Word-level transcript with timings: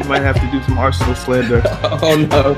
we 0.00 0.08
might 0.08 0.22
have 0.22 0.36
to 0.40 0.50
do 0.50 0.62
some 0.64 0.78
Arsenal 0.78 1.14
slander. 1.14 1.62
Oh 2.02 2.16
no. 2.30 2.56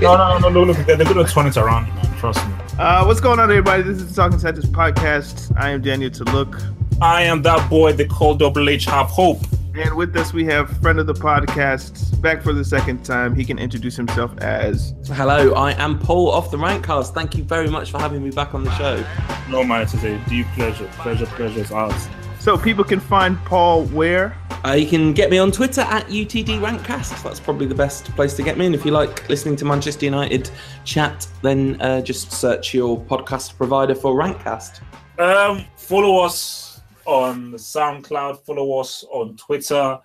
No, 0.00 0.16
no, 0.16 0.38
no, 0.38 0.48
no, 0.48 0.62
look, 0.64 0.76
they're, 0.86 0.96
they're 0.96 1.12
going 1.12 1.24
to 1.24 1.30
turn 1.32 1.46
it 1.46 1.56
around, 1.56 1.86
man. 1.94 2.16
Trust 2.18 2.46
me. 2.46 2.54
Uh, 2.78 3.04
what's 3.04 3.20
going 3.20 3.38
on, 3.38 3.50
everybody? 3.50 3.82
This 3.82 3.98
is 3.98 4.08
the 4.14 4.22
Talking 4.22 4.38
Scientist 4.38 4.72
podcast. 4.72 5.54
I 5.58 5.70
am 5.70 5.82
Daniel 5.82 6.10
Look, 6.32 6.56
I 7.02 7.22
am 7.22 7.42
that 7.42 7.68
boy 7.68 7.92
the 7.92 8.06
call 8.06 8.34
Double 8.34 8.68
H 8.68 8.86
hop 8.86 9.08
Hope. 9.10 9.40
and 9.74 9.94
with 9.94 10.16
us 10.16 10.32
we 10.32 10.44
have 10.46 10.70
friend 10.80 10.98
of 10.98 11.06
the 11.06 11.12
podcast, 11.14 12.20
back 12.22 12.42
for 12.42 12.52
the 12.52 12.64
second 12.64 13.04
time. 13.04 13.34
He 13.34 13.44
can 13.44 13.58
introduce 13.58 13.96
himself 13.96 14.36
as. 14.38 14.94
Hello, 15.08 15.52
I 15.54 15.72
am 15.72 15.98
Paul 15.98 16.30
off 16.30 16.50
the 16.50 16.56
Rankcast. 16.56 17.12
Thank 17.14 17.36
you 17.36 17.44
very 17.44 17.68
much 17.68 17.90
for 17.90 17.98
having 17.98 18.22
me 18.22 18.30
back 18.30 18.54
on 18.54 18.64
the 18.64 18.74
show. 18.76 19.04
No, 19.50 19.62
man, 19.64 19.82
it 19.82 19.92
is 19.94 20.02
a 20.04 20.18
deep 20.28 20.46
pleasure. 20.54 20.88
Pleasure, 20.98 21.26
pleasure 21.26 21.60
is 21.60 21.70
ours. 21.72 22.08
So 22.44 22.58
people 22.58 22.84
can 22.84 23.00
find 23.00 23.38
Paul 23.46 23.86
where? 23.86 24.36
Uh, 24.66 24.72
you 24.72 24.86
can 24.86 25.14
get 25.14 25.30
me 25.30 25.38
on 25.38 25.50
Twitter 25.50 25.80
at 25.80 26.08
UTD 26.08 26.60
Rankcast. 26.60 27.22
That's 27.22 27.40
probably 27.40 27.64
the 27.64 27.74
best 27.74 28.04
place 28.16 28.34
to 28.34 28.42
get 28.42 28.58
me. 28.58 28.66
And 28.66 28.74
if 28.74 28.84
you 28.84 28.90
like 28.90 29.26
listening 29.30 29.56
to 29.56 29.64
Manchester 29.64 30.04
United 30.04 30.50
chat, 30.84 31.26
then 31.40 31.80
uh, 31.80 32.02
just 32.02 32.32
search 32.32 32.74
your 32.74 33.00
podcast 33.00 33.56
provider 33.56 33.94
for 33.94 34.14
Rankcast. 34.14 34.82
Um, 35.18 35.64
follow 35.78 36.22
us 36.22 36.82
on 37.06 37.52
SoundCloud. 37.54 38.44
Follow 38.44 38.78
us 38.78 39.06
on 39.10 39.38
Twitter. 39.38 39.98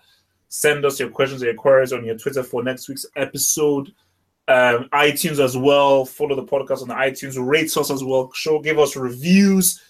Send 0.47 0.85
us 0.85 0.97
your 0.97 1.09
questions 1.09 1.43
or 1.43 1.47
your 1.47 1.55
queries 1.55 1.91
on 1.91 2.05
your 2.05 2.17
Twitter 2.17 2.41
for 2.41 2.63
next 2.63 2.87
week's 2.87 3.05
episode. 3.17 3.93
Um, 4.47 4.87
iTunes 4.93 5.43
as 5.43 5.57
well. 5.57 6.05
Follow 6.05 6.37
the 6.37 6.45
podcast 6.45 6.83
on 6.83 6.87
the 6.87 6.93
iTunes. 6.93 7.35
Rate 7.37 7.75
us 7.75 7.91
as 7.91 8.01
well. 8.01 8.31
Show, 8.33 8.59
give 8.59 8.79
us 8.79 8.95
reviews, 8.95 9.81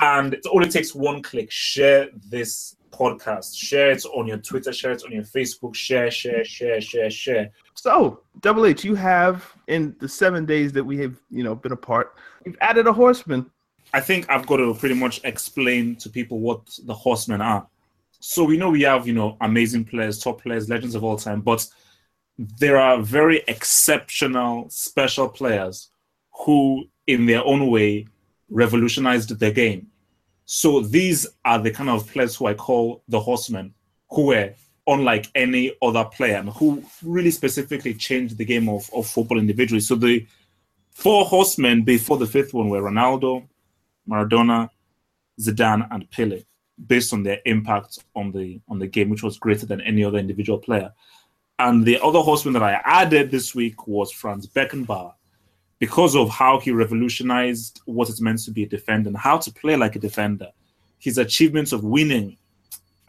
and 0.00 0.34
it 0.34 0.46
only 0.50 0.68
takes 0.68 0.94
one 0.94 1.22
click. 1.22 1.50
Share 1.50 2.08
this 2.28 2.76
podcast. 2.90 3.56
Share 3.56 3.90
it 3.90 4.04
on 4.06 4.26
your 4.26 4.38
Twitter. 4.38 4.72
Share 4.72 4.92
it 4.92 5.02
on 5.04 5.12
your 5.12 5.24
Facebook. 5.24 5.74
Share, 5.74 6.10
share, 6.10 6.44
share, 6.44 6.80
share, 6.80 7.10
share. 7.10 7.50
So, 7.74 8.20
Double 8.40 8.66
H, 8.66 8.84
you 8.84 8.94
have 8.94 9.50
in 9.68 9.96
the 9.98 10.08
seven 10.08 10.46
days 10.46 10.72
that 10.72 10.84
we 10.84 10.98
have, 10.98 11.16
you 11.30 11.42
know, 11.42 11.54
been 11.54 11.72
apart, 11.72 12.14
you've 12.44 12.56
added 12.60 12.86
a 12.86 12.92
horseman. 12.92 13.50
I 13.94 14.00
think 14.00 14.30
I've 14.30 14.46
got 14.46 14.56
to 14.58 14.74
pretty 14.74 14.94
much 14.94 15.20
explain 15.24 15.96
to 15.96 16.08
people 16.08 16.40
what 16.40 16.78
the 16.84 16.94
horsemen 16.94 17.40
are. 17.40 17.66
So 18.20 18.44
we 18.44 18.56
know 18.56 18.70
we 18.70 18.82
have, 18.82 19.06
you 19.06 19.14
know, 19.14 19.36
amazing 19.40 19.84
players, 19.84 20.18
top 20.18 20.42
players, 20.42 20.68
legends 20.68 20.94
of 20.94 21.02
all 21.02 21.16
time, 21.16 21.40
but 21.40 21.66
there 22.38 22.78
are 22.78 23.00
very 23.00 23.42
exceptional, 23.48 24.70
special 24.70 25.28
players 25.28 25.90
who, 26.32 26.84
in 27.06 27.26
their 27.26 27.44
own 27.44 27.68
way, 27.68 28.06
revolutionized 28.52 29.38
the 29.38 29.50
game. 29.50 29.88
So 30.44 30.80
these 30.80 31.26
are 31.44 31.58
the 31.58 31.70
kind 31.70 31.88
of 31.88 32.06
players 32.08 32.36
who 32.36 32.46
I 32.46 32.54
call 32.54 33.02
the 33.08 33.20
horsemen, 33.20 33.74
who 34.10 34.26
were 34.26 34.54
unlike 34.86 35.28
any 35.34 35.72
other 35.80 36.04
player, 36.04 36.36
and 36.36 36.50
who 36.50 36.82
really 37.02 37.30
specifically 37.30 37.94
changed 37.94 38.36
the 38.36 38.44
game 38.44 38.68
of, 38.68 38.90
of 38.94 39.06
football 39.06 39.38
individually. 39.38 39.80
So 39.80 39.94
the 39.94 40.26
four 40.90 41.24
horsemen 41.24 41.82
before 41.82 42.18
the 42.18 42.26
fifth 42.26 42.52
one 42.52 42.68
were 42.68 42.82
Ronaldo, 42.82 43.46
Maradona, 44.08 44.68
Zidane, 45.40 45.86
and 45.90 46.10
Pele, 46.10 46.42
based 46.86 47.12
on 47.12 47.22
their 47.22 47.38
impact 47.46 48.00
on 48.14 48.32
the 48.32 48.60
on 48.68 48.78
the 48.78 48.86
game, 48.86 49.08
which 49.08 49.22
was 49.22 49.38
greater 49.38 49.66
than 49.66 49.80
any 49.80 50.04
other 50.04 50.18
individual 50.18 50.58
player. 50.58 50.92
And 51.58 51.84
the 51.84 52.00
other 52.02 52.18
horseman 52.18 52.54
that 52.54 52.62
I 52.62 52.80
added 52.84 53.30
this 53.30 53.54
week 53.54 53.86
was 53.86 54.10
Franz 54.10 54.48
Beckenbauer, 54.48 55.14
because 55.82 56.14
of 56.14 56.30
how 56.30 56.60
he 56.60 56.70
revolutionized 56.70 57.80
what 57.86 58.08
it 58.08 58.20
meant 58.20 58.38
to 58.38 58.52
be 58.52 58.62
a 58.62 58.68
defender 58.68 59.08
and 59.08 59.16
how 59.16 59.36
to 59.36 59.52
play 59.52 59.74
like 59.74 59.96
a 59.96 59.98
defender. 59.98 60.46
His 61.00 61.18
achievements 61.18 61.72
of 61.72 61.82
winning 61.82 62.36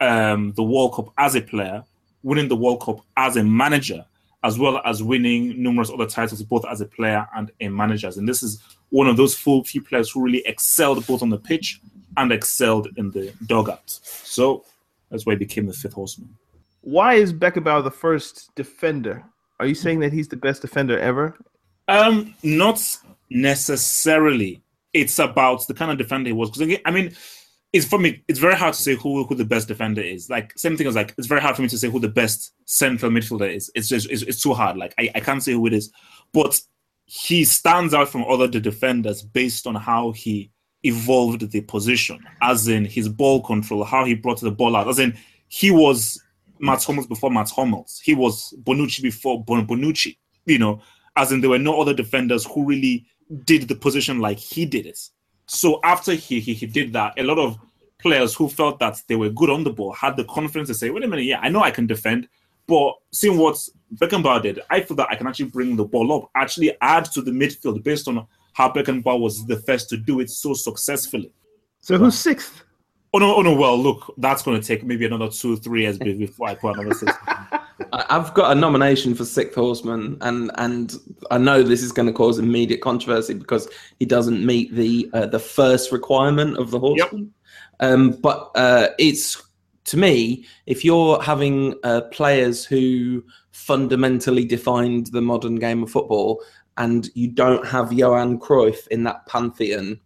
um, 0.00 0.52
the 0.56 0.64
World 0.64 0.92
Cup 0.94 1.12
as 1.16 1.36
a 1.36 1.40
player, 1.40 1.84
winning 2.24 2.48
the 2.48 2.56
World 2.56 2.82
Cup 2.82 2.98
as 3.16 3.36
a 3.36 3.44
manager, 3.44 4.04
as 4.42 4.58
well 4.58 4.82
as 4.84 5.04
winning 5.04 5.62
numerous 5.62 5.88
other 5.88 6.08
titles 6.08 6.42
both 6.42 6.66
as 6.66 6.80
a 6.80 6.86
player 6.86 7.24
and 7.36 7.52
a 7.60 7.68
manager. 7.68 8.10
And 8.16 8.28
this 8.28 8.42
is 8.42 8.60
one 8.90 9.06
of 9.06 9.16
those 9.16 9.36
full 9.36 9.62
few 9.62 9.80
players 9.80 10.10
who 10.10 10.24
really 10.24 10.44
excelled 10.44 11.06
both 11.06 11.22
on 11.22 11.30
the 11.30 11.38
pitch 11.38 11.80
and 12.16 12.32
excelled 12.32 12.88
in 12.96 13.12
the 13.12 13.32
dugout. 13.46 13.88
So 13.88 14.64
that's 15.12 15.24
why 15.24 15.34
he 15.34 15.38
became 15.38 15.66
the 15.66 15.72
fifth 15.72 15.92
horseman. 15.92 16.34
Why 16.80 17.14
is 17.14 17.32
Beckenbauer 17.32 17.84
the 17.84 17.92
first 17.92 18.52
defender? 18.56 19.24
Are 19.60 19.66
you 19.66 19.76
saying 19.76 20.00
that 20.00 20.12
he's 20.12 20.26
the 20.26 20.36
best 20.36 20.60
defender 20.60 20.98
ever? 20.98 21.38
Um, 21.88 22.34
not 22.42 22.80
necessarily. 23.30 24.62
It's 24.92 25.18
about 25.18 25.66
the 25.66 25.74
kind 25.74 25.90
of 25.90 25.98
defender 25.98 26.28
he 26.28 26.32
was. 26.32 26.50
Because 26.50 26.78
I 26.84 26.90
mean, 26.90 27.14
it's 27.72 27.86
for 27.86 27.98
me. 27.98 28.22
It's 28.28 28.38
very 28.38 28.54
hard 28.54 28.74
to 28.74 28.80
say 28.80 28.94
who 28.94 29.24
who 29.24 29.34
the 29.34 29.44
best 29.44 29.68
defender 29.68 30.00
is. 30.00 30.30
Like 30.30 30.56
same 30.56 30.76
thing 30.76 30.86
as 30.86 30.94
like 30.94 31.14
it's 31.18 31.26
very 31.26 31.40
hard 31.40 31.56
for 31.56 31.62
me 31.62 31.68
to 31.68 31.78
say 31.78 31.90
who 31.90 31.98
the 31.98 32.08
best 32.08 32.52
central 32.64 33.10
midfielder 33.10 33.52
is. 33.52 33.70
It's 33.74 33.88
just 33.88 34.08
it's, 34.10 34.22
it's 34.22 34.42
too 34.42 34.54
hard. 34.54 34.76
Like 34.76 34.94
I, 34.98 35.10
I 35.14 35.20
can't 35.20 35.42
say 35.42 35.52
who 35.52 35.66
it 35.66 35.72
is, 35.72 35.90
but 36.32 36.60
he 37.06 37.44
stands 37.44 37.92
out 37.92 38.08
from 38.08 38.24
other 38.24 38.46
the 38.46 38.60
defenders 38.60 39.22
based 39.22 39.66
on 39.66 39.74
how 39.74 40.12
he 40.12 40.50
evolved 40.84 41.50
the 41.50 41.60
position, 41.62 42.20
as 42.42 42.68
in 42.68 42.84
his 42.84 43.08
ball 43.08 43.42
control, 43.42 43.84
how 43.84 44.04
he 44.04 44.14
brought 44.14 44.40
the 44.40 44.50
ball 44.50 44.76
out, 44.76 44.88
as 44.88 44.98
in 44.98 45.16
he 45.48 45.70
was 45.70 46.22
Mats 46.60 46.84
Hummels 46.84 47.06
before 47.06 47.30
Mats 47.30 47.50
Hummels, 47.50 48.00
he 48.04 48.14
was 48.14 48.54
Bonucci 48.62 49.02
before 49.02 49.42
Bon 49.42 49.66
Bonucci, 49.66 50.16
you 50.46 50.58
know, 50.58 50.80
as 51.16 51.32
in 51.32 51.40
there 51.40 51.50
were 51.50 51.58
no 51.58 51.80
other 51.80 51.94
defenders 51.94 52.44
who 52.44 52.64
really 52.64 53.06
did 53.44 53.68
the 53.68 53.74
position 53.74 54.20
like 54.20 54.38
he 54.38 54.66
did 54.66 54.86
it. 54.86 54.98
So 55.46 55.80
after 55.84 56.12
he, 56.12 56.40
he 56.40 56.54
he 56.54 56.66
did 56.66 56.92
that, 56.94 57.18
a 57.18 57.22
lot 57.22 57.38
of 57.38 57.58
players 57.98 58.34
who 58.34 58.48
felt 58.48 58.78
that 58.80 59.00
they 59.08 59.16
were 59.16 59.30
good 59.30 59.50
on 59.50 59.64
the 59.64 59.72
ball 59.72 59.92
had 59.92 60.16
the 60.16 60.24
confidence 60.24 60.68
to 60.68 60.74
say, 60.74 60.90
"Wait 60.90 61.04
a 61.04 61.08
minute, 61.08 61.24
yeah, 61.24 61.40
I 61.40 61.48
know 61.48 61.62
I 61.62 61.70
can 61.70 61.86
defend." 61.86 62.28
But 62.66 62.94
seeing 63.12 63.36
what 63.36 63.58
Beckenbauer 63.96 64.42
did. 64.42 64.60
I 64.70 64.80
feel 64.80 64.96
that 64.96 65.08
I 65.10 65.16
can 65.16 65.26
actually 65.26 65.46
bring 65.46 65.76
the 65.76 65.84
ball 65.84 66.12
up, 66.12 66.30
actually 66.34 66.76
add 66.80 67.04
to 67.12 67.22
the 67.22 67.30
midfield 67.30 67.82
based 67.82 68.08
on 68.08 68.26
how 68.52 68.70
Beckenbauer 68.70 69.20
was 69.20 69.46
the 69.46 69.56
first 69.56 69.88
to 69.90 69.96
do 69.96 70.20
it 70.20 70.30
so 70.30 70.54
successfully. 70.54 71.32
So 71.80 71.98
who's 71.98 72.18
sixth? 72.18 72.64
Oh 73.12 73.18
no, 73.18 73.36
oh 73.36 73.42
no. 73.42 73.54
Well, 73.54 73.78
look, 73.78 74.12
that's 74.18 74.42
going 74.42 74.60
to 74.60 74.66
take 74.66 74.84
maybe 74.84 75.04
another 75.04 75.28
two, 75.28 75.56
three 75.56 75.82
years 75.82 75.98
before 75.98 76.48
I 76.48 76.54
put 76.54 76.76
another 76.76 76.94
six. 76.94 77.12
I've 77.92 78.32
got 78.34 78.52
a 78.52 78.54
nomination 78.54 79.14
for 79.14 79.24
Sixth 79.24 79.54
Horseman, 79.54 80.16
and 80.20 80.50
and 80.56 80.94
I 81.30 81.38
know 81.38 81.62
this 81.62 81.82
is 81.82 81.92
going 81.92 82.06
to 82.06 82.12
cause 82.12 82.38
immediate 82.38 82.80
controversy 82.80 83.34
because 83.34 83.68
he 83.98 84.06
doesn't 84.06 84.44
meet 84.44 84.74
the 84.74 85.10
uh, 85.12 85.26
the 85.26 85.40
first 85.40 85.90
requirement 85.90 86.56
of 86.56 86.70
the 86.70 86.78
Horseman. 86.78 87.32
Um, 87.80 88.10
but 88.10 88.50
uh, 88.54 88.88
it's 88.98 89.42
to 89.86 89.96
me, 89.96 90.46
if 90.66 90.84
you're 90.84 91.20
having 91.20 91.74
uh, 91.82 92.02
players 92.12 92.64
who 92.64 93.24
fundamentally 93.50 94.44
defined 94.44 95.08
the 95.08 95.20
modern 95.20 95.56
game 95.56 95.82
of 95.82 95.90
football, 95.90 96.42
and 96.76 97.10
you 97.14 97.28
don't 97.28 97.66
have 97.66 97.92
Johan 97.92 98.38
Cruyff 98.38 98.86
in 98.88 99.02
that 99.04 99.26
pantheon, 99.26 99.98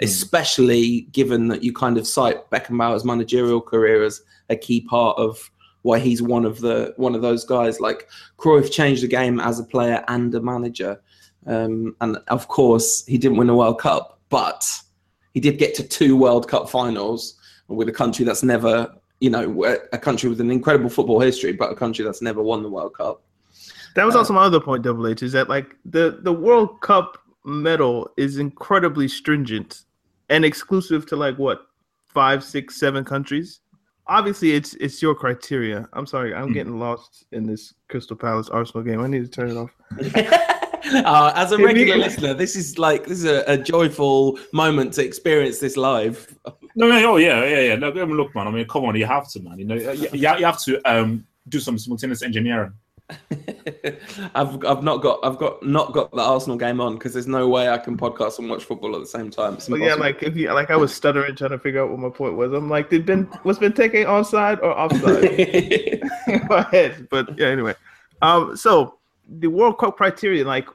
especially 0.00 1.02
given 1.12 1.48
that 1.48 1.62
you 1.62 1.72
kind 1.72 1.98
of 1.98 2.06
cite 2.06 2.48
Beckenbauer's 2.50 3.04
managerial 3.04 3.60
career 3.60 4.04
as 4.04 4.22
a 4.50 4.56
key 4.56 4.80
part 4.82 5.18
of 5.18 5.50
why 5.88 5.98
he's 5.98 6.20
one 6.20 6.44
of 6.44 6.60
the 6.60 6.92
one 6.98 7.14
of 7.14 7.22
those 7.22 7.44
guys. 7.44 7.80
Like 7.80 8.08
Cruyff 8.36 8.70
changed 8.70 9.02
the 9.02 9.08
game 9.08 9.40
as 9.40 9.58
a 9.58 9.64
player 9.64 10.04
and 10.08 10.34
a 10.34 10.40
manager, 10.40 11.00
um, 11.46 11.96
and 12.02 12.18
of 12.28 12.46
course 12.48 13.06
he 13.06 13.16
didn't 13.16 13.38
win 13.38 13.48
a 13.48 13.56
World 13.56 13.80
Cup, 13.80 14.20
but 14.28 14.70
he 15.32 15.40
did 15.40 15.58
get 15.58 15.74
to 15.76 15.82
two 15.82 16.14
World 16.14 16.46
Cup 16.46 16.68
finals 16.68 17.36
with 17.68 17.88
a 17.88 17.92
country 17.92 18.24
that's 18.26 18.42
never, 18.42 18.94
you 19.20 19.30
know, 19.30 19.64
a 19.92 19.98
country 19.98 20.28
with 20.28 20.42
an 20.42 20.50
incredible 20.50 20.90
football 20.90 21.20
history, 21.20 21.52
but 21.52 21.72
a 21.72 21.74
country 21.74 22.04
that's 22.04 22.20
never 22.20 22.42
won 22.42 22.62
the 22.62 22.68
World 22.68 22.94
Cup. 22.94 23.22
That 23.94 24.04
was 24.04 24.14
also 24.14 24.34
my 24.34 24.42
other 24.42 24.60
point, 24.60 24.82
Double 24.82 25.06
H, 25.06 25.22
is 25.22 25.32
that 25.32 25.48
like 25.48 25.74
the 25.86 26.18
the 26.22 26.34
World 26.34 26.82
Cup 26.82 27.16
medal 27.46 28.10
is 28.18 28.36
incredibly 28.36 29.08
stringent 29.08 29.84
and 30.28 30.44
exclusive 30.44 31.06
to 31.06 31.16
like 31.16 31.36
what 31.38 31.62
five, 32.08 32.44
six, 32.44 32.78
seven 32.78 33.04
countries. 33.04 33.60
Obviously, 34.08 34.52
it's 34.52 34.74
it's 34.74 35.02
your 35.02 35.14
criteria. 35.14 35.88
I'm 35.92 36.06
sorry, 36.06 36.34
I'm 36.34 36.52
getting 36.52 36.78
lost 36.78 37.26
in 37.32 37.46
this 37.46 37.74
Crystal 37.88 38.16
Palace 38.16 38.48
Arsenal 38.48 38.82
game. 38.82 39.00
I 39.00 39.06
need 39.06 39.22
to 39.22 39.28
turn 39.28 39.50
it 39.50 39.56
off. 39.56 39.70
Uh, 40.90 41.32
as 41.34 41.52
a 41.52 41.56
Give 41.56 41.66
me- 41.66 41.72
regular 41.74 41.96
listener, 41.98 42.34
this 42.34 42.56
is 42.56 42.78
like 42.78 43.04
this 43.04 43.18
is 43.18 43.24
a, 43.24 43.44
a 43.46 43.58
joyful 43.58 44.38
moment 44.52 44.94
to 44.94 45.04
experience 45.04 45.58
this 45.58 45.76
live. 45.76 46.34
No, 46.76 46.88
no, 46.88 47.12
oh 47.12 47.16
yeah, 47.16 47.44
yeah, 47.44 47.60
yeah. 47.60 47.74
Look, 47.74 47.96
I 47.96 48.04
mean, 48.06 48.16
look, 48.16 48.34
man. 48.34 48.46
I 48.46 48.50
mean, 48.52 48.66
come 48.66 48.84
on, 48.86 48.94
you 48.96 49.04
have 49.04 49.28
to, 49.32 49.40
man. 49.42 49.58
You 49.58 49.64
know, 49.66 49.74
you, 49.74 50.08
you 50.12 50.36
you 50.38 50.44
have 50.46 50.62
to 50.62 50.80
um 50.90 51.26
do 51.48 51.60
some 51.60 51.76
simultaneous 51.78 52.22
engineering. 52.22 52.72
I've 54.34 54.64
I've 54.64 54.82
not 54.82 54.98
got 54.98 55.20
I've 55.22 55.38
got 55.38 55.64
not 55.64 55.92
got 55.92 56.10
the 56.10 56.20
Arsenal 56.20 56.58
game 56.58 56.80
on 56.80 56.94
because 56.94 57.14
there's 57.14 57.26
no 57.26 57.48
way 57.48 57.68
I 57.68 57.78
can 57.78 57.96
podcast 57.96 58.38
and 58.38 58.50
watch 58.50 58.64
football 58.64 58.94
at 58.94 59.00
the 59.00 59.06
same 59.06 59.30
time. 59.30 59.54
It's 59.54 59.68
But 59.68 59.80
yeah, 59.80 59.94
like 59.94 60.22
if 60.22 60.36
you 60.36 60.52
like, 60.52 60.70
I 60.70 60.76
was 60.76 60.94
stuttering 60.94 61.34
trying 61.34 61.50
to 61.50 61.58
figure 61.58 61.82
out 61.82 61.90
what 61.90 61.98
my 61.98 62.10
point 62.10 62.36
was. 62.36 62.52
I'm 62.52 62.68
like, 62.68 62.90
did 62.90 63.06
Ben 63.06 63.28
was 63.44 63.58
Ben 63.58 63.72
taking 63.72 64.04
onside 64.04 64.58
or 64.58 64.78
offside? 64.78 66.02
my 66.48 66.62
head. 66.70 67.08
But 67.10 67.38
yeah, 67.38 67.48
anyway. 67.48 67.74
Um, 68.20 68.56
so 68.56 68.98
the 69.28 69.48
World 69.48 69.78
Cup 69.78 69.96
criteria, 69.96 70.44
like, 70.44 70.68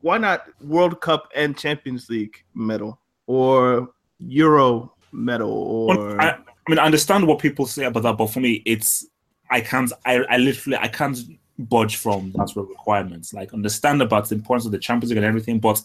why 0.00 0.18
not 0.18 0.46
World 0.60 1.00
Cup 1.00 1.28
and 1.34 1.56
Champions 1.56 2.08
League 2.08 2.44
medal 2.54 2.98
or 3.26 3.90
Euro 4.18 4.94
medal 5.12 5.50
or 5.50 6.20
I, 6.20 6.30
I 6.30 6.70
mean, 6.70 6.78
I 6.78 6.84
understand 6.84 7.26
what 7.26 7.40
people 7.40 7.66
say 7.66 7.84
about 7.84 8.04
that, 8.04 8.16
but 8.16 8.28
for 8.28 8.40
me, 8.40 8.62
it's 8.64 9.06
I 9.50 9.60
can't. 9.60 9.90
I, 10.04 10.16
I 10.30 10.36
literally 10.36 10.76
I 10.78 10.88
can't 10.88 11.18
budge 11.58 11.96
from 11.96 12.32
that 12.36 12.50
sort 12.50 12.66
of 12.66 12.70
requirements. 12.70 13.32
Like, 13.32 13.52
understand 13.52 14.02
about 14.02 14.28
the 14.28 14.34
importance 14.36 14.66
of 14.66 14.72
the 14.72 14.78
Champions 14.78 15.10
League 15.10 15.18
and 15.18 15.26
everything, 15.26 15.58
but 15.58 15.82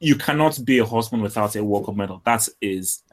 you 0.00 0.16
cannot 0.16 0.58
be 0.64 0.78
a 0.78 0.84
horseman 0.84 1.22
without 1.22 1.54
a 1.54 1.62
World 1.62 1.86
Cup 1.86 1.96
medal. 1.96 2.22
That 2.24 2.48
is 2.60 3.02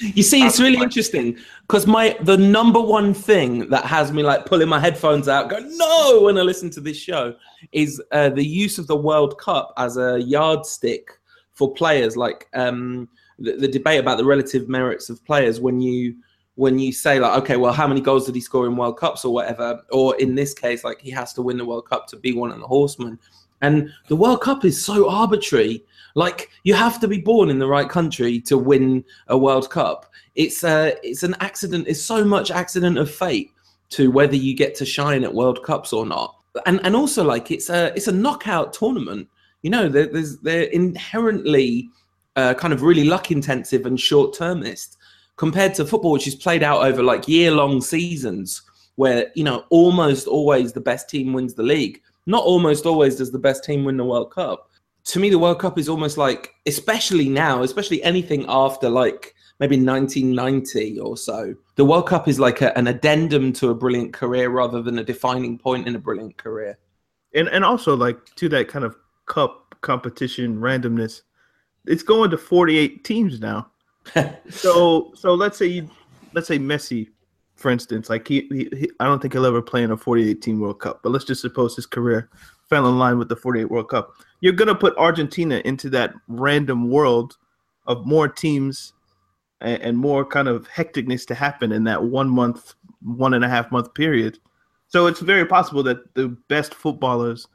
you 0.00 0.22
see, 0.22 0.44
it's 0.44 0.60
really 0.60 0.80
interesting 0.82 1.36
because 1.62 1.86
my 1.86 2.16
the 2.22 2.36
number 2.36 2.80
one 2.80 3.12
thing 3.14 3.68
that 3.70 3.84
has 3.84 4.12
me 4.12 4.22
like 4.22 4.46
pulling 4.46 4.68
my 4.68 4.78
headphones 4.78 5.28
out, 5.28 5.50
going 5.50 5.76
no 5.76 6.22
when 6.22 6.38
I 6.38 6.42
listen 6.42 6.70
to 6.70 6.80
this 6.80 6.96
show, 6.96 7.34
is 7.72 8.00
uh, 8.12 8.30
the 8.30 8.44
use 8.44 8.78
of 8.78 8.86
the 8.86 8.96
World 8.96 9.38
Cup 9.38 9.72
as 9.76 9.96
a 9.96 10.20
yardstick 10.20 11.10
for 11.52 11.72
players. 11.74 12.16
Like 12.16 12.48
um, 12.54 13.08
the, 13.38 13.56
the 13.56 13.68
debate 13.68 14.00
about 14.00 14.18
the 14.18 14.24
relative 14.24 14.68
merits 14.68 15.10
of 15.10 15.24
players 15.24 15.60
when 15.60 15.80
you 15.80 16.16
when 16.56 16.78
you 16.78 16.92
say 16.92 17.18
like, 17.18 17.38
okay, 17.42 17.56
well, 17.56 17.72
how 17.72 17.86
many 17.86 18.00
goals 18.00 18.26
did 18.26 18.34
he 18.34 18.40
score 18.40 18.66
in 18.66 18.76
World 18.76 18.98
Cups 18.98 19.24
or 19.24 19.32
whatever, 19.32 19.82
or 19.90 20.16
in 20.16 20.34
this 20.34 20.52
case, 20.52 20.84
like 20.84 21.00
he 21.00 21.10
has 21.10 21.32
to 21.34 21.42
win 21.42 21.56
the 21.56 21.64
World 21.64 21.88
Cup 21.88 22.06
to 22.08 22.16
be 22.16 22.32
one 22.32 22.50
of 22.50 22.60
the 22.60 22.66
horsemen. 22.66 23.18
And 23.62 23.90
the 24.08 24.16
World 24.16 24.42
Cup 24.42 24.64
is 24.64 24.84
so 24.84 25.08
arbitrary. 25.08 25.84
Like 26.14 26.50
you 26.64 26.74
have 26.74 27.00
to 27.00 27.08
be 27.08 27.18
born 27.18 27.48
in 27.48 27.58
the 27.58 27.66
right 27.66 27.88
country 27.88 28.40
to 28.42 28.58
win 28.58 29.04
a 29.28 29.38
World 29.38 29.70
Cup. 29.70 30.12
It's 30.34 30.62
uh, 30.62 30.92
it's 31.02 31.22
an 31.22 31.36
accident. 31.40 31.88
It's 31.88 32.02
so 32.02 32.24
much 32.24 32.50
accident 32.50 32.98
of 32.98 33.10
fate 33.10 33.52
to 33.90 34.10
whether 34.10 34.36
you 34.36 34.54
get 34.54 34.74
to 34.76 34.84
shine 34.84 35.24
at 35.24 35.32
World 35.32 35.62
Cups 35.62 35.92
or 35.92 36.04
not. 36.04 36.36
And 36.66 36.84
and 36.84 36.94
also 36.94 37.24
like 37.24 37.50
it's 37.50 37.70
a 37.70 37.94
it's 37.96 38.08
a 38.08 38.12
knockout 38.12 38.74
tournament. 38.74 39.28
You 39.62 39.70
know, 39.70 39.88
there, 39.88 40.06
there's 40.06 40.38
they're 40.38 40.64
inherently 40.64 41.88
uh, 42.36 42.54
kind 42.54 42.74
of 42.74 42.82
really 42.82 43.04
luck 43.04 43.30
intensive 43.30 43.86
and 43.86 43.98
short 43.98 44.34
termist 44.34 44.98
compared 45.36 45.74
to 45.74 45.86
football, 45.86 46.12
which 46.12 46.26
is 46.26 46.34
played 46.34 46.62
out 46.62 46.82
over 46.82 47.02
like 47.02 47.28
year 47.28 47.50
long 47.50 47.80
seasons, 47.80 48.62
where 48.96 49.30
you 49.34 49.44
know 49.44 49.64
almost 49.70 50.26
always 50.26 50.72
the 50.72 50.80
best 50.80 51.08
team 51.08 51.32
wins 51.32 51.54
the 51.54 51.62
league. 51.62 52.00
Not 52.26 52.44
almost 52.44 52.86
always 52.86 53.16
does 53.16 53.32
the 53.32 53.38
best 53.38 53.64
team 53.64 53.84
win 53.84 53.96
the 53.96 54.04
World 54.04 54.32
Cup. 54.32 54.70
To 55.06 55.18
me, 55.18 55.30
the 55.30 55.38
World 55.38 55.58
Cup 55.58 55.78
is 55.78 55.88
almost 55.88 56.16
like, 56.16 56.54
especially 56.66 57.28
now, 57.28 57.64
especially 57.64 58.00
anything 58.04 58.46
after 58.48 58.88
like 58.88 59.34
maybe 59.58 59.76
1990 59.76 61.00
or 61.00 61.16
so, 61.16 61.54
the 61.74 61.84
World 61.84 62.06
Cup 62.06 62.28
is 62.28 62.38
like 62.38 62.62
a, 62.62 62.76
an 62.78 62.86
addendum 62.86 63.52
to 63.54 63.70
a 63.70 63.74
brilliant 63.74 64.12
career 64.12 64.50
rather 64.50 64.82
than 64.82 64.98
a 64.98 65.04
defining 65.04 65.58
point 65.58 65.88
in 65.88 65.96
a 65.96 65.98
brilliant 65.98 66.36
career. 66.36 66.78
and 67.34 67.48
and 67.48 67.64
also 67.64 67.96
like 67.96 68.18
to 68.36 68.48
that 68.48 68.68
kind 68.68 68.84
of 68.84 68.96
cup 69.26 69.74
competition 69.80 70.58
randomness. 70.58 71.22
It's 71.86 72.02
going 72.02 72.30
to 72.30 72.38
48 72.38 73.02
teams 73.02 73.40
now. 73.40 73.71
So 74.50 75.12
so 75.14 75.34
let's 75.34 75.58
say 75.58 75.66
you 75.66 75.90
let's 76.32 76.48
say 76.48 76.58
Messi, 76.58 77.08
for 77.56 77.70
instance, 77.70 78.10
like 78.10 78.26
he, 78.26 78.48
he, 78.50 78.68
he 78.76 78.90
I 79.00 79.04
don't 79.06 79.20
think 79.20 79.34
he'll 79.34 79.46
ever 79.46 79.62
play 79.62 79.82
in 79.82 79.90
a 79.90 79.96
48 79.96 80.42
team 80.42 80.60
World 80.60 80.80
Cup, 80.80 81.00
but 81.02 81.10
let's 81.10 81.24
just 81.24 81.40
suppose 81.40 81.76
his 81.76 81.86
career 81.86 82.30
fell 82.68 82.88
in 82.88 82.98
line 82.98 83.18
with 83.18 83.28
the 83.28 83.36
48 83.36 83.70
World 83.70 83.88
Cup. 83.88 84.14
You're 84.40 84.52
gonna 84.52 84.74
put 84.74 84.96
Argentina 84.96 85.62
into 85.64 85.88
that 85.90 86.14
random 86.28 86.90
world 86.90 87.36
of 87.86 88.06
more 88.06 88.28
teams 88.28 88.92
and, 89.60 89.80
and 89.82 89.98
more 89.98 90.24
kind 90.24 90.48
of 90.48 90.68
hecticness 90.68 91.26
to 91.26 91.34
happen 91.34 91.72
in 91.72 91.84
that 91.84 92.02
one 92.02 92.28
month, 92.28 92.74
one 93.02 93.34
and 93.34 93.44
a 93.44 93.48
half 93.48 93.70
month 93.70 93.94
period. 93.94 94.38
So 94.88 95.06
it's 95.06 95.20
very 95.20 95.46
possible 95.46 95.82
that 95.84 96.14
the 96.14 96.28
best 96.48 96.74
footballers 96.74 97.46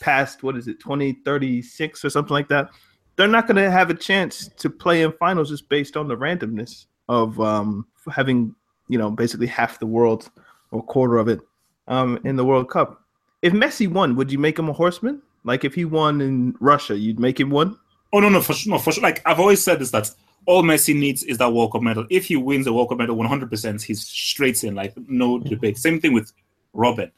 past 0.00 0.42
what 0.42 0.56
is 0.56 0.68
it 0.68 0.78
2036 0.80 2.04
or 2.04 2.10
something 2.10 2.34
like 2.34 2.48
that 2.48 2.68
they're 3.16 3.28
not 3.28 3.46
going 3.46 3.56
to 3.56 3.70
have 3.70 3.90
a 3.90 3.94
chance 3.94 4.48
to 4.58 4.70
play 4.70 5.02
in 5.02 5.12
finals 5.12 5.50
just 5.50 5.68
based 5.68 5.96
on 5.96 6.08
the 6.08 6.16
randomness 6.16 6.86
of 7.08 7.40
um, 7.40 7.86
having 8.10 8.54
you 8.88 8.98
know 8.98 9.10
basically 9.10 9.46
half 9.46 9.78
the 9.78 9.86
world 9.86 10.30
or 10.70 10.82
quarter 10.82 11.18
of 11.18 11.28
it 11.28 11.40
um, 11.88 12.18
in 12.24 12.36
the 12.36 12.44
World 12.44 12.70
Cup. 12.70 13.02
If 13.42 13.52
Messi 13.52 13.88
won, 13.88 14.16
would 14.16 14.32
you 14.32 14.38
make 14.38 14.58
him 14.58 14.68
a 14.68 14.72
horseman? 14.72 15.22
Like 15.44 15.64
if 15.64 15.74
he 15.74 15.84
won 15.84 16.20
in 16.20 16.56
Russia, 16.60 16.96
you'd 16.98 17.20
make 17.20 17.38
him 17.38 17.50
one. 17.50 17.78
Oh 18.12 18.20
no, 18.20 18.28
no, 18.28 18.40
for 18.40 18.52
sure, 18.52 18.72
no, 18.72 18.78
for 18.78 18.92
sure. 18.92 19.02
Like 19.02 19.22
I've 19.26 19.40
always 19.40 19.62
said 19.62 19.78
this 19.78 19.90
that 19.92 20.10
all 20.46 20.62
Messi 20.62 20.94
needs 20.94 21.22
is 21.24 21.38
that 21.38 21.52
World 21.52 21.72
Cup 21.72 21.82
medal. 21.82 22.06
If 22.10 22.24
he 22.26 22.36
wins 22.36 22.64
the 22.64 22.72
World 22.72 22.88
Cup 22.88 22.98
medal, 22.98 23.16
one 23.16 23.28
hundred 23.28 23.50
percent, 23.50 23.82
he's 23.82 24.06
straight 24.06 24.62
in. 24.64 24.74
Like 24.74 24.94
no 25.08 25.38
debate. 25.38 25.78
Same 25.78 26.00
thing 26.00 26.12
with 26.12 26.32
Robin. 26.72 27.10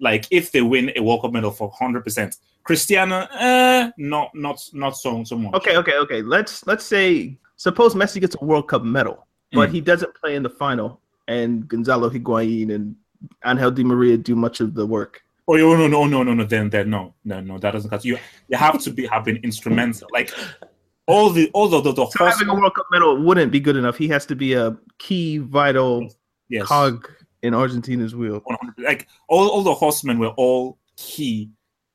Like 0.00 0.26
if 0.30 0.52
they 0.52 0.62
win 0.62 0.92
a 0.96 1.02
World 1.02 1.22
Cup 1.22 1.32
medal 1.32 1.50
for 1.50 1.70
hundred 1.70 2.04
percent, 2.04 2.36
Cristiano, 2.64 3.28
eh, 3.38 3.90
not 3.98 4.30
not 4.34 4.58
not 4.72 4.96
so 4.96 5.22
so 5.24 5.36
much. 5.36 5.54
Okay, 5.54 5.76
okay, 5.76 5.96
okay. 5.98 6.22
Let's 6.22 6.66
let's 6.66 6.84
say 6.84 7.38
suppose 7.56 7.94
Messi 7.94 8.20
gets 8.20 8.36
a 8.40 8.44
World 8.44 8.68
Cup 8.68 8.82
medal, 8.82 9.26
but 9.52 9.68
Mm. 9.68 9.72
he 9.72 9.80
doesn't 9.80 10.14
play 10.14 10.34
in 10.34 10.42
the 10.42 10.50
final, 10.50 11.00
and 11.28 11.68
Gonzalo 11.68 12.08
Higuain 12.10 12.74
and 12.74 12.96
Angel 13.44 13.70
Di 13.70 13.84
Maria 13.84 14.16
do 14.16 14.34
much 14.34 14.60
of 14.60 14.74
the 14.74 14.86
work. 14.86 15.22
Oh 15.46 15.56
no 15.56 15.76
no 15.76 15.86
no 15.88 16.06
no 16.06 16.22
no 16.22 16.32
no 16.32 16.44
then 16.44 16.70
then 16.70 16.88
no 16.88 17.14
no 17.24 17.40
no 17.40 17.58
that 17.58 17.72
doesn't 17.72 17.90
cut 17.90 18.02
you. 18.04 18.18
You 18.48 18.56
have 18.56 18.80
to 18.82 18.90
be 18.90 19.06
have 19.06 19.24
been 19.26 19.36
instrumental. 19.44 20.08
Like 20.10 20.32
all 21.06 21.28
the 21.28 21.50
all 21.52 21.68
the 21.68 21.82
the, 21.82 21.92
the 21.92 22.06
So 22.06 22.24
having 22.24 22.48
a 22.48 22.54
World 22.54 22.74
Cup 22.74 22.86
medal 22.90 23.22
wouldn't 23.22 23.52
be 23.52 23.60
good 23.60 23.76
enough. 23.76 23.98
He 23.98 24.08
has 24.08 24.24
to 24.26 24.34
be 24.34 24.54
a 24.54 24.74
key, 24.98 25.36
vital 25.36 26.08
yes. 26.48 26.66
cog 26.66 27.10
in 27.42 27.52
Argentina's 27.52 28.14
wheel. 28.14 28.40
100 28.44 28.82
like 28.82 29.06
all, 29.28 29.48
all 29.48 29.62
the 29.62 29.74
horsemen 29.74 30.18
were 30.18 30.32
all 30.38 30.78
key 30.96 31.50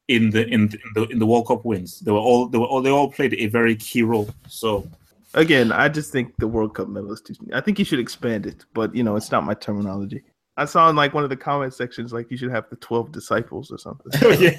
in 0.10 0.32
the 0.32 0.46
in 0.48 0.70
the, 0.96 1.08
in 1.08 1.20
the 1.20 1.26
World 1.26 1.48
Cup 1.48 1.64
wins. 1.64 2.00
They 2.02 2.12
were 2.12 2.20
all 2.20 2.48
they 2.48 2.58
were 2.58 2.66
all 2.66 2.82
they 2.82 2.90
all 2.90 3.12
played 3.12 3.34
a 3.36 3.48
very 3.48 3.76
key 3.76 4.04
role. 4.04 4.30
So 4.48 4.88
Again, 5.36 5.72
I 5.72 5.90
just 5.90 6.12
think 6.12 6.34
the 6.38 6.48
World 6.48 6.74
Cup 6.74 6.88
medal 6.88 7.12
is 7.12 7.22
too. 7.22 7.36
I 7.54 7.62
think 7.62 7.78
you 7.78 7.86
should 7.86 8.00
expand 8.00 8.48
it, 8.48 8.66
but 8.74 8.96
you 8.96 9.04
know, 9.04 9.16
it's 9.16 9.32
not 9.32 9.44
my 9.44 9.54
terminology. 9.54 10.24
I 10.58 10.66
saw 10.66 10.90
in 10.90 10.96
like 10.96 11.14
one 11.14 11.24
of 11.24 11.30
the 11.30 11.38
comment 11.38 11.74
sections 11.74 12.12
like 12.12 12.30
you 12.32 12.36
should 12.36 12.50
have 12.50 12.68
the 12.70 12.76
twelve 12.78 13.12
disciples 13.12 13.72
or 13.72 13.78
something. 13.78 14.12
yeah, 14.42 14.58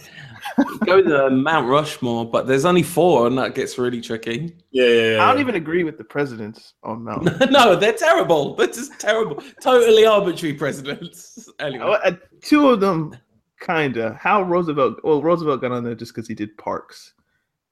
Go 0.86 1.02
to 1.02 1.28
Mount 1.28 1.68
Rushmore, 1.68 2.24
but 2.24 2.46
there's 2.46 2.64
only 2.64 2.84
four, 2.84 3.26
and 3.26 3.36
that 3.36 3.56
gets 3.56 3.78
really 3.78 4.00
tricky. 4.00 4.56
yeah, 4.70 4.86
yeah, 4.86 5.16
yeah. 5.16 5.24
I 5.24 5.32
don't 5.32 5.40
even 5.40 5.56
agree 5.56 5.82
with 5.82 5.98
the 5.98 6.04
presidents 6.04 6.74
on 6.84 7.02
Mount. 7.02 7.24
no, 7.50 7.74
they're 7.74 7.92
terrible. 7.92 8.54
They're 8.54 8.68
just 8.68 8.98
terrible. 9.00 9.42
Totally 9.60 10.06
arbitrary 10.06 10.54
presidents. 10.54 11.48
Anyway. 11.58 11.98
Uh, 12.04 12.12
two 12.42 12.70
of 12.70 12.80
them, 12.80 13.14
kinda. 13.60 14.18
How 14.20 14.42
Roosevelt? 14.42 15.00
Well, 15.04 15.22
Roosevelt 15.22 15.60
got 15.60 15.72
on 15.72 15.84
there 15.84 15.94
just 15.94 16.14
because 16.14 16.28
he 16.28 16.34
did 16.34 16.56
parks, 16.58 17.14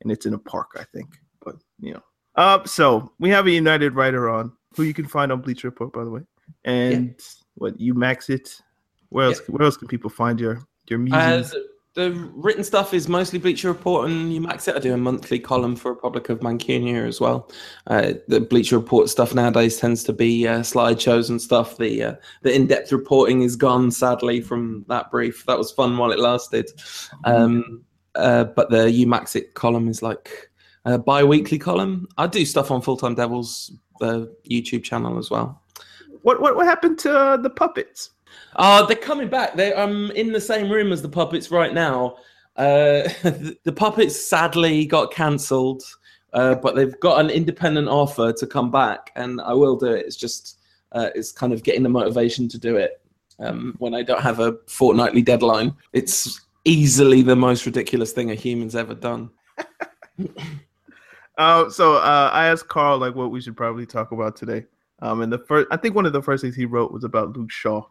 and 0.03 0.13
it's 0.13 0.27
in 0.27 0.35
a 0.35 0.39
park, 0.39 0.71
I 0.79 0.85
think. 0.95 1.19
But 1.45 1.57
you 1.81 1.95
know, 1.95 2.03
uh, 2.37 2.65
so 2.65 3.13
we 3.19 3.31
have 3.31 3.47
a 3.47 3.51
United 3.51 3.95
writer 3.95 4.29
on 4.29 4.53
who 4.77 4.83
you 4.83 4.95
can 4.95 5.07
find 5.07 5.33
on 5.33 5.41
Bleacher 5.41 5.69
Report, 5.69 5.93
by 5.93 6.05
the 6.05 6.11
way, 6.11 6.23
and 6.65 7.21
what 7.55 7.79
Umaxit. 7.79 8.61
Where 9.11 9.27
else? 9.27 9.41
Where 9.49 9.63
else 9.63 9.77
can 9.77 9.89
people 9.89 10.11
find 10.11 10.39
your 10.39 10.61
your 10.89 10.99
music? 10.99 11.19
Uh, 11.99 12.11
the, 12.11 12.31
written 12.35 12.65
stuff 12.65 12.95
is 12.95 13.09
mostly 13.09 13.39
Bleacher 13.39 13.69
Report 13.69 14.09
and 14.09 14.33
Umaxit. 14.33 14.77
I 14.77 14.79
do 14.79 14.95
a 14.95 14.97
monthly 14.97 15.39
column 15.39 15.75
for 15.77 15.95
Republik 15.95 16.29
of 16.29 16.41
Mancunia 16.41 17.07
as 17.07 17.21
well. 17.21 17.51
Uh, 17.89 18.15
the 18.29 18.41
Bleacher 18.41 18.79
Report 18.79 19.09
stuff 19.09 19.35
nowadays 19.35 19.79
tends 19.79 20.05
to 20.05 20.13
be 20.13 20.47
uh, 20.47 20.61
slideshows 20.61 21.29
and 21.29 21.41
stuff. 21.41 21.77
The 21.77 22.03
uh, 22.03 22.15
the 22.43 22.55
in 22.55 22.67
depth 22.67 22.93
reporting 22.93 23.43
is 23.43 23.57
gone 23.57 23.91
sadly 23.91 24.41
from 24.41 24.85
that 24.89 25.11
brief. 25.11 25.45
That 25.47 25.59
was 25.59 25.73
fun 25.73 25.97
while 25.97 26.13
it 26.13 26.21
lasted. 26.21 26.71
Um, 27.25 27.85
uh, 28.15 28.45
but 28.45 28.71
the 28.71 28.87
Umaxit 28.87 29.55
column 29.55 29.89
is 29.89 30.03
like 30.03 30.51
a 30.85 30.99
bi 30.99 31.25
weekly 31.25 31.59
column. 31.59 32.09
I 32.17 32.27
do 32.27 32.45
stuff 32.45 32.71
on 32.71 32.81
Full 32.81 32.97
Time 32.97 33.15
Devils 33.15 33.73
the 34.01 34.33
YouTube 34.49 34.85
channel 34.85 35.19
as 35.19 35.31
well. 35.31 35.61
what 36.23 36.41
what 36.41 36.57
what 36.57 36.67
happened 36.67 36.99
to 37.01 37.19
uh, 37.19 37.37
the 37.37 37.51
puppets? 37.51 38.11
Uh, 38.57 38.85
they're 38.87 38.97
coming 38.97 39.29
back. 39.29 39.55
They're 39.55 39.79
um, 39.79 40.11
in 40.13 40.33
the 40.33 40.41
same 40.41 40.71
room 40.71 40.93
as 40.93 41.03
the 41.03 41.09
puppets 41.09 41.51
right 41.51 41.73
now. 41.73 42.17
Uh, 42.57 43.09
the, 43.23 43.57
the 43.65 43.73
puppets 43.73 44.19
sadly 44.21 44.87
got 44.87 45.13
cancelled, 45.13 45.83
uh, 46.33 46.57
but 46.57 46.75
they've 46.75 46.99
got 47.01 47.21
an 47.21 47.31
independent 47.31 47.89
offer 47.89 48.33
to 48.33 48.47
come 48.47 48.71
back, 48.71 49.11
and 49.17 49.41
I 49.41 49.53
will 49.53 49.77
do 49.77 49.87
it. 49.87 50.07
It's 50.07 50.17
just 50.17 50.59
uh, 50.93 51.11
it's 51.15 51.33
kind 51.33 51.53
of 51.53 51.63
getting 51.63 51.83
the 51.83 51.89
motivation 51.89 52.49
to 52.49 52.59
do 52.59 52.77
it 52.77 53.01
um, 53.39 53.75
when 53.79 53.95
I 53.95 54.03
don't 54.03 54.23
have 54.23 54.41
a 54.41 54.57
fortnightly 54.67 55.23
deadline. 55.23 55.75
It's 55.93 56.41
easily 56.65 57.23
the 57.23 57.37
most 57.37 57.67
ridiculous 57.67 58.13
thing 58.13 58.31
a 58.31 58.35
human's 58.35 58.77
ever 58.77 58.95
done. 58.95 59.31
Uh, 61.39 61.71
so 61.71 61.95
uh, 61.95 62.31
I 62.33 62.49
asked 62.49 62.67
Carl 62.67 62.99
like 62.99 63.15
what 63.15 63.31
we 63.31 63.41
should 63.41 63.57
probably 63.57 63.87
talk 63.87 64.11
about 64.11 64.35
today. 64.35 64.67
Um, 65.01 65.23
and 65.23 65.33
the 65.33 65.39
first, 65.39 65.69
I 65.71 65.77
think 65.77 65.95
one 65.95 66.05
of 66.05 66.13
the 66.13 66.21
first 66.21 66.43
things 66.43 66.57
he 66.57 66.67
wrote 66.67 66.93
was 66.93 67.05
about 67.05 67.37
Luke 67.37 67.53
Shaw. 67.53 67.83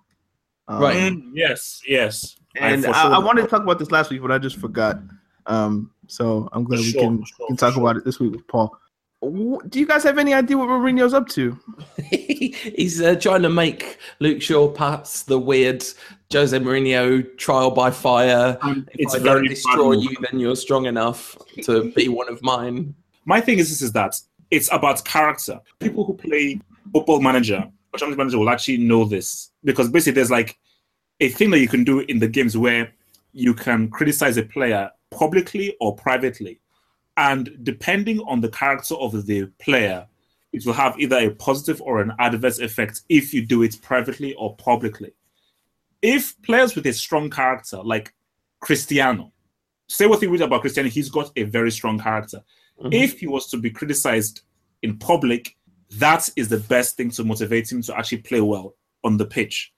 Um, 0.68 0.82
Right. 0.82 0.96
Mm, 1.14 1.32
yes, 1.34 1.82
yes. 1.88 2.36
And 2.60 2.86
I, 2.86 2.92
sure- 3.04 3.14
I 3.14 3.20
wanted 3.20 3.44
to 3.44 3.48
talk 3.48 3.64
about 3.64 3.80
this 3.80 3.92
last 3.92 4.10
week, 4.10 4.22
but 4.22 4.32
I 4.32 4.38
just 4.38 4.58
forgot. 4.58 5.00
Um, 5.46 5.92
so 6.08 6.50
I'm 6.52 6.64
glad 6.64 6.80
we 6.80 6.92
Sure, 6.92 7.02
can, 7.02 7.24
sure, 7.24 7.48
can 7.48 7.58
talk 7.58 7.74
sure. 7.74 7.84
about 7.84 7.98
it 7.98 8.04
this 8.06 8.20
week 8.20 8.32
with 8.34 8.48
Paul. 8.48 8.78
Do 9.22 9.80
you 9.80 9.88
guys 9.88 10.04
have 10.04 10.18
any 10.20 10.34
idea 10.34 10.58
what 10.58 10.68
Mourinho's 10.70 11.14
up 11.14 11.28
to? 11.30 11.58
He's 12.12 13.02
uh, 13.02 13.16
trying 13.16 13.42
to 13.42 13.50
make 13.50 13.98
Luke 14.20 14.42
Shaw 14.42 14.68
pass 14.70 15.24
the 15.24 15.40
weird 15.40 15.84
Jose 16.32 16.58
Mourinho 16.60 17.36
trial 17.38 17.72
by 17.72 17.90
fire. 17.90 18.58
Um, 18.62 18.86
If 18.92 19.00
it's 19.00 19.16
I 19.16 19.20
very 19.20 19.42
don't 19.48 19.50
destroy 19.50 19.96
move. 19.96 20.04
you, 20.04 20.16
then 20.30 20.40
you're 20.40 20.56
strong 20.56 20.86
enough 20.86 21.36
to 21.64 21.92
be 21.94 22.10
one 22.10 22.30
of 22.30 22.42
mine. 22.44 22.94
My 23.26 23.42
thing 23.42 23.58
is 23.58 23.70
this 23.70 23.82
is 23.82 23.92
that 23.94 24.16
it's 24.52 24.72
about 24.72 25.04
character. 25.04 25.60
People 25.80 26.06
who 26.06 26.14
play 26.14 26.60
football 26.94 27.20
manager 27.20 27.68
or 27.94 28.00
champions 28.00 28.18
manager 28.18 28.38
will 28.38 28.50
actually 28.50 28.78
know 28.78 29.04
this 29.04 29.50
because 29.68 29.90
basically 29.90 30.14
there's 30.14 30.32
like 30.32 30.58
a 31.20 31.28
thing 31.28 31.52
that 31.52 31.60
you 31.60 31.68
can 31.68 31.84
do 31.84 32.00
in 32.00 32.20
the 32.20 32.28
games 32.28 32.58
where 32.58 32.94
you 33.34 33.54
can 33.54 33.90
criticize 33.90 34.38
a 34.38 34.44
player 34.44 34.90
publicly 35.12 35.76
or 35.82 35.94
privately. 35.94 36.62
And 37.18 37.50
depending 37.64 38.20
on 38.22 38.40
the 38.40 38.48
character 38.48 38.96
of 38.96 39.26
the 39.26 39.48
player, 39.60 40.08
it 40.54 40.66
will 40.66 40.74
have 40.74 40.98
either 40.98 41.18
a 41.18 41.32
positive 41.32 41.82
or 41.82 42.00
an 42.00 42.14
adverse 42.18 42.60
effect 42.60 43.02
if 43.10 43.34
you 43.34 43.46
do 43.46 43.62
it 43.64 43.82
privately 43.82 44.34
or 44.36 44.56
publicly. 44.56 45.12
If 46.02 46.42
players 46.44 46.74
with 46.74 46.86
a 46.86 46.94
strong 46.94 47.30
character, 47.30 47.82
like 47.84 48.14
Cristiano, 48.62 49.34
say 49.90 50.06
what 50.06 50.22
you 50.22 50.30
read 50.30 50.42
about 50.42 50.62
Cristiano, 50.62 50.90
he's 50.90 51.10
got 51.10 51.30
a 51.36 51.44
very 51.44 51.72
strong 51.72 52.00
character. 52.00 52.42
Mm-hmm. 52.80 52.94
If 52.94 53.20
he 53.20 53.28
was 53.28 53.48
to 53.48 53.58
be 53.58 53.70
criticized 53.70 54.44
in 54.82 54.98
public, 54.98 55.58
that 55.98 56.30
is 56.38 56.48
the 56.48 56.60
best 56.60 56.96
thing 56.96 57.12
to 57.12 57.26
motivate 57.26 57.70
him 57.70 57.82
to 57.82 57.98
actually 57.98 58.20
play 58.20 58.40
well 58.40 58.77
on 59.04 59.18
the 59.18 59.26
pitch. 59.26 59.74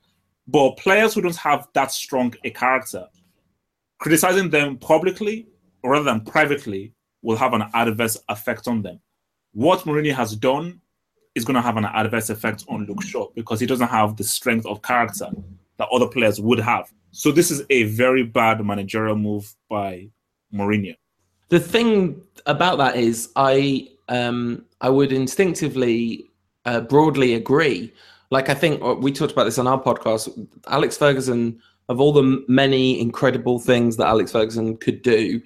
But 0.47 0.77
players 0.77 1.13
who 1.13 1.21
don't 1.21 1.35
have 1.35 1.67
that 1.73 1.91
strong 1.91 2.33
a 2.43 2.49
character, 2.49 3.07
criticizing 3.99 4.49
them 4.49 4.77
publicly 4.77 5.47
rather 5.83 6.05
than 6.05 6.21
privately 6.21 6.93
will 7.21 7.38
have 7.38 7.53
an 7.53 7.65
adverse 7.73 8.17
effect 8.29 8.67
on 8.67 8.81
them. 8.81 8.99
What 9.53 9.81
Mourinho 9.81 10.13
has 10.13 10.35
done 10.35 10.81
is 11.35 11.45
going 11.45 11.55
to 11.55 11.61
have 11.61 11.77
an 11.77 11.85
adverse 11.85 12.29
effect 12.29 12.65
on 12.67 12.85
Luke 12.85 13.03
Shaw 13.03 13.27
because 13.35 13.59
he 13.59 13.65
doesn't 13.65 13.88
have 13.88 14.15
the 14.15 14.23
strength 14.23 14.65
of 14.65 14.81
character 14.81 15.29
that 15.77 15.88
other 15.91 16.07
players 16.07 16.39
would 16.41 16.59
have. 16.59 16.91
So 17.11 17.31
this 17.31 17.51
is 17.51 17.63
a 17.69 17.83
very 17.83 18.23
bad 18.23 18.63
managerial 18.63 19.15
move 19.15 19.53
by 19.69 20.09
Mourinho. 20.53 20.95
The 21.49 21.59
thing 21.59 22.21
about 22.45 22.77
that 22.77 22.95
is, 22.95 23.31
I 23.35 23.89
um, 24.07 24.65
I 24.81 24.89
would 24.89 25.11
instinctively 25.11 26.29
uh, 26.65 26.81
broadly 26.81 27.33
agree. 27.33 27.93
Like 28.31 28.50
I 28.50 28.53
think 28.53 28.83
uh, 28.83 28.95
we 28.95 29.12
talked 29.12 29.31
about 29.31 29.45
this 29.45 29.57
on 29.57 29.67
our 29.67 29.81
podcast. 29.81 30.48
Alex 30.67 30.98
Ferguson, 30.98 31.59
of 31.88 32.00
all 32.00 32.12
the 32.12 32.43
many 32.48 33.00
incredible 33.00 33.59
things 33.59 33.98
that 33.98 34.07
Alex 34.07 34.31
Ferguson 34.31 34.77
could 34.77 35.01
do, 35.01 35.41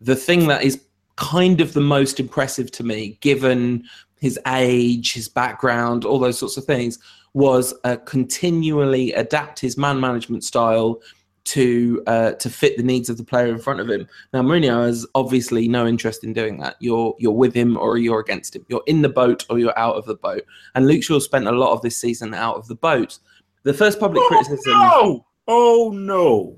the 0.00 0.16
thing 0.16 0.48
that 0.48 0.62
is 0.62 0.82
kind 1.16 1.60
of 1.60 1.72
the 1.72 1.80
most 1.80 2.18
impressive 2.18 2.70
to 2.72 2.82
me, 2.82 3.18
given 3.20 3.84
his 4.20 4.38
age, 4.46 5.12
his 5.12 5.28
background, 5.28 6.04
all 6.04 6.18
those 6.18 6.38
sorts 6.38 6.56
of 6.56 6.64
things, 6.64 6.98
was 7.34 7.74
uh, 7.84 7.96
continually 8.04 9.12
adapt 9.12 9.58
his 9.60 9.76
man 9.76 10.00
management 10.00 10.42
style 10.44 11.00
to 11.44 12.02
uh, 12.06 12.32
to 12.32 12.48
fit 12.50 12.76
the 12.76 12.82
needs 12.82 13.08
of 13.10 13.16
the 13.18 13.24
player 13.24 13.46
in 13.48 13.58
front 13.58 13.80
of 13.80 13.88
him. 13.90 14.06
Now 14.32 14.42
Mourinho 14.42 14.84
has 14.86 15.06
obviously 15.14 15.68
no 15.68 15.86
interest 15.86 16.24
in 16.24 16.32
doing 16.32 16.58
that. 16.58 16.76
You're 16.80 17.14
you're 17.18 17.32
with 17.32 17.54
him 17.54 17.76
or 17.76 17.98
you're 17.98 18.20
against 18.20 18.56
him. 18.56 18.64
You're 18.68 18.82
in 18.86 19.02
the 19.02 19.08
boat 19.08 19.44
or 19.50 19.58
you're 19.58 19.78
out 19.78 19.96
of 19.96 20.06
the 20.06 20.14
boat. 20.14 20.42
And 20.74 20.86
Luke 20.86 21.02
Shaw 21.02 21.18
spent 21.18 21.46
a 21.46 21.52
lot 21.52 21.72
of 21.72 21.82
this 21.82 21.96
season 21.96 22.32
out 22.34 22.56
of 22.56 22.66
the 22.68 22.74
boat. 22.74 23.18
The 23.62 23.74
first 23.74 24.00
public 24.00 24.22
criticism. 24.28 24.72
Oh, 24.74 25.24
oh 25.46 25.92
no. 25.94 26.56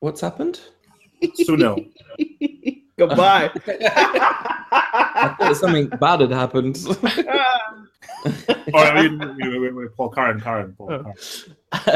What's 0.00 0.20
happened? 0.20 0.60
So 1.44 1.54
no. 1.54 1.76
Goodbye. 2.98 3.50
I 3.66 5.34
thought 5.38 5.56
something 5.56 5.88
bad 5.88 6.20
had 6.20 6.30
happened. 6.32 6.78
Oh, 8.74 8.94
wait, 8.94 9.10
wait, 9.18 9.36
wait, 9.38 9.60
wait, 9.60 9.74
wait, 9.74 9.96
Paul 9.96 10.08
Karen, 10.10 10.40
Karen, 10.40 10.74
Paul 10.76 10.92
Oh. 10.92 11.02
Karen. 11.02 11.16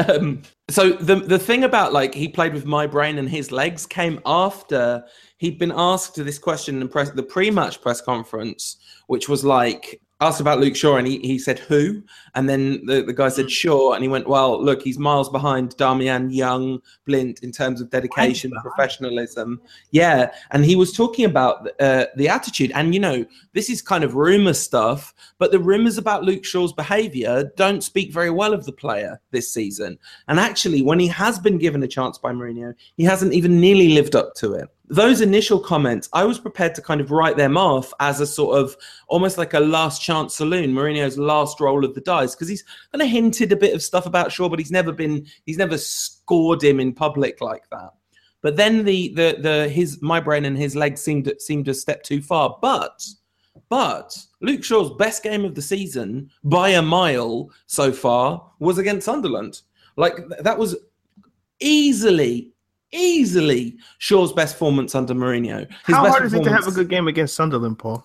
Um, 0.09 0.41
so 0.69 0.91
the 0.93 1.15
the 1.15 1.39
thing 1.39 1.63
about 1.63 1.93
like 1.93 2.13
he 2.13 2.27
played 2.27 2.53
with 2.53 2.65
my 2.65 2.87
brain 2.87 3.17
and 3.17 3.29
his 3.29 3.51
legs 3.51 3.85
came 3.85 4.19
after 4.25 5.03
he'd 5.37 5.57
been 5.57 5.73
asked 5.75 6.15
this 6.15 6.39
question 6.39 6.81
in 6.81 6.87
press 6.87 7.11
the 7.11 7.23
pre-match 7.23 7.81
press 7.81 8.01
conference, 8.01 8.77
which 9.07 9.27
was 9.29 9.43
like 9.43 10.01
asked 10.21 10.39
about 10.39 10.59
Luke 10.59 10.75
Shaw 10.75 10.97
and 10.97 11.07
he, 11.07 11.17
he 11.19 11.39
said 11.39 11.59
who, 11.59 12.03
and 12.35 12.49
then 12.49 12.85
the, 12.85 13.01
the 13.01 13.13
guy 13.13 13.29
said 13.29 13.51
sure. 13.51 13.93
and 13.93 14.03
he 14.03 14.09
went 14.09 14.27
well 14.27 14.63
look 14.63 14.81
he's 14.81 14.97
miles 14.97 15.29
behind 15.29 15.75
Darmian 15.77 16.33
Young 16.33 16.79
Blind 17.05 17.39
in 17.41 17.51
terms 17.51 17.81
of 17.81 17.89
dedication 17.89 18.51
professionalism. 18.61 19.61
Yeah. 19.91 20.31
And 20.51 20.65
he 20.65 20.75
was 20.75 20.93
talking 20.93 21.25
about 21.25 21.69
uh, 21.79 22.05
the 22.15 22.29
attitude. 22.29 22.71
And 22.73 22.93
you 22.93 22.99
know 22.99 23.25
this 23.53 23.69
is 23.69 23.81
kind 23.81 24.03
of 24.03 24.15
rumor 24.15 24.53
stuff 24.53 25.13
but 25.37 25.51
the 25.51 25.59
rumors 25.59 25.97
about 25.97 26.23
Luke 26.23 26.45
Shaw's 26.45 26.71
behavior 26.71 27.51
don't 27.55 27.83
speak 27.83 28.13
very 28.13 28.29
well 28.29 28.53
of 28.53 28.65
the 28.65 28.71
player 28.71 29.19
this 29.31 29.51
season. 29.51 29.97
And 30.27 30.39
actually, 30.39 30.81
when 30.81 30.99
he 30.99 31.07
has 31.07 31.39
been 31.39 31.57
given 31.57 31.81
a 31.81 31.87
chance 31.87 32.17
by 32.17 32.31
Mourinho, 32.31 32.75
he 32.95 33.03
hasn't 33.03 33.33
even 33.33 33.59
nearly 33.59 33.89
lived 33.89 34.15
up 34.15 34.35
to 34.35 34.53
it. 34.53 34.67
Those 34.87 35.21
initial 35.21 35.59
comments, 35.59 36.09
I 36.11 36.25
was 36.25 36.37
prepared 36.37 36.75
to 36.75 36.81
kind 36.83 37.01
of 37.01 37.09
write 37.09 37.37
them 37.37 37.57
off 37.57 37.91
as 37.99 38.19
a 38.19 38.27
sort 38.27 38.59
of 38.59 38.75
almost 39.07 39.37
like 39.37 39.53
a 39.53 39.59
last 39.59 40.01
chance 40.01 40.35
saloon, 40.35 40.73
Mourinho's 40.73 41.17
last 41.17 41.59
roll 41.59 41.85
of 41.85 41.95
the 41.95 42.01
dice, 42.01 42.20
because 42.27 42.47
he's 42.47 42.63
kind 42.91 43.01
of 43.01 43.07
hinted 43.07 43.51
a 43.51 43.55
bit 43.55 43.73
of 43.73 43.81
stuff 43.81 44.05
about 44.05 44.31
Shaw, 44.31 44.49
but 44.49 44.59
he's 44.59 44.71
never 44.71 44.91
been, 44.91 45.25
he's 45.45 45.57
never 45.57 45.77
scored 45.77 46.63
him 46.63 46.79
in 46.79 46.93
public 46.93 47.41
like 47.41 47.69
that. 47.71 47.91
But 48.41 48.55
then 48.55 48.83
the 48.83 49.13
the 49.13 49.37
the 49.39 49.69
his 49.69 50.01
my 50.01 50.19
brain 50.19 50.45
and 50.45 50.57
his 50.57 50.75
legs 50.75 51.01
seemed 51.01 51.31
seemed 51.39 51.67
a 51.67 51.73
step 51.73 52.03
too 52.03 52.21
far. 52.21 52.57
But 52.61 53.03
but 53.69 54.17
Luke 54.41 54.63
Shaw's 54.63 54.95
best 54.97 55.23
game 55.23 55.45
of 55.45 55.55
the 55.55 55.61
season 55.61 56.29
by 56.43 56.69
a 56.69 56.81
mile 56.81 57.49
so 57.67 57.91
far 57.91 58.51
was 58.59 58.77
against 58.77 59.05
Sunderland. 59.05 59.61
Like 59.95 60.15
that 60.39 60.57
was 60.57 60.75
easily, 61.59 62.51
easily 62.91 63.77
Shaw's 63.99 64.33
best 64.33 64.55
performance 64.55 64.95
under 64.95 65.13
Mourinho. 65.13 65.67
His 65.85 65.95
How 65.95 66.03
best 66.03 66.17
hard 66.17 66.25
is 66.25 66.33
it 66.33 66.43
to 66.43 66.51
have 66.51 66.67
a 66.67 66.71
good 66.71 66.89
game 66.89 67.07
against 67.07 67.35
Sunderland, 67.35 67.77
Paul? 67.77 68.03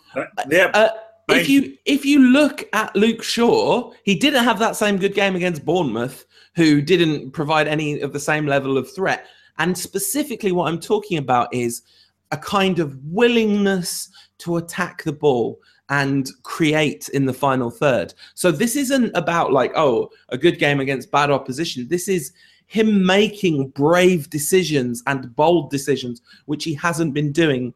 Yeah, 0.51 0.71
Uh, 0.75 0.89
If 1.29 1.49
you 1.49 1.77
if 1.85 2.05
you 2.05 2.21
look 2.21 2.69
at 2.73 2.95
Luke 2.95 3.23
Shaw, 3.23 3.93
he 4.05 4.15
didn't 4.15 4.45
have 4.45 4.61
that 4.61 4.77
same 4.77 4.97
good 4.97 5.15
game 5.15 5.35
against 5.35 5.65
Bournemouth, 5.65 6.25
who 6.55 6.81
didn't 6.81 7.33
provide 7.33 7.67
any 7.67 8.01
of 8.01 8.13
the 8.13 8.21
same 8.21 8.47
level 8.47 8.79
of 8.79 8.93
threat. 8.93 9.27
And 9.59 9.77
specifically, 9.77 10.53
what 10.53 10.69
I'm 10.69 10.79
talking 10.79 11.19
about 11.19 11.53
is 11.53 11.83
a 12.31 12.37
kind 12.37 12.79
of 12.79 12.97
willingness 13.05 14.09
to 14.39 14.57
attack 14.57 15.03
the 15.03 15.13
ball 15.13 15.59
and 15.89 16.31
create 16.43 17.09
in 17.11 17.27
the 17.27 17.33
final 17.33 17.71
third. 17.71 18.13
So 18.35 18.51
this 18.51 18.77
isn't 18.77 19.17
about 19.17 19.53
like, 19.53 19.73
oh, 19.77 20.11
a 20.31 20.39
good 20.39 20.59
game 20.59 20.81
against 20.81 21.11
bad 21.11 21.31
opposition. 21.31 21.87
This 21.89 22.09
is 22.09 22.33
him 22.67 23.07
making 23.07 23.69
brave 23.69 24.29
decisions 24.29 25.03
and 25.07 25.35
bold 25.37 25.71
decisions, 25.71 26.23
which 26.47 26.65
he 26.65 26.75
hasn't 26.75 27.15
been 27.15 27.31
doing 27.31 27.73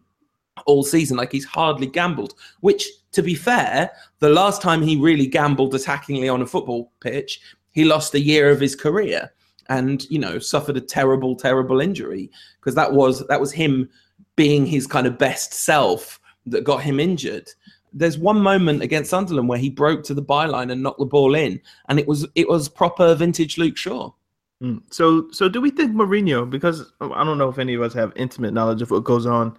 all 0.66 0.82
season. 0.82 1.16
Like 1.16 1.30
he's 1.32 1.44
hardly 1.44 1.86
gambled, 1.86 2.34
which, 2.60 2.88
to 3.12 3.22
be 3.22 3.34
fair, 3.34 3.90
the 4.20 4.30
last 4.30 4.62
time 4.62 4.82
he 4.82 4.96
really 4.96 5.26
gambled 5.26 5.74
attackingly 5.74 6.28
on 6.32 6.42
a 6.42 6.46
football 6.46 6.92
pitch, 7.00 7.40
he 7.72 7.84
lost 7.84 8.14
a 8.14 8.20
year 8.20 8.50
of 8.50 8.60
his 8.60 8.76
career 8.76 9.32
and 9.68 10.08
you 10.10 10.18
know 10.18 10.38
suffered 10.38 10.76
a 10.76 10.80
terrible 10.80 11.36
terrible 11.36 11.80
injury 11.80 12.28
because 12.58 12.74
that 12.74 12.92
was 12.92 13.24
that 13.28 13.40
was 13.40 13.52
him 13.52 13.88
being 14.34 14.66
his 14.66 14.86
kind 14.86 15.06
of 15.06 15.16
best 15.16 15.54
self 15.54 16.18
that 16.44 16.64
got 16.64 16.82
him 16.82 16.98
injured 16.98 17.48
there's 17.92 18.18
one 18.18 18.40
moment 18.40 18.82
against 18.82 19.10
Sunderland 19.10 19.48
where 19.48 19.58
he 19.58 19.70
broke 19.70 20.02
to 20.04 20.14
the 20.14 20.22
byline 20.22 20.72
and 20.72 20.82
knocked 20.82 20.98
the 20.98 21.04
ball 21.04 21.36
in 21.36 21.60
and 21.88 22.00
it 22.00 22.08
was 22.08 22.26
it 22.34 22.48
was 22.48 22.68
proper 22.68 23.14
vintage 23.14 23.58
Luke 23.58 23.76
Shaw 23.76 24.10
Mm. 24.62 24.82
So, 24.90 25.30
so 25.30 25.48
do 25.48 25.60
we 25.60 25.70
think 25.70 25.92
Mourinho? 25.92 26.48
Because 26.48 26.92
I 27.00 27.24
don't 27.24 27.38
know 27.38 27.48
if 27.48 27.58
any 27.58 27.74
of 27.74 27.82
us 27.82 27.94
have 27.94 28.12
intimate 28.16 28.52
knowledge 28.52 28.82
of 28.82 28.90
what 28.90 29.04
goes 29.04 29.26
on 29.26 29.56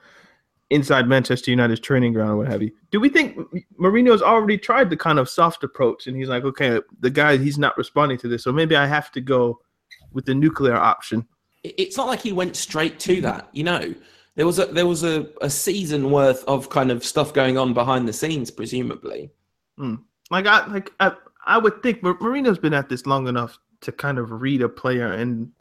inside 0.71 1.07
Manchester 1.07 1.51
United's 1.51 1.79
training 1.79 2.13
ground 2.13 2.31
or 2.31 2.37
what 2.37 2.47
have 2.47 2.63
you. 2.63 2.71
Do 2.89 2.99
we 2.99 3.09
think 3.09 3.37
Mourinho's 3.79 4.21
already 4.21 4.57
tried 4.57 4.89
the 4.89 4.97
kind 4.97 5.19
of 5.19 5.29
soft 5.29 5.63
approach, 5.63 6.07
and 6.07 6.17
he's 6.17 6.29
like, 6.29 6.43
okay, 6.43 6.79
the 6.99 7.09
guy 7.09 7.37
he's 7.37 7.57
not 7.57 7.77
responding 7.77 8.17
to 8.19 8.27
this, 8.27 8.43
so 8.43 8.51
maybe 8.51 8.75
I 8.75 8.87
have 8.87 9.11
to 9.11 9.21
go 9.21 9.59
with 10.13 10.25
the 10.25 10.33
nuclear 10.33 10.75
option. 10.75 11.27
It's 11.63 11.97
not 11.97 12.07
like 12.07 12.21
he 12.21 12.33
went 12.33 12.55
straight 12.55 12.99
to 13.01 13.21
that 13.21 13.49
you 13.51 13.63
know 13.63 13.93
there 14.35 14.47
was 14.47 14.57
a 14.57 14.65
there 14.65 14.87
was 14.87 15.03
a, 15.03 15.27
a 15.41 15.49
season 15.49 16.09
worth 16.09 16.43
of 16.45 16.69
kind 16.69 16.89
of 16.89 17.05
stuff 17.05 17.33
going 17.33 17.57
on 17.57 17.73
behind 17.73 18.07
the 18.07 18.13
scenes 18.13 18.49
presumably 18.49 19.29
hmm. 19.77 19.95
Like 20.31 20.47
I 20.47 20.65
like 20.67 20.91
I, 20.99 21.11
I 21.45 21.57
would 21.57 21.83
think 21.83 22.01
Mourinho's 22.01 22.57
been 22.57 22.73
at 22.73 22.89
this 22.89 23.05
long 23.05 23.27
enough 23.27 23.59
to 23.81 23.91
kind 23.91 24.17
of 24.17 24.31
read 24.31 24.61
a 24.61 24.69
player 24.69 25.11
and 25.11 25.51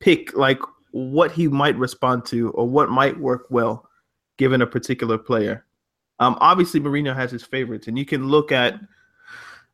pick 0.00 0.36
like 0.36 0.58
what 0.90 1.30
he 1.30 1.48
might 1.48 1.76
respond 1.78 2.26
to 2.26 2.50
or 2.50 2.68
what 2.68 2.90
might 2.90 3.18
work 3.18 3.46
well 3.48 3.87
given 4.38 4.62
a 4.62 4.66
particular 4.66 5.18
player. 5.18 5.66
Um, 6.20 6.38
obviously 6.40 6.80
Mourinho 6.80 7.14
has 7.14 7.30
his 7.30 7.44
favorites, 7.44 7.86
and 7.86 7.98
you 7.98 8.06
can 8.06 8.26
look 8.26 8.50
at. 8.50 8.80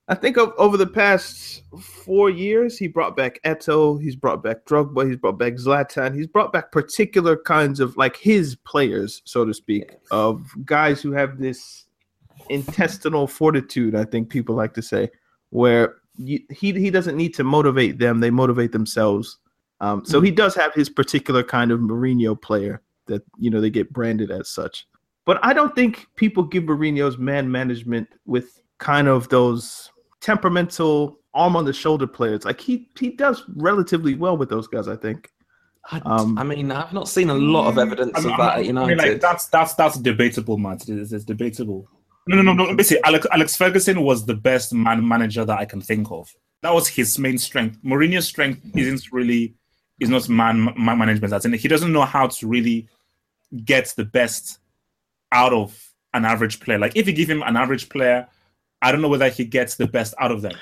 I 0.07 0.15
think 0.15 0.37
of, 0.37 0.53
over 0.59 0.77
the 0.77 0.87
past 0.87 1.63
four 1.81 2.29
years, 2.29 2.77
he 2.77 2.89
brought 2.89 3.17
back 3.17 3.41
Eto'o, 3.43 3.99
he's 3.99 4.17
brought 4.17 4.43
back 4.43 4.67
Drogba, 4.67 5.07
he's 5.07 5.17
brought 5.17 5.39
back 5.39 5.55
Zlatan, 5.55 6.15
he's 6.15 6.27
brought 6.27 6.53
back 6.53 6.73
particular 6.73 7.39
kinds 7.39 7.81
of 7.81 7.97
like 7.97 8.17
his 8.17 8.55
players, 8.55 9.23
so 9.25 9.47
to 9.47 9.55
speak, 9.55 9.97
of 10.11 10.47
guys 10.67 11.01
who 11.01 11.13
have 11.13 11.39
this 11.39 11.87
intestinal 12.51 13.27
fortitude. 13.27 13.95
I 13.95 14.05
think 14.05 14.29
people 14.29 14.55
like 14.55 14.75
to 14.75 14.83
say, 14.83 15.11
where 15.49 15.95
you, 16.19 16.41
he 16.51 16.73
he 16.73 16.91
doesn't 16.91 17.17
need 17.17 17.33
to 17.35 17.45
motivate 17.45 17.99
them; 17.99 18.21
they 18.21 18.31
motivate 18.31 18.73
themselves. 18.73 19.39
Um, 19.81 20.05
so 20.05 20.21
he 20.21 20.31
does 20.31 20.55
have 20.55 20.75
his 20.75 20.91
particular 20.91 21.43
kind 21.43 21.71
of 21.71 21.81
Mourinho 21.81 22.41
player 22.41 22.83
that 23.07 23.23
you 23.39 23.51
know 23.51 23.61
they 23.61 23.71
get 23.71 23.93
branded 23.93 24.31
as 24.31 24.49
such. 24.49 24.87
But 25.25 25.39
I 25.43 25.53
don't 25.53 25.75
think 25.75 26.07
people 26.17 26.43
give 26.43 26.65
Mourinho's 26.65 27.19
man 27.19 27.51
management 27.51 28.09
with 28.27 28.61
kind 28.79 29.09
of 29.09 29.29
those 29.29 29.91
temperamental 30.21 31.19
arm 31.33 31.57
on 31.57 31.65
the 31.65 31.73
shoulder 31.73 32.07
players. 32.07 32.45
Like 32.45 32.61
he 32.61 32.89
he 32.99 33.11
does 33.11 33.45
relatively 33.57 34.15
well 34.15 34.37
with 34.37 34.49
those 34.49 34.67
guys. 34.67 34.89
I 34.89 34.97
think. 34.97 35.31
I, 35.91 36.01
Um, 36.07 36.39
I 36.39 36.45
mean 36.45 36.73
i've 36.73 36.95
not 36.95 37.11
seen 37.11 37.29
a 37.29 37.35
lot 37.35 37.69
of 37.69 37.77
evidence 37.77 38.13
I 38.15 38.21
mean, 38.21 38.33
of 38.33 38.39
that 38.39 38.59
at 38.61 38.65
I 38.65 38.87
mean, 38.87 38.97
like 38.97 39.21
that's 39.21 39.49
that's 39.49 39.75
that's 39.75 39.99
debatable, 39.99 40.57
man. 40.57 40.79
It's, 40.87 41.13
it's 41.13 41.25
debatable. 41.27 41.87
No, 42.27 42.41
no, 42.41 42.55
no, 42.55 42.65
no. 42.65 42.75
Basically, 42.75 43.05
Alex, 43.05 43.27
Alex 43.33 43.57
Ferguson 43.57 44.03
was 44.03 44.25
the 44.25 44.35
best 44.35 44.73
man 44.73 45.07
manager 45.07 45.45
that 45.45 45.59
I 45.59 45.67
can 45.67 45.81
think 45.81 46.11
of. 46.11 46.35
That 46.63 46.73
was 46.73 46.89
his 46.89 47.19
main 47.19 47.37
strength. 47.37 47.79
Mourinho's 47.85 48.27
strength 48.27 48.63
isn't 48.75 49.13
really 49.13 49.55
is 50.01 50.09
not 50.09 50.29
man, 50.29 50.73
man 50.77 50.99
management. 50.99 51.35
As 51.35 51.45
in, 51.45 51.53
he 51.53 51.69
doesn't 51.69 51.93
know 51.93 52.03
how 52.03 52.29
to 52.29 52.47
really 52.47 52.89
get 53.65 53.93
the 53.97 54.05
best 54.05 54.59
out 55.33 55.53
of 55.53 55.93
an 56.13 56.25
average 56.25 56.61
player. 56.61 56.79
Like 56.79 56.97
if 56.97 57.07
you 57.07 57.13
give 57.13 57.29
him 57.29 57.43
an 57.43 57.57
average 57.57 57.89
player, 57.89 58.27
I 58.83 58.93
don't 58.93 59.03
know 59.03 59.09
whether 59.09 59.29
he 59.29 59.45
gets 59.45 59.77
the 59.77 59.87
best 59.87 60.15
out 60.19 60.31
of 60.31 60.43
them. 60.43 60.55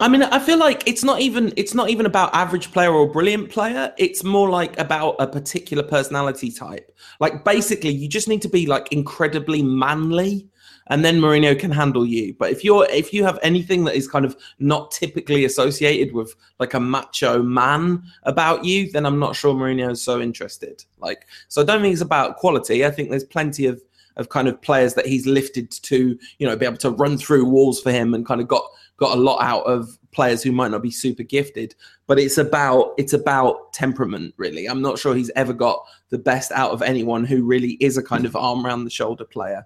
I 0.00 0.08
mean, 0.08 0.22
I 0.22 0.38
feel 0.38 0.58
like 0.58 0.82
it's 0.86 1.04
not 1.04 1.20
even 1.20 1.52
it's 1.56 1.74
not 1.74 1.90
even 1.90 2.06
about 2.06 2.34
average 2.34 2.72
player 2.72 2.90
or 2.90 3.06
brilliant 3.06 3.50
player. 3.50 3.92
It's 3.98 4.24
more 4.24 4.48
like 4.48 4.78
about 4.78 5.16
a 5.18 5.26
particular 5.26 5.82
personality 5.82 6.50
type. 6.50 6.90
Like 7.20 7.44
basically, 7.44 7.90
you 7.90 8.08
just 8.08 8.26
need 8.26 8.40
to 8.42 8.48
be 8.48 8.66
like 8.66 8.90
incredibly 8.92 9.62
manly, 9.62 10.48
and 10.90 11.04
then 11.04 11.20
Mourinho 11.20 11.58
can 11.58 11.70
handle 11.70 12.04
you. 12.04 12.34
But 12.34 12.50
if 12.50 12.62
you're 12.64 12.86
if 12.90 13.14
you 13.14 13.24
have 13.24 13.38
anything 13.42 13.84
that 13.84 13.94
is 13.94 14.06
kind 14.06 14.24
of 14.24 14.36
not 14.58 14.90
typically 14.90 15.44
associated 15.44 16.12
with 16.12 16.34
like 16.58 16.74
a 16.74 16.80
macho 16.80 17.42
man 17.42 18.02
about 18.24 18.64
you, 18.64 18.90
then 18.90 19.06
I'm 19.06 19.18
not 19.18 19.36
sure 19.36 19.54
Mourinho 19.54 19.92
is 19.92 20.02
so 20.02 20.20
interested. 20.20 20.84
Like, 20.98 21.26
so 21.48 21.62
I 21.62 21.64
don't 21.64 21.80
think 21.80 21.92
it's 21.92 22.02
about 22.02 22.36
quality. 22.36 22.84
I 22.84 22.90
think 22.90 23.08
there's 23.08 23.24
plenty 23.24 23.66
of 23.66 23.80
of 24.16 24.28
kind 24.28 24.48
of 24.48 24.60
players 24.60 24.94
that 24.94 25.06
he's 25.06 25.24
lifted 25.24 25.70
to, 25.70 26.18
you 26.38 26.46
know, 26.46 26.56
be 26.56 26.66
able 26.66 26.76
to 26.76 26.90
run 26.90 27.16
through 27.16 27.44
walls 27.44 27.80
for 27.80 27.92
him 27.92 28.12
and 28.12 28.26
kind 28.26 28.40
of 28.40 28.48
got 28.48 28.64
got 28.96 29.16
a 29.16 29.20
lot 29.20 29.38
out 29.42 29.62
of 29.62 29.96
players 30.10 30.42
who 30.42 30.52
might 30.52 30.72
not 30.72 30.82
be 30.82 30.90
super 30.90 31.22
gifted. 31.22 31.74
But 32.08 32.18
it's 32.18 32.36
about 32.36 32.94
it's 32.98 33.12
about 33.12 33.72
temperament, 33.72 34.34
really. 34.36 34.66
I'm 34.66 34.82
not 34.82 34.98
sure 34.98 35.14
he's 35.14 35.30
ever 35.36 35.52
got 35.52 35.84
the 36.08 36.18
best 36.18 36.50
out 36.50 36.72
of 36.72 36.82
anyone 36.82 37.24
who 37.24 37.44
really 37.44 37.74
is 37.74 37.96
a 37.96 38.02
kind 38.02 38.26
of 38.26 38.34
arm 38.34 38.66
around 38.66 38.84
the 38.84 38.90
shoulder 38.90 39.24
player. 39.24 39.64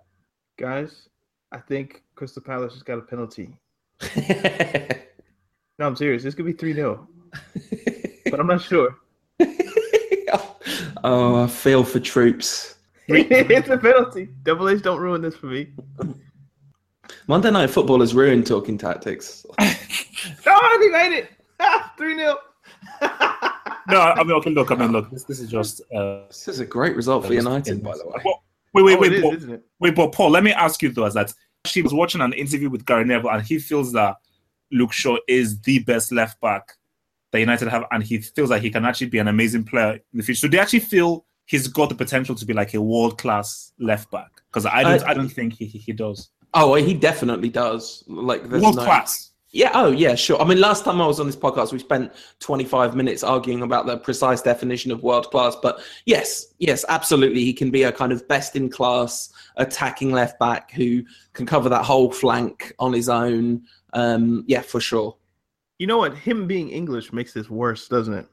Guys, 0.58 1.08
I 1.54 1.58
think 1.58 2.02
Crystal 2.16 2.42
Palace 2.42 2.74
has 2.74 2.82
got 2.82 2.98
a 2.98 3.02
penalty. 3.02 3.56
No, 5.76 5.88
I'm 5.88 5.96
serious. 5.96 6.22
This 6.22 6.36
could 6.36 6.46
be 6.46 6.52
3 6.52 6.72
0, 6.72 7.08
but 8.30 8.38
I'm 8.38 8.46
not 8.46 8.62
sure. 8.62 8.96
oh, 11.02 11.42
I 11.42 11.48
feel 11.48 11.82
for 11.82 11.98
Troopz. 11.98 12.76
it's 13.08 13.68
a 13.68 13.76
penalty. 13.76 14.28
Double 14.44 14.68
H, 14.68 14.82
don't 14.82 15.00
ruin 15.00 15.20
this 15.20 15.34
for 15.34 15.46
me. 15.46 15.72
Monday 17.26 17.50
Night 17.50 17.70
Football 17.70 17.98
has 18.02 18.14
ruined 18.14 18.46
talking 18.46 18.78
tactics. 18.78 19.44
Oh, 20.46 20.78
he 20.80 20.90
made 20.90 21.12
it. 21.18 21.30
3 21.98 22.14
0. 22.14 22.36
No, 23.88 24.00
I 24.00 24.22
mean, 24.22 24.32
okay, 24.36 24.50
look, 24.50 24.70
I 24.70 24.76
mean, 24.76 24.92
look, 24.92 25.10
this, 25.10 25.24
this 25.24 25.40
is 25.40 25.50
just. 25.50 25.80
Uh, 25.92 26.28
This 26.28 26.46
is 26.46 26.60
a 26.60 26.66
great 26.66 26.94
result 26.94 27.26
for 27.26 27.34
United, 27.34 27.82
by 27.82 27.96
the 27.96 28.06
way. 28.06 28.22
Well, 28.24 28.43
wait, 28.74 28.82
wait, 28.82 28.96
Oh, 28.96 29.00
wait, 29.00 29.12
it 29.12 29.16
is, 29.16 29.22
Paul, 29.22 29.34
isn't 29.36 29.50
it? 29.52 29.62
wait, 29.80 29.94
but 29.94 30.12
Paul, 30.12 30.30
let 30.30 30.44
me 30.44 30.52
ask 30.52 30.82
you 30.82 30.90
though, 30.90 31.06
is 31.06 31.14
that 31.14 31.32
she 31.66 31.80
was 31.80 31.94
watching 31.94 32.20
an 32.20 32.32
interview 32.34 32.68
with 32.68 32.84
Gary 32.84 33.04
Neville, 33.04 33.30
and 33.30 33.42
he 33.42 33.58
feels 33.58 33.92
that 33.92 34.16
Luke 34.70 34.92
Shaw 34.92 35.16
is 35.28 35.60
the 35.62 35.78
best 35.80 36.12
left 36.12 36.40
back 36.40 36.76
that 37.32 37.40
United 37.40 37.68
have, 37.68 37.84
and 37.90 38.02
he 38.02 38.18
feels 38.18 38.50
like 38.50 38.62
he 38.62 38.70
can 38.70 38.84
actually 38.84 39.06
be 39.08 39.18
an 39.18 39.28
amazing 39.28 39.64
player 39.64 39.92
in 39.94 40.00
the 40.18 40.22
future. 40.22 40.40
So 40.40 40.48
they 40.48 40.58
actually 40.58 40.80
feel 40.80 41.24
he's 41.46 41.68
got 41.68 41.88
the 41.88 41.94
potential 41.94 42.34
to 42.34 42.44
be 42.46 42.52
like 42.52 42.74
a 42.74 42.80
world 42.80 43.18
class 43.18 43.72
left 43.78 44.10
back? 44.10 44.30
Because 44.50 44.66
I 44.66 44.82
don't, 44.82 45.02
Uh, 45.02 45.06
I 45.06 45.14
don't 45.14 45.28
think 45.28 45.54
he, 45.54 45.66
he, 45.66 45.78
he 45.78 45.92
does. 45.92 46.30
Oh, 46.54 46.70
well, 46.70 46.82
he 46.82 46.94
definitely 46.94 47.48
does. 47.48 48.04
Like 48.06 48.48
there's 48.48 48.62
World 48.62 48.76
no- 48.76 48.84
class. 48.84 49.30
Yeah. 49.54 49.70
Oh, 49.72 49.92
yeah. 49.92 50.16
Sure. 50.16 50.40
I 50.42 50.44
mean, 50.44 50.60
last 50.60 50.84
time 50.84 51.00
I 51.00 51.06
was 51.06 51.20
on 51.20 51.26
this 51.26 51.36
podcast, 51.36 51.72
we 51.72 51.78
spent 51.78 52.12
25 52.40 52.96
minutes 52.96 53.22
arguing 53.22 53.62
about 53.62 53.86
the 53.86 53.96
precise 53.96 54.42
definition 54.42 54.90
of 54.90 55.04
world 55.04 55.30
class. 55.30 55.54
But 55.54 55.80
yes, 56.06 56.52
yes, 56.58 56.84
absolutely, 56.88 57.44
he 57.44 57.52
can 57.52 57.70
be 57.70 57.84
a 57.84 57.92
kind 57.92 58.10
of 58.10 58.26
best 58.26 58.56
in 58.56 58.68
class 58.68 59.32
attacking 59.56 60.10
left 60.10 60.40
back 60.40 60.72
who 60.72 61.04
can 61.34 61.46
cover 61.46 61.68
that 61.68 61.84
whole 61.84 62.10
flank 62.10 62.74
on 62.80 62.92
his 62.92 63.08
own. 63.08 63.62
Um, 63.92 64.42
yeah, 64.48 64.60
for 64.60 64.80
sure. 64.80 65.16
You 65.78 65.86
know 65.86 65.98
what? 65.98 66.18
Him 66.18 66.48
being 66.48 66.70
English 66.70 67.12
makes 67.12 67.32
this 67.32 67.48
worse, 67.48 67.86
doesn't 67.86 68.14
it? 68.14 68.26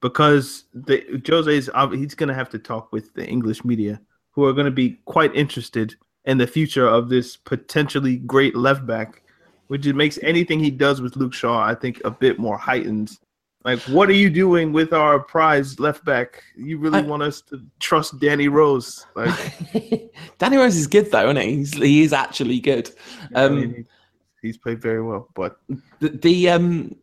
Because 0.00 0.66
the 0.72 1.20
Jose's 1.26 1.68
ob- 1.70 1.94
he's 1.94 2.14
going 2.14 2.28
to 2.28 2.34
have 2.34 2.48
to 2.50 2.60
talk 2.60 2.92
with 2.92 3.12
the 3.14 3.26
English 3.26 3.64
media, 3.64 4.00
who 4.30 4.44
are 4.44 4.52
going 4.52 4.66
to 4.66 4.70
be 4.70 5.00
quite 5.04 5.34
interested 5.34 5.96
in 6.26 6.38
the 6.38 6.46
future 6.46 6.86
of 6.86 7.08
this 7.08 7.36
potentially 7.36 8.18
great 8.18 8.54
left 8.54 8.86
back, 8.86 9.24
which 9.70 9.86
it 9.86 9.94
makes 9.94 10.18
anything 10.22 10.58
he 10.58 10.68
does 10.68 11.00
with 11.00 11.14
Luke 11.14 11.32
Shaw, 11.32 11.62
I 11.64 11.76
think, 11.76 12.00
a 12.04 12.10
bit 12.10 12.40
more 12.40 12.58
heightened. 12.58 13.16
Like, 13.64 13.78
what 13.82 14.08
are 14.08 14.14
you 14.24 14.28
doing 14.28 14.72
with 14.72 14.92
our 14.92 15.20
prized 15.20 15.78
left 15.78 16.04
back? 16.04 16.42
You 16.56 16.78
really 16.78 16.98
I- 16.98 17.02
want 17.02 17.22
us 17.22 17.40
to 17.42 17.62
trust 17.78 18.18
Danny 18.18 18.48
Rose? 18.48 19.06
Like, 19.14 20.12
Danny 20.38 20.56
Rose 20.56 20.74
is 20.74 20.88
good 20.88 21.12
though, 21.12 21.30
isn't 21.30 21.36
he? 21.40 21.56
He's, 21.58 21.72
he 21.74 22.02
is 22.02 22.12
actually 22.12 22.58
good. 22.58 22.90
I 23.32 23.44
Um, 23.44 23.60
mean, 23.60 23.86
he's 24.42 24.56
played 24.58 24.82
very 24.82 25.04
well, 25.04 25.28
but 25.36 25.60
the, 26.00 26.08
the 26.08 26.50
um 26.50 26.96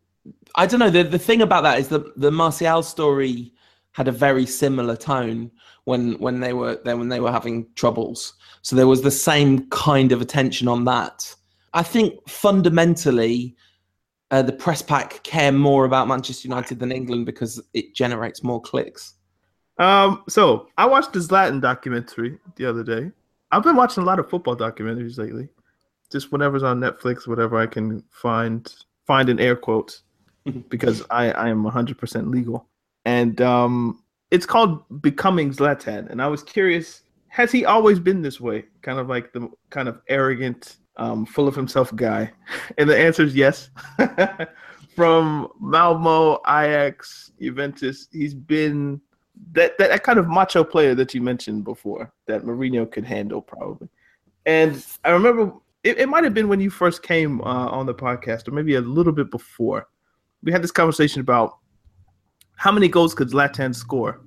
i 0.56 0.66
don't 0.66 0.80
know 0.82 0.90
the, 0.90 1.04
the 1.04 1.20
thing 1.20 1.42
about 1.42 1.62
that 1.64 1.80
is 1.80 1.88
that 1.88 2.20
the 2.20 2.32
Martial 2.32 2.82
story 2.84 3.54
had 3.94 4.08
a 4.10 4.12
very 4.12 4.46
similar 4.46 4.98
tone 4.98 5.52
when 5.86 6.14
when 6.20 6.42
they 6.42 6.52
were 6.52 6.82
then 6.84 7.00
when 7.00 7.08
they 7.08 7.22
were 7.22 7.32
having 7.32 7.66
troubles. 7.76 8.34
So 8.62 8.76
there 8.76 8.88
was 8.88 9.02
the 9.04 9.12
same 9.12 9.70
kind 9.70 10.12
of 10.12 10.20
attention 10.22 10.68
on 10.68 10.84
that. 10.86 11.34
I 11.74 11.84
think 11.84 12.28
fundamentally, 12.30 13.56
uh, 14.32 14.42
the 14.42 14.54
press 14.54 14.82
pack 14.82 15.24
care 15.24 15.52
more 15.52 15.86
about 15.86 16.08
Manchester 16.08 16.48
United 16.48 16.80
than 16.80 16.92
England 16.92 17.26
because 17.26 17.62
it 17.74 17.96
generates 17.96 18.44
more 18.44 18.62
clicks. 18.62 19.16
Um, 19.78 20.24
so 20.28 20.68
I 20.78 20.86
watched 20.86 21.14
the 21.14 21.20
Zlatan 21.20 21.62
documentary 21.62 22.40
the 22.56 22.66
other 22.66 22.84
day. 22.84 23.12
I've 23.52 23.64
been 23.64 23.76
watching 23.76 24.04
a 24.04 24.06
lot 24.06 24.20
of 24.20 24.30
football 24.30 24.56
documentaries 24.56 25.18
lately. 25.18 25.50
Just 26.12 26.32
whatever's 26.32 26.64
on 26.64 26.80
Netflix, 26.80 27.28
whatever 27.28 27.58
I 27.58 27.68
can 27.68 28.04
find 28.10 28.74
find 29.06 29.30
in 29.30 29.40
air 29.40 29.56
quotes, 29.56 30.04
because 30.70 31.04
I, 31.10 31.32
I 31.32 31.50
am 31.50 31.64
100% 31.64 32.30
legal. 32.30 32.68
And 33.06 33.40
um, 33.42 34.04
it's 34.32 34.46
called 34.46 34.84
Becoming 35.02 35.52
Zlatan. 35.52 36.10
And 36.10 36.22
I 36.22 36.28
was 36.28 36.44
curious, 36.44 37.04
has 37.30 37.52
he 37.52 37.66
always 37.66 38.00
been 38.00 38.22
this 38.22 38.42
way? 38.42 38.66
Kind 38.82 39.00
of 39.00 39.08
like 39.08 39.32
the 39.32 39.50
kind 39.70 39.88
of 39.88 40.02
arrogant, 40.10 40.78
um, 40.98 41.26
full 41.26 41.48
of 41.48 41.56
himself 41.56 41.96
guy? 41.96 42.32
And 42.78 42.90
the 42.90 42.98
answer 42.98 43.24
is 43.24 43.36
yes. 43.36 43.70
From 44.96 45.50
Malmo, 45.60 46.40
Ajax, 46.48 47.32
Juventus, 47.40 48.08
he's 48.12 48.34
been 48.34 49.00
that, 49.52 49.78
that, 49.78 49.90
that 49.90 50.04
kind 50.04 50.18
of 50.18 50.28
macho 50.28 50.64
player 50.64 50.96
that 50.96 51.14
you 51.14 51.22
mentioned 51.22 51.64
before 51.64 52.12
that 52.26 52.44
Mourinho 52.44 52.92
could 52.92 53.06
handle 53.06 53.42
probably. 53.42 53.88
And 54.48 54.84
I 55.04 55.12
remember 55.12 55.54
it, 55.84 56.00
it 56.00 56.10
might 56.10 56.24
have 56.24 56.34
been 56.34 56.48
when 56.48 56.60
you 56.60 56.70
first 56.70 57.04
came 57.04 57.42
uh, 57.42 57.68
on 57.70 57.86
the 57.86 57.94
podcast, 57.94 58.48
or 58.48 58.52
maybe 58.52 58.76
a 58.76 58.82
little 58.82 59.14
bit 59.14 59.30
before. 59.30 59.88
We 60.44 60.52
had 60.52 60.64
this 60.64 60.72
conversation 60.72 61.22
about 61.22 61.58
how 62.56 62.72
many 62.72 62.88
goals 62.88 63.14
could 63.14 63.30
Zlatan 63.30 63.76
score, 63.76 64.22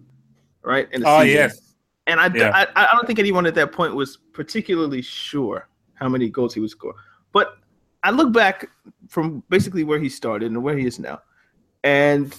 right? 0.62 0.88
In 0.92 1.02
oh 1.04 1.20
season. 1.20 1.36
yes. 1.36 1.74
And 2.06 2.20
I, 2.20 2.30
yeah. 2.34 2.50
I, 2.54 2.84
I 2.84 2.92
don't 2.92 3.06
think 3.06 3.18
anyone 3.18 3.46
at 3.46 3.54
that 3.54 3.72
point 3.72 3.94
was 3.94 4.18
particularly 4.32 5.02
sure 5.02 5.68
how 6.00 6.08
many 6.08 6.28
goals 6.28 6.54
he 6.54 6.60
would 6.60 6.70
score. 6.70 6.94
But 7.32 7.56
I 8.02 8.10
look 8.10 8.32
back 8.32 8.68
from 9.08 9.42
basically 9.48 9.84
where 9.84 9.98
he 9.98 10.08
started 10.08 10.50
and 10.50 10.62
where 10.62 10.76
he 10.76 10.86
is 10.86 10.98
now, 10.98 11.20
and 11.84 12.34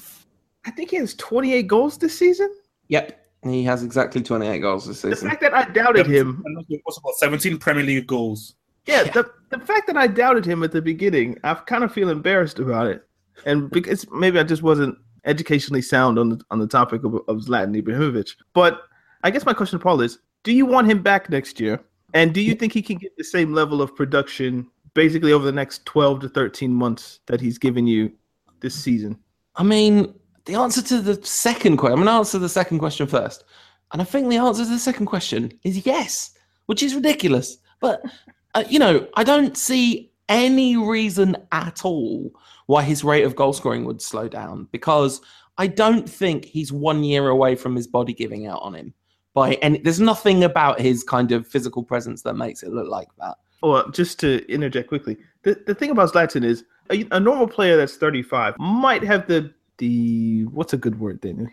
I 0.65 0.71
think 0.71 0.91
he 0.91 0.97
has 0.97 1.13
28 1.15 1.67
goals 1.67 1.97
this 1.97 2.17
season. 2.17 2.53
Yep. 2.89 3.17
He 3.43 3.63
has 3.63 3.83
exactly 3.83 4.21
28 4.21 4.59
goals 4.59 4.85
this 4.85 5.01
season. 5.01 5.27
The 5.27 5.29
fact 5.31 5.41
that 5.41 5.53
I 5.53 5.65
doubted 5.71 6.05
him. 6.05 6.43
What's 6.83 6.97
about 6.97 7.15
17 7.15 7.57
Premier 7.57 7.83
League 7.83 8.05
goals? 8.05 8.55
Yeah, 8.85 9.03
yeah, 9.03 9.11
The, 9.11 9.31
the 9.49 9.59
fact 9.59 9.87
that 9.87 9.97
I 9.97 10.07
doubted 10.07 10.45
him 10.45 10.63
at 10.63 10.71
the 10.71 10.81
beginning, 10.81 11.37
I 11.43 11.53
kind 11.55 11.83
of 11.83 11.91
feel 11.91 12.09
embarrassed 12.09 12.59
about 12.59 12.87
it. 12.87 13.07
And 13.45 13.69
because 13.71 14.09
maybe 14.11 14.39
I 14.39 14.43
just 14.43 14.61
wasn't 14.61 14.97
educationally 15.25 15.81
sound 15.81 16.19
on 16.19 16.29
the, 16.29 16.41
on 16.51 16.59
the 16.59 16.67
topic 16.67 17.03
of, 17.03 17.15
of 17.15 17.37
Zlatan 17.37 17.79
Ibrahimovic. 17.79 18.31
But 18.53 18.81
I 19.23 19.31
guess 19.31 19.45
my 19.45 19.53
question 19.53 19.79
to 19.79 19.83
Paul 19.83 20.01
is 20.01 20.19
do 20.43 20.51
you 20.51 20.65
want 20.65 20.87
him 20.87 21.01
back 21.01 21.29
next 21.29 21.59
year? 21.59 21.79
And 22.13 22.33
do 22.33 22.41
you 22.41 22.55
think 22.55 22.73
he 22.73 22.81
can 22.81 22.97
get 22.97 23.15
the 23.17 23.23
same 23.23 23.53
level 23.53 23.81
of 23.81 23.95
production 23.95 24.69
basically 24.93 25.31
over 25.31 25.45
the 25.45 25.51
next 25.51 25.85
12 25.85 26.21
to 26.21 26.29
13 26.29 26.73
months 26.73 27.19
that 27.27 27.39
he's 27.39 27.57
given 27.57 27.87
you 27.87 28.11
this 28.59 28.75
season? 28.75 29.17
I 29.55 29.63
mean, 29.63 30.13
the 30.45 30.55
answer 30.55 30.81
to 30.81 31.01
the 31.01 31.23
second 31.25 31.77
question, 31.77 31.99
I'm 31.99 32.05
going 32.05 32.13
to 32.13 32.19
answer 32.19 32.39
the 32.39 32.49
second 32.49 32.79
question 32.79 33.07
first. 33.07 33.43
And 33.93 34.01
I 34.01 34.05
think 34.05 34.29
the 34.29 34.37
answer 34.37 34.63
to 34.63 34.69
the 34.69 34.79
second 34.79 35.05
question 35.05 35.51
is 35.63 35.85
yes, 35.85 36.31
which 36.65 36.83
is 36.83 36.95
ridiculous. 36.95 37.57
But, 37.79 38.01
uh, 38.55 38.63
you 38.69 38.79
know, 38.79 39.07
I 39.15 39.23
don't 39.23 39.57
see 39.57 40.11
any 40.29 40.77
reason 40.77 41.35
at 41.51 41.83
all 41.83 42.31
why 42.67 42.83
his 42.83 43.03
rate 43.03 43.23
of 43.23 43.35
goal 43.35 43.53
scoring 43.53 43.83
would 43.85 44.01
slow 44.01 44.29
down 44.29 44.67
because 44.71 45.21
I 45.57 45.67
don't 45.67 46.09
think 46.09 46.45
he's 46.45 46.71
one 46.71 47.03
year 47.03 47.27
away 47.27 47.55
from 47.55 47.75
his 47.75 47.85
body 47.85 48.13
giving 48.13 48.47
out 48.47 48.61
on 48.61 48.73
him. 48.73 48.93
By 49.33 49.55
and 49.61 49.79
there's 49.83 50.01
nothing 50.01 50.43
about 50.43 50.79
his 50.79 51.03
kind 51.03 51.31
of 51.31 51.47
physical 51.47 51.83
presence 51.83 52.21
that 52.23 52.33
makes 52.35 52.63
it 52.63 52.71
look 52.71 52.89
like 52.89 53.07
that. 53.19 53.35
Well, 53.63 53.89
just 53.91 54.19
to 54.21 54.45
interject 54.51 54.89
quickly, 54.89 55.17
the, 55.43 55.61
the 55.65 55.75
thing 55.75 55.91
about 55.91 56.11
Zlatan 56.11 56.43
is 56.43 56.63
a, 56.89 57.05
a 57.11 57.19
normal 57.19 57.47
player 57.47 57.77
that's 57.77 57.95
35 57.95 58.55
might 58.59 59.03
have 59.03 59.27
the 59.27 59.53
the 59.77 60.43
what's 60.45 60.73
a 60.73 60.77
good 60.77 60.99
word 60.99 61.21
then? 61.21 61.49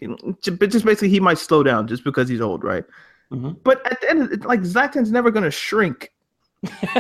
But 0.59 0.71
just 0.71 0.85
basically, 0.85 1.09
he 1.09 1.21
might 1.21 1.39
slow 1.39 1.63
down 1.63 1.89
just 1.89 2.05
because 2.05 2.29
he's 2.29 2.41
old, 2.41 2.63
right? 2.63 2.85
Mm-hmm. 3.33 3.53
But 3.65 3.85
at 3.91 4.01
the 4.01 4.11
end, 4.11 4.23
of 4.23 4.33
it, 4.33 4.45
like 4.45 4.61
Zlatan's 4.61 5.11
never 5.11 5.31
going 5.31 5.45
to 5.45 5.51
shrink. 5.51 6.13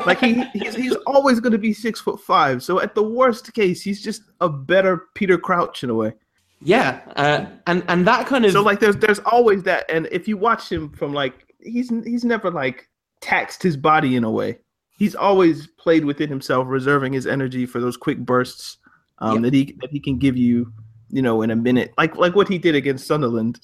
like 0.06 0.20
he, 0.20 0.42
he's, 0.54 0.74
he's 0.74 0.96
always 1.06 1.40
going 1.40 1.52
to 1.52 1.58
be 1.58 1.72
six 1.72 2.00
foot 2.00 2.20
five. 2.20 2.62
So 2.62 2.80
at 2.80 2.94
the 2.94 3.02
worst 3.02 3.52
case, 3.54 3.82
he's 3.82 4.02
just 4.02 4.22
a 4.40 4.48
better 4.48 5.08
Peter 5.14 5.38
Crouch 5.38 5.84
in 5.84 5.90
a 5.90 5.94
way. 5.94 6.12
Yeah, 6.60 7.00
uh, 7.16 7.46
and 7.66 7.84
and 7.88 8.06
that 8.06 8.26
kind 8.26 8.44
of 8.44 8.52
so 8.52 8.62
like 8.62 8.80
there's 8.80 8.96
there's 8.96 9.20
always 9.20 9.62
that, 9.62 9.84
and 9.88 10.08
if 10.10 10.26
you 10.26 10.36
watch 10.36 10.70
him 10.70 10.90
from 10.90 11.12
like 11.12 11.54
he's 11.60 11.90
he's 12.04 12.24
never 12.24 12.50
like 12.50 12.88
taxed 13.20 13.62
his 13.62 13.76
body 13.76 14.16
in 14.16 14.24
a 14.24 14.30
way. 14.30 14.58
He's 14.98 15.14
always 15.14 15.68
played 15.68 16.04
within 16.04 16.28
himself, 16.28 16.66
reserving 16.68 17.12
his 17.12 17.24
energy 17.24 17.66
for 17.66 17.80
those 17.80 17.96
quick 17.96 18.18
bursts 18.18 18.78
um, 19.18 19.34
yep. 19.34 19.42
that 19.44 19.54
he 19.54 19.76
that 19.80 19.90
he 19.90 20.00
can 20.00 20.18
give 20.18 20.36
you 20.36 20.72
you 21.10 21.22
know, 21.22 21.42
in 21.42 21.50
a 21.50 21.56
minute, 21.56 21.92
like 21.96 22.16
like 22.16 22.34
what 22.34 22.48
he 22.48 22.58
did 22.58 22.74
against 22.74 23.06
Sunderland, 23.06 23.60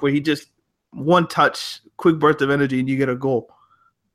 where 0.00 0.12
he 0.12 0.20
just 0.20 0.48
one 0.92 1.26
touch, 1.26 1.80
quick 1.96 2.18
burst 2.18 2.42
of 2.42 2.50
energy, 2.50 2.78
and 2.78 2.88
you 2.88 2.96
get 2.96 3.08
a 3.08 3.16
goal. 3.16 3.48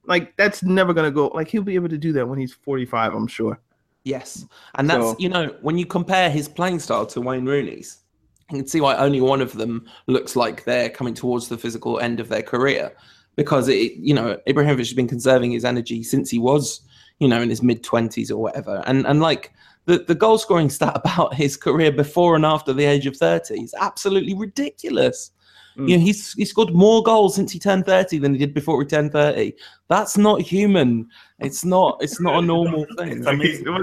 Like 0.06 0.36
that's 0.38 0.64
never 0.64 0.94
gonna 0.94 1.12
go. 1.12 1.28
Like 1.28 1.50
he'll 1.50 1.64
be 1.64 1.76
able 1.76 1.90
to 1.90 1.98
do 1.98 2.14
that 2.14 2.28
when 2.28 2.40
he's 2.40 2.54
forty 2.54 2.86
five, 2.86 3.14
I'm 3.14 3.28
sure. 3.28 3.60
Yes, 4.06 4.46
and 4.76 4.90
that's 4.90 5.04
so, 5.04 5.16
you 5.20 5.30
know 5.30 5.56
when 5.62 5.78
you 5.78 5.86
compare 5.86 6.30
his 6.30 6.48
playing 6.48 6.80
style 6.80 7.06
to 7.08 7.20
Wayne 7.20 7.46
Rooney's, 7.46 8.04
you 8.52 8.60
can 8.60 8.68
see 8.68 8.80
why 8.80 8.96
only 8.96 9.20
one 9.20 9.42
of 9.42 9.54
them 9.54 9.88
looks 10.06 10.36
like 10.36 10.64
they're 10.64 10.90
coming 10.90 11.16
towards 11.16 11.48
the 11.48 11.58
physical 11.58 12.00
end 12.00 12.20
of 12.20 12.30
their 12.30 12.44
career, 12.44 12.96
because 13.36 13.68
it 13.68 13.94
you 13.94 14.14
know 14.14 14.38
Ibrahimovic 14.48 14.78
has 14.78 14.94
been 14.94 15.08
conserving 15.08 15.52
his 15.52 15.66
energy 15.66 16.04
since 16.04 16.30
he 16.30 16.38
was 16.38 16.82
you 17.20 17.28
know 17.28 17.42
in 17.42 17.50
his 17.50 17.64
mid 17.64 17.84
twenties 17.84 18.30
or 18.30 18.42
whatever, 18.42 18.84
and 18.86 19.08
and 19.08 19.22
like 19.22 19.52
the, 19.86 20.00
the 20.00 20.16
goal 20.16 20.38
scoring 20.38 20.70
stat 20.70 20.94
about 21.04 21.34
his 21.34 21.58
career 21.58 21.92
before 21.92 22.36
and 22.36 22.46
after 22.46 22.74
the 22.74 22.86
age 22.86 23.06
of 23.08 23.16
30 23.16 23.62
is 23.62 23.74
absolutely 23.80 24.34
ridiculous. 24.34 25.32
Mm. 25.78 25.90
You 25.90 25.98
know, 25.98 26.04
he's 26.04 26.34
he 26.34 26.46
scored 26.46 26.74
more 26.74 27.04
goals 27.04 27.36
since 27.36 27.52
he 27.52 27.60
turned 27.60 27.86
30 27.86 28.20
than 28.20 28.34
he 28.34 28.40
did 28.40 28.54
before 28.54 28.82
he 28.82 28.88
turned 28.88 29.12
30. 29.12 29.54
That's 29.90 30.18
not 30.18 30.42
human. 30.42 31.10
It's 31.40 31.66
not 31.66 31.98
it's 32.02 32.22
not 32.22 32.44
a 32.44 32.46
normal 32.46 32.86
thing. 32.98 33.24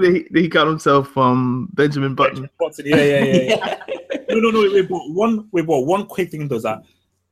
he, 0.00 0.26
he 0.32 0.48
got 0.48 0.66
himself 0.66 1.16
um 1.18 1.68
Benjamin 1.74 2.14
Button. 2.14 2.48
Yeah, 2.78 2.96
yeah, 2.96 3.24
yeah. 3.24 3.42
yeah. 3.42 3.78
no, 4.30 4.38
no, 4.38 4.50
no, 4.50 4.72
wait, 4.72 4.88
but 4.88 5.10
one 5.10 5.48
wait, 5.52 5.66
but 5.66 5.80
one 5.80 6.06
quick 6.06 6.30
thing 6.30 6.48
does 6.48 6.62
that. 6.62 6.82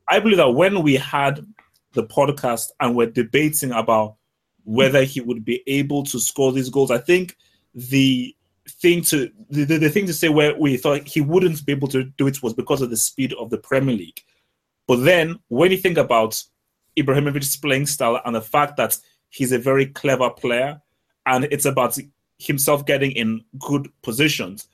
I 0.08 0.18
believe 0.18 0.38
that 0.38 0.50
when 0.50 0.82
we 0.82 0.96
had 0.96 1.44
the 1.92 2.04
podcast 2.04 2.70
and 2.80 2.94
we're 2.94 3.10
debating 3.10 3.72
about 3.72 4.16
whether 4.64 5.04
he 5.04 5.20
would 5.20 5.44
be 5.44 5.62
able 5.66 6.04
to 6.04 6.18
score 6.18 6.52
these 6.52 6.68
goals, 6.68 6.90
I 6.90 6.98
think 6.98 7.36
the 7.74 8.34
thing 8.68 9.02
to 9.02 9.30
the, 9.48 9.64
the, 9.64 9.78
the, 9.78 9.88
thing 9.88 10.06
to 10.06 10.12
say 10.12 10.28
where 10.28 10.56
we 10.56 10.76
thought 10.76 11.06
he 11.06 11.20
wouldn't 11.20 11.64
be 11.64 11.72
able 11.72 11.88
to 11.88 12.04
do 12.04 12.26
it 12.26 12.42
was 12.42 12.54
because 12.54 12.82
of 12.82 12.90
the 12.90 12.96
speed 12.96 13.32
of 13.34 13.50
the 13.50 13.58
Premier 13.58 13.94
League. 13.94 14.22
But 14.90 15.04
then 15.04 15.38
when 15.46 15.70
you 15.70 15.76
think 15.76 15.98
about 15.98 16.42
Ibrahimovic's 16.98 17.56
playing 17.56 17.86
style 17.86 18.20
and 18.24 18.34
the 18.34 18.40
fact 18.40 18.76
that 18.78 18.98
he's 19.28 19.52
a 19.52 19.58
very 19.58 19.86
clever 19.86 20.28
player 20.30 20.82
and 21.26 21.44
it's 21.52 21.64
about 21.64 21.96
himself 22.40 22.86
getting 22.86 23.12
in 23.12 23.44
good 23.60 23.88
positions, 24.02 24.66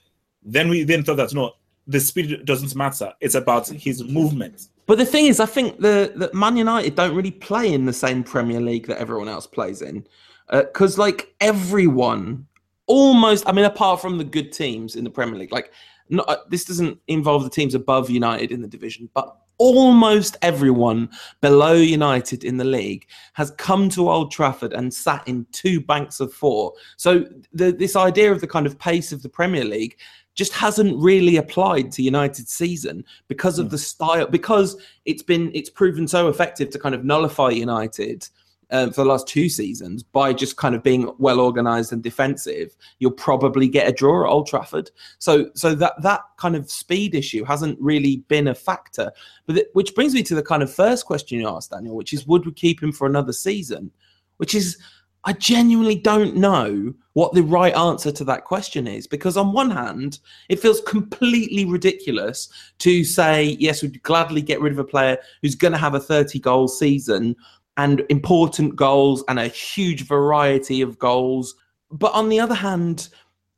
then 0.42 0.70
we 0.70 0.84
then 0.84 1.04
thought 1.04 1.18
that 1.18 1.34
no, 1.34 1.52
the 1.86 2.00
speed 2.00 2.46
doesn't 2.46 2.74
matter. 2.74 3.12
It's 3.20 3.34
about 3.34 3.68
his 3.68 4.04
movement. 4.04 4.68
But 4.86 4.96
the 4.96 5.04
thing 5.04 5.26
is, 5.26 5.38
I 5.38 5.44
think 5.44 5.80
the, 5.80 6.10
the 6.16 6.30
Man 6.32 6.56
United 6.56 6.94
don't 6.94 7.14
really 7.14 7.30
play 7.30 7.74
in 7.74 7.84
the 7.84 7.92
same 7.92 8.24
Premier 8.24 8.62
League 8.62 8.86
that 8.86 8.96
everyone 8.96 9.28
else 9.28 9.46
plays 9.46 9.82
in, 9.82 10.06
because 10.50 10.98
uh, 10.98 11.02
like 11.02 11.34
everyone 11.42 12.46
almost. 12.86 13.46
I 13.46 13.52
mean, 13.52 13.66
apart 13.66 14.00
from 14.00 14.16
the 14.16 14.24
good 14.24 14.50
teams 14.50 14.96
in 14.96 15.04
the 15.04 15.10
Premier 15.10 15.38
League, 15.38 15.52
like 15.52 15.72
not, 16.08 16.26
uh, 16.26 16.38
this 16.48 16.64
doesn't 16.64 16.98
involve 17.06 17.44
the 17.44 17.50
teams 17.50 17.74
above 17.74 18.08
United 18.08 18.50
in 18.50 18.62
the 18.62 18.68
division, 18.68 19.10
but 19.12 19.36
almost 19.58 20.36
everyone 20.42 21.08
below 21.40 21.74
United 21.74 22.44
in 22.44 22.56
the 22.56 22.64
league 22.64 23.06
has 23.32 23.50
come 23.52 23.88
to 23.90 24.10
Old 24.10 24.30
Trafford 24.30 24.72
and 24.72 24.92
sat 24.92 25.26
in 25.26 25.46
two 25.52 25.80
banks 25.80 26.20
of 26.20 26.32
four. 26.32 26.72
So 26.96 27.24
the, 27.52 27.72
this 27.72 27.96
idea 27.96 28.32
of 28.32 28.40
the 28.40 28.46
kind 28.46 28.66
of 28.66 28.78
pace 28.78 29.12
of 29.12 29.22
the 29.22 29.28
Premier 29.28 29.64
League 29.64 29.98
just 30.34 30.52
hasn't 30.52 30.96
really 31.02 31.38
applied 31.38 31.90
to 31.92 32.02
United's 32.02 32.52
season 32.52 33.04
because 33.26 33.58
of 33.58 33.68
mm. 33.68 33.70
the 33.70 33.78
style 33.78 34.26
because 34.26 34.76
it's 35.06 35.22
been 35.22 35.50
it's 35.54 35.70
proven 35.70 36.06
so 36.06 36.28
effective 36.28 36.70
to 36.70 36.78
kind 36.78 36.94
of 36.94 37.04
nullify 37.04 37.48
United 37.50 38.28
um, 38.70 38.90
for 38.90 39.02
the 39.02 39.08
last 39.08 39.28
two 39.28 39.48
seasons 39.48 40.02
by 40.02 40.32
just 40.32 40.56
kind 40.56 40.74
of 40.74 40.82
being 40.82 41.10
well 41.18 41.40
organized 41.40 41.92
and 41.92 42.02
defensive, 42.02 42.76
you'll 42.98 43.12
probably 43.12 43.68
get 43.68 43.88
a 43.88 43.92
draw 43.92 44.24
at 44.24 44.30
Old 44.30 44.46
Trafford. 44.46 44.90
So, 45.18 45.50
so 45.54 45.74
that 45.76 46.00
that 46.02 46.22
kind 46.36 46.56
of 46.56 46.70
speed 46.70 47.14
issue 47.14 47.44
hasn't 47.44 47.80
really 47.80 48.18
been 48.28 48.48
a 48.48 48.54
factor. 48.54 49.12
But 49.46 49.54
th- 49.54 49.68
which 49.74 49.94
brings 49.94 50.14
me 50.14 50.22
to 50.24 50.34
the 50.34 50.42
kind 50.42 50.62
of 50.62 50.72
first 50.72 51.06
question 51.06 51.38
you 51.38 51.48
asked, 51.48 51.70
Daniel, 51.70 51.94
which 51.94 52.12
is 52.12 52.26
would 52.26 52.44
we 52.44 52.52
keep 52.52 52.82
him 52.82 52.92
for 52.92 53.06
another 53.06 53.32
season? 53.32 53.90
Which 54.38 54.54
is, 54.54 54.78
I 55.24 55.32
genuinely 55.32 55.96
don't 55.96 56.36
know 56.36 56.92
what 57.14 57.32
the 57.32 57.42
right 57.42 57.74
answer 57.74 58.12
to 58.12 58.24
that 58.24 58.44
question 58.44 58.86
is 58.86 59.06
because, 59.06 59.36
on 59.36 59.52
one 59.52 59.70
hand, 59.70 60.18
it 60.48 60.60
feels 60.60 60.82
completely 60.82 61.64
ridiculous 61.64 62.48
to 62.80 63.04
say, 63.04 63.56
yes, 63.58 63.82
we'd 63.82 64.02
gladly 64.02 64.42
get 64.42 64.60
rid 64.60 64.72
of 64.72 64.78
a 64.78 64.84
player 64.84 65.16
who's 65.40 65.54
going 65.54 65.72
to 65.72 65.78
have 65.78 65.94
a 65.94 66.00
30 66.00 66.38
goal 66.40 66.68
season 66.68 67.34
and 67.76 68.04
important 68.08 68.76
goals 68.76 69.24
and 69.28 69.38
a 69.38 69.48
huge 69.48 70.06
variety 70.06 70.80
of 70.80 70.98
goals. 70.98 71.54
But 71.90 72.12
on 72.12 72.28
the 72.28 72.40
other 72.40 72.54
hand, 72.54 73.08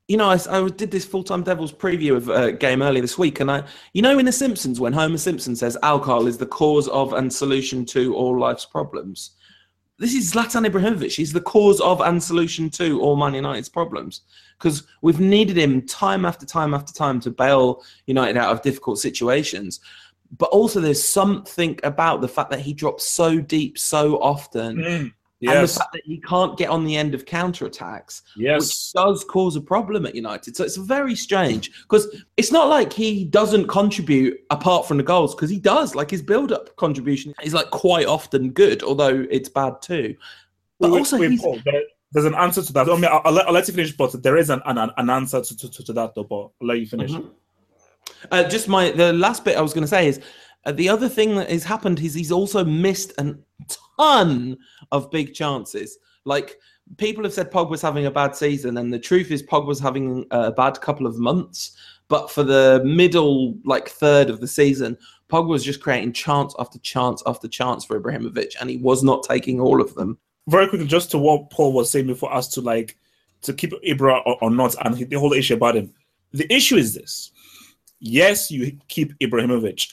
you 0.09 0.17
know, 0.17 0.31
I, 0.31 0.39
I 0.51 0.69
did 0.69 0.91
this 0.91 1.05
full 1.05 1.23
time 1.23 1.43
Devils 1.43 1.73
preview 1.73 2.17
of 2.17 2.29
a 2.31 2.53
game 2.53 2.83
earlier 2.83 3.03
this 3.03 3.19
week, 3.19 3.41
and 3.41 3.51
I, 3.51 3.65
you 3.93 4.03
know, 4.03 4.19
in 4.19 4.25
The 4.25 4.33
Simpsons, 4.33 4.81
when 4.81 4.93
Homer 4.93 5.19
Simpson 5.19 5.55
says 5.55 5.77
alcohol 5.83 6.27
is 6.27 6.39
the 6.39 6.47
cause 6.47 6.89
of 6.89 7.13
and 7.13 7.33
solution 7.33 7.85
to 7.87 8.15
all 8.15 8.39
life's 8.39 8.65
problems, 8.65 9.33
this 9.99 10.15
is 10.15 10.33
Zlatan 10.33 10.67
Ibrahimovic. 10.67 11.15
He's 11.15 11.33
the 11.33 11.41
cause 11.41 11.81
of 11.81 12.01
and 12.01 12.23
solution 12.23 12.71
to 12.71 13.01
all 13.01 13.17
Man 13.17 13.35
United's 13.35 13.69
problems 13.69 14.23
because 14.57 14.85
we've 15.03 15.21
needed 15.21 15.59
him 15.59 15.83
time 15.87 16.25
after 16.25 16.47
time 16.47 16.73
after 16.73 16.93
time 16.93 17.21
to 17.21 17.31
bail 17.31 17.83
United 18.07 18.37
out 18.37 18.53
of 18.53 18.63
difficult 18.63 18.99
situations. 18.99 19.81
But 20.37 20.51
also, 20.51 20.81
there's 20.81 21.03
something 21.03 21.79
about 21.85 22.21
the 22.21 22.29
fact 22.29 22.51
that 22.51 22.61
he 22.61 22.75
drops 22.75 23.05
so 23.09 23.41
deep 23.41 23.79
so 23.79 24.17
often. 24.21 24.77
Mm, 24.77 25.13
And 25.41 25.65
the 25.65 25.69
fact 25.69 25.93
that 25.93 26.03
he 26.05 26.19
can't 26.21 26.59
get 26.59 26.69
on 26.69 26.85
the 26.85 26.97
end 26.97 27.15
of 27.15 27.25
counter 27.25 27.65
attacks, 27.65 28.23
Yes. 28.37 28.61
which 28.67 28.93
does 28.93 29.25
cause 29.25 29.55
a 29.57 29.61
problem 29.61 30.05
at 30.05 30.15
United. 30.15 30.57
So 30.57 30.65
it's 30.65 30.77
very 30.77 31.15
strange 31.15 31.71
because 31.83 32.07
it's 32.37 32.51
not 32.53 32.69
like 32.69 32.93
he 32.93 33.25
doesn't 33.25 33.69
contribute 33.69 34.39
apart 34.51 34.87
from 34.87 34.97
the 34.97 35.03
goals 35.05 35.35
because 35.35 35.49
he 35.49 35.59
does. 35.61 35.95
Like 35.95 36.11
his 36.11 36.23
build-up 36.23 36.75
contribution 36.77 37.33
is 37.43 37.55
like 37.55 37.71
quite 37.71 38.07
often 38.07 38.51
good, 38.51 38.83
although 38.83 39.27
it's 39.31 39.49
bad 39.49 39.81
too. 39.81 40.17
But 40.81 40.91
Wait, 40.91 40.99
also, 40.99 41.19
wait, 41.19 41.31
he's, 41.31 41.41
Paul, 41.41 41.59
there- 41.65 41.83
there's 42.13 42.25
an 42.27 42.35
answer 42.35 42.63
to 42.63 42.73
that. 42.73 42.89
I 42.89 42.95
mean, 42.97 43.05
I'll, 43.05 43.23
I'll, 43.25 43.33
let, 43.33 43.47
I'll 43.47 43.53
let 43.53 43.69
you 43.69 43.75
finish, 43.75 43.93
but 43.97 44.23
there 44.23 44.37
is 44.39 44.49
an, 44.51 44.61
an, 44.67 44.79
an 44.97 45.11
answer 45.11 45.41
to, 45.43 45.57
to, 45.57 45.85
to 45.85 45.93
that, 45.93 46.15
though, 46.15 46.25
Paul. 46.25 46.53
I'll 46.61 46.67
let 46.69 46.81
you 46.81 46.87
finish. 46.87 47.13
Mhm. 47.13 47.31
Uh, 48.31 48.45
just 48.49 48.69
my 48.69 48.91
the 48.91 49.13
last 49.13 49.45
bit 49.45 49.57
I 49.57 49.61
was 49.61 49.73
going 49.73 49.83
to 49.83 49.89
say 49.89 50.09
is 50.09 50.21
uh, 50.65 50.73
the 50.73 50.89
other 50.89 51.09
thing 51.09 51.37
that 51.37 51.51
has 51.51 51.65
happened 51.65 52.01
is 52.01 52.15
he's 52.15 52.33
also 52.33 52.65
missed 52.65 53.13
a 53.19 53.35
ton 54.07 54.59
of 54.93 55.11
big 55.11 55.35
chances. 55.35 55.99
Like 56.25 56.59
people 56.97 57.25
have 57.25 57.33
said, 57.33 57.51
Pogba's 57.51 57.83
having 57.83 58.07
a 58.07 58.11
bad 58.11 58.35
season, 58.35 58.79
and 58.79 58.93
the 58.93 58.99
truth 58.99 59.31
is, 59.31 59.43
Pogba's 59.43 59.81
having 59.81 60.27
a 60.31 60.51
bad 60.51 60.81
couple 60.81 61.07
of 61.07 61.19
months. 61.19 61.77
But 62.09 62.31
for 62.31 62.43
the 62.43 62.83
middle, 62.85 63.55
like 63.65 63.89
third 63.89 64.31
of 64.31 64.41
the 64.41 64.49
season, 64.49 64.97
Pogba 65.29 65.49
was 65.49 65.65
just 65.65 65.83
creating 65.83 66.15
chance 66.15 66.55
after 66.59 66.79
chance 66.79 67.23
after 67.27 67.49
chance 67.49 67.85
for 67.85 68.01
Ibrahimovic, 68.01 68.55
and 68.61 68.71
he 68.71 68.79
was 68.79 69.03
not 69.03 69.23
taking 69.23 69.61
all 69.61 69.81
of 69.81 69.95
them. 69.95 70.19
Very 70.49 70.69
quickly, 70.69 70.87
just 70.87 71.11
to 71.11 71.19
what 71.19 71.51
Paul 71.51 71.75
was 71.75 71.91
saying 71.91 72.07
before 72.07 72.33
us 72.33 72.49
to 72.49 72.63
like 72.63 72.97
to 73.43 73.53
keep 73.53 73.73
Ibra 73.87 74.23
or, 74.25 74.43
or 74.43 74.51
not, 74.51 74.75
and 74.85 74.97
the 74.97 75.19
whole 75.19 75.35
issue 75.35 75.55
about 75.55 75.77
him. 75.77 75.93
The 76.33 76.51
issue 76.53 76.77
is 76.77 76.95
this: 76.95 77.31
yes, 78.01 78.51
you 78.51 78.79
keep 78.89 79.17
Ibrahimovic 79.19 79.93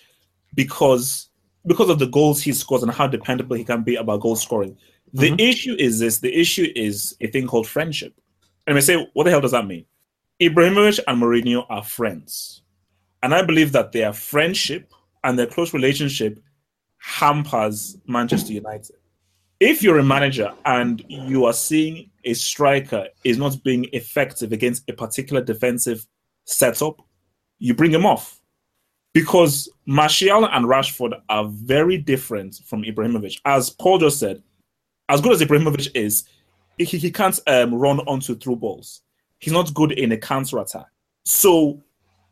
because 0.53 1.29
because 1.67 1.89
of 1.89 1.97
the 1.97 2.07
goals 2.07 2.41
he 2.41 2.53
scores 2.53 2.83
and 2.83 2.91
how 2.91 3.07
dependable 3.07 3.55
he 3.55 3.63
can 3.63 3.81
be 3.83 3.95
about 3.95 4.21
goal 4.21 4.35
scoring. 4.35 4.77
The 5.13 5.31
Mhm. 5.31 5.41
issue 5.41 5.75
is 5.79 5.99
this: 5.99 6.19
the 6.19 6.33
issue 6.33 6.71
is 6.75 7.15
a 7.21 7.27
thing 7.27 7.47
called 7.47 7.67
friendship. 7.67 8.13
And 8.67 8.77
I 8.77 8.81
say, 8.81 9.07
what 9.13 9.23
the 9.23 9.31
hell 9.31 9.41
does 9.41 9.51
that 9.51 9.67
mean? 9.67 9.85
Ibrahimovic 10.41 10.99
and 11.07 11.21
Mourinho 11.21 11.65
are 11.69 11.83
friends, 11.83 12.61
and 13.23 13.33
I 13.33 13.41
believe 13.41 13.71
that 13.71 13.91
their 13.91 14.13
friendship 14.13 14.91
and 15.23 15.39
their 15.39 15.47
close 15.47 15.73
relationship 15.73 16.39
hampers 16.97 17.97
Manchester 18.07 18.53
United 18.53 18.95
if 19.59 19.81
you're 19.81 19.99
a 19.99 20.03
manager 20.03 20.53
and 20.65 21.03
you 21.07 21.45
are 21.45 21.53
seeing 21.53 22.09
a 22.25 22.33
striker 22.33 23.07
is 23.23 23.37
not 23.37 23.63
being 23.63 23.85
effective 23.93 24.51
against 24.51 24.83
a 24.89 24.93
particular 24.93 25.41
defensive 25.41 26.05
setup, 26.43 27.01
you 27.59 27.73
bring 27.73 27.91
him 27.91 28.05
off. 28.05 28.39
Because 29.13 29.69
Martial 29.85 30.45
and 30.45 30.65
Rashford 30.65 31.19
are 31.29 31.45
very 31.47 31.97
different 31.97 32.59
from 32.65 32.83
Ibrahimovic. 32.83 33.39
As 33.45 33.69
Paul 33.69 33.99
just 33.99 34.19
said, 34.19 34.43
as 35.07 35.21
good 35.21 35.31
as 35.31 35.41
Ibrahimovic 35.41 35.95
is, 35.95 36.27
he, 36.77 36.83
he 36.83 37.11
can't 37.11 37.39
um, 37.47 37.73
run 37.73 37.99
onto 38.01 38.35
through 38.35 38.57
balls. 38.57 39.01
He's 39.39 39.53
not 39.53 39.73
good 39.73 39.93
in 39.93 40.11
a 40.11 40.17
counter 40.17 40.59
attack. 40.59 40.87
So 41.23 41.81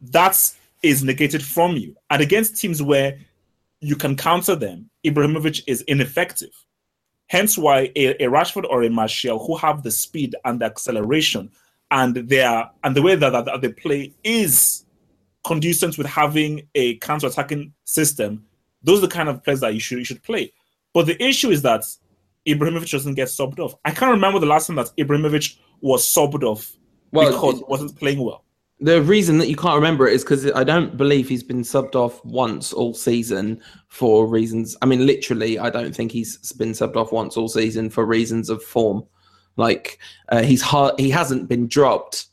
that 0.02 0.38
is 0.82 1.04
negated 1.04 1.44
from 1.44 1.78
you. 1.78 1.96
And 2.10 2.22
against 2.22 2.58
teams 2.58 2.82
where 2.82 3.18
you 3.80 3.96
can 3.96 4.18
counter 4.18 4.56
them, 4.56 4.90
Ibrahimovic 5.06 5.64
is 5.68 5.82
ineffective. 5.84 6.52
Hence 7.28 7.58
why 7.58 7.92
a, 7.96 8.24
a 8.24 8.30
Rashford 8.30 8.66
or 8.70 8.84
a 8.84 8.90
Martial 8.90 9.40
who 9.46 9.56
have 9.58 9.84
the 9.84 9.92
speed 9.92 10.36
and 10.44 10.60
the 10.60 10.66
acceleration 10.66 11.50
and 11.92 12.16
their 12.16 12.70
and 12.84 12.96
the 12.96 13.02
way 13.02 13.16
that, 13.16 13.30
that, 13.30 13.46
that 13.46 13.62
they 13.62 13.70
play 13.72 14.14
is 14.24 14.86
conducive 15.44 15.98
with 15.98 16.08
having 16.08 16.68
a 16.76 16.98
counter-attacking 16.98 17.74
system, 17.84 18.46
those 18.84 19.00
are 19.00 19.08
the 19.08 19.14
kind 19.14 19.30
of 19.30 19.44
players 19.44 19.62
that 19.62 19.74
you 19.74 19.80
should 19.80 19.98
you 19.98 20.06
should 20.06 20.24
play. 20.24 20.52
But 20.94 21.06
the 21.06 21.22
issue 21.22 21.50
is 21.50 21.62
that 21.64 21.84
Ibrahimovic 22.48 22.92
doesn't 22.92 23.16
get 23.16 23.30
subbed 23.30 23.60
off. 23.60 23.76
I 23.86 23.92
can't 23.92 24.12
remember 24.12 24.40
the 24.40 24.46
last 24.46 24.68
time 24.68 24.76
that 24.76 24.92
Ibrahimovic 24.98 25.58
was 25.82 26.04
subbed 26.04 26.44
off 26.44 26.72
Well, 27.12 27.32
because 27.32 27.60
he 27.60 27.66
wasn't 27.68 27.98
playing 27.98 28.24
well. 28.24 28.44
The 28.80 29.02
reason 29.02 29.38
that 29.38 29.48
you 29.48 29.56
can't 29.56 29.76
remember 29.76 30.08
it 30.08 30.14
is 30.14 30.24
because 30.24 30.52
I 30.52 30.66
don't 30.66 30.98
believe 30.98 31.30
he's 31.30 31.44
been 31.44 31.62
subbed 31.62 31.96
off 31.96 32.24
once 32.26 32.74
all 32.74 32.94
season 32.94 33.62
for 33.88 34.28
reasons. 34.28 34.76
I 34.82 34.88
mean, 34.88 35.06
literally, 35.06 35.58
I 35.58 35.70
don't 35.70 35.96
think 35.96 36.12
he's 36.12 36.52
been 36.54 36.72
subbed 36.72 36.98
off 36.98 37.14
once 37.14 37.38
all 37.38 37.48
season 37.48 37.90
for 37.90 38.06
reasons 38.06 38.50
of 38.50 38.62
form. 38.62 39.06
Like 39.56 40.00
uh, 40.30 40.44
he's 40.44 40.62
hard, 40.62 41.00
he 41.00 41.10
hasn't 41.10 41.48
been 41.48 41.68
dropped. 41.68 42.26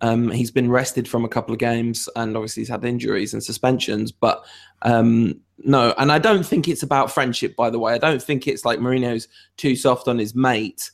Um, 0.00 0.30
he's 0.30 0.50
been 0.50 0.70
rested 0.70 1.08
from 1.08 1.24
a 1.24 1.28
couple 1.28 1.52
of 1.52 1.58
games, 1.58 2.08
and 2.16 2.36
obviously 2.36 2.62
he's 2.62 2.68
had 2.68 2.84
injuries 2.84 3.32
and 3.32 3.42
suspensions. 3.42 4.12
But 4.12 4.44
um, 4.82 5.40
no, 5.58 5.94
and 5.98 6.12
I 6.12 6.18
don't 6.18 6.44
think 6.44 6.68
it's 6.68 6.82
about 6.82 7.10
friendship. 7.10 7.56
By 7.56 7.70
the 7.70 7.78
way, 7.78 7.94
I 7.94 7.98
don't 7.98 8.22
think 8.22 8.46
it's 8.46 8.64
like 8.64 8.78
Mourinho's 8.78 9.28
too 9.56 9.74
soft 9.74 10.08
on 10.08 10.18
his 10.18 10.34
mate. 10.34 10.90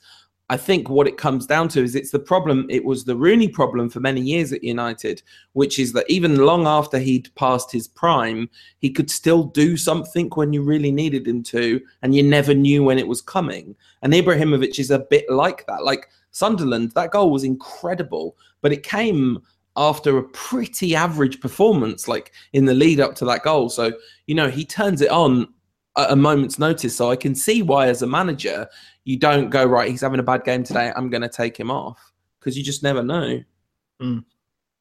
I 0.50 0.58
think 0.58 0.90
what 0.90 1.08
it 1.08 1.16
comes 1.16 1.46
down 1.46 1.68
to 1.68 1.82
is 1.82 1.94
it's 1.94 2.10
the 2.10 2.18
problem. 2.18 2.66
It 2.68 2.84
was 2.84 3.04
the 3.04 3.16
Rooney 3.16 3.48
problem 3.48 3.88
for 3.88 4.00
many 4.00 4.20
years 4.20 4.52
at 4.52 4.62
United, 4.62 5.22
which 5.54 5.78
is 5.78 5.94
that 5.94 6.04
even 6.10 6.44
long 6.44 6.66
after 6.66 6.98
he'd 6.98 7.34
passed 7.34 7.72
his 7.72 7.88
prime, 7.88 8.50
he 8.78 8.90
could 8.90 9.10
still 9.10 9.44
do 9.44 9.78
something 9.78 10.28
when 10.34 10.52
you 10.52 10.62
really 10.62 10.92
needed 10.92 11.26
him 11.26 11.42
to, 11.44 11.80
and 12.02 12.14
you 12.14 12.22
never 12.22 12.52
knew 12.52 12.84
when 12.84 12.98
it 12.98 13.08
was 13.08 13.22
coming. 13.22 13.74
And 14.02 14.12
Ibrahimovic 14.12 14.78
is 14.78 14.90
a 14.90 14.98
bit 14.98 15.24
like 15.30 15.66
that. 15.66 15.82
Like 15.82 16.08
Sunderland, 16.34 16.90
that 16.92 17.12
goal 17.12 17.30
was 17.30 17.44
incredible, 17.44 18.36
but 18.60 18.72
it 18.72 18.82
came 18.82 19.40
after 19.76 20.18
a 20.18 20.22
pretty 20.30 20.94
average 20.96 21.40
performance, 21.40 22.08
like 22.08 22.32
in 22.52 22.64
the 22.64 22.74
lead 22.74 22.98
up 22.98 23.14
to 23.14 23.24
that 23.24 23.44
goal. 23.44 23.68
So, 23.68 23.92
you 24.26 24.34
know, 24.34 24.50
he 24.50 24.64
turns 24.64 25.00
it 25.00 25.10
on 25.10 25.46
at 25.96 26.10
a 26.10 26.16
moment's 26.16 26.58
notice. 26.58 26.96
So 26.96 27.08
I 27.08 27.14
can 27.14 27.36
see 27.36 27.62
why, 27.62 27.86
as 27.86 28.02
a 28.02 28.06
manager, 28.06 28.66
you 29.04 29.16
don't 29.16 29.48
go, 29.48 29.64
right, 29.64 29.88
he's 29.88 30.00
having 30.00 30.18
a 30.18 30.24
bad 30.24 30.42
game 30.44 30.64
today. 30.64 30.92
I'm 30.96 31.08
going 31.08 31.22
to 31.22 31.28
take 31.28 31.56
him 31.56 31.70
off 31.70 32.12
because 32.40 32.58
you 32.58 32.64
just 32.64 32.82
never 32.82 33.02
know. 33.02 33.40
Hmm. 34.00 34.18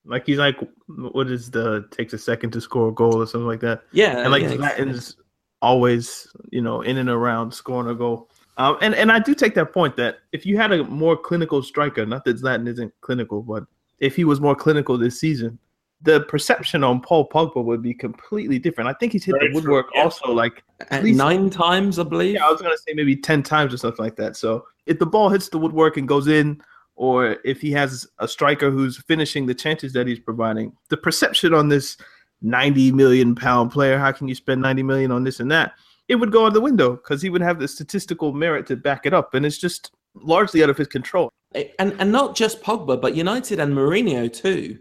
Like 0.05 0.25
he's 0.25 0.39
like, 0.39 0.57
what 0.87 1.29
is 1.29 1.51
the 1.51 1.87
takes 1.91 2.13
a 2.13 2.17
second 2.17 2.49
to 2.51 2.61
score 2.61 2.89
a 2.89 2.91
goal 2.91 3.21
or 3.21 3.27
something 3.27 3.47
like 3.47 3.61
that. 3.61 3.83
Yeah. 3.91 4.17
and 4.19 4.31
like 4.31 4.41
yeah, 4.41 4.55
Zlatan's 4.55 5.17
always, 5.61 6.27
you 6.51 6.61
know, 6.61 6.81
in 6.81 6.97
and 6.97 7.09
around 7.09 7.53
scoring 7.53 7.91
a 7.91 7.95
goal. 7.95 8.31
Um, 8.57 8.77
and 8.81 8.93
and 8.93 9.11
I 9.11 9.19
do 9.19 9.33
take 9.33 9.55
that 9.55 9.73
point 9.73 9.95
that 9.97 10.17
if 10.31 10.45
you 10.45 10.57
had 10.57 10.71
a 10.71 10.83
more 10.83 11.17
clinical 11.17 11.63
striker, 11.63 12.05
not 12.05 12.23
that 12.25 12.37
Zlatan 12.41 12.67
isn't 12.67 12.93
clinical, 13.01 13.41
but 13.41 13.65
if 13.99 14.15
he 14.15 14.25
was 14.25 14.39
more 14.39 14.55
clinical 14.55 14.97
this 14.97 15.19
season, 15.19 15.57
the 16.03 16.21
perception 16.21 16.83
on 16.83 17.01
Paul 17.01 17.27
Pogba 17.29 17.63
would 17.63 17.81
be 17.81 17.93
completely 17.93 18.59
different. 18.59 18.89
I 18.89 18.93
think 18.93 19.13
he's 19.13 19.23
hit 19.23 19.33
Very 19.39 19.47
the 19.47 19.61
true, 19.61 19.73
woodwork 19.73 19.87
yeah. 19.95 20.03
also 20.03 20.31
like 20.31 20.63
At 20.91 21.03
least- 21.03 21.17
nine 21.17 21.49
times, 21.49 21.97
I 21.97 22.03
believe. 22.03 22.35
yeah, 22.35 22.45
I 22.45 22.51
was 22.51 22.61
gonna 22.61 22.77
say 22.77 22.93
maybe 22.93 23.15
ten 23.15 23.41
times 23.41 23.73
or 23.73 23.77
something 23.77 24.03
like 24.03 24.17
that. 24.17 24.35
So 24.35 24.65
if 24.85 24.99
the 24.99 25.05
ball 25.05 25.29
hits 25.29 25.49
the 25.49 25.57
woodwork 25.57 25.97
and 25.97 26.07
goes 26.07 26.27
in, 26.27 26.61
or 26.95 27.37
if 27.43 27.59
he 27.59 27.71
has 27.71 28.05
a 28.19 28.27
striker 28.27 28.69
who's 28.69 28.97
finishing 29.07 29.47
the 29.47 29.55
chances 29.55 29.93
that 29.93 30.05
he's 30.05 30.19
providing, 30.19 30.73
the 30.89 30.97
perception 30.97 31.53
on 31.55 31.69
this 31.69 31.97
ninety 32.43 32.91
million 32.91 33.33
pound 33.33 33.71
player, 33.71 33.97
how 33.97 34.11
can 34.11 34.27
you 34.27 34.35
spend 34.35 34.61
ninety 34.61 34.83
million 34.83 35.11
on 35.11 35.23
this 35.23 35.39
and 35.39 35.49
that? 35.49 35.71
It 36.13 36.17
would 36.17 36.31
go 36.31 36.45
out 36.45 36.53
the 36.53 36.61
window 36.61 36.91
because 36.91 37.23
he 37.23 37.31
would 37.31 37.41
have 37.41 37.57
the 37.57 37.67
statistical 37.67 38.33
merit 38.33 38.67
to 38.67 38.75
back 38.75 39.07
it 39.07 39.15
up, 39.15 39.33
and 39.33 39.47
it's 39.47 39.57
just 39.57 39.91
largely 40.13 40.61
out 40.61 40.69
of 40.69 40.77
his 40.77 40.85
control. 40.87 41.33
and 41.79 41.95
and 41.99 42.11
not 42.11 42.35
just 42.35 42.61
Pogba, 42.61 43.01
but 43.01 43.15
United 43.15 43.59
and 43.59 43.73
Mourinho 43.73 44.31
too. 44.31 44.77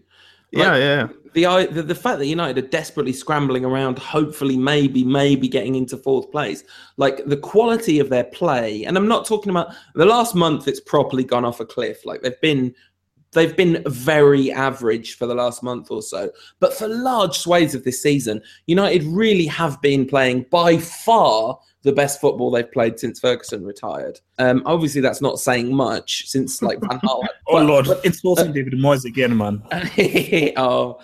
Yeah, 0.51 0.73
Like, 0.73 0.81
yeah. 0.81 1.09
The, 1.33 1.69
the 1.73 1.83
the 1.83 1.95
fact 1.95 2.19
that 2.19 2.27
United 2.27 2.63
are 2.63 2.69
desperately 2.69 3.15
scrambling 3.15 3.65
around, 3.65 3.99
hopefully, 3.99 4.59
maybe, 4.59 5.05
maybe 5.05 5.49
getting 5.49 5.75
into 5.77 5.97
fourth 5.97 6.31
place, 6.31 6.65
like 6.99 7.25
the 7.25 7.39
quality 7.39 7.99
of 7.99 8.11
their 8.11 8.25
play, 8.25 8.85
and 8.85 8.99
I'm 8.99 9.09
not 9.09 9.25
talking 9.25 9.49
about 9.49 9.73
the 9.95 10.05
last 10.05 10.35
month. 10.35 10.69
It's 10.69 10.81
properly 10.81 11.25
gone 11.25 11.47
off 11.47 11.61
a 11.61 11.65
cliff. 11.65 12.05
Like 12.05 12.21
they've 12.21 12.43
been, 12.43 12.75
they've 13.33 13.57
been 13.57 13.83
very 13.87 14.53
average 14.53 15.17
for 15.17 15.27
the 15.27 15.35
last 15.35 15.63
month 15.63 15.91
or 15.91 16.03
so. 16.03 16.31
But 16.61 16.75
for 16.75 16.89
large 16.89 17.39
swathes 17.39 17.75
of 17.75 17.85
this 17.85 18.03
season, 18.03 18.43
United 18.67 19.03
really 19.05 19.47
have 19.47 19.81
been 19.81 20.07
playing 20.07 20.47
by 20.51 20.79
far 20.79 21.59
the 21.83 21.93
best 21.93 22.21
football 22.21 22.51
they've 22.51 22.71
played 22.71 23.01
since 23.01 23.19
Ferguson 23.19 23.65
retired. 23.65 24.21
Um, 24.39 24.63
obviously, 24.67 25.01
that's 25.01 25.21
not 25.21 25.41
saying 25.41 25.75
much 25.75 26.29
since 26.29 26.63
like 26.63 26.79
Van 26.81 27.01
Gaal. 27.01 27.25
Oh 27.49 27.55
but- 27.59 27.67
Lord, 27.67 27.87
but- 27.87 28.05
insulting 28.05 28.53
David 28.53 28.75
Moyes 28.75 29.05
again, 29.05 29.37
man. 29.37 29.63
oh, 30.57 31.01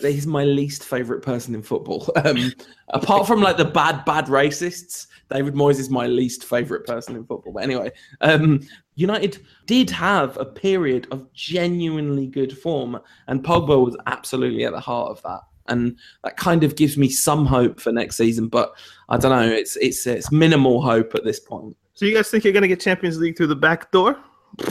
he's 0.00 0.26
my 0.26 0.44
least 0.44 0.84
favorite 0.84 1.22
person 1.22 1.54
in 1.54 1.62
football. 1.62 2.08
Um, 2.24 2.52
apart 2.88 3.26
from 3.26 3.40
like 3.40 3.56
the 3.56 3.64
bad, 3.64 4.04
bad 4.04 4.26
racists, 4.26 5.06
David 5.30 5.54
Moyes 5.54 5.78
is 5.78 5.90
my 5.90 6.06
least 6.06 6.44
favorite 6.44 6.86
person 6.86 7.14
in 7.14 7.24
football. 7.24 7.52
But 7.52 7.62
anyway, 7.62 7.92
um, 8.22 8.60
United 8.96 9.44
did 9.66 9.90
have 9.90 10.36
a 10.36 10.44
period 10.44 11.06
of 11.10 11.32
genuinely 11.32 12.26
good 12.26 12.56
form, 12.58 12.98
and 13.28 13.44
Pogba 13.44 13.84
was 13.84 13.96
absolutely 14.06 14.64
at 14.64 14.72
the 14.72 14.80
heart 14.80 15.10
of 15.10 15.22
that. 15.22 15.40
And 15.68 15.98
that 16.24 16.36
kind 16.36 16.64
of 16.64 16.76
gives 16.76 16.96
me 16.96 17.08
some 17.10 17.44
hope 17.44 17.78
for 17.78 17.92
next 17.92 18.16
season, 18.16 18.48
but 18.48 18.72
I 19.10 19.18
don't 19.18 19.30
know. 19.30 19.52
It's 19.52 19.76
it's 19.76 20.06
it's 20.06 20.32
minimal 20.32 20.80
hope 20.80 21.14
at 21.14 21.24
this 21.24 21.38
point. 21.38 21.76
So 21.92 22.06
you 22.06 22.14
guys 22.14 22.30
think 22.30 22.42
you're 22.42 22.54
gonna 22.54 22.68
get 22.68 22.80
Champions 22.80 23.18
League 23.18 23.36
through 23.36 23.48
the 23.48 23.56
back 23.56 23.92
door 23.92 24.18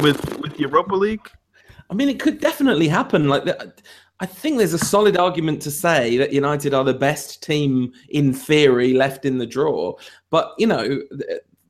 with 0.02 0.40
with 0.40 0.60
Europa 0.60 0.96
League? 0.96 1.30
I 1.90 1.94
mean, 1.94 2.10
it 2.10 2.20
could 2.20 2.40
definitely 2.40 2.88
happen. 2.88 3.30
Like, 3.30 3.46
the- 3.46 3.74
I 4.20 4.26
think 4.26 4.58
there's 4.58 4.74
a 4.74 4.80
solid 4.80 5.18
argument 5.18 5.62
to 5.64 5.72
say 5.72 6.18
that 6.18 6.34
United 6.34 6.74
are 6.74 6.84
the 6.84 6.94
best 6.94 7.44
team 7.44 7.94
in 8.10 8.34
theory 8.34 8.94
left 8.94 9.26
in 9.26 9.38
the 9.38 9.46
draw. 9.46 9.94
But 10.32 10.54
you 10.58 10.66
know, 10.66 11.02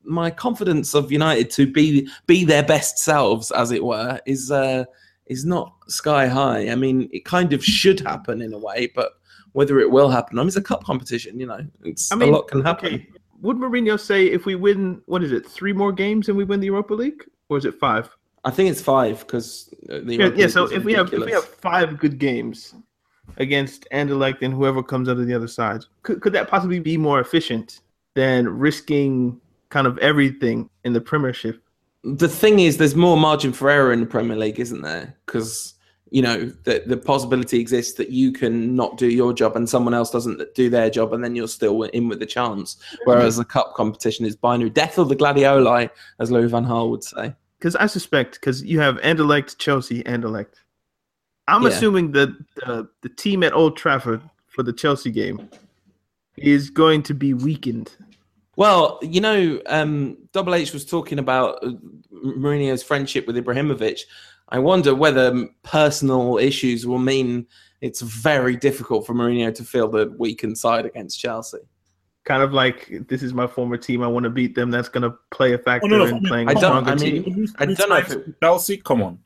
my 0.04 0.30
confidence 0.30 0.94
of 0.94 1.12
United 1.12 1.50
to 1.50 1.70
be 1.70 2.08
be 2.26 2.44
their 2.44 2.62
best 2.62 2.98
selves, 2.98 3.50
as 3.50 3.70
it 3.70 3.84
were, 3.84 4.18
is 4.24 4.50
uh, 4.50 4.84
is 5.26 5.44
not 5.44 5.74
sky 5.88 6.26
high. 6.26 6.70
I 6.70 6.74
mean, 6.74 7.08
it 7.12 7.24
kind 7.24 7.52
of 7.52 7.62
should 7.62 8.00
happen 8.00 8.40
in 8.40 8.54
a 8.54 8.58
way, 8.58 8.90
but 8.94 9.12
whether 9.52 9.78
it 9.78 9.90
will 9.90 10.08
happen, 10.08 10.38
I 10.38 10.42
mean, 10.42 10.48
it's 10.48 10.56
a 10.56 10.62
cup 10.62 10.84
competition. 10.84 11.38
You 11.38 11.46
know, 11.46 11.66
it's 11.84 12.10
I 12.10 12.16
mean, 12.16 12.30
a 12.30 12.32
lot 12.32 12.48
can 12.48 12.64
happen. 12.64 12.94
Okay. 12.94 13.08
Would 13.42 13.58
Mourinho 13.58 14.00
say 14.00 14.26
if 14.26 14.46
we 14.46 14.56
win, 14.56 15.00
what 15.06 15.22
is 15.22 15.30
it, 15.30 15.46
three 15.46 15.72
more 15.72 15.92
games 15.92 16.28
and 16.28 16.36
we 16.36 16.44
win 16.44 16.58
the 16.58 16.66
Europa 16.66 16.94
League, 16.94 17.24
or 17.48 17.56
is 17.56 17.64
it 17.64 17.74
five? 17.78 18.10
I 18.48 18.50
think 18.50 18.70
it's 18.70 18.80
five 18.80 19.20
because 19.20 19.72
uh, 19.90 20.00
Yeah, 20.02 20.30
yeah. 20.34 20.46
So 20.48 20.64
if 20.64 20.84
we 20.84 20.94
have 20.94 21.12
if 21.12 21.24
we 21.24 21.32
have 21.32 21.44
five 21.44 21.98
good 21.98 22.18
games 22.18 22.74
against 23.36 23.86
Anderlecht 23.92 24.42
and 24.42 24.52
whoever 24.52 24.82
comes 24.82 25.08
out 25.08 25.18
of 25.18 25.26
the 25.26 25.34
other 25.34 25.48
side, 25.48 25.82
could 26.02 26.20
could 26.22 26.32
that 26.32 26.48
possibly 26.48 26.80
be 26.80 26.96
more 26.96 27.20
efficient 27.20 27.80
than 28.14 28.48
risking 28.48 29.40
kind 29.68 29.86
of 29.86 29.98
everything 29.98 30.68
in 30.84 30.92
the 30.92 31.00
Premiership? 31.00 31.62
the 32.04 32.28
thing 32.28 32.60
is, 32.60 32.76
there's 32.76 32.94
more 32.94 33.16
margin 33.16 33.52
for 33.52 33.70
error 33.70 33.92
in 33.92 34.00
the 34.00 34.06
Premier 34.06 34.36
League, 34.36 34.60
isn't 34.60 34.82
there? 34.82 35.16
Because 35.26 35.74
you 36.10 36.22
know 36.22 36.46
the 36.64 36.82
the 36.86 36.96
possibility 36.96 37.60
exists 37.60 37.94
that 37.94 38.10
you 38.10 38.32
can 38.32 38.74
not 38.74 38.96
do 38.96 39.08
your 39.08 39.34
job 39.34 39.56
and 39.56 39.68
someone 39.68 39.92
else 39.92 40.10
doesn't 40.10 40.42
do 40.54 40.70
their 40.70 40.90
job, 40.90 41.12
and 41.12 41.22
then 41.22 41.34
you're 41.34 41.48
still 41.48 41.82
in 41.82 42.08
with 42.08 42.20
the 42.20 42.26
chance. 42.26 42.76
Mm-hmm. 42.76 42.96
Whereas 43.04 43.36
the 43.36 43.44
cup 43.44 43.74
competition 43.74 44.24
is 44.24 44.36
binary, 44.36 44.70
death 44.70 44.98
or 44.98 45.04
the 45.04 45.16
gladioli, 45.16 45.90
as 46.18 46.30
Louis 46.30 46.50
van 46.50 46.66
Gaal 46.66 46.90
would 46.90 47.04
say. 47.04 47.34
Because 47.58 47.74
I 47.76 47.86
suspect 47.86 48.34
because 48.34 48.62
you 48.62 48.78
have 48.80 48.96
Anderlecht, 48.98 49.58
Chelsea, 49.58 50.02
Anderlecht. 50.04 50.62
I'm 51.48 51.62
Yeah. 51.62 51.68
assuming 51.70 52.12
that 52.12 52.30
the 52.56 52.88
the 53.02 53.08
team 53.08 53.42
at 53.42 53.52
Old 53.52 53.76
Trafford 53.76 54.20
for 54.46 54.62
the 54.62 54.72
Chelsea 54.72 55.10
game 55.10 55.48
is 56.36 56.70
going 56.70 57.02
to 57.04 57.14
be 57.14 57.34
weakened. 57.34 57.90
Well, 58.56 58.98
you 59.02 59.20
know, 59.20 59.60
um, 59.66 60.16
Double 60.32 60.54
H 60.54 60.72
was 60.72 60.84
talking 60.84 61.18
about 61.18 61.62
uh, 61.64 61.72
Mourinho's 62.12 62.82
friendship 62.82 63.26
with 63.26 63.36
Ibrahimovic. 63.36 64.00
I 64.50 64.58
wonder 64.58 64.94
whether 64.94 65.48
personal 65.62 66.38
issues 66.38 66.86
will 66.86 66.98
mean 66.98 67.46
it's 67.80 68.00
very 68.00 68.56
difficult 68.56 69.06
for 69.06 69.14
Mourinho 69.14 69.54
to 69.54 69.64
feel 69.64 69.88
the 69.88 70.12
weakened 70.18 70.58
side 70.58 70.86
against 70.86 71.20
Chelsea. 71.20 71.58
Kind 72.28 72.42
of 72.42 72.52
like 72.52 72.92
this 73.08 73.22
is 73.22 73.32
my 73.32 73.46
former 73.46 73.78
team. 73.78 74.02
I 74.02 74.06
want 74.06 74.24
to 74.24 74.30
beat 74.30 74.54
them. 74.54 74.70
That's 74.70 74.90
going 74.90 75.10
to 75.10 75.16
play 75.30 75.54
a 75.54 75.58
factor 75.58 75.86
Oh, 75.86 75.88
no, 75.88 75.96
no, 75.98 76.04
in 76.04 76.10
I 76.10 76.12
mean, 76.20 76.28
playing 76.28 76.48
I 76.48 76.52
a 76.52 76.54
don't- 76.54 76.62
stronger 76.84 76.90
I 76.90 76.94
mean- 76.96 77.24
team. 77.24 77.46
I 77.58 77.64
don't 77.64 77.88
know 77.88 77.96
if 77.96 78.10
it- 78.12 78.40
Chelsea. 78.42 78.76
Come 78.76 79.00
on. 79.02 79.18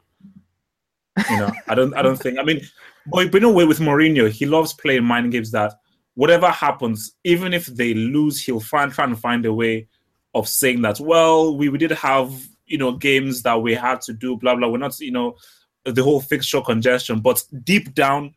You 1.29 1.37
know, 1.37 1.51
I 1.69 1.75
don't. 1.75 1.93
I 1.95 2.01
don't 2.03 2.17
think. 2.17 2.39
I 2.39 2.45
mean, 2.45 2.61
but 3.07 3.31
but 3.33 3.39
in 3.39 3.45
a 3.45 3.51
way, 3.53 3.65
with 3.67 3.81
Mourinho, 3.81 4.31
he 4.31 4.47
loves 4.47 4.73
playing 4.73 5.05
mind 5.05 5.33
games. 5.33 5.51
That 5.51 5.75
whatever 6.15 6.49
happens, 6.49 7.17
even 7.25 7.53
if 7.53 7.67
they 7.67 7.93
lose, 7.93 8.41
he'll 8.43 8.61
find 8.61 8.91
try 8.93 9.05
and 9.05 9.19
find 9.19 9.45
a 9.45 9.53
way 9.53 9.89
of 10.35 10.49
saying 10.49 10.81
that. 10.83 11.01
Well, 11.01 11.57
we, 11.57 11.69
we 11.69 11.77
did 11.79 11.91
have 11.91 12.33
you 12.67 12.79
know 12.79 12.93
games 12.93 13.43
that 13.43 13.61
we 13.61 13.75
had 13.75 14.01
to 14.03 14.13
do. 14.15 14.37
Blah 14.39 14.55
blah. 14.55 14.69
We're 14.69 14.79
not 14.79 14.99
you 15.01 15.11
know 15.13 15.35
the 15.85 16.03
whole 16.03 16.21
fixture 16.21 16.61
congestion, 16.63 17.19
but 17.21 17.45
deep 17.65 17.93
down, 17.95 18.33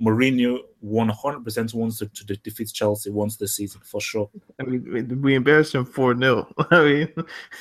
Mourinho 0.00 0.60
100% 0.84 1.74
wants 1.74 1.98
to, 1.98 2.06
to 2.06 2.36
defeat 2.36 2.72
Chelsea 2.72 3.10
once 3.10 3.36
this 3.36 3.56
season 3.56 3.80
for 3.84 4.00
sure. 4.00 4.30
I 4.58 4.64
mean, 4.64 5.20
we 5.20 5.34
embarrassed 5.34 5.74
him 5.74 5.84
4 5.84 6.18
0. 6.18 6.48
I 6.70 6.84
mean, 6.84 7.08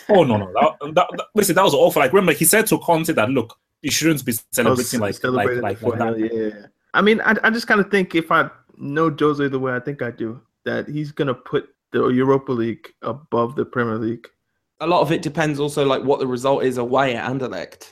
Oh 0.10 0.24
no 0.24 0.38
no! 0.38 0.52
That, 0.54 0.96
that, 0.96 1.08
that, 1.18 1.28
listen, 1.36 1.56
that 1.56 1.64
was 1.64 1.74
awful. 1.74 2.02
Like 2.02 2.14
remember, 2.14 2.34
he 2.34 2.46
said 2.46 2.66
to 2.68 2.78
Conte 2.80 3.12
that 3.12 3.30
look, 3.30 3.58
you 3.82 3.92
shouldn't 3.92 4.24
be 4.26 4.34
celebrating 4.52 5.00
like 5.00 5.14
like 5.14 5.22
celebrated 5.22 5.64
like, 5.64 5.82
like 5.82 6.00
that. 6.00 6.18
yeah. 6.34 6.68
I 6.94 7.02
mean, 7.02 7.22
I, 7.22 7.36
I 7.44 7.50
just 7.50 7.68
kind 7.68 7.82
of 7.82 7.92
think 7.92 8.16
if 8.16 8.32
I 8.32 8.50
know 8.78 9.14
Jose 9.20 9.48
the 9.48 9.60
way 9.60 9.74
I 9.74 9.80
think 9.80 10.02
I 10.02 10.12
do, 10.12 10.42
that 10.66 10.88
he's 10.88 11.12
going 11.12 11.28
to 11.28 11.34
put 11.34 11.70
the 11.92 12.08
Europa 12.08 12.52
League 12.52 12.88
above 13.02 13.56
the 13.56 13.66
Premier 13.66 13.98
League. 13.98 14.28
a 14.80 14.88
lot 14.88 15.02
of 15.02 15.12
it 15.12 15.22
depends 15.22 15.60
also 15.60 15.86
like 15.86 16.04
what 16.04 16.20
the 16.20 16.28
result 16.28 16.64
is 16.64 16.78
away 16.78 17.16
at 17.16 17.30
Anderlecht. 17.30 17.92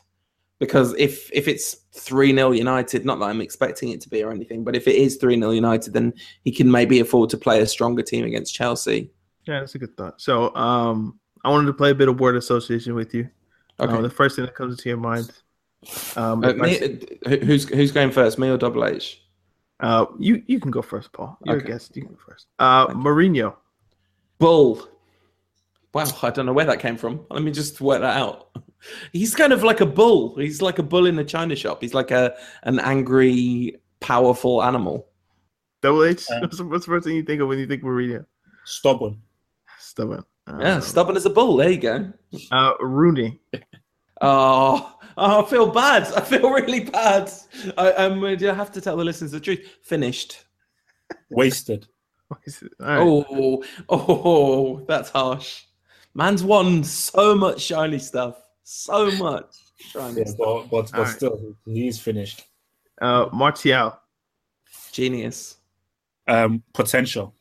Because 0.59 0.93
if 0.97 1.29
if 1.33 1.47
it's 1.47 1.75
three 1.93 2.33
0 2.33 2.51
United, 2.51 3.05
not 3.05 3.19
that 3.19 3.25
I'm 3.25 3.41
expecting 3.41 3.89
it 3.89 4.01
to 4.01 4.09
be 4.09 4.23
or 4.23 4.31
anything, 4.31 4.63
but 4.63 4.75
if 4.75 4.87
it 4.87 4.95
is 4.95 5.17
three 5.17 5.35
0 5.35 5.51
United, 5.51 5.93
then 5.93 6.13
he 6.43 6.51
can 6.51 6.69
maybe 6.71 6.99
afford 6.99 7.29
to 7.31 7.37
play 7.37 7.61
a 7.61 7.67
stronger 7.67 8.01
team 8.01 8.25
against 8.25 8.55
Chelsea. 8.55 9.11
Yeah, 9.45 9.59
that's 9.59 9.75
a 9.75 9.79
good 9.79 9.95
thought. 9.95 10.19
So, 10.19 10.53
um, 10.55 11.19
I 11.45 11.49
wanted 11.51 11.67
to 11.67 11.73
play 11.73 11.91
a 11.91 11.95
bit 11.95 12.09
of 12.09 12.19
word 12.19 12.35
association 12.35 12.95
with 12.95 13.13
you. 13.13 13.29
Okay, 13.79 13.93
Uh, 13.93 14.01
the 14.01 14.09
first 14.09 14.35
thing 14.35 14.45
that 14.45 14.55
comes 14.55 14.73
into 14.77 14.89
your 14.89 14.97
mind. 14.97 15.31
Um, 16.15 16.43
Uh, 16.43 16.49
I 16.49 16.53
me- 16.53 16.79
s- 16.79 17.03
uh, 17.25 17.29
who's 17.45 17.69
who's 17.69 17.91
going 17.91 18.09
first, 18.11 18.39
me 18.39 18.49
or 18.49 18.57
Double 18.57 18.83
H? 18.83 19.21
uh, 19.79 20.07
you 20.17 20.41
you 20.47 20.59
can 20.59 20.71
go 20.71 20.81
first, 20.81 21.13
Paul. 21.13 21.37
You're 21.45 21.57
Okay. 21.57 21.65
a 21.65 21.67
guest. 21.67 21.95
You 21.95 22.01
can 22.01 22.13
go 22.13 22.19
first. 22.27 22.47
Uh, 22.57 22.87
Mourinho. 22.87 23.55
Bull. 24.39 24.87
Wow, 25.93 26.05
I 26.23 26.31
don't 26.31 26.45
know 26.47 26.53
where 26.53 26.65
that 26.65 26.79
came 26.79 26.97
from. 26.97 27.25
Let 27.29 27.43
me 27.43 27.51
just 27.51 27.79
work 27.79 28.01
that 28.01 28.17
out. 28.17 28.49
He's 29.11 29.35
kind 29.35 29.53
of 29.53 29.63
like 29.63 29.81
a 29.81 29.85
bull. 29.85 30.35
He's 30.37 30.61
like 30.61 30.79
a 30.79 30.83
bull 30.83 31.05
in 31.07 31.17
a 31.19 31.23
china 31.23 31.55
shop. 31.55 31.81
He's 31.81 31.93
like 31.93 32.11
a 32.11 32.35
an 32.63 32.79
angry, 32.79 33.77
powerful 33.99 34.63
animal. 34.63 35.07
Double 35.81 36.03
H. 36.05 36.25
Uh, 36.31 36.39
what's, 36.41 36.57
the- 36.57 36.65
what's 36.65 36.85
the 36.85 36.91
first 36.91 37.05
thing 37.05 37.15
you 37.15 37.23
think 37.23 37.41
of 37.41 37.47
when 37.47 37.59
you 37.59 37.67
think 37.67 37.83
Mourinho? 37.83 38.25
Stubborn. 38.65 39.21
Stubborn. 39.79 40.23
Uh, 40.47 40.57
Yeah, 40.59 40.79
stubborn 40.79 41.15
as 41.17 41.25
a 41.25 41.29
bull. 41.29 41.57
There 41.57 41.69
you 41.69 41.77
go. 41.79 42.13
Uh, 42.51 42.73
Rooney. 42.79 43.39
Oh, 44.21 44.95
oh, 45.17 45.45
I 45.45 45.49
feel 45.49 45.67
bad. 45.71 46.03
I 46.13 46.21
feel 46.21 46.49
really 46.49 46.81
bad. 46.85 47.31
I, 47.77 47.91
um, 47.93 48.23
I 48.23 48.35
have 48.35 48.71
to 48.73 48.81
tell 48.81 48.97
the 48.97 49.03
listeners 49.05 49.31
the 49.31 49.39
truth. 49.39 49.77
Finished. 49.83 50.45
Wasted. 51.29 51.87
What 52.27 52.39
is 52.45 52.61
it? 52.61 52.71
All 52.79 52.85
right. 52.87 52.99
Oh, 52.99 53.63
oh, 53.89 54.85
that's 54.87 55.09
harsh. 55.09 55.63
Man's 56.13 56.43
won 56.43 56.83
so 56.83 57.35
much 57.35 57.61
shiny 57.61 57.99
stuff. 57.99 58.35
So 58.69 59.09
much 59.11 59.55
shiny 59.77 60.23
Yeah, 60.25 60.31
but 60.37 60.63
but, 60.63 60.91
but 60.91 60.93
Alright. 60.93 61.15
still, 61.15 61.55
he's 61.65 61.97
finished. 61.99 62.43
Uh, 63.01 63.27
Martial. 63.31 63.97
Genius. 64.91 65.55
Um, 66.27 66.61
potential. 66.73 67.33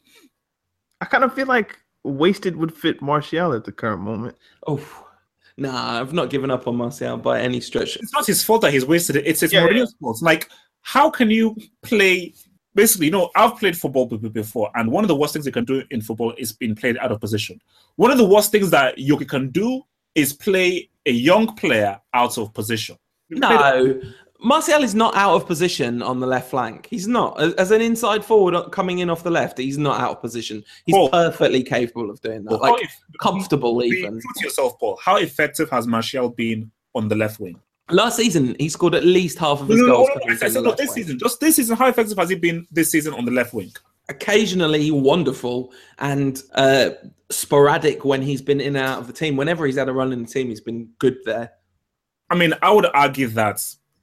I 1.01 1.07
kind 1.07 1.25
of 1.25 1.35
feel 1.35 1.49
like 1.49 1.81
wasted 2.05 2.55
would 2.55 2.73
fit 2.73 3.03
Martial 3.03 3.55
at 3.55 3.65
the 3.65 3.73
current 3.73 4.03
moment. 4.03 4.37
Oh, 4.69 4.81
nah, 5.57 5.99
I've 6.01 6.12
not 6.12 6.31
given 6.31 6.49
up 6.49 6.69
on 6.69 6.77
Martial 6.77 7.17
by 7.17 7.41
any 7.41 7.59
stretch. 7.61 7.97
It's 7.97 8.12
not 8.12 8.25
his 8.25 8.45
fault 8.45 8.61
that 8.62 8.73
he's 8.73 8.87
wasted 8.87 9.17
it. 9.17 9.27
It's 9.27 9.43
it's 9.43 9.53
Yeah, 9.53 9.67
Mourinho's 9.67 9.97
fault. 10.01 10.23
Like, 10.23 10.49
how 10.83 11.11
can 11.11 11.29
you 11.29 11.57
play? 11.83 12.35
Basically, 12.77 13.07
you 13.07 13.12
know, 13.12 13.31
I've 13.35 13.57
played 13.57 13.77
football 13.77 14.07
b- 14.07 14.17
b- 14.17 14.29
before, 14.29 14.71
and 14.77 14.93
one 14.93 15.03
of 15.03 15.09
the 15.09 15.17
worst 15.17 15.33
things 15.33 15.45
you 15.45 15.51
can 15.51 15.65
do 15.65 15.83
in 15.91 16.03
football 16.03 16.35
is 16.39 16.53
being 16.53 16.77
played 16.77 16.97
out 16.99 17.11
of 17.11 17.21
position. 17.21 17.61
One 17.97 18.12
of 18.12 18.19
the 18.19 18.27
worst 18.27 18.53
things 18.53 18.71
that 18.71 18.97
you 18.99 19.17
can 19.17 19.51
do 19.51 19.83
is 20.15 20.33
play 20.33 20.89
a 21.07 21.12
young 21.12 21.55
player 21.57 22.01
out 22.12 22.37
of 22.38 22.53
position. 22.53 22.97
You 23.29 23.38
play 23.40 23.49
the- 23.49 23.55
No, 23.57 24.01
Martial 24.40 24.83
is 24.83 24.95
not 24.95 25.14
out 25.16 25.35
of 25.35 25.47
position 25.47 26.03
on 26.03 26.21
the 26.21 26.27
left 26.27 26.51
flank. 26.51 26.87
He's 26.90 27.09
not. 27.09 27.40
As- 27.59 27.71
an 27.71 27.81
inside 27.81 28.23
forward 28.25 28.71
coming 28.71 28.99
in 28.99 29.09
off 29.09 29.23
the 29.23 29.31
left, 29.31 29.57
he's 29.57 29.79
not 29.79 29.99
out 29.99 30.11
of 30.11 30.21
position. 30.21 30.62
He's 30.85 30.95
Paul. 30.95 31.09
perfectly 31.09 31.62
capable 31.62 32.11
of 32.11 32.21
doing 32.21 32.45
that. 32.45 32.57
Like 32.61 32.83
if- 32.83 32.95
comfortable 33.21 33.79
be 33.81 33.87
even. 33.87 34.21
to 34.21 34.45
yourself, 34.45 34.79
Paul. 34.79 34.99
How 35.03 35.16
effective 35.16 35.71
has 35.71 35.87
Martial 35.87 36.29
been 36.29 36.71
on 36.95 37.09
the 37.09 37.14
left 37.16 37.40
wing? 37.40 37.59
Last 37.90 38.16
season, 38.16 38.57
he 38.59 38.69
scored 38.69 38.95
at 38.95 39.05
least 39.05 39.38
half 39.38 39.61
of 39.62 39.69
his 39.69 39.79
no, 39.81 39.87
no, 39.87 39.92
goals. 39.95 40.09
no, 40.09 40.14
no, 40.14 40.21
coming 40.21 40.35
I 40.37 40.38
from 40.38 40.51
said 40.51 40.62
the 40.64 40.69
no, 40.69 40.75
this 40.75 40.88
wing. 40.88 40.95
season. 41.05 41.19
Just 41.19 41.40
this 41.40 41.57
season, 41.57 41.77
how 41.77 41.87
effective 41.88 42.19
has 42.19 42.29
he 42.29 42.35
been 42.37 42.67
this 42.71 42.90
season 42.90 43.15
on 43.15 43.25
the 43.25 43.31
left 43.31 43.54
wing? 43.54 43.73
Occasionally 44.09 44.90
wonderful 44.90 45.73
and 45.98 46.42
uh, 46.54 46.90
sporadic 47.31 48.04
when 48.04 48.22
he's 48.22 48.42
been 48.42 48.60
in 48.60 48.77
and 48.77 48.87
out 48.87 48.98
of 48.98 49.06
the 49.06 49.12
team. 49.12 49.37
Whenever 49.37 49.66
he's 49.66 49.77
had 49.77 49.88
a 49.88 49.92
run 49.92 50.12
in 50.12 50.22
the 50.22 50.29
team, 50.29 50.48
he's 50.48 50.60
been 50.60 50.90
good 50.98 51.18
there. 51.24 51.52
I 52.31 52.35
mean, 52.35 52.54
I 52.62 52.72
would 52.72 52.87
argue 52.94 53.29
that 53.29 53.62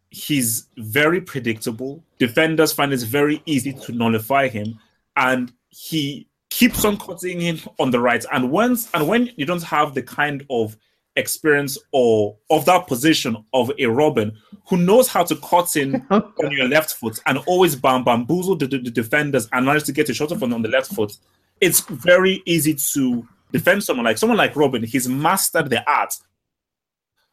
he's 0.09 0.67
very 0.78 1.19
predictable. 1.21 2.03
Defenders 2.19 2.71
find 2.71 2.93
it 2.93 3.01
very 3.01 3.41
easy 3.45 3.74
to 3.74 3.91
nullify 3.91 4.47
him, 4.47 4.80
and 5.15 5.51
he 5.69 6.28
keeps 6.49 6.86
on 6.86 6.97
cutting 6.97 7.41
in 7.41 7.59
on 7.80 7.91
the 7.91 7.99
right. 7.99 8.24
And 8.32 8.51
once 8.51 8.89
and 8.93 9.07
when 9.07 9.32
you 9.36 9.45
don't 9.45 9.63
have 9.63 9.93
the 9.93 10.03
kind 10.03 10.45
of 10.49 10.78
experience 11.15 11.78
or 11.91 12.36
of 12.49 12.65
that 12.65 12.88
position 12.88 13.38
of 13.53 13.71
a 13.78 13.86
Robin 13.86 14.36
who 14.67 14.78
knows 14.78 15.07
how 15.07 15.24
to 15.24 15.36
cut 15.38 15.76
in 15.76 15.95
on 16.11 16.51
your 16.51 16.67
left 16.67 16.93
foot 16.93 17.19
and 17.26 17.38
always 17.45 17.76
bam 17.76 18.03
bamboozle 18.03 18.55
the, 18.55 18.67
the, 18.67 18.80
the 18.80 18.91
defenders 18.91 19.47
and 19.51 19.65
manage 19.65 19.84
to 19.84 19.91
get 19.91 20.09
a 20.09 20.13
shot 20.13 20.32
off 20.32 20.41
on, 20.41 20.53
on 20.53 20.61
the 20.61 20.69
left 20.69 20.93
foot, 20.93 21.17
it's 21.64 21.80
very 21.80 22.43
easy 22.45 22.76
to 22.93 23.26
defend 23.53 23.82
someone 23.84 24.05
like 24.05 24.18
someone 24.18 24.38
like 24.38 24.55
Robin. 24.55 24.84
He's 24.84 25.07
mastered 25.07 25.70
the 25.70 25.89
art 25.89 26.14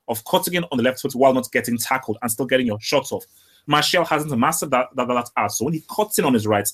of 0.06 0.24
cutting 0.24 0.54
in 0.54 0.64
on 0.70 0.76
the 0.76 0.84
left 0.84 1.00
foot 1.00 1.14
while 1.14 1.34
not 1.34 1.50
getting 1.50 1.76
tackled 1.76 2.16
and 2.22 2.30
still 2.30 2.46
getting 2.46 2.66
your 2.66 2.80
shots 2.80 3.10
off. 3.10 3.24
Martial 3.66 4.04
hasn't 4.04 4.36
mastered 4.38 4.70
that, 4.70 4.88
that, 4.94 5.08
that 5.08 5.30
art. 5.36 5.50
So 5.50 5.64
when 5.64 5.74
he 5.74 5.82
cuts 5.94 6.18
in 6.18 6.24
on 6.24 6.34
his 6.34 6.46
right, 6.46 6.68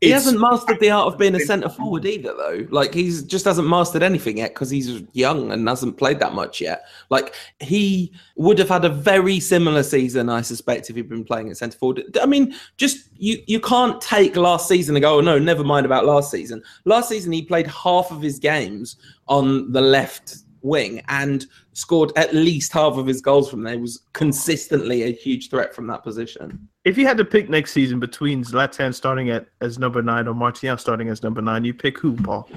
he 0.00 0.10
hasn't 0.10 0.40
mastered 0.40 0.78
the 0.78 0.90
art 0.90 1.12
of 1.12 1.18
being 1.18 1.34
a 1.34 1.40
centre 1.40 1.68
forward 1.68 2.04
either, 2.04 2.32
though. 2.36 2.66
Like 2.70 2.94
he's 2.94 3.22
just 3.22 3.44
hasn't 3.44 3.66
mastered 3.66 4.02
anything 4.02 4.38
yet 4.38 4.54
because 4.54 4.70
he's 4.70 5.02
young 5.12 5.50
and 5.50 5.68
hasn't 5.68 5.96
played 5.96 6.20
that 6.20 6.34
much 6.34 6.60
yet. 6.60 6.84
Like 7.10 7.34
he 7.58 8.12
would 8.36 8.60
have 8.60 8.68
had 8.68 8.84
a 8.84 8.88
very 8.88 9.40
similar 9.40 9.82
season, 9.82 10.28
I 10.28 10.42
suspect, 10.42 10.88
if 10.88 10.96
he'd 10.96 11.08
been 11.08 11.24
playing 11.24 11.50
at 11.50 11.56
centre 11.56 11.76
forward. 11.76 12.16
I 12.22 12.26
mean, 12.26 12.54
just 12.76 13.08
you 13.16 13.42
you 13.46 13.58
can't 13.58 14.00
take 14.00 14.36
last 14.36 14.68
season 14.68 14.94
and 14.94 15.02
go, 15.02 15.18
oh 15.18 15.20
no, 15.20 15.38
never 15.38 15.64
mind 15.64 15.84
about 15.84 16.06
last 16.06 16.30
season. 16.30 16.62
Last 16.84 17.08
season 17.08 17.32
he 17.32 17.42
played 17.42 17.66
half 17.66 18.12
of 18.12 18.22
his 18.22 18.38
games 18.38 18.96
on 19.26 19.72
the 19.72 19.80
left 19.80 20.38
wing 20.68 21.02
and 21.08 21.46
scored 21.72 22.12
at 22.16 22.34
least 22.34 22.72
half 22.72 22.94
of 22.94 23.06
his 23.06 23.20
goals 23.20 23.50
from 23.50 23.62
there. 23.62 23.74
He 23.74 23.80
was 23.80 24.02
consistently 24.12 25.02
a 25.02 25.12
huge 25.12 25.50
threat 25.50 25.74
from 25.74 25.86
that 25.88 26.04
position. 26.04 26.68
If 26.84 26.96
you 26.96 27.06
had 27.06 27.16
to 27.16 27.24
pick 27.24 27.48
next 27.48 27.72
season 27.72 27.98
between 27.98 28.44
Zlatan 28.44 28.94
starting 28.94 29.30
at 29.30 29.46
as 29.60 29.78
number 29.78 30.02
nine 30.02 30.28
or 30.28 30.34
Martial 30.34 30.76
starting 30.76 31.08
as 31.08 31.22
number 31.22 31.42
nine, 31.42 31.64
you 31.64 31.74
pick 31.74 31.98
who, 31.98 32.14
Paul? 32.16 32.48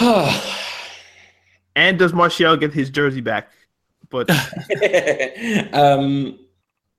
and 1.76 1.98
does 1.98 2.12
Martial 2.12 2.56
get 2.56 2.72
his 2.72 2.90
jersey 2.90 3.20
back? 3.20 3.50
But 4.08 4.30
um, 5.72 6.38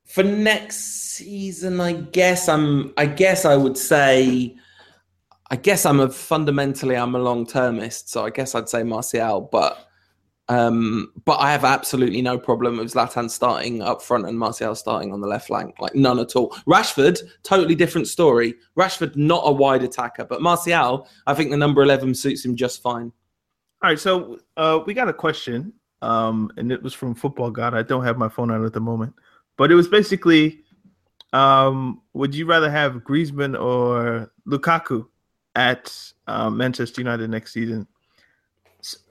for 0.06 0.24
next 0.24 1.14
season, 1.14 1.80
I 1.80 1.94
guess 1.94 2.50
I'm. 2.50 2.94
I 2.98 3.06
guess 3.06 3.46
I 3.46 3.56
would 3.56 3.78
say. 3.78 4.56
I 5.52 5.56
guess 5.56 5.86
I'm 5.86 6.00
a 6.00 6.10
fundamentally 6.10 6.96
I'm 6.96 7.14
a 7.14 7.20
long 7.20 7.46
termist, 7.46 8.10
so 8.10 8.26
I 8.26 8.32
guess 8.32 8.56
I'd 8.56 8.70
say 8.70 8.82
Martial, 8.82 9.42
but 9.52 9.88
um, 10.54 11.12
but 11.26 11.38
I 11.40 11.52
have 11.52 11.64
absolutely 11.64 12.22
no 12.22 12.38
problem 12.38 12.78
with 12.78 12.94
Zlatan 12.94 13.28
starting 13.28 13.82
up 13.82 14.04
front 14.04 14.28
and 14.28 14.38
Martial 14.38 14.76
starting 14.76 15.12
on 15.12 15.20
the 15.20 15.28
left 15.28 15.48
flank, 15.48 15.80
like 15.80 15.96
none 15.96 16.20
at 16.20 16.36
all. 16.36 16.52
Rashford, 16.68 17.20
totally 17.42 17.74
different 17.74 18.08
story. 18.08 18.54
Rashford, 18.78 19.16
not 19.16 19.42
a 19.46 19.52
wide 19.52 19.82
attacker, 19.82 20.26
but 20.26 20.44
Martial, 20.44 21.08
I 21.26 21.34
think 21.34 21.50
the 21.50 21.58
number 21.58 21.82
11 21.82 22.14
suits 22.14 22.46
him 22.46 22.56
just 22.56 22.84
fine. 22.84 23.12
All 23.82 23.90
right, 23.90 24.00
so 24.00 24.38
uh, 24.56 24.82
we 24.86 24.94
got 24.94 25.10
a 25.10 25.14
question, 25.14 25.74
um, 26.04 26.52
and 26.58 26.72
it 26.72 26.84
was 26.84 26.94
from 26.94 27.16
Football 27.16 27.50
God. 27.50 27.74
I 27.74 27.82
don't 27.82 28.04
have 28.04 28.20
my 28.20 28.30
phone 28.30 28.52
out 28.52 28.64
at 28.64 28.74
the 28.74 28.80
moment, 28.80 29.16
but 29.58 29.72
it 29.72 29.76
was 29.76 29.88
basically 29.88 30.60
um, 31.34 32.02
would 32.14 32.36
you 32.36 32.46
rather 32.46 32.70
have 32.70 33.04
Griezmann 33.04 33.60
or 33.60 34.32
Lukaku 34.48 35.08
at 35.56 35.92
uh, 36.28 36.52
Manchester 36.52 37.02
United 37.02 37.30
next 37.32 37.54
season? 37.54 37.88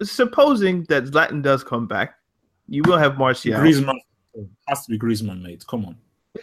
Supposing 0.03 0.85
that 0.85 1.05
Zlatan 1.05 1.43
does 1.43 1.65
come 1.65 1.87
back, 1.87 2.15
you 2.69 2.83
will 2.85 2.99
have 2.99 3.19
Martial. 3.19 3.53
Griezmann 3.55 3.99
has 4.67 4.85
to 4.87 4.91
be 4.91 4.99
Griezmann, 4.99 5.43
mate. 5.43 5.65
Come 5.67 5.85
on. 5.85 5.97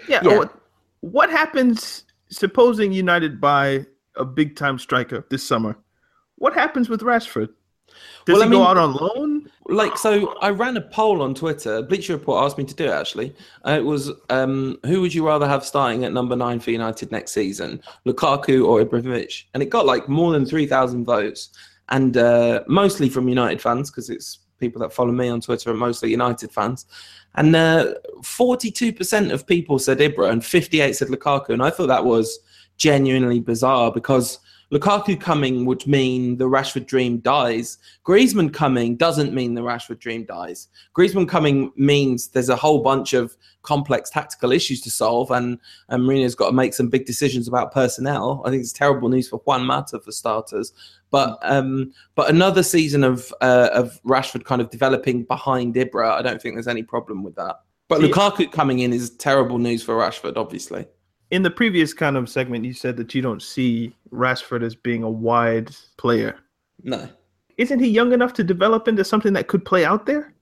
Yeah. 0.08 0.22
yeah. 0.24 0.38
What, 0.38 0.62
what 1.02 1.30
happens? 1.30 2.04
Supposing 2.32 2.92
United 2.92 3.42
buy 3.42 3.86
a 4.16 4.24
big 4.24 4.56
time 4.56 4.78
striker 4.78 5.26
this 5.32 5.42
summer, 5.42 5.76
what 6.36 6.54
happens 6.54 6.90
with 6.90 7.02
Rashford? 7.02 7.50
Does 8.26 8.34
well, 8.34 8.42
he 8.42 8.44
I 8.44 8.50
mean, 8.50 8.60
go 8.60 8.68
out 8.68 8.78
on 8.78 8.94
loan? 8.94 9.50
Like, 9.66 9.98
so 9.98 10.36
I 10.42 10.50
ran 10.50 10.78
a 10.78 10.82
poll 10.82 11.24
on 11.24 11.34
Twitter. 11.34 11.82
Bleacher 11.82 12.14
Report 12.14 12.46
asked 12.46 12.58
me 12.58 12.66
to 12.66 12.76
do 12.76 12.86
it, 12.86 12.92
actually. 12.92 13.36
Uh, 13.66 13.72
it 13.72 13.86
was 13.86 14.12
um, 14.30 14.78
who 14.86 15.02
would 15.02 15.14
you 15.14 15.26
rather 15.26 15.48
have 15.48 15.66
starting 15.66 16.06
at 16.06 16.14
number 16.14 16.36
nine 16.36 16.60
for 16.60 16.70
United 16.72 17.12
next 17.12 17.32
season, 17.32 17.82
Lukaku 18.06 18.66
or 18.66 18.84
Ibrahimovic? 18.84 19.46
And 19.54 19.64
it 19.64 19.70
got 19.70 19.86
like 19.86 20.08
more 20.08 20.32
than 20.32 20.46
3,000 20.46 21.06
votes 21.06 21.50
and 21.90 22.18
uh, 22.18 22.64
mostly 22.68 23.10
from 23.10 23.28
United 23.28 23.62
fans 23.62 23.90
because 23.90 24.10
it's 24.10 24.40
people 24.60 24.82
that 24.82 24.94
follow 24.94 25.12
me 25.12 25.30
on 25.30 25.42
Twitter 25.42 25.72
are 25.72 25.76
mostly 25.76 26.12
United 26.12 26.52
fans. 26.52 26.86
And 27.36 27.56
uh, 27.56 27.94
42% 28.22 29.32
of 29.32 29.48
people 29.48 29.80
said 29.80 30.00
Ibra 30.00 30.30
and 30.30 30.44
58 30.44 30.96
said 30.96 31.08
Lukaku. 31.08 31.50
And 31.50 31.64
I 31.64 31.70
thought 31.70 31.88
that 31.88 32.06
was 32.06 32.40
genuinely 32.78 33.40
bizarre 33.40 33.92
because 33.92 34.40
Lukaku 34.72 35.20
coming 35.20 35.66
would 35.66 35.86
mean 35.88 36.38
the 36.38 36.46
Rashford 36.46 36.86
dream 36.86 37.18
dies. 37.20 37.80
Griezmann 38.06 38.54
coming 38.54 38.96
doesn't 38.96 39.34
mean 39.34 39.56
the 39.56 39.62
Rashford 39.62 40.00
dream 40.00 40.26
dies. 40.26 40.68
Griezmann 40.96 41.28
coming 41.28 41.72
means 41.76 42.28
there's 42.28 42.50
a 42.50 42.56
whole 42.56 42.84
bunch 42.84 43.14
of 43.14 43.36
complex 43.64 44.10
tactical 44.10 44.52
issues 44.52 44.80
to 44.82 44.92
solve, 44.92 45.32
and, 45.32 45.58
and 45.90 46.04
Mourinho's 46.04 46.36
got 46.36 46.48
to 46.48 46.56
make 46.56 46.74
some 46.74 46.88
big 46.88 47.06
decisions 47.06 47.48
about 47.48 47.74
personnel. 47.74 48.44
I 48.46 48.52
think 48.52 48.62
it's 48.62 48.74
terrible 48.74 49.10
news 49.10 49.28
for 49.28 49.40
Juan 49.40 49.66
Mata 49.66 50.00
for 50.00 50.12
starters. 50.12 50.72
But 51.10 51.40
um, 51.42 51.92
but 52.14 52.30
another 52.30 52.62
season 52.62 53.04
of 53.04 53.34
uh, 53.42 53.70
of 53.74 54.00
Rashford 54.04 54.46
kind 54.46 54.62
of 54.62 54.70
developing 54.70 55.24
behind 55.24 55.74
Ibra, 55.74 56.12
I 56.12 56.22
don't 56.22 56.40
think 56.40 56.54
there's 56.54 56.68
any 56.68 56.84
problem 56.84 57.24
with 57.24 57.36
that. 57.36 57.62
But 57.88 58.02
Lukaku 58.02 58.52
coming 58.52 58.80
in 58.80 58.94
is 58.94 59.10
terrible 59.10 59.58
news 59.58 59.82
for 59.82 59.96
Rashford, 59.96 60.38
obviously 60.38 60.86
in 61.32 61.44
the 61.44 61.52
previous 61.52 61.94
kind 61.94 62.18
of 62.18 62.30
segment, 62.30 62.66
you 62.66 62.74
said 62.74 62.98
that 62.98 63.14
you 63.14 63.22
don't 63.22 63.42
see 63.42 63.96
Rashford 64.12 64.64
as 64.64 64.76
being 64.76 65.04
a 65.04 65.10
wide 65.10 65.70
player. 65.98 66.38
No. 66.84 67.08
Isn't 67.58 67.80
he 67.80 67.88
young 67.88 68.14
enough 68.14 68.34
to 68.34 68.44
develop 68.44 68.88
into 68.88 69.04
something 69.04 69.34
that 69.34 69.48
could 69.48 69.66
play 69.66 69.86
out 69.86 70.06
there? 70.06 70.34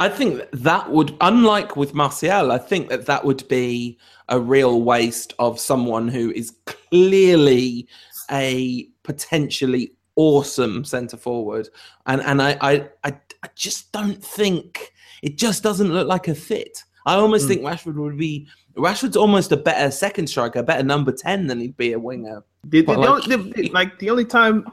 I 0.00 0.08
think 0.08 0.42
that 0.52 0.90
would, 0.90 1.16
unlike 1.20 1.76
with 1.76 1.94
Martial, 1.94 2.52
I 2.52 2.58
think 2.58 2.88
that 2.88 3.06
that 3.06 3.24
would 3.24 3.46
be 3.48 3.98
a 4.28 4.38
real 4.38 4.82
waste 4.82 5.34
of 5.38 5.58
someone 5.58 6.08
who 6.08 6.30
is 6.32 6.52
clearly 6.66 7.88
a 8.30 8.86
potentially 9.02 9.92
awesome 10.14 10.84
centre 10.84 11.16
forward, 11.16 11.68
and 12.06 12.20
and 12.22 12.42
I, 12.42 12.56
I 12.60 12.88
I 13.04 13.12
I 13.42 13.48
just 13.54 13.90
don't 13.92 14.22
think 14.22 14.92
it 15.22 15.36
just 15.36 15.62
doesn't 15.62 15.92
look 15.92 16.06
like 16.06 16.28
a 16.28 16.34
fit. 16.34 16.84
I 17.08 17.14
almost 17.14 17.46
mm. 17.46 17.48
think 17.48 17.62
Rashford 17.62 17.94
would 17.94 18.18
be 18.18 18.46
Rashford's 18.76 19.16
almost 19.16 19.50
a 19.50 19.56
better 19.56 19.90
second 19.90 20.28
striker, 20.28 20.58
a 20.58 20.62
better 20.62 20.82
number 20.82 21.10
ten 21.10 21.46
than 21.46 21.58
he'd 21.60 21.76
be 21.76 21.92
a 21.92 21.98
winger. 21.98 22.44
The, 22.64 22.82
the, 22.82 22.92
like, 22.92 23.24
the, 23.24 23.34
only, 23.34 23.68
like 23.70 23.98
the 23.98 24.10
only 24.10 24.24
time 24.24 24.70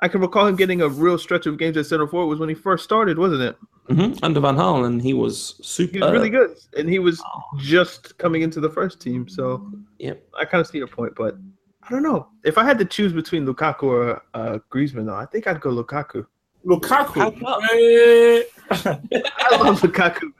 I 0.00 0.08
can 0.08 0.20
recall 0.20 0.46
him 0.46 0.56
getting 0.56 0.80
a 0.80 0.88
real 0.88 1.18
stretch 1.18 1.46
of 1.46 1.58
games 1.58 1.76
at 1.76 1.86
center 1.86 2.06
forward 2.06 2.28
was 2.28 2.38
when 2.38 2.48
he 2.48 2.54
first 2.54 2.84
started, 2.84 3.18
wasn't 3.18 3.42
it? 3.42 3.56
Mm-hmm. 3.88 4.24
Under 4.24 4.40
Van 4.40 4.56
Gaal, 4.56 4.86
and 4.86 5.00
he 5.00 5.12
was 5.12 5.60
super. 5.62 5.92
He 5.92 6.00
was 6.00 6.12
really 6.12 6.30
good, 6.30 6.56
and 6.76 6.88
he 6.88 6.98
was 6.98 7.22
oh. 7.24 7.42
just 7.58 8.18
coming 8.18 8.42
into 8.42 8.58
the 8.58 8.70
first 8.70 9.00
team. 9.00 9.28
So, 9.28 9.70
yep. 9.98 10.26
I 10.38 10.44
kind 10.44 10.60
of 10.60 10.66
see 10.66 10.78
your 10.78 10.88
point, 10.88 11.14
but 11.14 11.36
I 11.82 11.90
don't 11.90 12.02
know 12.02 12.28
if 12.44 12.58
I 12.58 12.64
had 12.64 12.78
to 12.78 12.84
choose 12.84 13.12
between 13.12 13.46
Lukaku 13.46 13.82
or 13.84 14.22
uh, 14.34 14.58
Griezmann. 14.70 15.06
Though 15.06 15.14
I 15.14 15.26
think 15.26 15.46
I'd 15.46 15.60
go 15.60 15.70
Lukaku. 15.70 16.26
Lukaku. 16.64 17.20
I 18.70 19.56
love 19.56 19.80
Lukaku. 19.80 20.32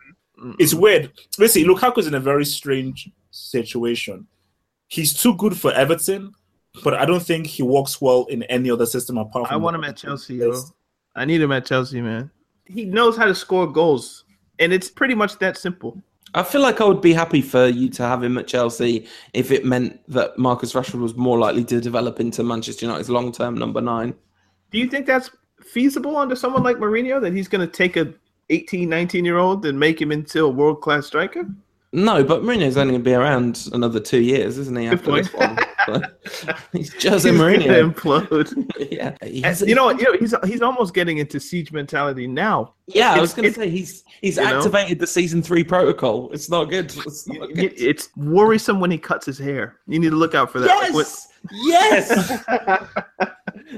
It's 0.58 0.74
weird. 0.74 1.12
Listen, 1.38 1.64
Lukaku's 1.64 2.06
in 2.06 2.14
a 2.14 2.20
very 2.20 2.44
strange 2.44 3.10
situation. 3.30 4.26
He's 4.88 5.14
too 5.14 5.34
good 5.34 5.56
for 5.56 5.72
Everton, 5.72 6.32
but 6.84 6.94
I 6.94 7.04
don't 7.06 7.22
think 7.22 7.46
he 7.46 7.62
works 7.62 8.00
well 8.00 8.26
in 8.26 8.42
any 8.44 8.70
other 8.70 8.86
system 8.86 9.18
apart 9.18 9.48
from. 9.48 9.54
I 9.54 9.56
want 9.56 9.76
him 9.76 9.84
at 9.84 9.96
Chelsea. 9.96 10.36
Yo. 10.36 10.54
I 11.14 11.24
need 11.24 11.40
him 11.40 11.52
at 11.52 11.64
Chelsea, 11.64 12.00
man. 12.00 12.30
He 12.66 12.84
knows 12.84 13.16
how 13.16 13.24
to 13.24 13.34
score 13.34 13.66
goals, 13.66 14.24
and 14.58 14.72
it's 14.72 14.90
pretty 14.90 15.14
much 15.14 15.38
that 15.38 15.56
simple. 15.56 16.02
I 16.34 16.42
feel 16.42 16.60
like 16.60 16.80
I 16.80 16.84
would 16.84 17.00
be 17.00 17.14
happy 17.14 17.40
for 17.40 17.66
you 17.66 17.88
to 17.90 18.02
have 18.02 18.22
him 18.22 18.36
at 18.36 18.46
Chelsea 18.46 19.06
if 19.32 19.50
it 19.50 19.64
meant 19.64 20.00
that 20.08 20.36
Marcus 20.36 20.74
Rashford 20.74 21.00
was 21.00 21.14
more 21.14 21.38
likely 21.38 21.64
to 21.64 21.80
develop 21.80 22.20
into 22.20 22.42
Manchester 22.42 22.84
United's 22.84 23.08
long-term 23.08 23.54
number 23.54 23.80
nine. 23.80 24.14
Do 24.70 24.78
you 24.78 24.88
think 24.88 25.06
that's 25.06 25.30
feasible 25.62 26.16
under 26.16 26.36
someone 26.36 26.62
like 26.62 26.76
Mourinho 26.76 27.22
that 27.22 27.32
he's 27.32 27.48
going 27.48 27.66
to 27.66 27.72
take 27.72 27.96
a 27.96 28.12
18, 28.50 28.88
19 28.88 29.24
year 29.24 29.38
old 29.38 29.64
and 29.66 29.78
make 29.78 30.00
him 30.00 30.12
into 30.12 30.44
a 30.44 30.48
world 30.48 30.80
class 30.80 31.06
striker? 31.06 31.46
No, 31.92 32.22
but 32.22 32.42
Mourinho's 32.42 32.76
only 32.76 32.92
going 32.92 33.02
to 33.02 33.10
be 33.10 33.14
around 33.14 33.70
another 33.72 34.00
two 34.00 34.20
years, 34.20 34.58
isn't 34.58 34.76
he? 34.76 34.86
After 34.86 35.12
this 35.12 35.32
one, 35.32 35.56
he's 36.72 36.92
Jose 37.02 37.30
he's 37.30 37.40
Mourinho. 37.40 37.90
Implode. 37.90 38.70
yeah, 38.90 39.16
has, 39.42 39.62
you 39.62 39.74
know? 39.74 39.90
You 39.90 40.02
know, 40.02 40.18
he's 40.18 40.34
he's 40.44 40.60
almost 40.60 40.92
getting 40.92 41.18
into 41.18 41.40
siege 41.40 41.72
mentality 41.72 42.26
now. 42.26 42.74
Yeah, 42.86 43.12
it's, 43.12 43.18
I 43.18 43.20
was 43.20 43.34
going 43.34 43.52
to 43.52 43.58
say 43.58 43.70
he's 43.70 44.04
he's 44.20 44.36
activated 44.36 44.98
know? 44.98 45.00
the 45.00 45.06
season 45.06 45.42
three 45.42 45.64
protocol. 45.64 46.30
It's 46.32 46.50
not 46.50 46.64
good. 46.64 46.92
It's, 47.06 47.26
not 47.28 47.54
good. 47.54 47.72
it's 47.76 48.10
worrisome 48.16 48.78
when 48.78 48.90
he 48.90 48.98
cuts 48.98 49.24
his 49.24 49.38
hair. 49.38 49.76
You 49.86 49.98
need 49.98 50.10
to 50.10 50.16
look 50.16 50.34
out 50.34 50.50
for 50.50 50.60
that. 50.60 50.90
Yes, 50.92 51.28
yes. 51.52 53.30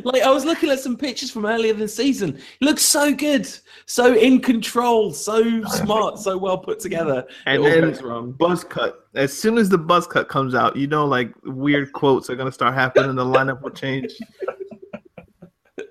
Like 0.04 0.22
I 0.22 0.30
was 0.30 0.44
looking 0.44 0.70
at 0.70 0.80
some 0.80 0.96
pictures 0.96 1.30
from 1.30 1.46
earlier 1.46 1.72
this 1.72 1.94
season. 1.94 2.38
He 2.60 2.66
looks 2.66 2.82
so 2.82 3.14
good, 3.14 3.48
so 3.86 4.14
in 4.14 4.40
control, 4.40 5.12
so 5.12 5.64
smart, 5.68 6.18
so 6.18 6.36
well 6.36 6.58
put 6.58 6.80
together. 6.80 7.26
And 7.46 7.64
then 7.64 8.32
buzz 8.32 8.64
cut. 8.64 9.08
As 9.14 9.36
soon 9.36 9.58
as 9.58 9.68
the 9.68 9.78
buzz 9.78 10.06
cut 10.06 10.28
comes 10.28 10.54
out, 10.54 10.76
you 10.76 10.86
know, 10.86 11.06
like 11.06 11.32
weird 11.44 11.92
quotes 11.92 12.30
are 12.30 12.36
gonna 12.36 12.52
start 12.52 12.74
happening. 12.74 13.14
The 13.14 13.24
lineup 13.24 13.62
will 13.62 13.70
change. 13.70 14.12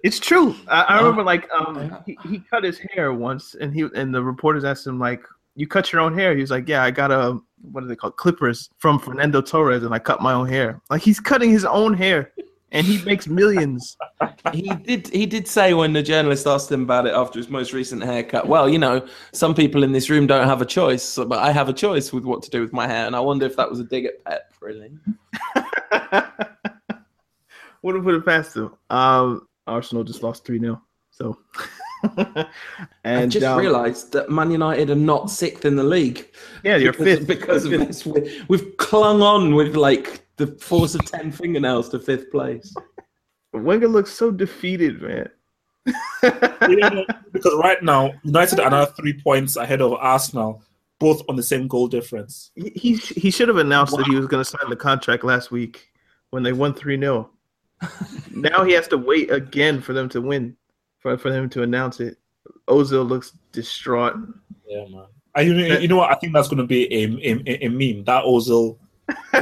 It's 0.04 0.20
true. 0.20 0.56
I, 0.68 0.82
I 0.84 0.98
remember 0.98 1.24
like 1.24 1.50
um 1.52 1.98
he, 2.06 2.18
he 2.30 2.40
cut 2.40 2.64
his 2.64 2.80
hair 2.80 3.14
once 3.14 3.56
and 3.56 3.74
he 3.74 3.88
and 3.96 4.14
the 4.14 4.24
reporters 4.24 4.64
asked 4.64 4.86
him 4.86 5.00
like, 5.00 5.24
You 5.56 5.68
cut 5.68 5.92
your 5.92 6.02
own 6.02 6.14
hair? 6.18 6.36
He 6.36 6.42
was 6.42 6.52
like, 6.52 6.68
Yeah, 6.68 6.84
I 6.84 6.92
got 6.92 7.12
a 7.12 7.40
what 7.72 7.84
are 7.84 7.88
they 7.88 7.96
called? 7.96 8.16
Clippers 8.18 8.70
from 8.78 9.00
Fernando 9.00 9.42
Torres 9.42 9.84
and 9.84 9.94
I 9.94 10.00
cut 10.00 10.22
my 10.22 10.34
own 10.34 10.48
hair. 10.48 10.82
Like 10.90 11.02
he's 11.02 11.20
cutting 11.20 11.50
his 11.50 11.66
own 11.66 11.94
hair 11.94 12.32
and 12.72 12.86
he 12.86 13.04
makes 13.06 13.28
millions. 13.28 13.96
he 14.54 14.64
did 14.76 15.08
he 15.08 15.26
did 15.26 15.48
say 15.48 15.74
when 15.74 15.94
the 15.94 16.04
journalist 16.04 16.46
asked 16.48 16.72
him 16.72 16.84
about 16.84 17.06
it 17.08 17.14
after 17.14 17.40
his 17.40 17.50
most 17.50 17.72
recent 17.74 18.04
haircut 18.04 18.48
well 18.48 18.68
you 18.68 18.78
know 18.78 19.06
some 19.32 19.56
people 19.56 19.84
in 19.84 19.92
this 19.94 20.10
room 20.10 20.28
don't 20.28 20.48
have 20.48 20.62
a 20.62 20.66
choice 20.66 21.16
but 21.16 21.40
i 21.40 21.52
have 21.52 21.70
a 21.70 21.74
choice 21.74 22.12
with 22.12 22.26
what 22.26 22.42
to 22.44 22.50
do 22.50 22.62
with 22.62 22.74
my 22.74 22.86
hair 22.88 23.06
and 23.08 23.16
i 23.16 23.20
wonder 23.20 23.46
if 23.46 23.56
that 23.56 23.70
was 23.70 23.80
a 23.80 23.84
dig 23.84 24.06
at 24.06 24.24
pep 24.26 24.54
really 24.62 24.92
Wouldn't 27.84 28.04
put 28.04 28.16
it 28.16 28.26
past 28.26 28.56
him. 28.56 28.74
Um 28.90 29.48
Arsenal 29.68 30.04
just 30.04 30.24
lost 30.24 30.46
3 30.46 30.60
0. 30.60 30.82
So 31.12 31.38
and 32.18 32.46
i 33.06 33.26
just 33.26 33.46
um, 33.46 33.58
realized 33.60 34.12
that 34.14 34.30
man 34.30 34.52
united 34.52 34.90
are 34.92 34.96
not 34.96 35.32
sixth 35.32 35.66
in 35.66 35.76
the 35.76 35.84
league 35.84 36.30
Yeah, 36.64 36.76
you're 36.78 36.92
because, 36.92 37.06
fifth. 37.18 37.28
because 37.28 37.66
of 37.66 37.72
this 37.72 38.06
we- 38.06 38.44
we've 38.50 38.78
clung 38.78 39.22
on 39.24 39.56
with 39.56 39.76
like 39.76 40.27
the 40.38 40.48
force 40.48 40.96
of 40.96 41.06
10 41.06 41.32
fingernails 41.32 41.90
to 41.90 42.00
fifth 42.00 42.32
place 42.32 42.74
Wenger 43.54 43.88
looks 43.88 44.12
so 44.12 44.32
defeated, 44.32 45.02
man. 45.02 45.30
You 46.68 46.76
know, 46.76 47.06
because 47.32 47.54
right 47.62 47.82
now, 47.82 48.14
United 48.24 48.60
are 48.60 48.70
now 48.70 48.86
three 48.86 49.14
points 49.14 49.56
ahead 49.56 49.82
of 49.82 49.94
Arsenal, 49.94 50.62
both 51.00 51.22
on 51.30 51.36
the 51.36 51.44
same 51.44 51.68
goal 51.68 51.88
difference. 51.88 52.52
he 52.56 52.70
he, 52.72 52.96
he 52.96 53.32
should 53.32 53.48
have 53.48 53.58
announced 53.58 53.96
that 53.96 54.06
he 54.06 54.16
was 54.16 54.28
going 54.28 54.44
to 54.44 54.50
sign 54.50 54.70
the 54.70 54.76
contract 54.76 55.24
last 55.24 55.50
week 55.52 55.92
when 56.32 56.44
they 56.44 56.54
won 56.54 56.74
3 56.74 57.00
0. 57.00 57.30
now 58.32 58.64
he 58.64 58.74
has 58.74 58.88
to 58.90 58.98
wait 58.98 59.32
again 59.32 59.80
for 59.80 59.94
them 59.94 60.10
to 60.10 60.20
win, 60.20 60.58
for, 61.00 61.18
for 61.18 61.30
them 61.30 61.50
to 61.50 61.64
announce 61.64 62.00
it. 62.00 62.18
Ozil 62.68 63.08
looks 63.08 63.32
distraught. 63.52 64.16
Yeah, 64.68 64.86
man. 64.90 65.06
I, 65.36 65.42
you, 65.42 65.54
know, 65.54 65.78
you 65.78 65.88
know 65.88 65.98
what? 65.98 66.12
I 66.12 66.16
think 66.16 66.34
that's 66.34 66.48
going 66.48 66.58
to 66.58 66.66
be 66.66 66.92
a, 66.92 67.06
a, 67.06 67.66
a 67.66 67.70
meme. 67.70 68.04
That 68.06 68.24
Ozil 68.24 68.78
poster. 68.78 68.87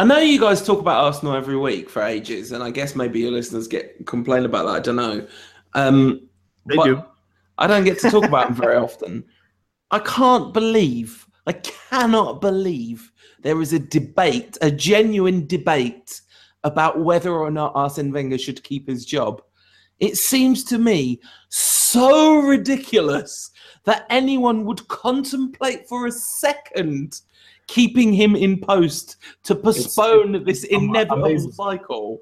I 0.00 0.04
know 0.04 0.18
you 0.18 0.38
guys 0.38 0.64
talk 0.64 0.78
about 0.78 1.04
Arsenal 1.04 1.34
every 1.34 1.56
week 1.56 1.90
for 1.90 2.02
ages, 2.02 2.52
and 2.52 2.62
I 2.62 2.70
guess 2.70 2.94
maybe 2.94 3.20
your 3.20 3.32
listeners 3.32 3.66
get 3.66 4.06
complain 4.06 4.44
about 4.44 4.66
that. 4.66 4.76
I 4.76 4.80
don't 4.80 4.96
know. 4.96 5.26
Um, 5.74 6.28
They 6.66 6.76
do. 6.76 7.02
I 7.58 7.66
don't 7.66 7.84
get 7.84 7.98
to 8.00 8.10
talk 8.10 8.24
about 8.24 8.48
them 8.48 8.56
very 8.56 8.76
often. 8.76 9.24
I 9.90 9.98
can't 9.98 10.54
believe, 10.54 11.26
I 11.46 11.52
cannot 11.52 12.40
believe 12.40 13.10
there 13.40 13.60
is 13.60 13.72
a 13.72 13.78
debate, 13.78 14.56
a 14.60 14.70
genuine 14.70 15.46
debate 15.46 16.20
about 16.62 17.00
whether 17.00 17.32
or 17.32 17.50
not 17.50 17.72
Arsene 17.74 18.12
Wenger 18.12 18.38
should 18.38 18.62
keep 18.62 18.86
his 18.88 19.04
job. 19.04 19.42
It 19.98 20.16
seems 20.16 20.62
to 20.64 20.78
me 20.78 21.20
so 21.48 22.38
ridiculous 22.38 23.50
that 23.84 24.06
anyone 24.10 24.64
would 24.64 24.86
contemplate 24.88 25.88
for 25.88 26.06
a 26.06 26.12
second 26.12 27.22
keeping 27.68 28.12
him 28.12 28.34
in 28.34 28.58
post 28.58 29.16
to 29.44 29.54
postpone 29.54 30.42
this 30.44 30.64
inevitable 30.64 31.26
amazing. 31.26 31.52
cycle. 31.52 32.20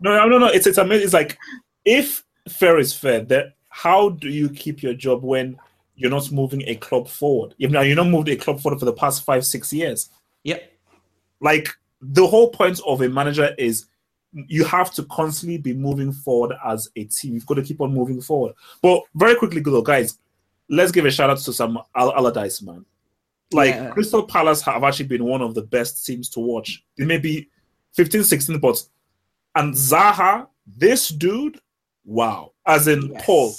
No, 0.00 0.16
no, 0.16 0.28
no, 0.28 0.38
no. 0.38 0.46
It's 0.46 0.66
it's 0.66 0.78
amazing. 0.78 1.04
It's 1.04 1.14
like 1.14 1.36
if 1.84 2.22
fair 2.48 2.78
is 2.78 2.94
fair, 2.94 3.20
that 3.22 3.56
how 3.70 4.10
do 4.10 4.28
you 4.28 4.48
keep 4.48 4.82
your 4.82 4.94
job 4.94 5.24
when 5.24 5.56
you're 5.96 6.10
not 6.10 6.30
moving 6.30 6.62
a 6.68 6.76
club 6.76 7.08
forward? 7.08 7.54
If 7.58 7.70
now 7.70 7.80
you're 7.80 7.96
not 7.96 8.08
moved 8.08 8.28
a 8.28 8.36
club 8.36 8.60
forward 8.60 8.78
for 8.78 8.84
the 8.84 8.92
past 8.92 9.24
five, 9.24 9.44
six 9.44 9.72
years. 9.72 10.10
Yep. 10.44 10.72
Like 11.40 11.68
the 12.00 12.26
whole 12.26 12.50
point 12.50 12.80
of 12.86 13.00
a 13.00 13.08
manager 13.08 13.54
is 13.58 13.86
you 14.32 14.64
have 14.64 14.92
to 14.92 15.04
constantly 15.04 15.58
be 15.58 15.72
moving 15.72 16.12
forward 16.12 16.54
as 16.64 16.88
a 16.96 17.04
team. 17.04 17.34
You've 17.34 17.46
got 17.46 17.54
to 17.54 17.62
keep 17.62 17.80
on 17.80 17.94
moving 17.94 18.20
forward. 18.20 18.54
But 18.82 19.02
very 19.14 19.36
quickly, 19.36 19.60
though, 19.60 19.80
guys, 19.80 20.18
let's 20.68 20.92
give 20.92 21.04
a 21.04 21.10
shout 21.10 21.30
out 21.30 21.38
to 21.38 21.52
some 21.52 21.78
Al- 21.94 22.14
Allardyce, 22.14 22.62
man. 22.62 22.84
Like 23.54 23.74
Yeah. 23.74 23.90
Crystal 23.90 24.22
Palace 24.24 24.60
have 24.62 24.84
actually 24.84 25.06
been 25.06 25.24
one 25.24 25.40
of 25.42 25.54
the 25.54 25.62
best 25.62 26.04
teams 26.04 26.28
to 26.30 26.40
watch. 26.40 26.84
They 26.98 27.04
may 27.04 27.18
be 27.18 27.48
15, 27.94 28.24
16, 28.24 28.58
but 28.58 28.82
and 29.54 29.72
Zaha, 29.74 30.48
this 30.66 31.08
dude, 31.08 31.58
wow. 32.04 32.52
As 32.66 32.88
in 32.88 33.14
Paul, 33.20 33.54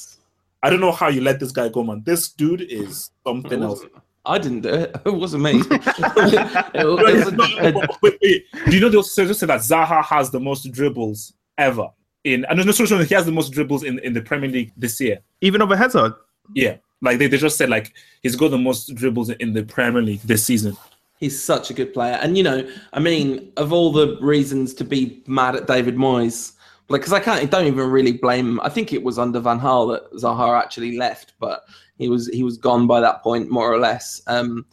I 0.62 0.70
don't 0.70 0.82
know 0.82 0.92
how 0.92 1.08
you 1.08 1.22
let 1.22 1.40
this 1.40 1.52
guy 1.52 1.70
go, 1.70 1.84
man. 1.84 2.02
This 2.06 2.30
dude 2.30 2.62
is 2.62 3.12
something 3.26 3.64
else. 3.64 3.82
I 4.26 4.40
didn't 4.40 4.62
do 4.62 4.70
it. 4.70 4.96
It 5.06 5.14
wasn't 5.14 5.44
me. 5.44 5.62
It 5.72 6.74
No, 6.74 6.96
was 6.96 7.32
no, 7.32 7.44
a- 7.60 7.72
no, 7.72 7.82
wait, 8.02 8.18
wait. 8.22 8.46
Do 8.66 8.72
you 8.76 8.80
know 8.82 8.90
they 8.90 8.98
also 8.98 9.26
just 9.26 9.40
say 9.40 9.46
that 9.46 9.60
Zaha 9.62 10.04
has 10.04 10.32
the 10.32 10.40
most 10.40 10.70
dribbles 10.72 11.34
ever 11.58 11.90
in? 12.24 12.44
And 12.46 12.58
there's 12.58 12.66
no 12.66 12.72
solution. 12.72 13.06
He 13.06 13.14
has 13.16 13.26
the 13.28 13.32
most 13.32 13.52
dribbles 13.54 13.84
in, 13.84 14.00
in 14.00 14.14
the 14.14 14.22
Premier 14.22 14.50
League 14.50 14.74
this 14.76 15.00
year. 15.00 15.20
Even 15.42 15.62
over 15.62 15.76
Hazard. 15.78 16.14
Yeah, 16.56 16.78
like 17.02 17.20
they, 17.20 17.28
they 17.28 17.38
just 17.38 17.58
said 17.58 17.70
like 17.70 17.94
he's 18.24 18.36
got 18.36 18.50
the 18.50 18.58
most 18.58 18.94
dribbles 18.96 19.30
in 19.30 19.54
the 19.54 19.64
Premier 19.64 20.02
League 20.02 20.22
this 20.22 20.46
season. 20.46 20.76
He's 21.20 21.42
such 21.42 21.70
a 21.70 21.74
good 21.74 21.94
player, 21.94 22.20
and 22.22 22.38
you 22.38 22.44
know, 22.44 22.70
I 22.94 23.00
mean, 23.00 23.52
of 23.58 23.72
all 23.72 23.92
the 23.92 24.18
reasons 24.20 24.74
to 24.76 24.84
be 24.84 25.24
mad 25.28 25.56
at 25.56 25.66
David 25.66 25.96
Moyes, 25.96 26.54
like, 26.90 27.02
because 27.02 27.14
I 27.14 27.20
can't, 27.20 27.42
I 27.42 27.46
don't 27.46 27.68
even 27.68 27.90
really 27.90 28.12
blame. 28.12 28.48
him. 28.48 28.60
I 28.62 28.70
think 28.70 28.94
it 28.94 29.02
was 29.02 29.18
under 29.18 29.40
Van 29.40 29.60
Gaal 29.60 29.94
that 29.94 30.12
Zaha 30.20 30.62
actually 30.62 30.98
left, 30.98 31.34
but 31.40 31.64
he 31.98 32.10
was 32.10 32.28
he 32.28 32.44
was 32.44 32.58
gone 32.58 32.86
by 32.86 33.00
that 33.00 33.24
point, 33.24 33.50
more 33.50 33.72
or 33.72 33.80
less. 33.80 34.22
Um, 34.28 34.66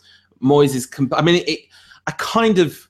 Moyes 0.42 0.74
is, 0.74 0.86
comp- 0.86 1.16
I 1.16 1.22
mean, 1.22 1.44
it, 1.46 1.60
I 2.06 2.10
kind 2.12 2.58
of, 2.58 2.88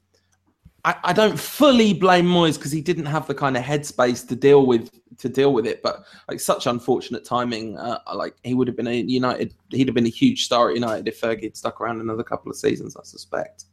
I, 0.84 0.96
I 1.04 1.12
don't 1.12 1.38
fully 1.38 1.92
blame 1.92 2.26
Moyes 2.26 2.56
because 2.56 2.72
he 2.72 2.80
didn't 2.80 3.06
have 3.06 3.26
the 3.26 3.34
kind 3.34 3.56
of 3.56 3.62
headspace 3.62 4.26
to 4.28 4.34
deal 4.34 4.66
with 4.66 4.90
to 5.22 5.28
deal 5.28 5.52
with 5.52 5.66
it, 5.66 5.82
but 5.82 6.04
like 6.28 6.40
such 6.40 6.66
unfortunate 6.66 7.24
timing. 7.24 7.78
Uh, 7.78 7.98
like 8.14 8.34
he 8.44 8.54
would 8.54 8.68
have 8.68 8.76
been 8.76 8.86
a 8.86 9.00
United, 9.00 9.54
he'd 9.70 9.88
have 9.88 9.94
been 9.94 10.06
a 10.06 10.10
huge 10.10 10.44
star 10.44 10.68
at 10.68 10.74
United 10.74 11.08
if 11.08 11.20
Fergie 11.20 11.44
had 11.44 11.56
stuck 11.56 11.80
around 11.80 12.00
another 12.00 12.22
couple 12.22 12.50
of 12.50 12.56
seasons, 12.56 12.96
I 12.96 13.04
suspect. 13.04 13.64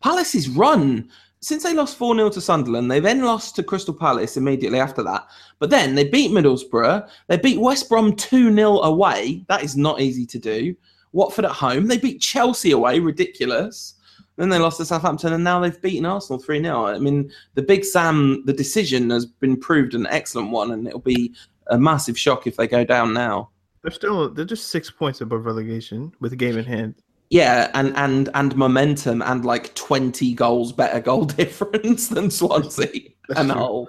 Palace's 0.00 0.48
run 0.48 1.08
since 1.40 1.62
they 1.62 1.74
lost 1.74 1.96
4 1.96 2.16
0 2.16 2.30
to 2.30 2.40
Sunderland, 2.40 2.90
they 2.90 3.00
then 3.00 3.22
lost 3.22 3.54
to 3.56 3.62
Crystal 3.62 3.94
Palace 3.94 4.36
immediately 4.36 4.80
after 4.80 5.02
that. 5.04 5.28
But 5.58 5.70
then 5.70 5.94
they 5.94 6.08
beat 6.08 6.32
Middlesbrough, 6.32 7.08
they 7.28 7.36
beat 7.36 7.60
West 7.60 7.88
Brom 7.88 8.16
2 8.16 8.54
0 8.54 8.80
away. 8.80 9.44
That 9.48 9.62
is 9.62 9.76
not 9.76 10.00
easy 10.00 10.26
to 10.26 10.38
do. 10.38 10.74
Watford 11.12 11.44
at 11.44 11.52
home, 11.52 11.86
they 11.86 11.98
beat 11.98 12.20
Chelsea 12.20 12.72
away, 12.72 12.98
ridiculous. 12.98 13.94
Then 14.38 14.48
they 14.50 14.58
lost 14.58 14.78
to 14.78 14.84
Southampton, 14.86 15.32
and 15.32 15.42
now 15.44 15.58
they've 15.60 15.82
beaten 15.82 16.06
Arsenal 16.06 16.38
3 16.40 16.62
0. 16.62 16.86
I 16.86 16.98
mean, 16.98 17.30
the 17.54 17.62
Big 17.62 17.84
Sam, 17.84 18.42
the 18.46 18.52
decision 18.52 19.10
has 19.10 19.26
been 19.26 19.56
proved 19.58 19.94
an 19.94 20.06
excellent 20.06 20.50
one, 20.50 20.70
and 20.70 20.86
it'll 20.86 21.00
be 21.00 21.34
a 21.66 21.76
massive 21.76 22.16
shock 22.18 22.46
if 22.46 22.56
they 22.56 22.66
go 22.68 22.84
down 22.84 23.12
now. 23.12 23.50
They're 23.82 23.90
still 23.92 24.30
they're 24.30 24.44
just 24.44 24.68
six 24.68 24.90
points 24.90 25.20
above 25.20 25.44
relegation 25.44 26.12
with 26.20 26.32
a 26.32 26.36
game 26.36 26.56
in 26.56 26.64
hand. 26.64 26.94
Yeah, 27.30 27.70
and 27.74 27.94
and 27.96 28.28
and 28.34 28.56
momentum 28.56 29.22
and 29.22 29.44
like 29.44 29.74
twenty 29.74 30.32
goals 30.34 30.72
better 30.72 31.00
goal 31.00 31.24
difference 31.42 32.08
than 32.08 32.30
Swansea 32.30 33.10
That's 33.28 33.40
and 33.40 33.50
true. 33.50 33.58
Hull. 33.58 33.88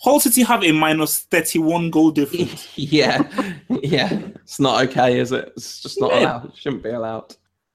Hull 0.00 0.20
City 0.20 0.42
have 0.42 0.62
a 0.62 0.70
minus 0.70 1.22
31 1.22 1.90
goal 1.90 2.12
difference. 2.12 2.68
Yeah, 2.76 3.20
yeah, 3.82 4.12
it's 4.36 4.60
not 4.60 4.84
okay, 4.88 5.18
is 5.18 5.32
it? 5.32 5.52
It's 5.56 5.82
just 5.82 6.00
not 6.00 6.12
Yeah. 6.12 6.20
allowed. 6.20 6.44
It 6.46 6.56
shouldn't 6.56 6.84
be 6.84 6.90
allowed. 6.90 7.34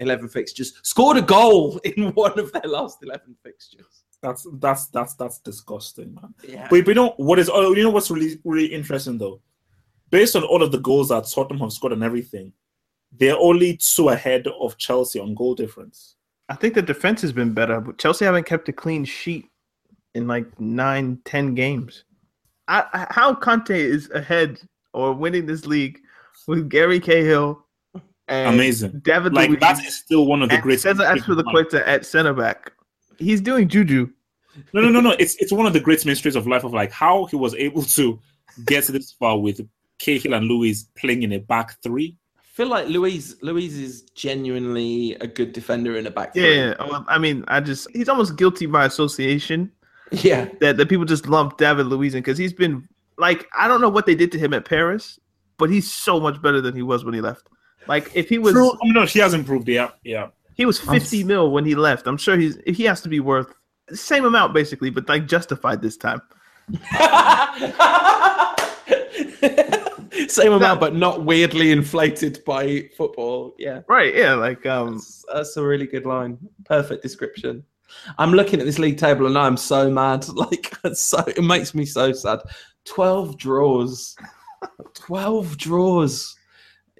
11 0.00 0.28
fixtures. 0.28 0.74
Scored 0.82 1.18
a 1.18 1.22
goal 1.22 1.78
in 1.84 2.10
one 2.14 2.38
of 2.38 2.52
their 2.52 2.62
last 2.62 2.98
11 3.02 3.36
fixtures. 3.44 4.04
That's 4.22 4.46
that's 4.54 4.88
that's 4.88 5.14
that's 5.14 5.38
disgusting, 5.38 6.14
man. 6.14 6.34
Yeah. 6.46 6.66
But 6.68 6.86
you 6.86 6.92
know 6.94 7.14
what 7.16 7.38
is? 7.38 7.48
Oh, 7.50 7.74
you 7.74 7.82
know 7.82 7.88
what's 7.90 8.10
really 8.10 8.38
really 8.44 8.66
interesting 8.66 9.16
though. 9.16 9.40
Based 10.10 10.36
on 10.36 10.42
all 10.44 10.62
of 10.62 10.72
the 10.72 10.78
goals 10.80 11.08
that 11.08 11.24
Tottenham 11.32 11.60
have 11.60 11.72
scored 11.72 11.94
and 11.94 12.04
everything, 12.04 12.52
they're 13.16 13.38
only 13.38 13.78
two 13.78 14.10
ahead 14.10 14.46
of 14.60 14.76
Chelsea 14.76 15.20
on 15.20 15.34
goal 15.34 15.54
difference. 15.54 16.16
I 16.50 16.54
think 16.56 16.74
the 16.74 16.82
defense 16.82 17.22
has 17.22 17.32
been 17.32 17.54
better, 17.54 17.80
but 17.80 17.96
Chelsea 17.96 18.24
haven't 18.26 18.44
kept 18.44 18.68
a 18.68 18.72
clean 18.72 19.04
sheet 19.06 19.46
in 20.14 20.26
like 20.26 20.60
nine, 20.60 21.18
ten 21.24 21.54
games. 21.54 22.04
I, 22.68 22.84
I- 22.92 23.06
how 23.08 23.34
Conte 23.34 23.70
is 23.80 24.10
ahead 24.10 24.60
or 24.92 25.14
winning 25.14 25.46
this 25.46 25.64
league 25.64 25.98
with 26.46 26.68
Gary 26.68 27.00
Cahill 27.00 27.64
and 28.30 28.54
Amazing. 28.54 29.00
David 29.04 29.34
Like 29.34 29.50
Luiz 29.50 29.60
that 29.60 29.84
is 29.84 29.96
still 29.98 30.26
one 30.26 30.42
of 30.42 30.48
the 30.48 30.54
and 30.56 30.62
great. 30.62 30.80
Cesar 30.80 31.02
Azpilicueta 31.04 31.82
at 31.86 32.06
center 32.06 32.32
back. 32.32 32.72
He's 33.18 33.40
doing 33.40 33.68
juju. 33.68 34.08
No, 34.72 34.80
no, 34.80 34.88
no, 34.88 35.00
no. 35.00 35.10
It's 35.18 35.36
it's 35.36 35.52
one 35.52 35.66
of 35.66 35.72
the 35.72 35.80
great 35.80 36.04
mysteries 36.06 36.36
of 36.36 36.46
life 36.46 36.64
of 36.64 36.72
like 36.72 36.90
how 36.92 37.26
he 37.26 37.36
was 37.36 37.54
able 37.54 37.82
to 37.82 38.18
get 38.66 38.86
this 38.86 39.12
far 39.12 39.38
with 39.38 39.60
Cahill 39.98 40.34
and 40.34 40.46
Luiz 40.46 40.84
playing 40.96 41.22
in 41.22 41.32
a 41.32 41.38
back 41.38 41.80
three. 41.82 42.16
I 42.38 42.42
feel 42.42 42.68
like 42.68 42.88
Luiz 42.88 43.36
Luiz 43.42 43.76
is 43.78 44.02
genuinely 44.14 45.14
a 45.20 45.26
good 45.26 45.52
defender 45.52 45.96
in 45.96 46.06
a 46.06 46.10
back 46.10 46.34
three. 46.34 46.56
Yeah, 46.56 46.74
well, 46.80 46.96
um, 46.96 47.06
I 47.08 47.18
mean, 47.18 47.44
I 47.48 47.60
just 47.60 47.88
he's 47.92 48.08
almost 48.08 48.36
guilty 48.36 48.66
by 48.66 48.84
association 48.86 49.70
Yeah. 50.10 50.48
that 50.60 50.76
that 50.76 50.88
people 50.88 51.04
just 51.04 51.26
lump 51.28 51.56
David 51.58 51.86
Luiz 51.86 52.14
in 52.14 52.20
because 52.20 52.38
he's 52.38 52.52
been 52.52 52.88
like 53.18 53.46
I 53.56 53.68
don't 53.68 53.80
know 53.80 53.88
what 53.88 54.06
they 54.06 54.14
did 54.14 54.32
to 54.32 54.38
him 54.38 54.52
at 54.52 54.64
Paris, 54.64 55.18
but 55.58 55.70
he's 55.70 55.92
so 55.92 56.18
much 56.20 56.40
better 56.42 56.60
than 56.60 56.74
he 56.74 56.82
was 56.82 57.04
when 57.04 57.14
he 57.14 57.20
left. 57.20 57.48
Like 57.88 58.10
if 58.14 58.28
he 58.28 58.38
was 58.38 58.52
True. 58.52 58.72
I 58.72 58.84
mean, 58.84 58.92
no, 58.94 59.06
he 59.06 59.18
has 59.20 59.34
improved. 59.34 59.68
Yeah, 59.68 59.90
yeah. 60.04 60.28
he 60.54 60.66
was 60.66 60.78
fifty 60.78 61.24
mil 61.24 61.50
when 61.50 61.64
he 61.64 61.74
left, 61.74 62.06
I'm 62.06 62.16
sure 62.16 62.36
he's 62.36 62.58
he 62.66 62.84
has 62.84 63.00
to 63.02 63.08
be 63.08 63.20
worth 63.20 63.52
the 63.88 63.96
same 63.96 64.24
amount 64.24 64.54
basically, 64.54 64.90
but 64.90 65.08
like 65.08 65.26
justified 65.26 65.82
this 65.82 65.96
time. 65.96 66.22
Same 70.28 70.52
amount, 70.52 70.80
but 70.80 70.94
not 70.94 71.24
weirdly 71.24 71.72
inflated 71.72 72.44
by 72.44 72.88
football. 72.96 73.54
Yeah. 73.58 73.82
Right? 73.88 74.14
Yeah, 74.14 74.34
like 74.34 74.64
um, 74.66 74.94
That's, 74.94 75.24
that's 75.32 75.56
a 75.56 75.62
really 75.64 75.86
good 75.86 76.06
line. 76.06 76.38
Perfect 76.64 77.02
description. 77.02 77.64
I'm 78.18 78.32
looking 78.32 78.60
at 78.60 78.66
this 78.66 78.78
league 78.78 78.98
table 78.98 79.26
and 79.26 79.36
I'm 79.36 79.56
so 79.56 79.90
mad. 79.90 80.26
Like, 80.34 80.76
so 80.94 81.18
it 81.26 81.42
makes 81.42 81.74
me 81.74 81.84
so 81.84 82.12
sad. 82.12 82.40
Twelve 82.84 83.38
draws. 83.38 84.16
Twelve 84.94 85.56
draws. 85.58 86.36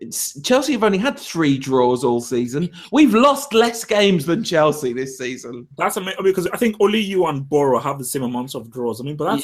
It's, 0.01 0.41
Chelsea 0.43 0.73
have 0.73 0.83
only 0.83 0.99
had 0.99 1.19
three 1.19 1.59
draws 1.59 2.05
all 2.05 2.21
season. 2.23 2.71
We've 2.91 3.15
lost 3.15 3.53
less 3.53 3.85
games 3.85 4.25
than 4.25 4.43
Chelsea 4.43 4.93
this 4.95 5.19
season. 5.19 5.69
That's 5.77 5.97
amazing 5.99 6.25
because 6.25 6.47
I 6.49 6.57
think 6.57 6.77
only 6.81 7.01
you 7.01 7.27
and 7.27 7.47
Borough 7.49 7.79
have 7.79 7.99
the 7.99 8.05
same 8.05 8.23
amount 8.23 8.55
of 8.55 8.71
draws. 8.71 9.01
I 9.01 9.05
mean, 9.05 9.17
but 9.17 9.43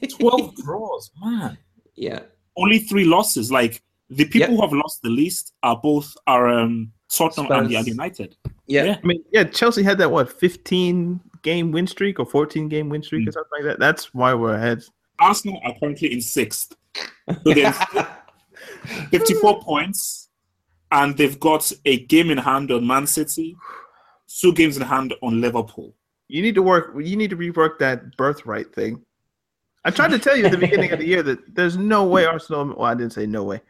that's 0.00 0.14
12 0.18 0.56
draws, 0.56 1.10
man. 1.22 1.58
Yeah. 1.96 2.20
Only 2.56 2.78
three 2.78 3.04
losses. 3.04 3.52
Like 3.52 3.82
the 4.08 4.24
people 4.24 4.40
Yep. 4.40 4.50
who 4.50 4.60
have 4.62 4.72
lost 4.72 5.02
the 5.02 5.10
least 5.10 5.52
are 5.62 5.78
both 5.80 6.16
are 6.26 6.48
um, 6.48 6.92
Tottenham 7.12 7.50
and, 7.52 7.70
Spurs. 7.70 7.76
and 7.78 7.86
United. 7.88 8.36
Yeah. 8.66 8.84
Yeah. 8.84 8.96
I 9.02 9.06
mean, 9.06 9.22
yeah, 9.32 9.44
Chelsea 9.44 9.82
had 9.82 9.98
that 9.98 10.10
what 10.10 10.32
15 10.32 11.20
game 11.42 11.72
win 11.72 11.86
streak 11.86 12.18
or 12.18 12.24
14 12.26 12.68
game 12.68 12.88
win 12.88 13.02
streak 13.02 13.28
or 13.28 13.32
something 13.32 13.50
like 13.58 13.64
that. 13.64 13.78
That's 13.78 14.14
why 14.14 14.32
we're 14.34 14.54
ahead. 14.54 14.82
Arsenal 15.18 15.60
are 15.64 15.74
currently 15.78 16.12
in 16.12 16.20
sixth. 16.22 16.74
So 16.96 17.52
they've 17.52 17.76
54 19.10 19.62
points, 19.62 20.28
and 20.90 21.16
they've 21.16 21.38
got 21.38 21.70
a 21.84 22.04
game 22.06 22.30
in 22.30 22.38
hand 22.38 22.70
on 22.70 22.86
Man 22.86 23.06
City, 23.06 23.56
two 24.28 24.52
games 24.52 24.76
in 24.76 24.82
hand 24.82 25.14
on 25.22 25.40
Liverpool. 25.40 25.94
You 26.28 26.42
need 26.42 26.54
to 26.54 26.62
work. 26.62 26.94
You 26.96 27.16
need 27.16 27.30
to 27.30 27.36
rework 27.36 27.78
that 27.78 28.16
birthright 28.16 28.72
thing. 28.74 29.04
I 29.84 29.90
tried 29.90 30.10
to 30.10 30.18
tell 30.18 30.36
you 30.36 30.44
at 30.44 30.52
the 30.52 30.58
beginning 30.58 30.92
of 30.92 30.98
the 30.98 31.06
year 31.06 31.22
that 31.22 31.54
there's 31.54 31.76
no 31.76 32.04
way 32.04 32.24
Arsenal. 32.26 32.66
Well, 32.66 32.84
I 32.84 32.94
didn't 32.94 33.12
say 33.12 33.26
no 33.26 33.44
way, 33.44 33.60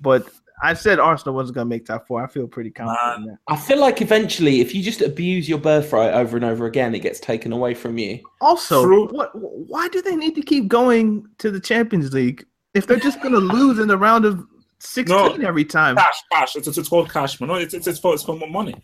but 0.00 0.28
I 0.62 0.74
said 0.74 0.98
Arsenal 0.98 1.34
wasn't 1.34 1.54
going 1.54 1.66
to 1.66 1.68
make 1.68 1.86
top 1.86 2.06
four. 2.06 2.22
I 2.22 2.26
feel 2.26 2.46
pretty 2.46 2.70
confident 2.70 3.20
in 3.20 3.26
that. 3.26 3.38
I 3.48 3.56
feel 3.56 3.80
like 3.80 4.02
eventually, 4.02 4.60
if 4.60 4.74
you 4.74 4.82
just 4.82 5.00
abuse 5.00 5.48
your 5.48 5.58
birthright 5.58 6.12
over 6.12 6.36
and 6.36 6.44
over 6.44 6.66
again, 6.66 6.94
it 6.94 7.00
gets 7.00 7.20
taken 7.20 7.52
away 7.52 7.72
from 7.74 7.98
you. 7.98 8.20
Also, 8.40 8.82
True. 8.82 9.08
what? 9.08 9.30
Why 9.34 9.88
do 9.88 10.02
they 10.02 10.16
need 10.16 10.34
to 10.34 10.42
keep 10.42 10.68
going 10.68 11.26
to 11.38 11.50
the 11.50 11.60
Champions 11.60 12.12
League 12.12 12.44
if 12.74 12.86
they're 12.86 12.98
just 12.98 13.22
going 13.22 13.34
to 13.34 13.40
lose 13.40 13.78
in 13.78 13.88
the 13.88 13.96
round 13.96 14.24
of 14.24 14.44
16 14.80 15.44
every 15.44 15.64
time? 15.64 15.96
Cash, 15.96 16.22
cash. 16.32 16.56
It's, 16.56 16.66
it's, 16.68 16.78
it's 16.78 16.88
called 16.88 17.10
cash, 17.10 17.40
man. 17.40 17.48
No, 17.48 17.54
it's, 17.56 17.74
it's, 17.74 17.86
it's, 17.86 17.98
for, 17.98 18.14
it's 18.14 18.22
for 18.22 18.36
money. 18.36 18.74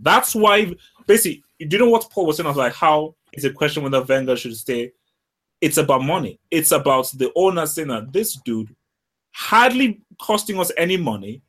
That's 0.00 0.34
why, 0.34 0.72
basically, 1.06 1.42
do 1.60 1.76
you 1.76 1.78
know 1.78 1.90
what 1.90 2.08
Paul 2.10 2.26
was 2.26 2.36
saying? 2.36 2.46
I 2.46 2.50
was 2.50 2.56
like, 2.56 2.72
how 2.74 3.14
is 3.32 3.44
a 3.44 3.50
question 3.52 3.82
whether 3.82 4.02
Wenger 4.02 4.36
should 4.36 4.56
stay? 4.56 4.92
It's 5.60 5.76
about 5.76 6.02
money. 6.02 6.40
It's 6.50 6.72
about 6.72 7.10
the 7.16 7.30
owner 7.36 7.66
saying 7.66 7.88
that 7.88 8.12
this 8.12 8.34
dude, 8.44 8.74
hardly 9.32 10.00
costing 10.20 10.58
us 10.58 10.72
any 10.76 10.96
money, 10.96 11.42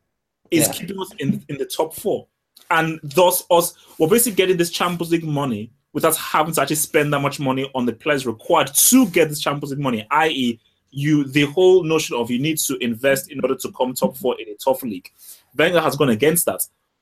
is 0.51 0.68
Yeah. 0.68 0.74
keeping 0.74 0.99
us 0.99 1.12
in, 1.20 1.43
in 1.49 1.58
the 1.58 1.66
top 1.66 1.95
four. 1.95 2.28
And 2.70 2.99
thus, 3.04 3.43
us, 3.49 3.74
we're 3.97 4.08
basically 4.10 4.36
getting 4.36 4.58
this 4.58 4.70
Champions 4.70 5.12
League 5.12 5.24
money 5.24 5.72
without 5.93 6.16
having 6.18 6.54
to 6.54 6.62
actually 6.62 6.76
spend 6.76 7.14
that 7.14 7.20
much 7.20 7.39
money 7.39 7.70
on 7.76 7.86
the 7.86 7.93
players 7.93 8.26
required 8.26 8.74
to 8.74 9.08
get 9.10 9.30
this 9.30 9.39
Champions 9.39 9.72
League 9.72 9.80
money, 9.80 10.08
i.e., 10.12 10.60
you 10.93 11.23
the 11.25 11.45
whole 11.47 11.83
notion 11.83 12.15
of 12.15 12.29
you 12.29 12.39
need 12.39 12.59
to 12.59 12.77
invest 12.77 13.31
in 13.31 13.39
order 13.41 13.55
to 13.55 13.71
come 13.71 13.93
top 13.93 14.15
four 14.15 14.39
in 14.39 14.47
a 14.47 14.55
tough 14.55 14.83
league. 14.83 15.11
Wenger 15.57 15.81
has 15.81 15.95
gone 15.95 16.09
against 16.09 16.45
that 16.45 16.61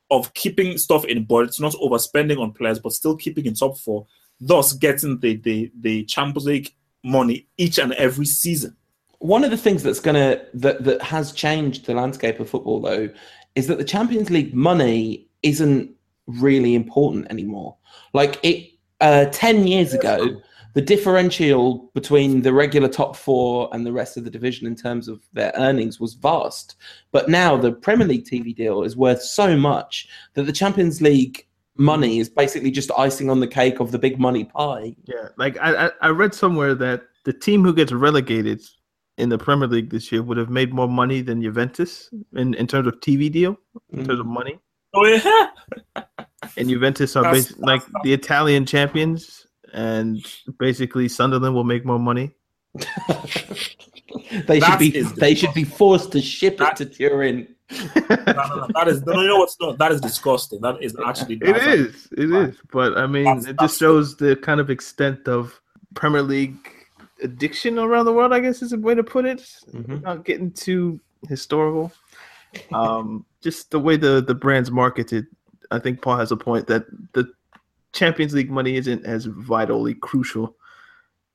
of 0.10 0.34
keeping 0.34 0.78
stuff 0.78 1.06
in 1.06 1.24
budgets, 1.26 1.60
not 1.60 1.74
overspending 1.74 2.40
on 2.40 2.52
players, 2.52 2.80
but 2.80 2.94
still 2.94 3.16
keeping 3.16 3.46
in 3.46 3.54
top 3.54 3.78
four, 3.78 4.08
thus 4.40 4.74
getting 4.74 5.20
the 5.20 5.36
the, 5.38 5.72
the 5.82 6.04
Champions 6.06 6.46
League 6.46 6.74
money 7.04 7.48
each 7.58 7.80
and 7.80 7.94
every 7.94 8.26
season. 8.26 8.76
One 9.20 9.44
of 9.44 9.52
the 9.52 9.58
things 9.58 9.84
that's 9.84 10.00
gonna 10.00 10.42
that 10.54 10.84
that 10.84 11.02
has 11.02 11.32
changed 11.32 11.86
the 11.86 11.94
landscape 11.94 12.40
of 12.40 12.50
football, 12.50 12.82
though, 12.82 13.10
is 13.56 13.68
that 13.68 13.78
the 13.78 13.84
Champions 13.84 14.30
League 14.30 14.54
money 14.54 15.28
isn't 15.44 15.92
really 16.28 16.76
important 16.76 17.28
anymore. 17.30 17.76
Like 18.14 18.40
it, 18.44 18.72
uh, 19.02 19.26
ten 19.26 19.68
years 19.68 19.94
ago, 19.94 20.42
the 20.74 20.82
differential 20.82 21.92
between 21.94 22.42
the 22.42 22.54
regular 22.54 22.88
top 22.88 23.16
four 23.16 23.70
and 23.74 23.86
the 23.86 23.92
rest 23.92 24.18
of 24.18 24.24
the 24.24 24.30
division 24.30 24.68
in 24.68 24.76
terms 24.76 25.08
of 25.08 25.22
their 25.34 25.52
earnings 25.56 26.00
was 26.00 26.14
vast. 26.14 26.76
But 27.12 27.30
now 27.30 27.58
the 27.58 27.72
Premier 27.72 28.08
League 28.08 28.26
TV 28.26 28.56
deal 28.56 28.84
is 28.84 28.96
worth 28.96 29.22
so 29.22 29.58
much 29.58 30.08
that 30.34 30.44
the 30.44 30.54
Champions 30.54 31.02
League 31.02 31.48
money 31.78 32.20
is 32.20 32.30
basically 32.30 32.72
just 32.72 32.92
icing 32.98 33.30
on 33.30 33.40
the 33.40 33.48
cake 33.48 33.80
of 33.80 33.92
the 33.92 34.00
big 34.00 34.20
money 34.20 34.46
pie. 34.46 34.96
Yeah, 35.06 35.30
like 35.38 35.58
I, 35.60 35.88
I 35.88 35.92
I 36.02 36.08
read 36.10 36.34
somewhere 36.34 36.76
that 36.76 37.04
the 37.26 37.34
team 37.34 37.64
who 37.64 37.74
gets 37.74 37.92
relegated 37.92 38.62
in 39.18 39.30
the 39.30 39.38
Premier 39.38 39.68
League 39.68 39.90
this 39.90 40.12
year 40.12 40.24
would 40.24 40.38
have 40.38 40.50
made 40.50 40.74
more 40.74 40.88
money 40.88 41.22
than 41.22 41.42
Juventus 41.42 42.10
in, 42.34 42.54
in 42.56 42.66
terms 42.66 42.88
of 42.88 43.00
TV 43.02 43.32
deal, 43.32 43.58
in 43.92 44.06
terms 44.06 44.20
of 44.20 44.26
money. 44.26 44.60
Oh 44.94 45.06
yeah, 45.06 45.48
And 46.58 46.68
Juventus 46.70 47.16
are 47.16 47.24
That's- 47.24 47.52
basi- 47.54 47.60
like 47.60 47.82
the 48.04 48.14
Italian 48.14 48.66
champions, 48.66 49.48
and 49.74 50.26
basically 50.58 51.08
Sunderland 51.08 51.56
will 51.56 51.64
make 51.64 51.86
more 51.86 52.00
money. 52.00 52.32
They 54.48 54.60
should 54.60 54.80
be 54.80 55.02
they 55.18 55.36
should 55.36 55.54
be 55.54 55.64
forced 55.64 56.12
to 56.14 56.22
ship 56.22 56.58
That- 56.58 56.80
it 56.82 56.92
to 56.92 56.98
Turin. 56.98 57.48
No, 57.72 58.16
no, 58.28 58.34
no, 58.34 58.68
that 58.76 58.88
is 58.90 59.02
no, 59.06 59.22
you 59.22 59.28
know 59.30 59.38
what's 59.40 59.56
no, 59.62 59.72
that 59.74 59.94
is 59.94 60.02
disgusting. 60.02 60.60
That 60.60 60.82
is 60.84 60.94
actually 61.06 61.36
It 61.36 61.54
that's 61.54 61.66
is, 61.66 62.08
it 62.18 62.30
is. 62.30 62.58
But 62.72 62.98
I 62.98 63.08
mean, 63.08 63.24
That's- 63.24 63.44
it 63.46 63.48
that's- 63.56 63.72
just 63.72 63.80
shows 63.80 64.18
the 64.18 64.36
kind 64.36 64.60
of 64.60 64.70
extent 64.70 65.28
of 65.30 65.60
Premier 65.94 66.22
League 66.22 66.58
addiction 67.24 67.80
around 67.80 68.06
the 68.06 68.12
world. 68.14 68.34
I 68.34 68.42
guess 68.42 68.62
is 68.62 68.74
a 68.74 68.78
way 68.78 68.94
to 68.96 69.04
put 69.04 69.26
it. 69.26 69.40
Mhm. 69.74 69.88
Without 69.88 70.26
getting 70.26 70.52
too 70.52 71.00
historical, 71.30 71.94
um, 72.74 73.26
just 73.42 73.72
the 73.72 73.80
way 73.80 73.96
the 73.96 74.22
the 74.22 74.36
brand's 74.36 74.70
marketed. 74.72 75.28
I 75.72 75.80
think 75.80 76.02
Paul 76.02 76.18
has 76.18 76.32
a 76.34 76.38
point 76.38 76.68
that 76.68 76.86
the 77.14 77.32
Champions 77.94 78.34
League 78.34 78.50
money 78.52 78.76
isn't 78.76 79.06
as 79.06 79.26
vitally 79.26 79.94
crucial 79.96 80.56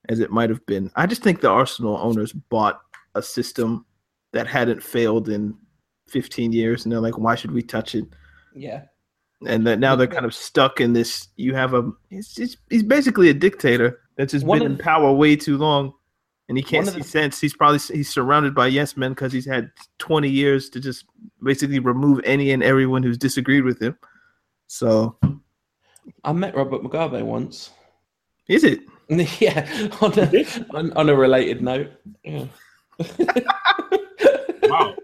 as 0.09 0.19
it 0.19 0.31
might 0.31 0.49
have 0.49 0.65
been. 0.65 0.89
I 0.95 1.05
just 1.05 1.21
think 1.23 1.41
the 1.41 1.49
Arsenal 1.49 1.97
owners 1.97 2.31
bought 2.33 2.81
a 3.15 3.21
system 3.21 3.85
that 4.31 4.47
hadn't 4.47 4.81
failed 4.83 5.29
in 5.29 5.55
15 6.07 6.51
years, 6.53 6.83
and 6.85 6.91
they're 6.91 6.99
like, 6.99 7.17
"Why 7.17 7.35
should 7.35 7.51
we 7.51 7.61
touch 7.61 7.95
it?" 7.95 8.05
Yeah. 8.55 8.83
and 9.45 9.67
that 9.67 9.79
now 9.79 9.95
they're 9.95 10.07
kind 10.07 10.25
of 10.25 10.33
stuck 10.33 10.81
in 10.81 10.93
this. 10.93 11.27
You 11.35 11.53
have 11.53 11.73
a 11.73 11.91
he's, 12.09 12.35
he's, 12.35 12.57
he's 12.69 12.83
basically 12.83 13.29
a 13.29 13.33
dictator 13.33 13.99
that's 14.15 14.31
just 14.31 14.45
One 14.45 14.59
been 14.59 14.71
in 14.71 14.77
power 14.77 15.11
way 15.11 15.35
too 15.35 15.57
long, 15.57 15.93
and 16.49 16.57
he 16.57 16.63
can't 16.63 16.87
see 16.87 16.99
the- 16.99 17.03
sense. 17.03 17.39
He's 17.39 17.53
probably 17.55 17.79
he's 17.79 18.09
surrounded 18.09 18.55
by 18.55 18.67
yes 18.67 18.97
men 18.97 19.11
because 19.11 19.31
he's 19.33 19.45
had 19.45 19.69
twenty 19.99 20.29
years 20.29 20.69
to 20.71 20.79
just 20.79 21.05
basically 21.43 21.79
remove 21.79 22.19
any 22.23 22.51
and 22.51 22.63
everyone 22.63 23.03
who's 23.03 23.17
disagreed 23.17 23.63
with 23.63 23.79
him. 23.81 23.95
So 24.67 25.17
I 26.23 26.31
met 26.33 26.55
Robert 26.55 26.81
Mugabe 26.81 27.23
once. 27.23 27.71
is 28.47 28.63
it? 28.63 28.79
yeah, 29.39 29.89
on 30.01 30.19
a, 30.19 30.45
on, 30.71 30.91
on 30.93 31.09
a 31.09 31.15
related 31.15 31.61
note. 31.61 31.91
Yeah. 32.23 32.45
wow. 34.63 34.95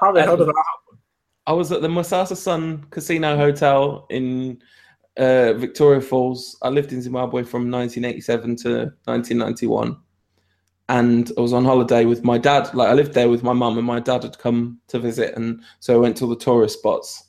How 0.00 0.12
the 0.12 0.22
hell 0.22 0.36
did 0.36 0.46
that 0.46 0.54
happen? 0.56 1.00
I 1.46 1.52
was 1.52 1.72
at 1.72 1.82
the 1.82 1.88
Makasa 1.88 2.36
Sun 2.36 2.86
Casino 2.90 3.36
Hotel 3.36 4.06
in 4.10 4.62
uh, 5.16 5.52
Victoria 5.54 6.00
Falls. 6.00 6.56
I 6.62 6.68
lived 6.68 6.92
in 6.92 7.02
Zimbabwe 7.02 7.42
from 7.42 7.70
1987 7.70 8.56
to 8.56 8.68
1991. 9.04 9.96
And 10.88 11.32
I 11.36 11.40
was 11.40 11.52
on 11.52 11.64
holiday 11.64 12.04
with 12.04 12.24
my 12.24 12.38
dad. 12.38 12.72
Like, 12.74 12.88
I 12.88 12.92
lived 12.92 13.14
there 13.14 13.28
with 13.28 13.42
my 13.42 13.52
mum, 13.52 13.78
and 13.78 13.86
my 13.86 14.00
dad 14.00 14.22
had 14.22 14.38
come 14.38 14.80
to 14.88 14.98
visit. 14.98 15.34
And 15.36 15.62
so 15.80 15.94
I 15.94 15.98
went 15.98 16.16
to 16.18 16.24
all 16.24 16.30
the 16.30 16.36
tourist 16.36 16.78
spots. 16.78 17.24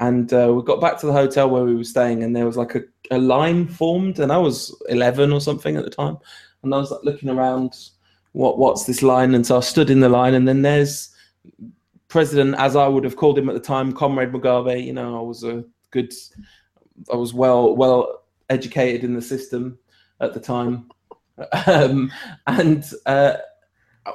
And 0.00 0.32
uh, 0.32 0.52
we 0.54 0.62
got 0.62 0.80
back 0.80 0.98
to 1.00 1.06
the 1.06 1.12
hotel 1.12 1.48
where 1.48 1.64
we 1.64 1.74
were 1.74 1.84
staying, 1.84 2.22
and 2.22 2.34
there 2.34 2.46
was 2.46 2.56
like 2.56 2.74
a, 2.74 2.82
a 3.10 3.18
line 3.18 3.68
formed. 3.68 4.18
And 4.18 4.32
I 4.32 4.38
was 4.38 4.74
11 4.88 5.32
or 5.32 5.40
something 5.40 5.76
at 5.76 5.84
the 5.84 5.90
time. 5.90 6.18
And 6.62 6.74
I 6.74 6.78
was 6.78 6.90
like 6.90 7.04
looking 7.04 7.28
around, 7.28 7.76
what 8.32 8.58
what's 8.58 8.84
this 8.84 9.02
line? 9.02 9.34
And 9.34 9.46
so 9.46 9.56
I 9.56 9.60
stood 9.60 9.90
in 9.90 10.00
the 10.00 10.08
line, 10.08 10.34
and 10.34 10.46
then 10.46 10.62
there's 10.62 11.14
president, 12.08 12.54
as 12.58 12.76
I 12.76 12.86
would 12.86 13.04
have 13.04 13.16
called 13.16 13.38
him 13.38 13.48
at 13.48 13.54
the 13.54 13.60
time, 13.60 13.92
Comrade 13.92 14.32
Mugabe. 14.32 14.84
You 14.84 14.92
know, 14.92 15.18
I 15.18 15.22
was 15.22 15.44
a 15.44 15.64
good, 15.90 16.12
I 17.12 17.16
was 17.16 17.32
well 17.34 17.74
well 17.76 18.24
educated 18.48 19.04
in 19.04 19.14
the 19.14 19.22
system 19.22 19.78
at 20.20 20.34
the 20.34 20.40
time, 20.40 20.90
um, 21.66 22.12
and 22.46 22.84
uh, 23.06 23.36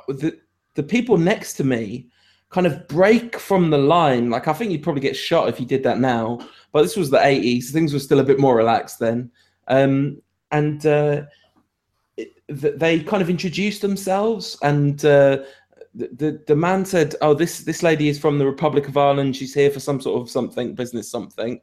the 0.08 0.40
the 0.76 0.84
people 0.84 1.18
next 1.18 1.54
to 1.54 1.64
me 1.64 2.10
kind 2.50 2.68
of 2.68 2.88
break 2.88 3.38
from 3.40 3.70
the 3.70 3.78
line. 3.78 4.30
Like 4.30 4.48
I 4.48 4.54
think 4.54 4.72
you'd 4.72 4.84
probably 4.84 5.02
get 5.02 5.16
shot 5.16 5.50
if 5.50 5.60
you 5.60 5.66
did 5.66 5.84
that 5.84 6.00
now. 6.00 6.40
But 6.72 6.84
this 6.84 6.98
was 6.98 7.10
the 7.10 7.26
eighties; 7.26 7.72
things 7.72 7.94
were 7.94 8.00
still 8.00 8.20
a 8.20 8.24
bit 8.24 8.40
more 8.40 8.56
relaxed 8.56 9.00
then. 9.00 9.32
Um, 9.68 10.22
and 10.52 10.86
uh, 10.86 11.24
it, 12.16 12.32
they 12.48 13.02
kind 13.02 13.22
of 13.22 13.30
introduced 13.30 13.82
themselves, 13.82 14.58
and 14.62 15.04
uh, 15.04 15.40
the, 15.94 16.42
the 16.48 16.56
man 16.56 16.86
said, 16.86 17.16
"Oh, 17.22 17.34
this 17.34 17.60
this 17.60 17.84
lady 17.84 18.08
is 18.10 18.20
from 18.20 18.38
the 18.38 18.46
Republic 18.46 18.88
of 18.88 18.98
Ireland. 18.98 19.36
She's 19.36 19.54
here 19.54 19.72
for 19.72 19.80
some 19.80 20.00
sort 20.00 20.22
of 20.22 20.30
something, 20.30 20.76
business 20.76 21.10
something." 21.10 21.60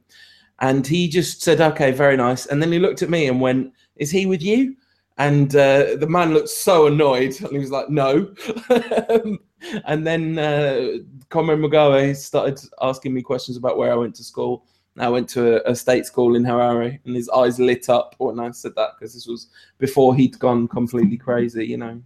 And 0.61 0.87
he 0.87 1.09
just 1.09 1.43
said, 1.43 1.61
"Okay, 1.61 1.93
very 1.93 2.16
nice." 2.16 2.47
And 2.47 2.61
then 2.61 2.72
he 2.72 2.78
looked 2.78 3.03
at 3.03 3.11
me 3.11 3.28
and 3.28 3.41
went, 3.41 3.72
"Is 3.97 4.11
he 4.11 4.26
with 4.26 4.43
you?" 4.43 4.76
And 5.16 5.55
uh, 5.55 5.97
the 5.97 6.09
man 6.09 6.35
looked 6.35 6.49
so 6.49 6.87
annoyed, 6.87 7.41
and 7.41 7.51
he 7.53 7.59
was 7.59 7.70
like, 7.70 7.89
"No." 7.89 8.35
and 9.86 10.06
then 10.06 10.38
uh, 10.38 10.98
Comrade 11.28 11.58
Mugabe 11.58 12.16
started 12.16 12.60
asking 12.80 13.14
me 13.14 13.22
questions 13.22 13.56
about 13.56 13.78
where 13.78 13.92
I 13.92 13.96
went 13.96 14.14
to 14.16 14.24
school. 14.24 14.64
I 14.98 15.08
went 15.08 15.28
to 15.30 15.56
a, 15.56 15.72
a 15.72 15.74
state 15.74 16.06
school 16.06 16.36
in 16.36 16.44
Harare, 16.44 17.00
and 17.04 17.16
his 17.16 17.28
eyes 17.30 17.58
lit 17.58 17.88
up 17.88 18.14
when 18.18 18.38
I 18.38 18.50
said 18.52 18.74
that 18.76 18.90
because 18.98 19.14
this 19.14 19.26
was 19.26 19.48
before 19.78 20.14
he'd 20.14 20.38
gone 20.38 20.68
completely 20.68 21.16
crazy, 21.16 21.66
you 21.66 21.76
know. 21.76 22.00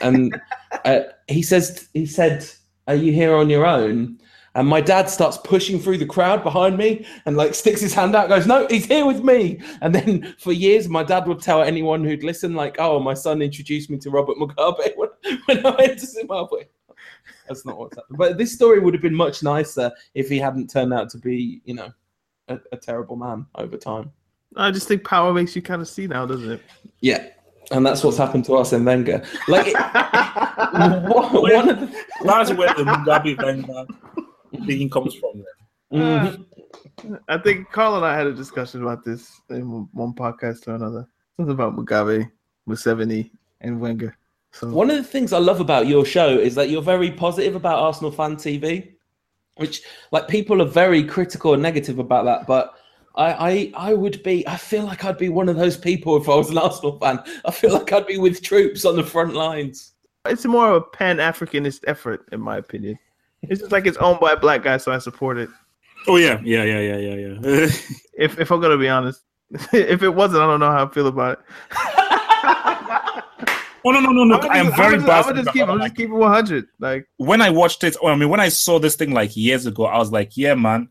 And 0.00 0.40
uh, 0.84 1.00
he 1.28 1.42
says, 1.42 1.88
he 1.94 2.06
said, 2.06 2.46
"Are 2.88 2.96
you 2.96 3.12
here 3.12 3.34
on 3.36 3.50
your 3.50 3.66
own?" 3.66 4.18
And 4.56 4.68
my 4.68 4.80
dad 4.80 5.10
starts 5.10 5.36
pushing 5.36 5.80
through 5.80 5.98
the 5.98 6.06
crowd 6.06 6.44
behind 6.44 6.76
me 6.76 7.04
and 7.26 7.36
like 7.36 7.54
sticks 7.54 7.80
his 7.80 7.92
hand 7.92 8.14
out, 8.14 8.28
goes, 8.28 8.46
No, 8.46 8.66
he's 8.68 8.86
here 8.86 9.04
with 9.04 9.24
me. 9.24 9.60
And 9.80 9.92
then 9.94 10.34
for 10.38 10.52
years, 10.52 10.88
my 10.88 11.02
dad 11.02 11.26
would 11.26 11.40
tell 11.40 11.62
anyone 11.62 12.04
who'd 12.04 12.22
listen, 12.22 12.54
like, 12.54 12.76
Oh, 12.78 13.00
my 13.00 13.14
son 13.14 13.42
introduced 13.42 13.90
me 13.90 13.98
to 13.98 14.10
Robert 14.10 14.36
Mugabe 14.36 14.92
when, 14.96 15.08
when 15.46 15.66
I 15.66 15.70
went 15.70 15.98
to 15.98 16.06
Zimbabwe. 16.06 16.64
That's 17.48 17.64
not 17.64 17.78
what's 17.78 17.96
happened. 17.96 18.18
But 18.18 18.38
this 18.38 18.52
story 18.52 18.80
would 18.80 18.94
have 18.94 19.02
been 19.02 19.14
much 19.14 19.42
nicer 19.42 19.92
if 20.14 20.28
he 20.28 20.38
hadn't 20.38 20.70
turned 20.70 20.92
out 20.94 21.10
to 21.10 21.18
be, 21.18 21.60
you 21.64 21.74
know, 21.74 21.90
a, 22.48 22.58
a 22.72 22.76
terrible 22.76 23.16
man 23.16 23.46
over 23.56 23.76
time. 23.76 24.12
I 24.56 24.70
just 24.70 24.88
think 24.88 25.04
power 25.04 25.32
makes 25.32 25.56
you 25.56 25.62
kind 25.62 25.82
of 25.82 25.88
see 25.88 26.06
now, 26.06 26.26
doesn't 26.26 26.50
it? 26.50 26.62
Yeah. 27.00 27.28
And 27.70 27.84
that's 27.84 28.04
what's 28.04 28.18
happened 28.18 28.44
to 28.46 28.54
us 28.56 28.72
in 28.72 28.84
Wenger. 28.84 29.24
Like, 29.48 29.68
it, 29.68 29.74
one, 31.08 31.32
one 31.32 31.68
of 31.70 31.80
the, 31.80 32.04
That's 32.22 32.52
where 32.52 32.68
the 32.74 32.84
Mugabe 32.84 33.42
Wenger 33.42 33.86
thinking 34.66 34.90
comes 34.90 35.14
from. 35.14 35.44
Then. 35.90 36.00
Mhm. 36.00 37.20
I 37.28 37.38
think 37.38 37.70
Carl 37.72 37.96
and 37.96 38.04
I 38.04 38.16
had 38.16 38.26
a 38.26 38.32
discussion 38.32 38.82
about 38.82 39.04
this 39.04 39.40
in 39.50 39.88
one 39.92 40.12
podcast 40.12 40.68
or 40.68 40.74
another. 40.74 41.08
Something 41.36 41.54
about 41.54 41.76
Mugabe, 41.76 42.30
Museveni, 42.68 43.30
and 43.60 43.80
Wenger. 43.80 44.16
So 44.54 44.68
One 44.68 44.88
of 44.88 44.96
the 44.96 45.02
things 45.02 45.32
I 45.32 45.38
love 45.38 45.60
about 45.60 45.88
your 45.88 46.04
show 46.04 46.28
is 46.28 46.54
that 46.54 46.70
you're 46.70 46.80
very 46.80 47.10
positive 47.10 47.56
about 47.56 47.80
Arsenal 47.80 48.12
fan 48.12 48.36
TV, 48.36 48.92
which 49.56 49.82
like 50.12 50.28
people 50.28 50.62
are 50.62 50.66
very 50.66 51.02
critical 51.02 51.54
and 51.54 51.62
negative 51.62 51.98
about 51.98 52.24
that. 52.26 52.46
But 52.46 52.72
I, 53.16 53.72
I, 53.76 53.90
I 53.90 53.94
would 53.94 54.22
be. 54.22 54.46
I 54.46 54.56
feel 54.56 54.84
like 54.84 55.04
I'd 55.04 55.18
be 55.18 55.28
one 55.28 55.48
of 55.48 55.56
those 55.56 55.76
people 55.76 56.16
if 56.16 56.28
I 56.28 56.36
was 56.36 56.50
an 56.50 56.58
Arsenal 56.58 57.00
fan. 57.00 57.18
I 57.44 57.50
feel 57.50 57.72
like 57.72 57.92
I'd 57.92 58.06
be 58.06 58.18
with 58.18 58.42
Troopz 58.42 58.88
on 58.88 58.94
the 58.94 59.02
front 59.02 59.34
lines. 59.34 59.92
it's 60.24 60.44
more 60.44 60.70
of 60.70 60.76
a 60.76 60.80
Pan 60.82 61.16
Africanist 61.16 61.80
effort, 61.88 62.28
in 62.30 62.40
my 62.40 62.56
opinion. 62.56 62.96
It's 63.42 63.60
just 63.60 63.72
like 63.72 63.86
it's 63.86 63.98
owned 63.98 64.20
by 64.20 64.32
a 64.32 64.36
black 64.36 64.62
guy, 64.62 64.76
so 64.76 64.92
I 64.92 64.98
support 64.98 65.36
it. 65.36 65.50
Oh 66.06 66.16
yeah, 66.16 66.40
yeah, 66.44 66.62
yeah, 66.62 66.80
yeah, 66.80 66.96
yeah, 66.96 67.16
yeah. 67.16 67.68
If 68.16 68.38
if 68.38 68.52
I'm 68.52 68.60
gonna 68.60 68.78
be 68.78 68.88
honest, 68.88 69.22
if 69.72 70.04
it 70.04 70.10
wasn't, 70.10 70.44
I 70.44 70.46
don't 70.46 70.60
know 70.60 70.70
how 70.70 70.86
I 70.86 70.90
feel 70.90 71.08
about 71.08 71.40
it. 71.40 71.44
oh 73.84 73.90
no, 73.90 74.00
no, 74.00 74.10
no, 74.10 74.24
no! 74.24 74.40
I'm 74.40 74.50
I 74.50 74.58
am 74.58 74.72
very 74.74 74.96
I'm 74.96 75.06
biased. 75.06 75.28
I'm 75.28 75.36
just 75.36 75.52
keep, 75.52 75.68
I'm 75.68 75.78
just 75.80 75.96
keeping 75.96 76.18
100. 76.18 76.66
Like 76.78 77.06
when 77.16 77.40
I 77.40 77.50
watched 77.50 77.84
it, 77.84 77.96
or 78.00 78.10
I 78.10 78.16
mean, 78.16 78.28
when 78.28 78.40
I 78.40 78.48
saw 78.48 78.78
this 78.78 78.96
thing 78.96 79.12
like 79.12 79.36
years 79.36 79.66
ago, 79.66 79.86
I 79.86 79.98
was 79.98 80.10
like, 80.12 80.36
yeah, 80.36 80.54
man, 80.54 80.88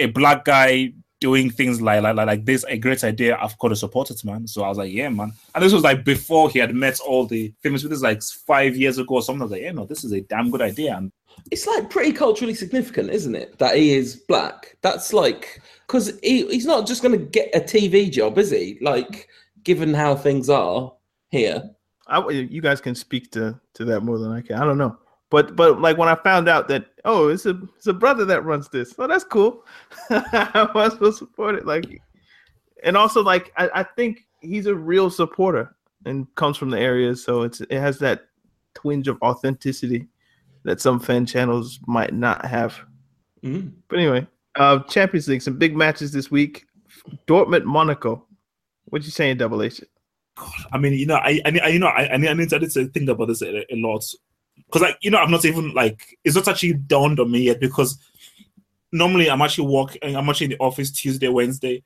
a 0.00 0.06
black 0.06 0.44
guy 0.44 0.92
doing 1.20 1.48
things 1.48 1.80
like 1.80 2.02
like 2.02 2.16
like, 2.16 2.26
like 2.26 2.44
this, 2.44 2.64
a 2.68 2.76
great 2.76 3.02
idea. 3.02 3.38
I've 3.40 3.58
got 3.58 3.68
to 3.68 3.76
support 3.76 4.10
it, 4.10 4.22
man. 4.24 4.46
So 4.46 4.62
I 4.62 4.68
was 4.68 4.78
like, 4.78 4.92
yeah, 4.92 5.08
man. 5.08 5.32
And 5.54 5.64
this 5.64 5.72
was 5.72 5.82
like 5.82 6.04
before 6.04 6.50
he 6.50 6.58
had 6.58 6.74
met 6.74 7.00
all 7.00 7.26
the 7.26 7.52
famous 7.62 7.82
with 7.82 7.92
this, 7.92 8.02
like 8.02 8.22
five 8.22 8.76
years 8.76 8.98
ago 8.98 9.14
or 9.14 9.22
something. 9.22 9.42
I 9.42 9.44
was 9.44 9.52
like, 9.52 9.62
yeah, 9.62 9.72
no, 9.72 9.86
this 9.86 10.04
is 10.04 10.12
a 10.12 10.20
damn 10.20 10.50
good 10.50 10.60
idea. 10.60 10.96
And 10.96 11.12
It's 11.50 11.66
like 11.66 11.88
pretty 11.88 12.12
culturally 12.12 12.54
significant, 12.54 13.10
isn't 13.10 13.34
it? 13.34 13.58
That 13.58 13.76
he 13.76 13.94
is 13.94 14.16
black. 14.16 14.76
That's 14.82 15.12
like 15.12 15.62
because 15.86 16.18
he, 16.22 16.46
he's 16.48 16.66
not 16.66 16.86
just 16.86 17.02
going 17.02 17.18
to 17.18 17.24
get 17.24 17.54
a 17.54 17.60
TV 17.60 18.10
job, 18.10 18.36
is 18.36 18.50
he? 18.50 18.78
Like 18.80 19.28
given 19.62 19.94
how 19.94 20.14
things 20.14 20.50
are 20.50 20.92
here. 21.30 21.70
I, 22.06 22.28
you 22.28 22.60
guys 22.60 22.80
can 22.80 22.94
speak 22.94 23.30
to 23.32 23.58
to 23.74 23.84
that 23.86 24.00
more 24.00 24.18
than 24.18 24.32
I 24.32 24.42
can. 24.42 24.56
I 24.56 24.64
don't 24.64 24.78
know, 24.78 24.96
but 25.30 25.56
but 25.56 25.80
like 25.80 25.96
when 25.96 26.08
I 26.08 26.14
found 26.16 26.48
out 26.48 26.68
that 26.68 26.86
oh, 27.04 27.28
it's 27.28 27.46
a 27.46 27.58
it's 27.76 27.86
a 27.86 27.92
brother 27.92 28.24
that 28.26 28.44
runs 28.44 28.68
this. 28.68 28.94
Oh, 28.98 29.06
that's 29.06 29.24
cool. 29.24 29.64
I 30.10 30.70
was 30.74 30.92
supposed 30.92 31.18
to 31.18 31.26
support 31.26 31.54
it. 31.54 31.66
Like, 31.66 32.00
and 32.82 32.96
also 32.96 33.22
like 33.22 33.52
I, 33.56 33.70
I 33.74 33.82
think 33.82 34.26
he's 34.40 34.66
a 34.66 34.74
real 34.74 35.10
supporter 35.10 35.74
and 36.04 36.32
comes 36.34 36.56
from 36.56 36.70
the 36.70 36.78
area, 36.78 37.16
so 37.16 37.42
it's 37.42 37.60
it 37.62 37.72
has 37.72 37.98
that 38.00 38.26
twinge 38.74 39.08
of 39.08 39.20
authenticity 39.22 40.06
that 40.64 40.80
some 40.80 41.00
fan 41.00 41.26
channels 41.26 41.78
might 41.86 42.12
not 42.12 42.44
have. 42.44 42.78
Mm. 43.42 43.72
But 43.88 43.98
anyway, 43.98 44.26
uh 44.56 44.80
Champions 44.80 45.28
League, 45.28 45.42
some 45.42 45.58
big 45.58 45.76
matches 45.76 46.12
this 46.12 46.30
week. 46.30 46.66
Dortmund, 47.26 47.64
Monaco. 47.64 48.26
What 48.86 49.04
you 49.04 49.10
saying, 49.10 49.38
Double 49.38 49.62
H? 49.62 49.80
I 50.72 50.78
mean, 50.78 50.94
you 50.94 51.06
know, 51.06 51.16
I, 51.16 51.40
I, 51.44 51.68
you 51.68 51.78
know, 51.78 51.86
I, 51.86 52.12
I 52.12 52.16
need, 52.16 52.28
I 52.28 52.34
need 52.34 52.50
to, 52.50 52.88
think 52.88 53.08
about 53.08 53.28
this 53.28 53.42
a, 53.42 53.72
a 53.72 53.76
lot 53.76 54.04
because, 54.56 54.82
like, 54.82 54.98
you 55.00 55.10
know, 55.10 55.18
I'm 55.18 55.30
not 55.30 55.44
even 55.44 55.72
like 55.74 56.18
it's 56.24 56.36
not 56.36 56.48
actually 56.48 56.74
dawned 56.74 57.20
on 57.20 57.30
me 57.30 57.42
yet 57.42 57.60
because 57.60 57.98
normally 58.92 59.30
I'm 59.30 59.42
actually 59.42 59.68
working, 59.68 60.16
I'm 60.16 60.28
actually 60.28 60.46
in 60.46 60.50
the 60.50 60.58
office 60.58 60.90
Tuesday, 60.90 61.28
Wednesday, 61.28 61.82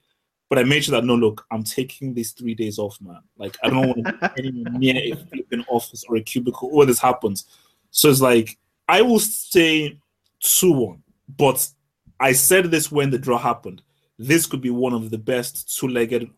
but 0.49 0.59
I 0.59 0.65
made 0.65 0.85
sure 0.85 0.99
that 0.99 1.07
no, 1.07 1.15
look, 1.15 1.45
I'm 1.51 1.63
taking 1.63 2.15
these 2.15 2.33
three 2.33 2.55
days 2.55 2.79
off, 2.79 2.99
man. 3.01 3.21
Like, 3.37 3.57
I 3.63 3.69
don't 3.69 3.89
want 3.89 4.07
to 4.07 4.33
be 4.37 4.51
near 4.73 5.15
a 5.15 5.65
office 5.69 6.05
or 6.09 6.17
a 6.17 6.23
cubicle 6.23 6.71
where 6.71 6.87
this 6.87 7.01
happens. 7.01 7.47
So 7.91 8.09
it's 8.09 8.21
like 8.21 8.59
I 8.89 9.03
will 9.03 9.21
say 9.21 9.99
two 10.41 10.73
one, 10.73 11.03
but 11.37 11.69
I 12.21 12.33
said 12.33 12.71
this 12.71 12.91
when 12.91 13.11
the 13.11 13.19
draw 13.19 13.39
happened. 13.39 13.83
This 14.19 14.47
could 14.47 14.61
be 14.61 14.71
one 14.71 14.93
of 14.93 15.11
the 15.11 15.19
best 15.19 15.77
two-legged 15.79 16.29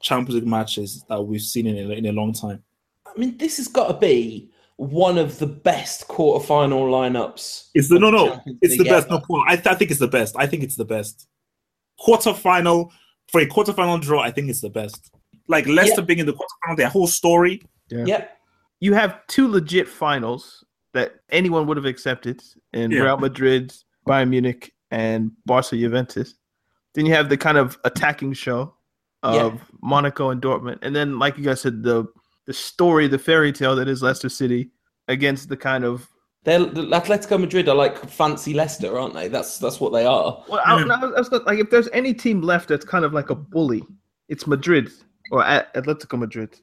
Champions 0.00 0.36
League 0.40 0.46
matches 0.46 1.04
that 1.08 1.20
we've 1.22 1.40
seen 1.42 1.66
in 1.66 1.90
a, 1.90 1.94
in 1.94 2.06
a 2.06 2.12
long 2.12 2.32
time. 2.32 2.62
I 3.06 3.18
mean, 3.18 3.36
this 3.38 3.56
has 3.58 3.68
got 3.68 3.88
to 3.88 3.94
be 3.94 4.50
one 4.76 5.18
of 5.18 5.38
the 5.38 5.46
best 5.46 6.08
quarterfinal 6.08 6.88
lineups. 6.90 7.68
It's 7.74 7.88
the 7.88 7.96
of 7.96 8.00
no 8.02 8.10
no. 8.10 8.28
Champions 8.30 8.58
It's 8.62 8.78
the 8.78 8.84
best. 8.84 9.06
ever. 9.08 9.16
No, 9.18 9.22
Paul, 9.26 9.44
I, 9.46 9.56
th- 9.56 9.66
I 9.66 9.74
think 9.74 9.90
it's 9.90 10.00
the 10.00 10.08
best. 10.08 10.34
I 10.38 10.46
think 10.46 10.62
it's 10.62 10.76
the 10.76 10.84
best. 10.86 11.28
Quarterfinal 12.00 12.90
for 13.30 13.40
a 13.40 13.46
quarterfinal 13.46 14.00
draw. 14.00 14.20
I 14.22 14.30
think 14.30 14.48
it's 14.48 14.60
the 14.60 14.70
best. 14.70 15.10
Like 15.48 15.66
Leicester 15.66 16.00
Yeah. 16.00 16.04
being 16.06 16.18
in 16.20 16.26
the 16.26 16.32
quarterfinal, 16.32 16.76
their 16.76 16.88
whole 16.88 17.06
story. 17.06 17.62
Yeah. 17.90 18.26
you 18.78 18.94
have 18.94 19.26
two 19.26 19.48
legit 19.48 19.88
finals 19.88 20.64
that 20.94 21.16
anyone 21.30 21.66
would 21.66 21.76
have 21.76 21.86
accepted 21.86 22.40
in 22.72 22.90
Yeah. 22.90 23.00
Real 23.02 23.16
Madrid, 23.18 23.74
Bayern 24.08 24.28
Munich, 24.30 24.72
and 24.90 25.32
Barca 25.44 25.76
Juventus. 25.76 26.34
Then 26.94 27.04
you 27.06 27.12
have 27.14 27.28
the 27.28 27.36
kind 27.36 27.58
of 27.58 27.78
attacking 27.84 28.32
show 28.32 28.74
of 29.22 29.54
Yeah. 29.54 29.60
Monaco 29.82 30.30
and 30.30 30.40
Dortmund, 30.40 30.78
and 30.82 30.94
then 30.94 31.18
like 31.18 31.36
you 31.38 31.44
guys 31.44 31.60
said, 31.60 31.82
the 31.82 32.06
the 32.46 32.52
story, 32.52 33.06
the 33.08 33.18
fairy 33.18 33.52
tale 33.52 33.76
that 33.76 33.88
is 33.88 34.02
Leicester 34.02 34.28
City 34.28 34.70
against 35.08 35.48
the 35.48 35.56
kind 35.56 35.84
of 35.84 36.08
They're 36.44 36.64
the 36.64 36.82
Atletico 36.86 37.38
Madrid 37.40 37.68
are 37.68 37.74
like 37.76 37.98
fancy 38.08 38.54
Leicester, 38.54 38.98
aren't 38.98 39.14
they? 39.14 39.28
That's 39.28 39.58
that's 39.58 39.80
what 39.80 39.92
they 39.92 40.06
are. 40.06 40.42
well, 40.48 40.60
I, 40.64 40.72
I 40.74 40.84
was, 41.04 41.12
I 41.14 41.36
was 41.36 41.42
like 41.46 41.58
if 41.58 41.70
there's 41.70 41.88
any 41.92 42.14
team 42.14 42.40
left 42.42 42.68
that's 42.68 42.84
kind 42.84 43.04
of 43.04 43.12
like 43.12 43.30
a 43.30 43.34
bully, 43.34 43.82
it's 44.28 44.46
Madrid 44.46 44.90
or 45.30 45.44
at 45.44 45.72
Atletico 45.74 46.18
Madrid. 46.18 46.58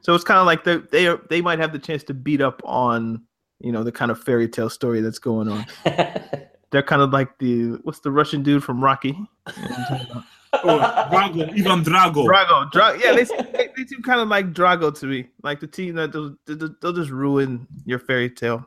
So 0.00 0.14
it's 0.14 0.24
kind 0.24 0.38
of 0.40 0.46
like 0.46 0.64
they 0.64 0.78
they 0.90 1.06
are, 1.06 1.20
they 1.30 1.40
might 1.40 1.58
have 1.58 1.72
the 1.72 1.78
chance 1.78 2.02
to 2.04 2.14
beat 2.14 2.40
up 2.40 2.60
on 2.64 3.22
you 3.60 3.72
know 3.72 3.84
the 3.84 3.92
kind 3.92 4.10
of 4.10 4.18
fairy 4.22 4.48
tale 4.48 4.70
story 4.70 5.00
that's 5.00 5.18
going 5.18 5.48
on. 5.48 5.64
They're 6.74 6.82
kind 6.82 7.02
of 7.02 7.12
like 7.12 7.38
the 7.38 7.78
what's 7.84 8.00
the 8.00 8.10
Russian 8.10 8.42
dude 8.42 8.64
from 8.64 8.82
Rocky? 8.82 9.16
Oh, 9.46 10.78
Drago, 11.12 11.50
Ivan 11.56 11.84
Drago. 11.84 12.26
Drago. 12.26 12.70
Dra- 12.72 12.98
yeah, 12.98 13.12
they, 13.12 13.22
they 13.24 13.70
they 13.76 13.86
seem 13.86 14.02
kind 14.02 14.18
of 14.20 14.26
like 14.26 14.52
Drago 14.52 14.92
to 14.98 15.06
me, 15.06 15.28
like 15.44 15.60
the 15.60 15.68
team 15.68 15.94
that 15.94 16.10
they'll, 16.10 16.34
they'll 16.46 16.74
they'll 16.82 16.92
just 16.92 17.10
ruin 17.10 17.66
your 17.84 18.00
fairy 18.00 18.28
tale. 18.28 18.66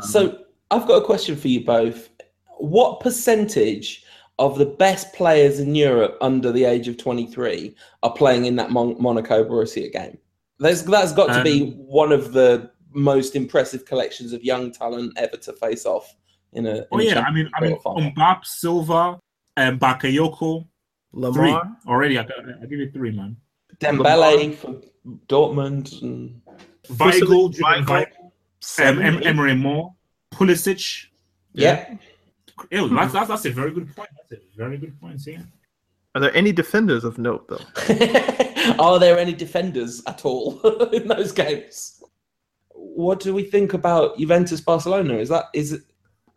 So 0.00 0.46
I've 0.72 0.86
got 0.88 1.02
a 1.02 1.04
question 1.04 1.36
for 1.36 1.46
you 1.46 1.64
both. 1.64 2.08
What 2.58 2.98
percentage 2.98 4.04
of 4.40 4.58
the 4.58 4.66
best 4.66 5.12
players 5.12 5.60
in 5.60 5.76
Europe 5.76 6.18
under 6.20 6.50
the 6.50 6.64
age 6.64 6.88
of 6.88 6.96
23 6.96 7.74
are 8.02 8.12
playing 8.14 8.46
in 8.46 8.56
that 8.56 8.70
Mon- 8.72 9.00
Monaco 9.00 9.44
Borussia 9.44 9.92
game? 9.92 10.18
There's, 10.58 10.82
that's 10.82 11.12
got 11.12 11.32
to 11.32 11.44
be 11.44 11.62
um, 11.62 11.86
one 11.86 12.10
of 12.10 12.32
the 12.32 12.70
most 12.90 13.36
impressive 13.36 13.84
collections 13.84 14.32
of 14.32 14.42
young 14.42 14.72
talent 14.72 15.12
ever 15.16 15.36
to 15.36 15.52
face 15.52 15.86
off 15.86 16.16
in 16.56 16.66
a. 16.66 16.76
In 16.76 16.84
Oh 16.92 16.98
a 16.98 17.02
yeah, 17.04 17.20
I 17.20 17.30
mean, 17.32 17.48
Champions 17.48 17.50
I 17.54 17.60
mean, 17.60 17.70
League 17.72 17.80
quarterfinal. 17.80 18.14
Mbappe, 18.14 18.44
Silva, 18.44 19.20
and 19.56 19.80
Bakayoko. 19.80 20.66
Three 21.32 21.56
already. 21.86 22.18
I, 22.18 22.22
I 22.22 22.66
give 22.66 22.78
you 22.78 22.90
three, 22.90 23.10
man. 23.12 23.36
Dembele 23.78 24.54
for 24.54 24.80
Dortmund 25.28 26.02
and 26.02 26.40
Weigl, 26.88 27.54
Weigl. 27.54 27.84
Weigl. 27.86 28.88
Um, 28.88 29.00
em- 29.00 29.20
Emre 29.20 29.58
Mor, 29.58 29.94
Pulisic. 30.34 31.06
Yeah. 31.52 31.94
Ew, 32.70 32.88
that's, 32.88 33.12
that's 33.12 33.28
that's 33.28 33.44
a 33.46 33.50
very 33.50 33.70
good 33.70 33.94
point. 33.94 34.08
That's 34.16 34.42
a 34.42 34.56
very 34.56 34.76
good 34.78 34.98
point. 35.00 35.20
Yeah. 35.26 35.42
Are 36.14 36.20
there 36.20 36.34
any 36.34 36.52
defenders 36.52 37.04
of 37.04 37.18
note 37.18 37.46
though? 37.48 38.74
Are 38.78 38.98
there 38.98 39.18
any 39.18 39.34
defenders 39.34 40.02
at 40.06 40.24
all 40.24 40.60
in 40.92 41.06
those 41.06 41.32
games? 41.32 42.02
What 42.72 43.20
do 43.20 43.34
we 43.34 43.42
think 43.44 43.74
about 43.74 44.18
Juventus 44.18 44.60
Barcelona? 44.60 45.14
Is 45.18 45.28
that 45.28 45.46
is 45.54 45.72
it? 45.72 45.82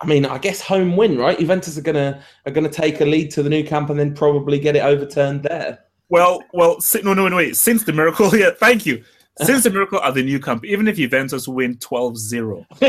I 0.02 0.06
mean, 0.06 0.26
I 0.26 0.38
guess 0.38 0.62
home 0.62 0.96
win, 0.96 1.18
right? 1.18 1.38
Juventus 1.38 1.78
are 1.78 1.82
gonna 1.82 2.24
are 2.46 2.52
gonna 2.52 2.70
take 2.70 3.02
a 3.02 3.06
lead 3.06 3.32
to 3.32 3.44
the 3.44 3.50
Nou 3.50 3.64
Camp 3.64 3.90
and 3.90 4.00
then 4.00 4.14
probably 4.14 4.60
get 4.60 4.76
it 4.76 4.84
overturned 4.84 5.44
there. 5.44 5.80
Well, 6.08 6.44
well, 6.54 6.80
si- 6.80 7.02
no, 7.02 7.14
no, 7.14 7.28
no, 7.28 7.36
wait. 7.36 7.56
Since 7.56 7.84
the 7.84 7.94
miracle, 7.94 8.36
yeah, 8.38 8.52
thank 8.52 8.86
you. 8.86 9.04
Since 9.42 9.64
the 9.64 9.70
miracle 9.70 10.02
at 10.02 10.16
the 10.16 10.24
Nou 10.24 10.40
Camp, 10.40 10.66
even 10.66 10.88
if 10.88 10.98
Juventus 10.98 11.48
win 11.48 11.78
12-0, 11.78 12.66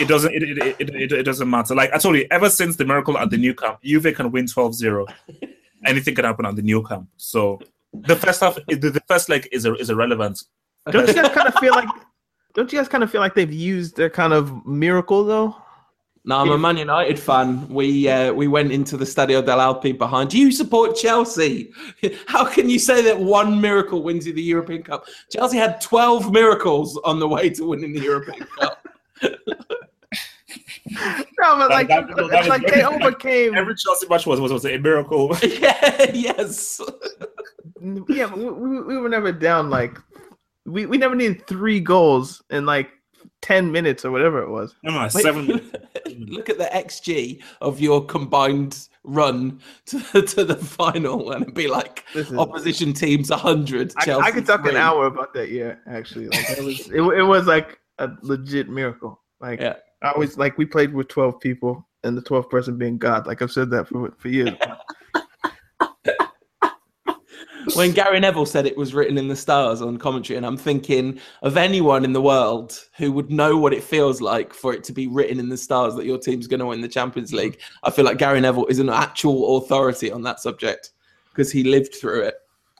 it 0.00 0.08
doesn't 0.08 0.34
it, 0.34 0.42
it, 0.42 0.58
it, 0.58 0.90
it, 0.94 1.12
it 1.12 1.22
doesn't 1.22 1.50
matter. 1.50 1.74
Like 1.74 1.92
I 1.92 1.98
told 1.98 2.16
you, 2.16 2.26
ever 2.30 2.48
since 2.48 2.76
the 2.76 2.84
miracle 2.84 3.18
at 3.18 3.30
the 3.30 3.36
Nou 3.36 3.54
Camp, 3.54 3.78
Juve 3.82 4.14
can 4.14 4.30
win 4.30 4.46
12-0. 4.46 5.06
Anything 5.86 6.14
can 6.14 6.24
happen 6.24 6.46
at 6.46 6.56
the 6.56 6.62
Nou 6.62 6.82
Camp. 6.82 7.08
So 7.16 7.60
the 7.92 8.16
first 8.16 8.40
half, 8.40 8.58
the, 8.66 8.76
the 8.76 9.02
first 9.06 9.28
leg 9.28 9.48
is 9.52 9.64
is 9.64 9.90
irrelevant. 9.90 10.42
Don't 10.90 11.06
you 11.06 11.14
guys 11.14 11.34
kind 11.34 11.48
of 11.48 11.54
feel 11.54 11.74
like? 11.74 11.88
Don't 12.54 12.72
you 12.72 12.78
guys 12.78 12.88
kind 12.88 13.04
of 13.04 13.10
feel 13.10 13.20
like 13.20 13.34
they've 13.34 13.52
used 13.52 13.96
their 13.96 14.10
kind 14.10 14.32
of 14.32 14.66
miracle 14.66 15.24
though? 15.24 15.56
No, 16.28 16.40
I'm 16.40 16.50
a 16.50 16.58
Man 16.58 16.76
United 16.76 17.18
fan. 17.18 17.66
We 17.70 18.06
uh, 18.06 18.34
we 18.34 18.48
went 18.48 18.70
into 18.70 18.98
the 18.98 19.06
Stadio 19.06 19.42
dell'Alpi 19.42 19.96
behind. 19.96 20.28
Do 20.28 20.38
You 20.38 20.52
support 20.52 20.94
Chelsea. 20.94 21.72
How 22.26 22.44
can 22.44 22.68
you 22.68 22.78
say 22.78 23.00
that 23.00 23.18
one 23.18 23.58
miracle 23.62 24.02
wins 24.02 24.26
you 24.26 24.34
the 24.34 24.42
European 24.42 24.82
Cup? 24.82 25.06
Chelsea 25.32 25.56
had 25.56 25.80
12 25.80 26.30
miracles 26.30 27.00
on 27.02 27.18
the 27.18 27.26
way 27.26 27.48
to 27.48 27.64
winning 27.64 27.94
the 27.94 28.00
European 28.00 28.46
Cup. 28.60 28.86
No, 31.40 31.56
but 31.58 31.70
like, 31.70 31.88
that- 31.88 32.08
that 32.08 32.18
it's 32.18 32.42
is 32.44 32.48
like 32.48 32.62
very- 32.62 32.80
they 32.80 32.84
overcame. 32.84 33.54
Every 33.54 33.74
Chelsea 33.74 34.06
match 34.08 34.26
was 34.26 34.40
was, 34.40 34.52
was 34.52 34.64
a 34.66 34.78
miracle. 34.78 35.36
yeah, 35.42 36.10
yes. 36.12 36.80
yeah, 38.08 38.32
we, 38.34 38.50
we, 38.50 38.82
we 38.82 38.96
were 38.96 39.08
never 39.08 39.30
down 39.32 39.70
like 39.70 39.98
we, 40.66 40.86
we 40.86 40.96
never 40.98 41.14
needed 41.14 41.46
three 41.46 41.80
goals 41.80 42.42
in 42.50 42.64
like 42.66 42.90
ten 43.42 43.70
minutes 43.70 44.04
or 44.04 44.10
whatever 44.10 44.42
it 44.42 44.50
was. 44.50 44.74
No, 44.82 44.92
no, 44.92 45.02
Wait, 45.02 45.10
seven. 45.12 45.46
Look 46.18 46.48
at 46.48 46.58
the 46.58 46.64
XG 46.72 47.42
of 47.60 47.80
your 47.80 48.04
combined 48.04 48.88
run 49.04 49.60
to, 49.86 50.22
to 50.22 50.44
the 50.44 50.56
final, 50.56 51.32
and 51.32 51.42
it'd 51.42 51.54
be 51.54 51.68
like 51.68 52.04
Listen, 52.14 52.38
opposition 52.38 52.92
teams 52.92 53.30
100. 53.30 53.92
I, 53.96 54.04
Chelsea 54.04 54.26
I 54.26 54.30
could 54.30 54.46
talk 54.46 54.62
three. 54.62 54.70
an 54.70 54.76
hour 54.76 55.06
about 55.06 55.32
that 55.34 55.50
year. 55.50 55.80
Actually, 55.86 56.28
like 56.28 56.50
it 56.58 56.64
was 56.64 56.88
it, 56.90 57.00
it 57.00 57.22
was 57.24 57.46
like 57.46 57.78
a 57.98 58.10
legit 58.22 58.68
miracle. 58.68 59.20
Like 59.40 59.60
Yeah. 59.60 59.76
I 60.02 60.16
was 60.16 60.38
like 60.38 60.56
we 60.58 60.66
played 60.66 60.92
with 60.92 61.08
twelve 61.08 61.40
people 61.40 61.86
and 62.04 62.16
the 62.16 62.22
twelfth 62.22 62.50
person 62.50 62.76
being 62.78 62.98
God. 62.98 63.26
Like 63.26 63.42
I've 63.42 63.52
said 63.52 63.70
that 63.70 63.88
for 63.88 64.12
for 64.18 64.28
years. 64.28 64.54
When 67.74 67.92
Gary 67.92 68.20
Neville 68.20 68.46
said 68.46 68.66
it 68.66 68.76
was 68.76 68.94
written 68.94 69.18
in 69.18 69.28
the 69.28 69.36
stars 69.36 69.82
on 69.82 69.96
commentary, 69.96 70.36
and 70.36 70.46
I'm 70.46 70.56
thinking 70.56 71.20
of 71.42 71.56
anyone 71.56 72.04
in 72.04 72.12
the 72.12 72.22
world 72.22 72.78
who 72.96 73.12
would 73.12 73.30
know 73.30 73.56
what 73.56 73.72
it 73.72 73.82
feels 73.82 74.20
like 74.20 74.52
for 74.52 74.72
it 74.72 74.84
to 74.84 74.92
be 74.92 75.06
written 75.06 75.38
in 75.38 75.48
the 75.48 75.56
stars 75.56 75.94
that 75.94 76.06
your 76.06 76.18
team's 76.18 76.46
going 76.46 76.60
to 76.60 76.66
win 76.66 76.80
the 76.80 76.88
Champions 76.88 77.32
League. 77.32 77.60
I 77.82 77.90
feel 77.90 78.04
like 78.04 78.18
Gary 78.18 78.40
Neville 78.40 78.66
is 78.66 78.78
an 78.78 78.88
actual 78.88 79.58
authority 79.58 80.10
on 80.10 80.22
that 80.22 80.40
subject 80.40 80.90
because 81.30 81.52
he 81.52 81.64
lived 81.64 81.94
through 81.94 82.22
it. 82.22 82.34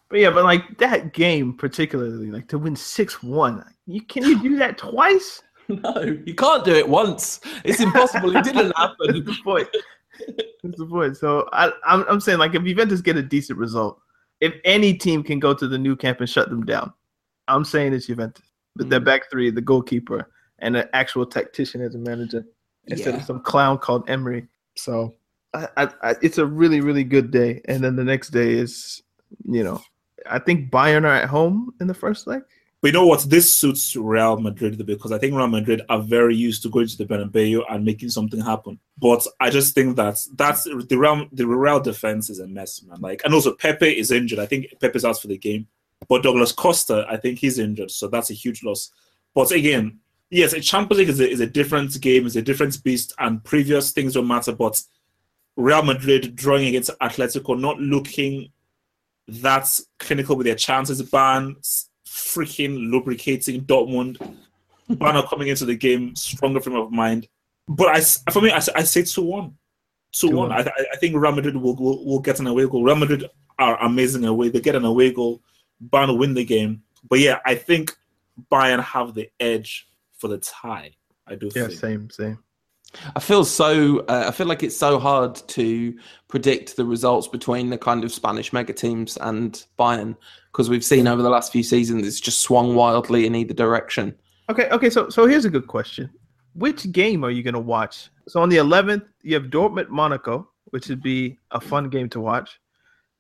But 0.09 0.21
yeah, 0.21 0.31
but 0.31 0.45
like 0.45 0.79
that 0.79 1.13
game 1.13 1.53
particularly, 1.53 2.31
like 2.31 2.49
to 2.49 2.59
win 2.59 2.75
six 2.75 3.23
one, 3.23 3.65
you 3.87 4.01
can 4.03 4.25
you 4.25 4.43
do 4.43 4.57
that 4.59 4.79
twice? 4.79 5.43
No, 5.71 6.01
you 6.25 6.35
can't 6.35 6.65
do 6.65 6.73
it 6.73 6.89
once. 6.89 7.41
It's 7.63 7.81
impossible. 7.81 8.35
it 8.35 8.43
didn't 8.43 8.73
happen. 8.79 9.23
That's 9.23 9.27
the 9.27 9.37
point. 9.45 9.69
That's 10.63 10.79
the 10.79 10.87
point. 10.87 11.19
So 11.19 11.47
I, 11.53 11.71
I'm 11.85 12.07
I'm 12.09 12.21
saying 12.21 12.39
like 12.39 12.55
if 12.55 12.65
Juventus 12.65 13.03
get 13.03 13.19
a 13.19 13.23
decent 13.23 13.59
result, 13.59 14.01
if 14.41 14.55
any 14.65 14.95
team 14.95 15.23
can 15.23 15.39
go 15.39 15.55
to 15.55 15.67
the 15.67 15.79
Nou 15.79 15.97
Camp 15.97 16.21
and 16.21 16.29
shut 16.29 16.51
them 16.51 16.65
down, 16.65 16.93
I'm 17.49 17.65
saying 17.65 17.93
it's 17.93 18.07
Juventus. 18.07 18.45
But 18.77 18.89
their 18.91 19.01
Mm. 19.01 19.05
back 19.05 19.31
three, 19.31 19.51
the 19.51 19.61
goalkeeper, 19.61 20.31
and 20.61 20.77
an 20.77 20.89
actual 20.93 21.27
tactician 21.27 21.81
as 21.81 21.95
a 21.95 21.99
manager 21.99 22.45
instead 22.87 23.15
Yeah. 23.15 23.21
of 23.21 23.27
some 23.27 23.41
clown 23.41 23.79
called 23.79 24.09
Emery. 24.09 24.47
So 24.77 25.15
I, 25.55 25.69
I, 25.77 25.89
I, 26.03 26.15
it's 26.23 26.39
a 26.39 26.47
really 26.47 26.81
really 26.81 27.05
good 27.05 27.31
day, 27.31 27.61
and 27.67 27.83
then 27.83 27.97
the 27.97 28.05
next 28.05 28.31
day 28.31 28.53
is 28.53 29.03
you 29.45 29.65
know 29.65 29.81
I 30.27 30.39
think 30.39 30.71
Bayern 30.71 31.05
are 31.05 31.15
at 31.15 31.29
home 31.29 31.73
in 31.81 31.87
the 31.87 31.95
first 31.95 32.27
leg. 32.27 32.43
But 32.81 32.89
you 32.89 32.93
know 32.93 33.07
what? 33.07 33.29
This 33.29 33.53
suits 33.53 33.97
Real 33.97 34.39
Madrid 34.39 34.85
because 34.87 35.11
I 35.11 35.19
think 35.19 35.35
Real 35.35 35.49
Madrid 35.49 35.83
are 35.89 36.01
very 36.01 36.37
used 36.37 36.63
to 36.63 36.69
going 36.69 36.87
to 36.87 36.97
the 36.97 37.07
Bernabeu 37.07 37.65
and 37.69 37.85
making 37.85 38.11
something 38.11 38.41
happen. 38.41 38.79
But 38.99 39.27
I 39.41 39.51
just 39.51 39.75
think 39.75 39.97
that 39.97 40.19
that's 40.35 40.63
the 40.63 40.97
Real 40.97 41.27
the 41.33 41.47
Real 41.47 41.81
defense 41.81 42.31
is 42.31 42.39
a 42.39 42.47
mess, 42.47 42.83
man. 42.85 43.01
Like, 43.01 43.23
and 43.25 43.35
also 43.35 43.55
Pepe 43.55 43.99
is 43.99 44.13
injured. 44.13 44.39
I 44.39 44.47
think 44.47 44.67
Pepe's 44.81 45.05
out 45.05 45.21
for 45.21 45.27
the 45.27 45.39
game. 45.39 45.67
But 46.09 46.23
Douglas 46.23 46.53
Costa, 46.53 47.05
I 47.09 47.17
think 47.17 47.41
he's 47.41 47.59
injured, 47.59 47.91
so 47.91 48.07
that's 48.07 48.31
a 48.31 48.35
huge 48.35 48.63
loss. 48.63 48.93
But 49.35 49.51
again, 49.51 49.99
yes, 50.31 50.53
a 50.53 50.61
Champions 50.61 50.99
League 50.99 51.09
is 51.09 51.21
a, 51.21 51.29
is 51.29 51.41
a 51.41 51.47
different 51.47 52.01
game, 52.01 52.25
is 52.25 52.37
a 52.37 52.43
different 52.43 52.83
beast, 52.85 53.13
and 53.19 53.43
previous 53.43 53.91
things 53.91 54.15
don't 54.15 54.29
matter. 54.29 54.53
But 54.53 54.81
Real 55.57 55.83
Madrid 55.83 56.37
drawing 56.37 56.69
against 56.69 56.91
Atletico, 57.01 57.59
not 57.59 57.81
looking 57.81 58.53
that 59.27 59.69
clinical 59.99 60.37
with 60.37 60.47
their 60.47 60.55
chances, 60.55 61.03
ban 61.03 61.57
freaking 62.19 62.91
lubricating 62.91 63.63
Dortmund, 63.65 64.19
Bayern 64.91 65.29
coming 65.31 65.49
into 65.49 65.65
the 65.65 65.75
game, 65.77 66.15
stronger 66.17 66.61
frame 66.61 66.77
of 66.77 66.91
mind. 66.91 67.29
But 67.69 67.89
I, 67.89 68.01
for 68.33 68.41
me, 68.43 68.51
I, 68.51 68.57
I 68.75 68.83
say 68.83 69.03
two 69.03 69.23
one, 69.23 69.57
two 70.13 70.31
one. 70.31 70.51
2-1. 70.51 70.53
I, 70.53 70.61
I- 70.61 70.87
I 70.93 70.97
think 70.97 71.15
Real 71.17 71.33
Madrid 71.33 71.57
will, 71.57 71.77
will 71.77 72.05
will 72.05 72.21
get 72.21 72.41
an 72.41 72.47
away 72.47 72.67
goal. 72.67 72.83
Real 72.83 72.97
Madrid 72.97 73.25
are 73.59 73.83
amazing 73.85 74.25
away. 74.25 74.49
They 74.49 74.61
get 74.61 74.75
an 74.75 74.85
away 74.85 75.13
goal. 75.13 75.43
Bayern 75.91 76.19
win 76.19 76.35
the 76.35 76.45
game. 76.45 76.83
But 77.09 77.21
yeah, 77.21 77.39
I 77.45 77.55
think 77.55 77.95
Bayern 78.51 78.83
have 78.83 79.15
the 79.15 79.29
edge 79.39 79.89
for 80.19 80.29
the 80.29 80.39
tie. 80.39 80.93
I 81.27 81.35
do 81.37 81.51
Yeah, 81.55 81.67
think. 81.69 81.79
same 81.79 82.11
same. 82.11 82.39
I 83.15 83.21
feel 83.21 83.45
so. 83.45 84.01
Uh, 84.01 84.25
I 84.29 84.31
feel 84.31 84.47
like 84.47 84.63
it's 84.63 84.77
so 84.77 84.99
hard 84.99 85.35
to 85.49 85.97
predict 86.29 86.77
the 86.77 86.85
results 86.85 87.29
between 87.29 87.71
the 87.71 87.79
kind 87.79 88.03
of 88.05 88.13
Spanish 88.13 88.53
mega 88.53 88.73
teams 88.73 89.17
and 89.19 89.65
Bayern 89.79 90.17
because 90.53 90.71
we've 90.71 90.85
seen 90.85 91.07
over 91.07 91.23
the 91.23 91.31
last 91.31 91.53
few 91.53 91.63
seasons 91.63 92.07
it's 92.07 92.21
just 92.21 92.41
swung 92.41 92.75
wildly 92.75 93.27
in 93.27 93.35
either 93.35 93.55
direction. 93.55 94.15
Okay, 94.49 94.69
okay. 94.71 94.91
So 94.91 95.09
so 95.11 95.27
here's 95.27 95.45
a 95.45 95.51
good 95.51 95.67
question. 95.67 96.11
Which 96.55 96.91
game 96.93 97.25
are 97.25 97.31
you 97.31 97.43
gonna 97.43 97.61
watch? 97.61 98.11
So 98.27 98.41
on 98.41 98.49
the 98.49 98.57
11th, 98.57 99.07
you 99.23 99.35
have 99.35 99.45
Dortmund 99.45 99.89
Monaco, 99.89 100.49
which 100.67 100.89
would 100.89 101.03
be 101.03 101.39
a 101.51 101.61
fun 101.61 101.89
game 101.89 102.09
to 102.11 102.21
watch. 102.21 102.61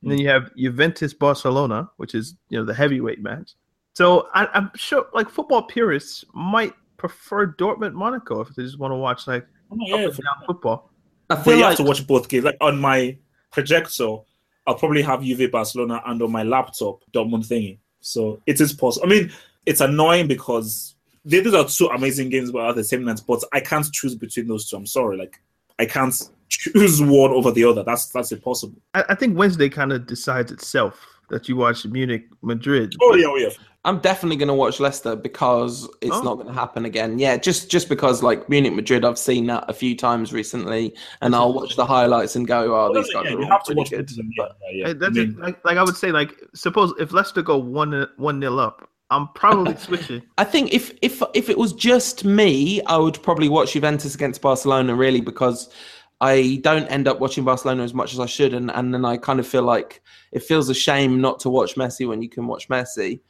And 0.03 0.13
then 0.13 0.19
you 0.19 0.29
have 0.29 0.55
Juventus 0.57 1.13
Barcelona, 1.13 1.91
which 1.97 2.15
is 2.15 2.37
you 2.49 2.59
know 2.59 2.65
the 2.65 2.75
heavyweight 2.75 3.23
match. 3.23 3.53
So 3.95 4.29
I, 4.33 4.47
I'm 4.55 4.71
sure 4.77 5.07
like 5.13 5.29
football 5.29 5.63
purists 5.63 6.25
might 6.33 6.73
prefer 6.99 7.47
Dortmund 7.47 7.95
Monaco 7.95 8.41
if 8.41 8.55
they 8.55 8.63
just 8.63 8.79
want 8.79 8.93
to 8.93 8.97
watch 8.97 9.27
like 9.27 9.47
yeah, 9.77 10.09
football. 10.47 10.91
I 11.31 11.35
But 11.35 11.45
feel 11.45 11.55
you 11.55 11.61
like 11.61 11.71
have 11.71 11.77
to 11.79 11.85
watch 11.85 12.07
both 12.07 12.29
games. 12.29 12.45
Like 12.45 12.57
on 12.61 12.79
my 12.79 13.17
projector, 13.51 14.17
I'll 14.67 14.75
probably 14.75 15.03
have 15.03 15.23
Juve 15.23 15.51
Barcelona 15.51 16.03
and 16.07 16.21
on 16.23 16.31
my 16.33 16.43
laptop 16.43 17.03
Dortmund 17.13 17.47
thingy. 17.47 17.79
So 18.01 18.41
it 18.47 18.61
is 18.61 18.73
possible. 18.73 19.07
I 19.07 19.11
mean, 19.11 19.33
it's 19.67 19.81
annoying 19.81 20.27
because 20.29 20.95
these 21.25 21.53
are 21.53 21.67
two 21.67 21.87
amazing 21.87 22.31
games, 22.31 22.51
but 22.51 22.69
at 22.69 22.77
the 22.77 22.85
same 22.85 23.05
night. 23.05 23.21
But 23.27 23.43
I 23.53 23.61
can't 23.61 23.91
choose 23.93 24.15
between 24.15 24.47
those 24.47 24.69
two. 24.69 24.77
I'm 24.77 24.87
sorry, 24.87 25.17
like 25.17 25.41
I 25.79 25.87
can't 25.87 26.15
choose 26.49 27.03
one 27.03 27.31
over 27.31 27.51
the 27.51 27.65
other. 27.65 27.83
That's 27.83 28.07
that's 28.09 28.33
impossible. 28.33 28.81
I, 28.95 29.05
I 29.11 29.15
think 29.15 29.37
Wednesday 29.37 29.69
kind 29.69 29.93
of 29.93 30.07
decides 30.07 30.51
itself 30.53 31.18
that 31.29 31.49
you 31.49 31.57
watch 31.57 31.85
Munich 31.87 32.27
Madrid. 32.43 32.95
Oh 33.01 33.15
yeah, 33.15 33.27
oh 33.29 33.37
yeah. 33.37 33.49
I'm 33.85 34.01
definitely 34.01 34.37
going 34.37 34.49
to 34.49 34.55
watch 34.55 34.81
Leicester 34.81 35.15
because 35.17 35.89
it's 36.03 36.15
Oh. 36.17 36.21
not 36.23 36.35
going 36.35 36.49
to 36.49 36.53
happen 36.53 36.85
again. 36.85 37.19
Yeah, 37.19 37.37
just 37.37 37.71
just 37.71 37.89
because 37.89 38.23
like 38.23 38.49
Munich 38.49 38.73
Madrid, 38.75 39.05
I've 39.05 39.19
seen 39.19 39.47
that 39.47 39.65
a 39.69 39.73
few 39.73 39.97
times 39.97 40.33
recently, 40.33 40.95
and 41.23 41.35
I'll 41.35 41.53
watch 41.55 41.77
the 41.77 41.87
highlights 41.87 42.35
and 42.37 42.47
go, 42.47 42.75
"Oh, 42.75 42.93
these 42.93 43.13
guys 43.13 43.25
Yeah, 43.27 43.37
are 43.37 43.41
you 43.41 43.47
have 43.47 43.63
to 43.65 43.75
pretty 43.75 43.79
watch 43.79 43.91
good." 43.91 44.09
them. 44.09 44.31
Yeah, 44.37 44.47
yeah. 44.73 44.93
That's 44.95 45.17
I 45.17 45.21
it. 45.23 45.29
mean, 45.29 45.39
Like, 45.39 45.65
like 45.65 45.79
I 45.79 45.85
would 45.85 45.97
say, 45.97 46.11
like 46.13 46.35
suppose 46.55 46.93
if 46.99 47.13
Leicester 47.13 47.41
go 47.41 47.57
one 47.57 48.07
one 48.17 48.41
nil 48.41 48.59
up, 48.59 48.89
I'm 49.11 49.29
probably 49.35 49.77
switching. 49.87 50.23
I 50.37 50.45
think 50.45 50.75
if 50.75 50.93
if 51.01 51.23
if 51.35 51.49
it 51.49 51.57
was 51.57 51.73
just 51.73 52.25
me, 52.25 52.83
I 52.83 52.97
would 52.99 53.23
probably 53.23 53.49
watch 53.49 53.73
Juventus 53.73 54.15
against 54.15 54.43
Barcelona 54.43 54.95
really 54.97 55.21
because 55.21 55.71
I 56.21 56.61
don't 56.63 56.87
end 56.89 57.07
up 57.07 57.21
watching 57.21 57.45
Barcelona 57.45 57.85
as 57.85 57.95
much 57.95 58.13
as 58.13 58.21
I 58.21 58.27
should, 58.27 58.55
and 58.55 58.71
and 58.73 58.93
then 58.93 59.05
I 59.05 59.17
kind 59.17 59.39
of 59.41 59.47
feel 59.47 59.63
like 59.63 60.03
it 60.33 60.43
feels 60.43 60.69
a 60.69 60.75
shame 60.75 61.21
not 61.21 61.39
to 61.41 61.49
watch 61.51 61.77
Messi 61.77 62.09
when 62.09 62.23
you 62.23 62.29
can 62.29 62.47
watch 62.47 62.69
Messi. 62.69 63.21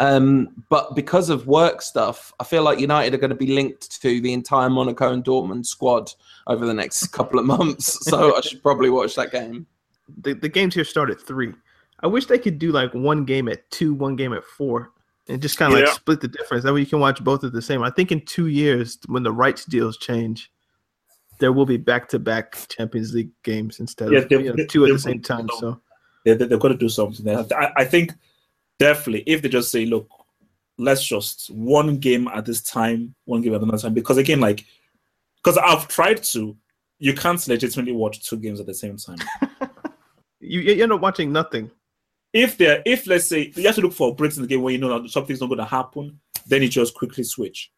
Um, 0.00 0.64
but 0.68 0.94
because 0.94 1.28
of 1.28 1.46
work 1.48 1.82
stuff, 1.82 2.32
I 2.38 2.44
feel 2.44 2.62
like 2.62 2.78
United 2.78 3.14
are 3.14 3.18
going 3.18 3.30
to 3.30 3.36
be 3.36 3.48
linked 3.48 4.00
to 4.00 4.20
the 4.20 4.32
entire 4.32 4.70
Monaco 4.70 5.12
and 5.12 5.24
Dortmund 5.24 5.66
squad 5.66 6.12
over 6.46 6.64
the 6.66 6.72
next 6.74 7.08
couple 7.12 7.38
of 7.40 7.44
months. 7.46 7.98
So 8.08 8.36
I 8.36 8.40
should 8.40 8.62
probably 8.62 8.90
watch 8.90 9.16
that 9.16 9.32
game. 9.32 9.66
the, 10.22 10.34
the 10.34 10.48
games 10.48 10.74
here 10.76 10.84
start 10.84 11.10
at 11.10 11.20
three. 11.20 11.52
I 12.00 12.06
wish 12.06 12.26
they 12.26 12.38
could 12.38 12.60
do 12.60 12.70
like 12.70 12.94
one 12.94 13.24
game 13.24 13.48
at 13.48 13.68
two, 13.72 13.92
one 13.92 14.14
game 14.14 14.32
at 14.32 14.44
four. 14.44 14.92
and 15.28 15.42
just 15.42 15.58
kind 15.58 15.72
of 15.74 15.80
Yeah. 15.80 15.86
like 15.86 15.94
split 15.96 16.20
the 16.20 16.28
difference. 16.28 16.62
That 16.62 16.72
way 16.72 16.80
you 16.80 16.86
can 16.86 17.00
watch 17.00 17.22
both 17.24 17.42
at 17.42 17.52
the 17.52 17.60
same. 17.60 17.82
I 17.82 17.90
think 17.90 18.12
in 18.12 18.24
two 18.24 18.46
years, 18.46 18.98
when 19.08 19.24
the 19.24 19.32
rights 19.32 19.64
deals 19.64 19.98
change, 19.98 20.50
there 21.38 21.52
will 21.52 21.66
be 21.66 21.76
back 21.76 22.08
to 22.08 22.18
back 22.18 22.56
Champions 22.68 23.14
League 23.14 23.30
games 23.42 23.80
instead 23.80 24.10
Yeah, 24.12 24.18
of 24.20 24.28
they- 24.28 24.36
you 24.38 24.50
know, 24.50 24.56
they- 24.56 24.66
two 24.66 24.84
at 24.86 24.92
the 24.92 24.98
same 24.98 25.20
time. 25.22 25.48
So 25.58 25.80
they, 26.24 26.34
they, 26.34 26.46
they've 26.46 26.60
got 26.60 26.68
to 26.68 26.76
do 26.76 26.88
something. 26.88 27.28
I, 27.28 27.72
I 27.76 27.84
think 27.84 28.12
definitely 28.78 29.22
if 29.26 29.42
they 29.42 29.48
just 29.48 29.70
say, 29.70 29.86
look, 29.86 30.08
let's 30.78 31.04
just 31.06 31.50
one 31.50 31.96
game 31.98 32.28
at 32.28 32.44
this 32.44 32.60
time, 32.62 33.14
one 33.24 33.42
game 33.42 33.54
at 33.54 33.62
another 33.62 33.78
time. 33.78 33.94
Because 33.94 34.16
again, 34.16 34.40
like, 34.40 34.64
because 35.42 35.58
I've 35.58 35.88
tried 35.88 36.22
to, 36.24 36.56
you 36.98 37.14
can't 37.14 37.46
legitimately 37.48 37.92
watch 37.92 38.28
two 38.28 38.36
games 38.36 38.60
at 38.60 38.66
the 38.66 38.74
same 38.74 38.96
time. 38.96 39.18
you 40.40 40.60
you 40.60 40.82
end 40.82 40.92
up 40.92 41.00
watching 41.00 41.32
nothing. 41.32 41.70
if 42.32 42.56
they're, 42.58 42.82
if 42.84 43.06
let's 43.06 43.26
say 43.26 43.52
you 43.56 43.66
have 43.66 43.74
to 43.76 43.80
look 43.80 43.92
for 43.92 44.14
breaks 44.14 44.36
in 44.36 44.42
the 44.42 44.48
game 44.48 44.62
where 44.62 44.72
you 44.72 44.78
know 44.78 45.00
that 45.00 45.08
something's 45.10 45.40
not 45.40 45.46
going 45.48 45.58
to 45.58 45.64
happen, 45.64 46.18
then 46.46 46.62
you 46.62 46.68
just 46.68 46.94
quickly 46.94 47.24
switch. 47.24 47.70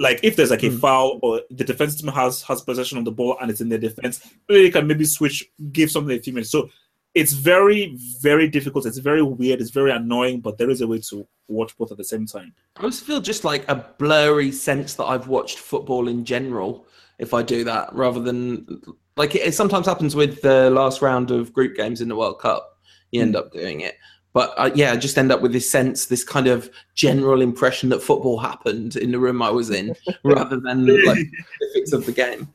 Like 0.00 0.18
if 0.22 0.34
there's 0.34 0.50
like 0.50 0.64
a 0.64 0.70
Hmm. 0.70 0.78
foul 0.78 1.20
or 1.22 1.42
the 1.50 1.62
defense 1.62 2.00
team 2.00 2.10
has 2.10 2.42
has 2.42 2.62
possession 2.62 2.96
of 2.98 3.04
the 3.04 3.12
ball 3.12 3.36
and 3.40 3.50
it's 3.50 3.60
in 3.60 3.68
their 3.68 3.78
defense, 3.78 4.14
they 4.48 4.70
can 4.70 4.86
maybe 4.86 5.04
switch, 5.04 5.48
give 5.72 5.90
something 5.90 6.16
a 6.16 6.20
few 6.20 6.32
minutes. 6.32 6.50
So 6.50 6.70
it's 7.14 7.32
very, 7.32 7.96
very 8.20 8.48
difficult. 8.48 8.86
It's 8.86 8.98
very 8.98 9.22
weird. 9.22 9.60
It's 9.60 9.70
very 9.80 9.90
annoying, 9.90 10.40
but 10.40 10.56
there 10.58 10.70
is 10.70 10.80
a 10.80 10.86
way 10.86 11.00
to 11.10 11.26
watch 11.48 11.76
both 11.76 11.92
at 11.92 11.98
the 11.98 12.04
same 12.04 12.24
time. 12.24 12.54
I 12.76 12.80
always 12.80 13.00
feel 13.00 13.20
just 13.20 13.44
like 13.44 13.68
a 13.68 13.76
blurry 13.98 14.52
sense 14.52 14.94
that 14.94 15.04
I've 15.04 15.28
watched 15.28 15.58
football 15.58 16.08
in 16.08 16.24
general 16.24 16.86
if 17.18 17.34
I 17.34 17.42
do 17.42 17.64
that, 17.64 17.94
rather 17.94 18.20
than 18.20 18.80
like 19.18 19.34
it, 19.34 19.42
it 19.48 19.52
sometimes 19.54 19.86
happens 19.86 20.16
with 20.16 20.40
the 20.40 20.70
last 20.70 21.02
round 21.02 21.30
of 21.30 21.52
group 21.52 21.76
games 21.76 22.00
in 22.00 22.08
the 22.08 22.16
World 22.16 22.38
Cup. 22.40 22.78
You 23.10 23.20
end 23.20 23.36
up 23.36 23.52
doing 23.52 23.80
it, 23.80 23.96
but 24.32 24.54
uh, 24.56 24.70
yeah, 24.74 24.92
I 24.92 24.96
just 24.96 25.18
end 25.18 25.32
up 25.32 25.40
with 25.40 25.52
this 25.52 25.70
sense, 25.70 26.06
this 26.06 26.24
kind 26.24 26.46
of 26.46 26.70
general 26.94 27.40
impression 27.40 27.88
that 27.90 28.00
football 28.00 28.38
happened 28.38 28.96
in 28.96 29.12
the 29.12 29.18
room 29.18 29.42
I 29.42 29.50
was 29.50 29.70
in, 29.70 29.94
rather 30.24 30.60
than 30.60 30.86
like 31.04 31.26
specifics 31.56 31.92
of 31.92 32.06
the 32.06 32.12
game. 32.12 32.48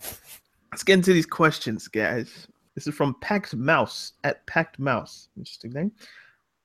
Let's 0.71 0.83
get 0.83 0.93
into 0.95 1.13
these 1.13 1.25
questions, 1.25 1.87
guys. 1.87 2.47
This 2.75 2.87
is 2.87 2.95
from 2.95 3.15
Packed 3.21 3.55
Mouse 3.55 4.13
at 4.23 4.45
Packed 4.45 4.79
Mouse. 4.79 5.29
Interesting 5.37 5.71
name. 5.71 5.91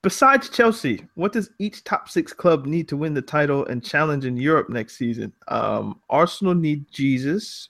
Besides 0.02 0.48
Chelsea, 0.48 1.06
what 1.14 1.32
does 1.32 1.50
each 1.58 1.84
top 1.84 2.08
six 2.08 2.32
club 2.32 2.64
need 2.64 2.88
to 2.88 2.96
win 2.96 3.12
the 3.12 3.20
title 3.20 3.66
and 3.66 3.84
challenge 3.84 4.24
in 4.24 4.36
Europe 4.36 4.70
next 4.70 4.96
season? 4.96 5.32
Um, 5.48 6.00
Arsenal 6.08 6.54
need 6.54 6.90
Jesus. 6.90 7.68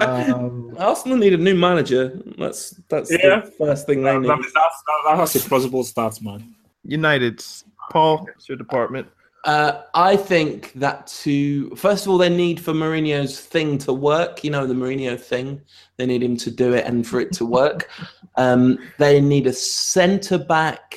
Um, 0.00 0.74
Arsenal 0.78 1.18
need 1.18 1.34
a 1.34 1.38
new 1.38 1.54
manager. 1.54 2.20
That's 2.38 2.70
that's 2.88 3.10
Yeah. 3.10 3.40
the 3.40 3.50
first 3.58 3.86
thing 3.86 4.02
they 4.02 4.18
need. 4.18 4.28
that, 4.28 4.38
that's, 4.38 4.52
that, 4.54 5.16
that 5.16 5.36
a 5.44 5.48
plausible 5.48 5.84
start, 5.84 6.20
man. 6.22 6.54
United's 6.84 7.64
Paul, 7.90 8.26
it's 8.34 8.48
your 8.48 8.58
department. 8.58 9.06
Uh, 9.44 9.82
I 9.94 10.16
think 10.16 10.72
that 10.74 11.06
to 11.22 11.70
first 11.76 12.04
of 12.04 12.12
all, 12.12 12.18
they 12.18 12.28
need 12.28 12.60
for 12.60 12.72
Mourinho's 12.72 13.40
thing 13.40 13.78
to 13.78 13.92
work. 13.92 14.44
You 14.44 14.50
know, 14.50 14.66
the 14.66 14.74
Mourinho 14.74 15.18
thing. 15.18 15.60
They 15.96 16.06
need 16.06 16.22
him 16.22 16.36
to 16.38 16.50
do 16.50 16.74
it 16.74 16.84
and 16.86 17.06
for 17.06 17.20
it 17.20 17.32
to 17.34 17.46
work. 17.46 17.88
Um, 18.36 18.78
they 18.98 19.20
need 19.20 19.46
a 19.46 19.52
centre 19.52 20.38
back, 20.38 20.96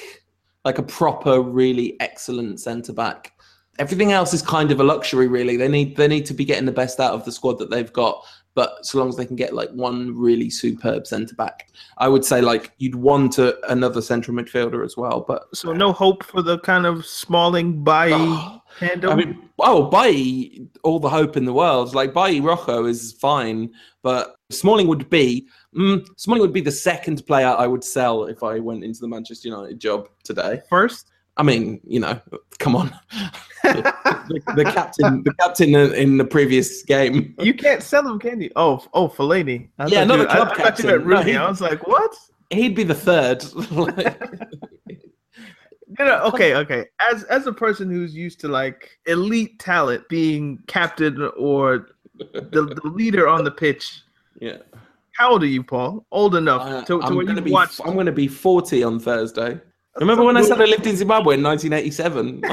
like 0.66 0.80
a 0.80 0.84
proper, 0.84 1.42
really 1.42 2.00
excellent 2.00 2.60
centre 2.60 2.94
back. 2.94 3.34
Everything 3.80 4.12
else 4.12 4.34
is 4.34 4.42
kind 4.42 4.72
of 4.72 4.80
a 4.80 4.84
luxury, 4.84 5.28
really. 5.28 5.58
They 5.58 5.68
need 5.68 5.96
they 5.96 6.08
need 6.08 6.26
to 6.28 6.34
be 6.34 6.46
getting 6.46 6.66
the 6.66 6.72
best 6.72 7.00
out 7.00 7.14
of 7.14 7.26
the 7.26 7.32
squad 7.32 7.58
that 7.60 7.70
they've 7.70 7.92
got. 7.92 8.24
But 8.54 8.86
so 8.86 9.00
long 9.00 9.08
as 9.08 9.16
they 9.16 9.26
can 9.26 9.38
get 9.38 9.54
like 9.54 9.70
one 9.72 10.14
really 10.18 10.50
superb 10.50 11.08
centre 11.08 11.36
back, 11.36 11.70
I 11.98 12.10
would 12.10 12.26
say 12.26 12.42
like 12.42 12.74
you'd 12.80 12.96
want 12.96 13.38
a, 13.38 13.58
another 13.72 14.02
central 14.02 14.36
midfielder 14.36 14.84
as 14.84 14.98
well. 14.98 15.24
But 15.26 15.44
So 15.56 15.72
no 15.72 15.94
hope 15.94 16.24
for 16.24 16.42
the 16.42 16.60
kind 16.60 16.86
of 16.86 17.06
Smalling 17.06 17.84
by 17.84 18.10
Oh. 18.12 18.58
I 18.82 19.16
mean, 19.16 19.50
oh, 19.60 19.90
Bailly, 19.90 20.68
all 20.84 21.00
the 21.00 21.10
hope 21.10 21.36
in 21.36 21.46
the 21.46 21.54
world. 21.54 21.94
Like 21.94 22.14
Bailly 22.14 22.40
Rocco 22.40 22.86
is 22.86 23.12
fine, 23.14 23.70
but 24.02 24.36
Smalling 24.50 24.88
would 24.88 25.10
be 25.10 25.48
mm, 25.76 26.06
Smalling 26.18 26.42
would 26.42 26.54
be 26.54 26.62
the 26.62 26.72
second 26.72 27.26
player 27.26 27.48
I 27.48 27.68
would 27.68 27.84
sell 27.84 28.26
if 28.26 28.44
I 28.44 28.60
went 28.60 28.84
into 28.84 29.00
the 29.00 29.08
Manchester 29.08 29.50
United 29.50 29.80
job 29.80 30.10
today. 30.24 30.62
First, 30.70 31.11
I 31.42 31.44
mean, 31.44 31.82
you 31.88 32.00
know, 32.00 32.22
come 32.60 32.76
on, 32.76 32.94
the, 33.64 34.42
the 34.56 34.64
captain, 34.64 35.24
the 35.24 35.34
captain 35.40 35.74
in, 35.74 35.92
in 35.96 36.18
the 36.18 36.24
previous 36.24 36.84
game. 36.84 37.34
you 37.40 37.56
can't 37.56 37.82
sell 37.82 38.08
him, 38.08 38.20
can 38.20 38.40
you? 38.42 38.52
Oh, 38.56 38.86
oh, 38.94 39.10
Fellaini. 39.10 39.68
I 39.80 39.88
Yeah, 39.88 40.04
not 40.04 40.20
you- 40.20 40.26
club 40.28 40.50
I, 40.50 40.52
I 40.52 40.56
captain. 40.56 40.86
meant 40.86 41.08
No, 41.08 41.22
he- 41.24 41.36
I 41.36 41.50
was 41.50 41.60
like, 41.60 41.88
what? 41.88 42.16
He'd 42.52 42.76
be 42.76 42.84
the 42.84 42.94
third. 42.94 43.44
You 46.00 46.06
know, 46.06 46.22
okay, 46.24 46.56
okay. 46.56 46.86
As 47.12 47.24
as 47.26 47.48
a 47.48 47.52
person 47.52 47.90
who's 47.92 48.16
used 48.16 48.40
to 48.42 48.48
like 48.48 48.98
elite 49.08 49.60
talent 49.60 50.08
being 50.08 50.58
captain 50.68 51.30
or 51.38 51.90
the, 52.18 52.80
the 52.82 52.88
leader 52.88 53.28
on 53.28 53.44
the 53.44 53.52
pitch, 53.52 54.02
yeah, 54.40 54.60
how 55.18 55.32
old 55.32 55.44
are 55.44 55.48
you, 55.48 55.62
Paul? 55.64 56.06
Old 56.14 56.36
enough 56.36 56.62
I, 56.62 56.80
to, 56.86 56.86
to 56.86 57.02
I'm 57.04 57.16
gonna 57.16 57.36
you 57.36 57.42
be. 57.42 57.52
watch. 57.52 57.82
I'm 57.84 57.94
going 57.96 58.06
to 58.06 58.14
be 58.14 58.30
40 58.30 58.84
on 58.84 59.00
Thursday. 59.02 59.60
Remember 60.00 60.24
when 60.24 60.38
I 60.38 60.42
said 60.42 60.62
I 60.62 60.66
lived 60.66 60.88
in 60.88 60.96
Zimbabwe 60.96 61.36
in 61.36 61.44
1987? 61.44 62.42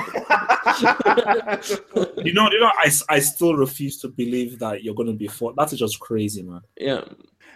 You 2.25 2.33
know, 2.35 2.49
you 2.51 2.61
know, 2.61 2.71
I, 2.77 2.91
I 3.09 3.19
still 3.21 3.55
refuse 3.55 3.99
to 4.01 4.09
believe 4.09 4.59
that 4.59 4.83
you're 4.85 4.95
going 4.95 5.09
to 5.09 5.15
be 5.15 5.27
four. 5.29 5.55
That's 5.57 5.73
just 5.75 5.99
crazy, 6.01 6.43
man. 6.43 6.61
yeah. 6.79 7.03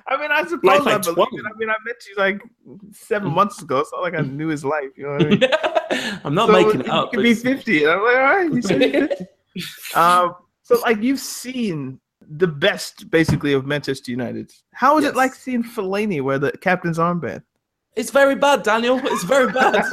I 0.09 0.17
mean, 0.17 0.31
I 0.33 0.43
suppose 0.45 0.63
Like- 0.65 0.81
I 0.81 0.93
like 0.95 1.03
believe 1.03 1.15
12. 1.17 1.29
it. 1.35 1.45
I 1.55 1.59
mean, 1.59 1.71
I 1.71 1.75
met 1.85 1.97
you 2.09 2.15
like 2.17 2.43
seven 2.93 3.31
months 3.33 3.63
ago. 3.63 3.79
It's 3.81 3.93
not 3.93 4.03
like 4.03 4.15
I 4.15 4.21
knew 4.23 4.49
his 4.49 4.65
life. 4.65 4.89
You 4.97 5.05
know 5.05 5.13
what 5.13 5.23
I 5.27 5.29
mean? 5.29 6.21
I'm 6.25 6.35
not 6.35 6.49
So 6.49 6.53
making 6.53 6.81
it 6.81 6.87
you 6.87 6.93
up. 6.93 7.13
could 7.13 7.23
be 7.23 7.35
50. 7.35 7.85
And 7.85 7.93
I'm 7.93 8.03
like, 8.03 8.17
all 8.17 8.23
right, 8.23 8.53
you 8.53 8.63
said 8.63 8.83
you're 8.83 9.09
50. 9.09 9.27
um, 9.95 10.35
so, 10.63 10.81
like, 10.81 11.01
you've 11.03 11.21
seen 11.21 12.01
the 12.37 12.47
best, 12.49 13.11
basically, 13.11 13.53
of 13.53 13.67
Manchester 13.67 14.11
United. 14.11 14.53
How 14.73 14.99
is 14.99 15.05
Yes. 15.05 15.13
it 15.13 15.17
like 15.17 15.35
seeing 15.35 15.63
Fellaini 15.63 16.21
wear 16.23 16.39
the 16.41 16.51
captain's 16.53 16.99
armband? 16.99 17.43
It's 17.95 18.11
very 18.11 18.35
bad, 18.37 18.63
Daniel. 18.63 18.99
It's 19.05 19.23
very 19.25 19.53
bad. 19.53 19.85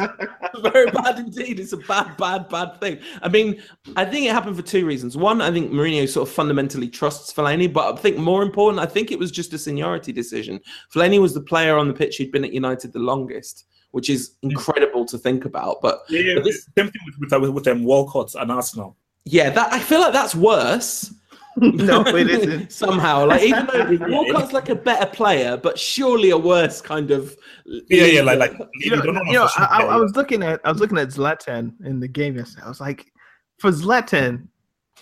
very 0.62 0.90
bad 0.92 1.20
indeed. 1.20 1.60
It's 1.60 1.74
a 1.74 1.78
bad, 1.78 2.16
bad, 2.18 2.48
bad 2.48 2.80
thing. 2.80 3.00
I 3.22 3.28
mean, 3.28 3.62
I 3.98 4.06
think 4.06 4.26
it 4.26 4.32
happened 4.32 4.56
for 4.56 4.62
two 4.62 4.86
reasons. 4.86 5.18
One, 5.18 5.42
I 5.42 5.52
think 5.52 5.72
Mourinho 5.72 6.08
sort 6.08 6.28
of 6.30 6.34
fundamentally 6.34 6.88
trusts 6.88 7.34
Fellaini, 7.34 7.72
but 7.72 7.94
I 7.98 8.02
think 8.02 8.18
more 8.18 8.42
important, 8.42 8.82
I 8.82 8.86
think 8.86 9.12
it 9.12 9.20
was 9.20 9.32
just 9.32 9.52
a 9.54 9.58
seniority 9.58 10.14
decision. 10.14 10.62
Fellaini 10.94 11.20
was 11.20 11.34
the 11.34 11.42
player 11.42 11.78
on 11.78 11.88
the 11.90 11.94
pitch 11.94 12.18
who'd 12.18 12.32
been 12.32 12.46
at 12.46 12.54
United 12.54 12.94
the 12.94 13.00
longest, 13.00 13.66
which 13.92 14.10
is 14.10 14.36
incredible 14.44 15.04
to 15.06 15.18
think 15.18 15.44
about. 15.44 15.82
But 15.82 16.04
Yeah, 16.10 16.22
yeah. 16.22 16.34
But 16.36 16.46
this- 16.46 16.68
Same 16.78 16.90
thing 16.90 17.02
with 17.06 17.32
with, 17.32 17.42
with, 17.42 17.50
with 17.52 17.68
um, 17.68 17.84
Walcott 17.84 18.34
and 18.36 18.50
Arsenal. 18.50 18.96
yeah, 19.26 19.50
that 19.50 19.74
I 19.74 19.80
feel 19.80 20.00
like 20.00 20.14
that's 20.14 20.36
worse. 20.36 21.14
no, 21.58 22.02
it 22.08 22.30
isn't. 22.30 22.72
Somehow, 22.72 23.26
like 23.26 23.42
even 23.42 23.66
though 24.00 24.08
Walcott's 24.08 24.54
like 24.54 24.70
a 24.70 24.76
better 24.76 25.06
player, 25.06 25.58
but 25.58 25.78
surely 25.80 26.30
a 26.30 26.38
worse 26.38 26.82
kind 26.82 27.12
of. 27.12 27.36
Yeah, 27.66 28.06
yeah, 28.06 28.22
like 28.22 28.40
like 28.40 28.54
You 28.76 28.92
know, 28.92 29.02
don't 29.02 29.16
know 29.16 29.24
you 29.26 29.34
know, 29.34 29.50
I, 29.58 29.82
I. 29.82 29.84
I 29.84 29.98
was 29.98 30.16
looking 30.16 30.44
at 30.44 30.62
I 30.64 30.72
was 30.72 30.80
looking 30.80 30.98
at 30.98 31.10
Zlatan 31.10 31.74
in 31.86 32.00
the 32.00 32.08
game 32.08 32.38
yesterday. 32.38 32.66
I 32.66 32.70
was 32.70 32.80
like, 32.80 33.12
for 33.58 33.72
Zlatan, 33.72 34.48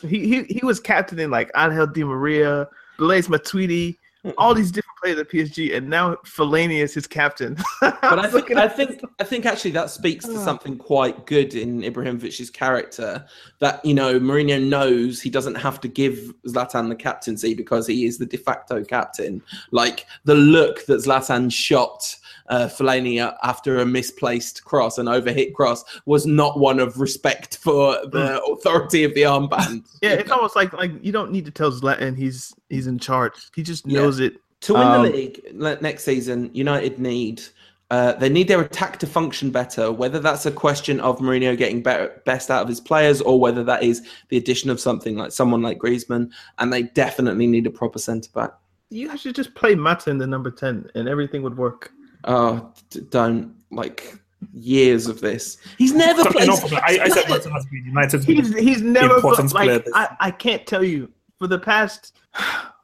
he 0.01 0.27
he, 0.27 0.43
he 0.43 0.65
was 0.65 0.79
captaining 0.79 1.29
like 1.29 1.51
Angel 1.55 1.87
Di 1.87 2.03
Maria, 2.03 2.67
Blaise 2.97 3.27
Matuidi, 3.27 3.97
all 4.37 4.53
these 4.53 4.71
different 4.71 4.97
players 5.01 5.19
at 5.19 5.29
PSG, 5.29 5.75
and 5.75 5.89
now 5.89 6.15
Fellaini 6.25 6.79
is 6.81 6.93
his 6.93 7.07
captain. 7.07 7.55
But 7.81 7.97
I 8.03 8.27
think 8.31 8.51
I 8.51 8.67
think 8.67 9.01
I 9.19 9.23
think 9.23 9.45
actually 9.45 9.71
that 9.71 9.89
speaks 9.89 10.25
to 10.25 10.35
Ah. 10.37 10.43
something 10.43 10.77
quite 10.77 11.25
good 11.25 11.53
in 11.55 11.81
Ibrahimovic's 11.81 12.49
character. 12.49 13.25
That 13.59 13.83
you 13.85 13.93
know 13.93 14.19
Mourinho 14.19 14.61
knows 14.67 15.21
he 15.21 15.29
doesn't 15.29 15.55
have 15.55 15.79
to 15.81 15.87
give 15.87 16.33
Zlatan 16.47 16.89
the 16.89 16.95
captaincy 16.95 17.53
because 17.53 17.87
he 17.87 18.05
is 18.05 18.17
the 18.17 18.25
de 18.25 18.37
facto 18.37 18.83
captain. 18.83 19.41
Like 19.71 20.05
the 20.25 20.35
look 20.35 20.85
that 20.87 20.99
Zlatan 20.99 21.51
shot 21.51 22.15
uh, 22.49 22.67
Fellaini 22.67 23.35
after 23.43 23.79
a 23.79 23.85
misplaced 23.85 24.63
cross, 24.63 24.97
an 24.97 25.07
overhit 25.07 25.53
cross, 25.53 25.83
was 26.05 26.25
not 26.25 26.59
one 26.59 26.79
of 26.79 26.99
respect 26.99 27.57
for 27.57 27.93
the 28.07 28.41
authority 28.43 29.03
of 29.03 29.13
the 29.13 29.21
armband. 29.23 29.87
yeah, 30.01 30.11
it's 30.13 30.31
almost 30.31 30.55
like 30.55 30.73
like 30.73 30.91
you 31.03 31.11
don't 31.11 31.31
need 31.31 31.45
to 31.45 31.51
tell 31.51 31.71
Zlatan 31.71 32.17
he's 32.17 32.53
he's 32.69 32.87
in 32.87 32.99
charge. 32.99 33.33
He 33.55 33.63
just 33.63 33.85
Yeah. 33.85 34.01
knows 34.01 34.19
it. 34.19 34.41
To 34.61 34.73
win 34.73 34.83
Um, 34.87 35.03
the 35.03 35.09
league 35.11 35.41
next 35.53 36.03
season, 36.03 36.49
United 36.53 36.99
need 36.99 37.41
uh, 37.89 38.11
they 38.13 38.27
need 38.27 38.49
their 38.49 38.59
attack 38.59 38.99
to 38.99 39.07
function 39.07 39.49
better. 39.49 39.91
Whether 39.93 40.19
that's 40.19 40.45
a 40.45 40.51
question 40.51 40.99
of 40.99 41.19
Mourinho 41.19 41.57
getting 41.57 41.81
better, 41.81 42.21
best 42.25 42.51
out 42.51 42.61
of 42.61 42.67
his 42.67 42.81
players, 42.81 43.21
or 43.21 43.39
whether 43.39 43.63
that 43.63 43.81
is 43.81 44.05
the 44.27 44.35
addition 44.35 44.69
of 44.69 44.79
something 44.79 45.15
like 45.15 45.31
someone 45.31 45.61
like 45.61 45.77
Griezmann, 45.77 46.29
and 46.57 46.73
they 46.73 46.83
definitely 46.83 47.47
need 47.47 47.65
a 47.65 47.69
proper 47.69 47.97
centre 47.97 48.29
back. 48.33 48.51
You 48.89 49.15
should 49.17 49.35
just 49.35 49.55
play 49.55 49.73
Mata 49.75 50.09
in 50.09 50.17
the 50.17 50.27
number 50.27 50.51
ten, 50.51 50.89
and 50.95 51.07
everything 51.07 51.43
would 51.43 51.55
work. 51.57 51.93
Oh, 52.23 52.73
d- 52.89 53.01
don't 53.09 53.55
like 53.71 54.19
years 54.53 55.07
of 55.07 55.21
this. 55.21 55.57
He's 55.77 55.93
never 55.93 56.23
played. 56.25 56.49
I, 56.49 56.99
I 57.03 57.09
said 57.09 57.29
Martin 57.29 57.51
has 57.51 57.65
been 57.65 57.85
United's 57.85 58.25
He's 58.25 58.55
he's 58.55 58.81
never 58.81 59.15
important 59.15 59.53
like 59.53 59.87
I, 59.93 60.15
I 60.19 60.31
can't 60.31 60.65
tell 60.65 60.83
you 60.83 61.11
for 61.39 61.47
the 61.47 61.59
past 61.59 62.17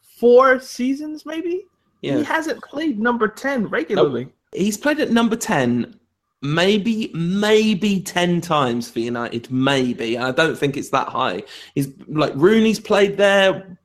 four 0.02 0.60
seasons 0.60 1.26
maybe 1.26 1.66
yeah. 2.02 2.18
he 2.18 2.24
hasn't 2.24 2.62
played 2.64 3.00
number 3.00 3.28
ten 3.28 3.68
regularly. 3.68 4.30
He's 4.54 4.78
played 4.78 5.00
at 5.00 5.12
number 5.12 5.36
10 5.36 6.00
maybe 6.44 7.10
maybe 7.14 8.02
10 8.02 8.42
times 8.42 8.90
for 8.90 9.00
United 9.00 9.50
maybe 9.50 10.18
I 10.18 10.32
don't 10.32 10.58
think 10.58 10.76
it's 10.76 10.90
that 10.90 11.08
high 11.08 11.42
he's 11.74 11.88
like 12.08 12.34
Rooney's 12.36 12.82
played 12.82 13.18
there 13.18 13.78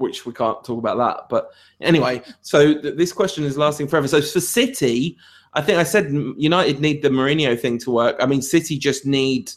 which 0.00 0.26
we 0.26 0.32
can't 0.32 0.62
talk 0.64 0.78
about 0.78 0.98
that 0.98 1.28
but 1.28 1.50
anyway 1.80 2.20
so 2.40 2.74
th- 2.74 2.96
this 2.96 3.12
question 3.12 3.44
is 3.44 3.56
lasting 3.56 3.86
forever 3.86 4.08
so 4.08 4.20
for 4.20 4.40
City 4.40 5.16
I 5.52 5.62
think 5.62 5.78
I 5.78 5.84
said 5.84 6.10
United 6.36 6.80
need 6.80 7.02
the 7.02 7.08
Mourinho 7.08 7.58
thing 7.58 7.78
to 7.78 7.90
work 7.90 8.16
I 8.20 8.26
mean 8.26 8.42
City 8.42 8.78
just 8.78 9.06
need 9.06 9.52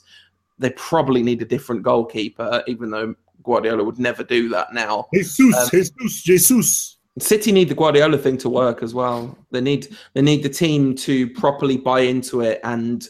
they 0.59 0.69
probably 0.71 1.23
need 1.23 1.41
a 1.41 1.45
different 1.45 1.83
goalkeeper 1.83 2.63
even 2.67 2.91
though 2.91 3.15
Guardiola 3.43 3.83
would 3.83 3.99
never 3.99 4.23
do 4.23 4.49
that 4.49 4.73
now 4.73 5.07
Jesus, 5.13 5.39
Um, 5.39 5.69
Jesus, 5.71 6.23
Jesus. 6.23 6.97
City 7.19 7.51
need 7.51 7.69
the 7.69 7.75
Guardiola 7.75 8.17
thing 8.17 8.37
to 8.39 8.49
work 8.49 8.81
as 8.81 8.93
well. 8.93 9.37
They 9.51 9.61
need 9.61 9.95
they 10.13 10.21
need 10.21 10.41
the 10.41 10.49
team 10.49 10.95
to 10.95 11.29
properly 11.29 11.77
buy 11.77 12.01
into 12.01 12.41
it 12.41 12.59
and 12.63 13.07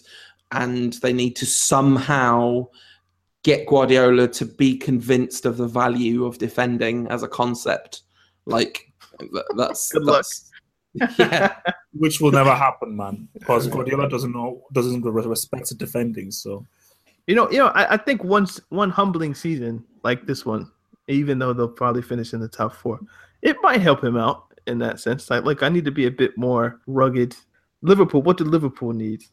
and 0.52 0.94
they 1.02 1.14
need 1.14 1.36
to 1.38 1.46
somehow 1.46 2.68
get 3.44 3.68
Guardiola 3.68 4.28
to 4.30 4.46
be 4.46 4.78
convinced 4.78 5.46
of 5.46 5.58
the 5.58 5.68
value 5.68 6.26
of 6.26 6.38
defending 6.38 7.08
as 7.08 7.24
a 7.24 7.28
concept. 7.28 8.02
Like 8.46 8.92
that- 9.20 9.54
that's 9.56 9.92
Good 9.92 10.04
luck. 10.04 10.26
Yeah, 11.18 11.56
Which 11.94 12.20
will 12.22 12.32
never 12.32 12.54
happen, 12.54 12.96
man. 12.96 13.28
Because 13.34 13.68
Guardiola 13.68 14.10
doesn't 14.10 14.32
know, 14.32 14.64
doesn't 14.74 15.02
respect 15.04 15.76
defending. 15.78 16.32
So 16.32 16.66
You 17.28 17.36
know, 17.36 17.50
you 17.52 17.58
know, 17.58 17.68
I, 17.68 17.94
I 17.94 17.98
think 17.98 18.24
once 18.24 18.60
one 18.70 18.90
humbling 18.90 19.34
season 19.36 19.84
like 20.04 20.26
this 20.26 20.46
one, 20.46 20.72
even 21.08 21.40
though 21.40 21.54
they'll 21.54 21.68
probably 21.68 22.02
finish 22.02 22.34
in 22.34 22.40
the 22.40 22.48
top 22.48 22.74
four, 22.74 23.00
it 23.42 23.58
might 23.62 23.82
help 23.82 24.04
him 24.04 24.18
out 24.18 24.54
in 24.68 24.78
that 24.80 25.00
sense. 25.00 25.30
Like, 25.30 25.44
look, 25.44 25.64
I 25.64 25.70
need 25.70 25.86
to 25.86 25.92
be 25.92 26.06
a 26.06 26.12
bit 26.12 26.38
more 26.38 26.80
rugged. 26.88 27.36
Liverpool, 27.82 28.22
what 28.22 28.38
did 28.38 28.48
Liverpool 28.48 28.94
need? 28.94 29.24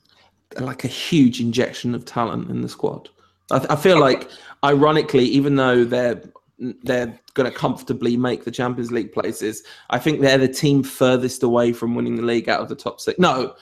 like 0.58 0.82
a 0.82 0.88
huge 0.88 1.40
injection 1.40 1.94
of 1.94 2.04
talent 2.04 2.50
in 2.50 2.60
the 2.60 2.68
squad. 2.68 3.08
I, 3.50 3.66
I 3.70 3.76
feel 3.76 3.98
like, 3.98 4.30
ironically, 4.64 5.24
even 5.24 5.56
though 5.56 5.84
they're 5.84 6.22
they're 6.82 7.18
going 7.32 7.50
to 7.50 7.56
comfortably 7.56 8.18
make 8.18 8.44
the 8.44 8.50
Champions 8.50 8.92
League 8.92 9.12
places, 9.12 9.62
I 9.88 9.98
think 9.98 10.20
they're 10.20 10.38
the 10.38 10.48
team 10.48 10.82
furthest 10.82 11.42
away 11.42 11.72
from 11.72 11.94
winning 11.94 12.16
the 12.16 12.22
league 12.22 12.50
out 12.50 12.60
of 12.60 12.68
the 12.68 12.74
top 12.74 13.00
six. 13.00 13.18
No, 13.18 13.54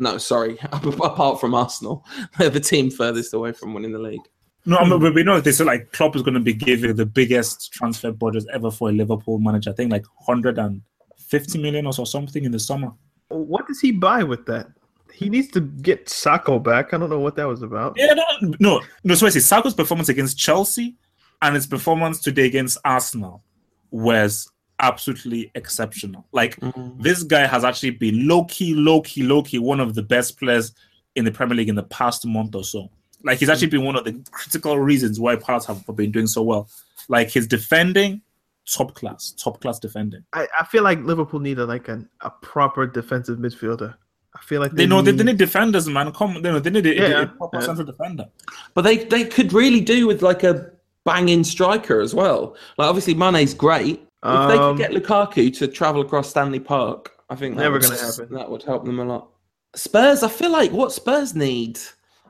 no, 0.00 0.18
sorry. 0.18 0.58
Apart 0.72 1.40
from 1.40 1.54
Arsenal, 1.54 2.04
they're 2.38 2.50
the 2.50 2.60
team 2.60 2.90
furthest 2.90 3.34
away 3.34 3.52
from 3.52 3.72
winning 3.72 3.92
the 3.92 3.98
league. 3.98 4.20
no, 4.66 4.78
I 4.78 4.88
mean, 4.88 4.98
but 4.98 5.14
we 5.14 5.22
know 5.22 5.40
they 5.40 5.52
say 5.52 5.64
like 5.64 5.92
Klopp 5.92 6.16
is 6.16 6.22
going 6.22 6.34
to 6.34 6.40
be 6.40 6.54
giving 6.54 6.96
the 6.96 7.06
biggest 7.06 7.72
transfer 7.72 8.10
budget 8.10 8.44
ever 8.52 8.70
for 8.70 8.88
a 8.88 8.92
Liverpool 8.92 9.38
manager. 9.38 9.70
I 9.70 9.74
think 9.74 9.92
like 9.92 10.06
150 10.26 11.58
million 11.58 11.86
or 11.86 11.92
so 11.92 12.04
something 12.04 12.44
in 12.44 12.50
the 12.50 12.58
summer. 12.58 12.90
What 13.28 13.68
does 13.68 13.80
he 13.80 13.92
buy 13.92 14.24
with 14.24 14.44
that? 14.46 14.66
He 15.12 15.28
needs 15.28 15.48
to 15.48 15.60
get 15.60 16.06
Sakho 16.06 16.62
back. 16.62 16.92
I 16.92 16.98
don't 16.98 17.10
know 17.10 17.20
what 17.20 17.36
that 17.36 17.46
was 17.46 17.62
about. 17.62 17.94
Yeah, 17.96 18.14
no, 18.14 18.54
no, 18.58 18.80
no. 19.04 19.14
So 19.14 19.26
I 19.26 19.30
say 19.30 19.40
Sakho's 19.40 19.74
performance 19.74 20.08
against 20.08 20.38
Chelsea 20.38 20.96
and 21.42 21.54
his 21.54 21.66
performance 21.66 22.20
today 22.20 22.46
against 22.46 22.78
Arsenal 22.84 23.42
was 23.90 24.50
absolutely 24.80 25.50
exceptional. 25.54 26.26
Like 26.32 26.56
mm. 26.56 27.00
this 27.02 27.22
guy 27.22 27.46
has 27.46 27.64
actually 27.64 27.90
been 27.90 28.26
low 28.26 28.44
key, 28.44 28.74
low 28.74 29.02
key, 29.02 29.22
low 29.22 29.42
key 29.42 29.58
one 29.58 29.80
of 29.80 29.94
the 29.94 30.02
best 30.02 30.38
players 30.38 30.72
in 31.14 31.24
the 31.24 31.32
Premier 31.32 31.56
League 31.56 31.68
in 31.68 31.74
the 31.74 31.82
past 31.84 32.26
month 32.26 32.54
or 32.54 32.64
so. 32.64 32.90
Like 33.22 33.38
he's 33.38 33.48
actually 33.48 33.68
been 33.68 33.84
one 33.84 33.96
of 33.96 34.04
the 34.04 34.18
critical 34.30 34.78
reasons 34.78 35.20
why 35.20 35.36
Palace 35.36 35.66
have 35.66 35.84
been 35.94 36.10
doing 36.10 36.26
so 36.26 36.42
well. 36.42 36.68
Like 37.08 37.30
his 37.30 37.46
defending, 37.46 38.22
top 38.70 38.94
class, 38.94 39.32
top 39.32 39.60
class 39.60 39.78
defending. 39.78 40.24
I, 40.32 40.46
I 40.58 40.64
feel 40.64 40.82
like 40.82 41.00
Liverpool 41.00 41.40
need 41.40 41.58
a, 41.58 41.66
like 41.66 41.88
an, 41.88 42.08
a 42.22 42.30
proper 42.30 42.86
defensive 42.86 43.38
midfielder. 43.38 43.94
I 44.36 44.42
feel 44.42 44.60
like 44.60 44.72
They 44.72 44.86
know 44.86 45.02
they, 45.02 45.10
they 45.12 45.24
need 45.24 45.38
defenders, 45.38 45.88
man. 45.88 46.12
Come, 46.12 46.34
they, 46.42 46.50
know, 46.52 46.60
they 46.60 46.70
need 46.70 46.86
a, 46.86 46.90
a- 46.90 47.08
Yeah, 47.10 47.22
a 47.22 47.26
proper 47.26 47.58
yeah. 47.58 47.64
central 47.66 47.86
defender. 47.86 48.26
But 48.74 48.82
they 48.82 48.98
they 49.04 49.24
could 49.24 49.52
really 49.52 49.80
do 49.80 50.06
with 50.06 50.22
like 50.22 50.44
a 50.44 50.70
banging 51.04 51.42
striker 51.44 52.00
as 52.00 52.14
well. 52.14 52.56
Like 52.78 52.88
obviously 52.88 53.14
Mane's 53.14 53.54
great. 53.54 54.00
If 54.22 54.48
they 54.48 54.56
could 54.56 54.70
Um, 54.70 54.76
get 54.76 54.90
Lukaku 54.92 55.52
to 55.58 55.66
travel 55.66 56.02
across 56.02 56.28
Stanley 56.30 56.60
Park, 56.60 57.12
I 57.30 57.34
think 57.36 57.56
that 57.56 57.62
Never 57.62 57.74
would, 57.74 57.82
gonna 57.82 57.96
happen. 57.96 58.28
That 58.34 58.50
would 58.50 58.62
help 58.62 58.84
them 58.84 59.00
a 59.00 59.04
lot. 59.04 59.28
Spurs, 59.74 60.22
I 60.22 60.28
feel 60.28 60.50
like 60.50 60.72
what 60.72 60.92
Spurs 60.92 61.34
need, 61.34 61.78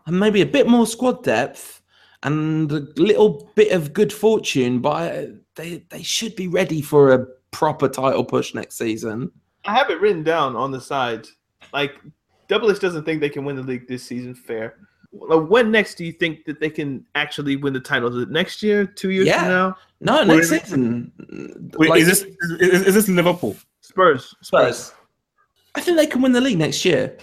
and 0.07 0.19
maybe 0.19 0.41
a 0.43 0.47
bit 0.47 0.69
more 0.69 0.87
squad 0.87 1.25
depth 1.25 1.83
and 2.23 2.71
a 2.71 2.87
little 2.97 3.51
bit 3.57 3.73
of 3.73 3.93
good 3.93 4.13
fortune, 4.13 4.79
but 4.81 5.31
they 5.57 5.85
they 5.91 6.03
should 6.03 6.37
be 6.37 6.49
ready 6.49 6.81
for 6.81 7.13
a 7.13 7.27
proper 7.51 7.89
title 7.89 8.25
push 8.25 8.55
next 8.55 8.77
season. 8.79 9.31
I 9.65 9.75
have 9.75 9.91
it 9.91 10.01
written 10.01 10.23
down 10.23 10.55
on 10.57 10.71
the 10.71 10.81
side. 10.81 11.27
Like, 11.73 11.95
Double 12.49 12.71
H 12.71 12.81
doesn't 12.81 13.05
think 13.05 13.21
they 13.21 13.29
can 13.29 13.45
win 13.45 13.57
the 13.57 13.63
league 13.63 13.87
this 13.89 14.03
season. 14.03 14.35
Fair. 14.35 14.77
Like, 15.13 15.49
when 15.49 15.71
next 15.71 15.97
do 15.97 16.05
you 16.05 16.13
think 16.13 16.45
that 16.45 16.61
they 16.61 16.71
can 16.71 17.05
actually 17.15 17.57
win 17.57 17.73
the 17.73 17.81
title? 17.81 18.09
Is 18.17 18.23
it 18.23 18.31
next 18.31 18.63
year? 18.63 18.85
Two 18.87 19.11
years 19.11 19.27
Yeah. 19.27 19.41
from 19.41 19.49
now? 19.49 19.77
No, 20.01 20.25
next 20.25 20.51
season. 20.51 21.13
Wait, 21.79 21.91
Like- 21.91 22.01
is 22.01 22.07
this 22.07 22.23
is, 22.61 22.87
is 22.87 22.95
this 22.95 23.09
Liverpool? 23.09 23.57
Spurs. 23.81 24.35
Spurs. 24.41 24.93
I 25.75 25.81
think 25.81 25.97
they 25.97 26.07
can 26.07 26.23
win 26.23 26.33
the 26.33 26.41
league 26.41 26.59
next 26.59 26.85
year. 26.85 27.17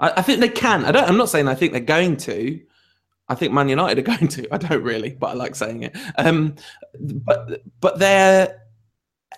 I, 0.00 0.12
I 0.18 0.22
think 0.22 0.40
they 0.40 0.48
can. 0.48 0.84
I 0.84 0.92
don't. 0.92 1.08
I'm 1.08 1.16
not 1.16 1.28
saying 1.28 1.48
I 1.48 1.54
think 1.54 1.72
they're 1.72 1.80
going 1.80 2.16
to. 2.18 2.60
I 3.28 3.34
think 3.34 3.52
Man 3.52 3.68
United 3.68 3.98
are 3.98 4.02
going 4.16 4.28
to. 4.28 4.48
I 4.52 4.58
don't 4.58 4.82
really, 4.82 5.10
but 5.10 5.28
I 5.28 5.32
like 5.34 5.54
saying 5.54 5.82
it. 5.84 5.96
Um, 6.18 6.56
but 6.98 7.62
but 7.80 7.98
they're 7.98 8.56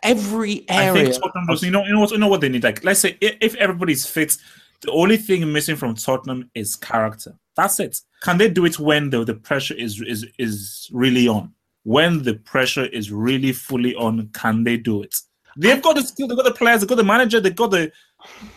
every 0.03 0.68
I 0.68 0.86
area. 0.86 1.05
think 1.05 1.22
Tottenham 1.22 1.47
does. 1.47 1.62
You 1.62 1.70
know, 1.70 1.84
you 1.84 1.93
know 1.93 2.01
what? 2.01 2.11
You 2.11 2.18
know 2.18 2.28
what 2.28 2.40
they 2.40 2.49
need. 2.49 2.64
Like, 2.64 2.84
let's 2.84 3.01
say 3.01 3.16
if, 3.20 3.36
if 3.40 3.55
everybody's 3.57 4.07
fit, 4.07 4.36
the 4.80 4.90
only 4.93 5.16
thing 5.16 5.51
missing 5.53 5.76
from 5.76 5.95
Tottenham 5.95 6.51
is 6.55 6.76
character. 6.76 7.34
That's 7.57 7.80
it. 7.80 8.01
Can 8.22 8.38
they 8.38 8.49
do 8.49 8.64
it 8.64 8.78
when 8.78 9.11
the, 9.11 9.24
the 9.24 9.34
pressure 9.34 9.74
is 9.74 10.01
is 10.03 10.26
is 10.38 10.88
really 10.93 11.28
on? 11.28 11.53
When 11.84 12.22
the 12.22 12.34
pressure 12.34 12.86
is 12.86 13.11
really 13.11 13.53
fully 13.53 13.95
on, 13.97 14.28
can 14.28 14.64
they 14.64 14.76
do 14.76 15.03
it? 15.03 15.16
They've 15.57 15.82
got 15.82 15.97
the 15.97 16.03
skill, 16.03 16.28
they've 16.28 16.36
got 16.36 16.45
the 16.45 16.55
players, 16.55 16.80
they've 16.80 16.88
got 16.88 16.97
the 16.97 17.05
manager, 17.05 17.40
they've 17.40 17.55
got 17.55 17.72
the 17.72 17.93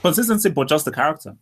consistency, 0.01 0.49
but 0.49 0.69
just 0.69 0.85
the 0.85 0.91
character. 0.91 1.35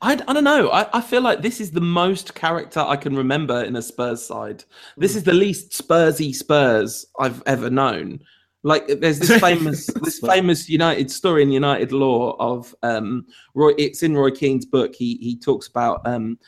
I, 0.00 0.12
I 0.26 0.32
don't 0.32 0.44
know. 0.44 0.70
I, 0.70 0.98
I 0.98 1.00
feel 1.00 1.22
like 1.22 1.42
this 1.42 1.60
is 1.60 1.70
the 1.70 1.80
most 1.80 2.34
character 2.34 2.80
I 2.80 2.96
can 2.96 3.16
remember 3.16 3.62
in 3.62 3.76
a 3.76 3.82
Spurs 3.82 4.24
side. 4.24 4.64
This 4.96 5.12
hmm. 5.12 5.18
is 5.18 5.24
the 5.24 5.32
least 5.32 5.70
Spursy 5.72 6.34
Spurs 6.34 7.06
I've 7.18 7.42
ever 7.46 7.70
known. 7.70 8.20
Like 8.62 8.86
there's 8.86 9.18
this 9.18 9.40
famous 9.40 9.86
this 10.02 10.20
famous 10.20 10.68
United 10.68 11.10
story 11.10 11.42
in 11.42 11.50
United 11.50 11.92
law 11.92 12.36
of 12.38 12.74
um 12.82 13.26
Roy 13.54 13.72
it's 13.78 14.02
in 14.02 14.16
Roy 14.16 14.30
Keane's 14.30 14.66
book. 14.66 14.94
He 14.94 15.16
he 15.16 15.36
talks 15.36 15.66
about 15.66 16.00
um 16.06 16.38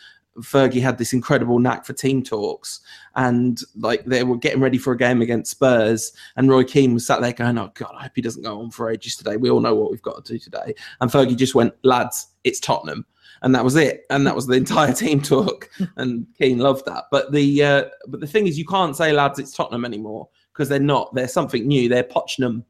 Fergie 0.40 0.82
had 0.82 0.98
this 0.98 1.12
incredible 1.12 1.58
knack 1.58 1.84
for 1.84 1.92
team 1.92 2.22
talks 2.22 2.80
and 3.14 3.60
like 3.76 4.04
they 4.04 4.24
were 4.24 4.36
getting 4.36 4.60
ready 4.60 4.78
for 4.78 4.92
a 4.92 4.96
game 4.96 5.22
against 5.22 5.52
Spurs 5.52 6.12
and 6.36 6.50
Roy 6.50 6.64
Keane 6.64 6.94
was 6.94 7.06
sat 7.06 7.20
there 7.20 7.32
going, 7.32 7.58
Oh 7.58 7.70
god, 7.74 7.94
I 7.96 8.02
hope 8.04 8.12
he 8.14 8.22
doesn't 8.22 8.42
go 8.42 8.60
on 8.60 8.70
for 8.70 8.90
ages 8.90 9.16
today. 9.16 9.36
We 9.36 9.50
all 9.50 9.60
know 9.60 9.74
what 9.74 9.90
we've 9.90 10.02
got 10.02 10.24
to 10.24 10.32
do 10.32 10.38
today. 10.38 10.74
And 11.00 11.10
Fergie 11.10 11.36
just 11.36 11.54
went, 11.54 11.74
Lads, 11.84 12.28
it's 12.42 12.60
Tottenham 12.60 13.06
and 13.42 13.54
that 13.54 13.62
was 13.62 13.76
it 13.76 14.06
and 14.10 14.26
that 14.26 14.34
was 14.34 14.46
the 14.46 14.54
entire 14.54 14.92
team 14.94 15.20
talk 15.20 15.70
and 15.96 16.26
Keane 16.36 16.58
loved 16.58 16.84
that 16.86 17.04
but 17.10 17.30
the 17.30 17.62
uh, 17.62 17.84
but 18.08 18.20
the 18.20 18.26
thing 18.26 18.46
is 18.46 18.58
you 18.58 18.64
can't 18.64 18.96
say 18.96 19.12
lads 19.12 19.38
it's 19.38 19.52
Tottenham 19.52 19.84
anymore 19.84 20.28
because 20.54 20.70
they're 20.70 20.78
not 20.78 21.12
they're 21.14 21.28
something 21.28 21.66
new 21.66 21.88
they're 21.88 22.04
Pochnum 22.04 22.64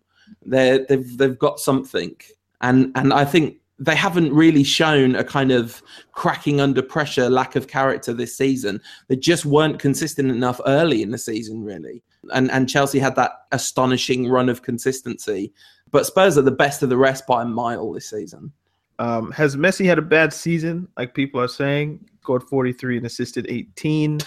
they're 0.45 0.85
they've 0.87 1.17
they've 1.17 1.39
got 1.39 1.61
something. 1.61 2.15
And 2.61 2.93
and 2.95 3.13
I 3.13 3.25
think 3.25 3.57
they 3.79 3.97
haven't 3.97 4.33
really 4.33 4.63
shown 4.63 5.17
a 5.17 5.25
kind 5.25 5.51
of 5.51 5.83
cracking 6.13 6.61
under 6.61 6.81
pressure 6.81 7.29
lack 7.29 7.57
of 7.57 7.67
character 7.67 8.13
this 8.13 8.37
season. 8.37 8.81
They 9.09 9.17
just 9.17 9.45
weren't 9.45 9.81
consistent 9.81 10.31
enough 10.31 10.61
early 10.67 11.03
in 11.03 11.11
the 11.11 11.19
season 11.19 11.65
really. 11.65 12.03
And 12.33 12.51
and 12.51 12.69
Chelsea 12.69 12.99
had 12.99 13.17
that 13.17 13.33
astonishing 13.53 14.29
run 14.29 14.49
of 14.49 14.63
consistency. 14.63 15.53
But 15.91 16.07
Spurs 16.07 16.37
are 16.39 16.43
the 16.43 16.51
best 16.51 16.83
of 16.83 16.89
the 16.89 16.97
rest 16.97 17.27
by 17.27 17.43
a 17.43 17.47
mile 17.47 17.93
this 17.93 18.11
season. 18.11 18.53
Um, 18.99 19.33
has 19.33 19.57
Messi 19.57 19.85
had 19.85 19.99
a 19.99 20.03
bad 20.03 20.33
season, 20.33 20.89
like 20.97 21.15
people 21.15 21.41
are 21.41 21.49
saying? 21.49 22.09
Scored 22.23 22.45
43 22.45 22.99
and 22.99 23.07
assisted 23.07 23.47
18. 23.49 24.21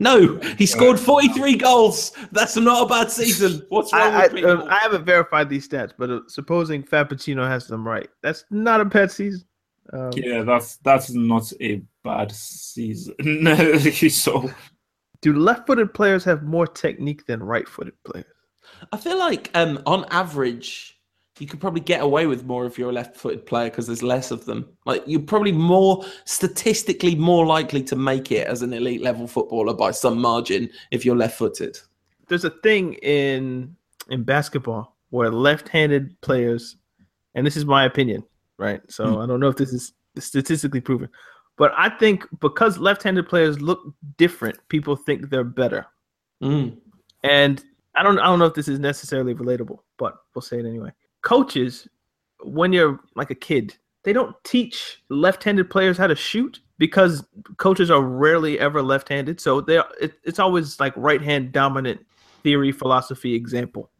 No, 0.00 0.36
he 0.58 0.66
scored 0.66 0.98
43 0.98 1.56
goals. 1.56 2.12
That's 2.32 2.56
not 2.56 2.82
a 2.82 2.86
bad 2.86 3.10
season. 3.10 3.62
What's 3.68 3.92
wrong 3.92 4.02
I, 4.02 4.06
I, 4.14 4.22
with 4.24 4.34
people? 4.34 4.50
uh, 4.50 4.64
I 4.66 4.78
haven't 4.78 5.04
verified 5.04 5.48
these 5.48 5.68
stats, 5.68 5.92
but 5.96 6.10
uh, 6.10 6.20
supposing 6.26 6.82
Fabicino 6.82 7.46
has 7.46 7.66
them 7.66 7.86
right, 7.86 8.08
that's 8.22 8.44
not 8.50 8.80
a 8.80 8.84
bad 8.84 9.10
season. 9.10 9.46
Um, 9.92 10.10
Yeah, 10.14 10.42
that's 10.42 10.76
that's 10.78 11.10
not 11.10 11.52
a 11.60 11.82
bad 12.02 12.32
season. 12.32 13.14
so 14.10 14.50
Do 15.20 15.32
left-footed 15.32 15.94
players 15.94 16.24
have 16.24 16.42
more 16.42 16.66
technique 16.66 17.26
than 17.26 17.42
right-footed 17.42 17.94
players? 18.04 18.26
I 18.92 18.96
feel 18.96 19.18
like 19.18 19.50
um, 19.54 19.80
on 19.86 20.06
average, 20.10 20.93
you 21.38 21.46
could 21.46 21.60
probably 21.60 21.80
get 21.80 22.00
away 22.00 22.26
with 22.26 22.44
more 22.44 22.64
if 22.64 22.78
you're 22.78 22.90
a 22.90 22.92
left-footed 22.92 23.44
player 23.44 23.68
because 23.68 23.86
there's 23.86 24.02
less 24.02 24.30
of 24.30 24.44
them. 24.44 24.68
Like 24.86 25.02
you're 25.06 25.20
probably 25.20 25.52
more 25.52 26.04
statistically 26.24 27.16
more 27.16 27.44
likely 27.44 27.82
to 27.84 27.96
make 27.96 28.30
it 28.30 28.46
as 28.46 28.62
an 28.62 28.72
elite 28.72 29.02
level 29.02 29.26
footballer 29.26 29.74
by 29.74 29.90
some 29.90 30.20
margin 30.20 30.70
if 30.92 31.04
you're 31.04 31.16
left-footed. 31.16 31.78
There's 32.28 32.44
a 32.44 32.50
thing 32.50 32.94
in 32.94 33.76
in 34.10 34.22
basketball 34.22 34.96
where 35.10 35.30
left-handed 35.30 36.20
players, 36.20 36.76
and 37.34 37.46
this 37.46 37.56
is 37.56 37.64
my 37.64 37.84
opinion, 37.84 38.22
right? 38.58 38.80
So 38.90 39.20
I 39.20 39.26
don't 39.26 39.40
know 39.40 39.48
if 39.48 39.56
this 39.56 39.72
is 39.72 39.92
statistically 40.18 40.80
proven, 40.80 41.08
But 41.56 41.72
I 41.76 41.88
think 41.88 42.26
because 42.40 42.78
left-handed 42.78 43.28
players 43.28 43.60
look 43.60 43.80
different, 44.16 44.58
people 44.68 44.96
think 44.96 45.30
they're 45.30 45.44
better. 45.44 45.86
Mm. 46.42 46.76
And 47.22 47.64
I 47.94 48.02
don't 48.02 48.18
I 48.18 48.26
don't 48.26 48.38
know 48.38 48.46
if 48.46 48.54
this 48.54 48.68
is 48.68 48.78
necessarily 48.78 49.34
relatable, 49.34 49.78
but 49.98 50.16
we'll 50.34 50.42
say 50.42 50.58
it 50.58 50.66
anyway. 50.66 50.92
Coaches, 51.24 51.88
when 52.42 52.72
you're 52.72 53.00
like 53.16 53.30
a 53.30 53.34
kid, 53.34 53.76
they 54.04 54.12
don't 54.12 54.36
teach 54.44 55.02
left-handed 55.08 55.70
players 55.70 55.98
how 55.98 56.06
to 56.06 56.14
shoot 56.14 56.60
because 56.78 57.26
coaches 57.56 57.90
are 57.90 58.02
rarely 58.02 58.60
ever 58.60 58.82
left-handed. 58.82 59.40
So 59.40 59.60
they 59.60 59.80
it, 60.00 60.14
it's 60.24 60.38
always 60.38 60.78
like 60.78 60.92
right-hand 60.96 61.52
dominant 61.52 62.04
theory, 62.42 62.70
philosophy, 62.70 63.34
example. 63.34 63.90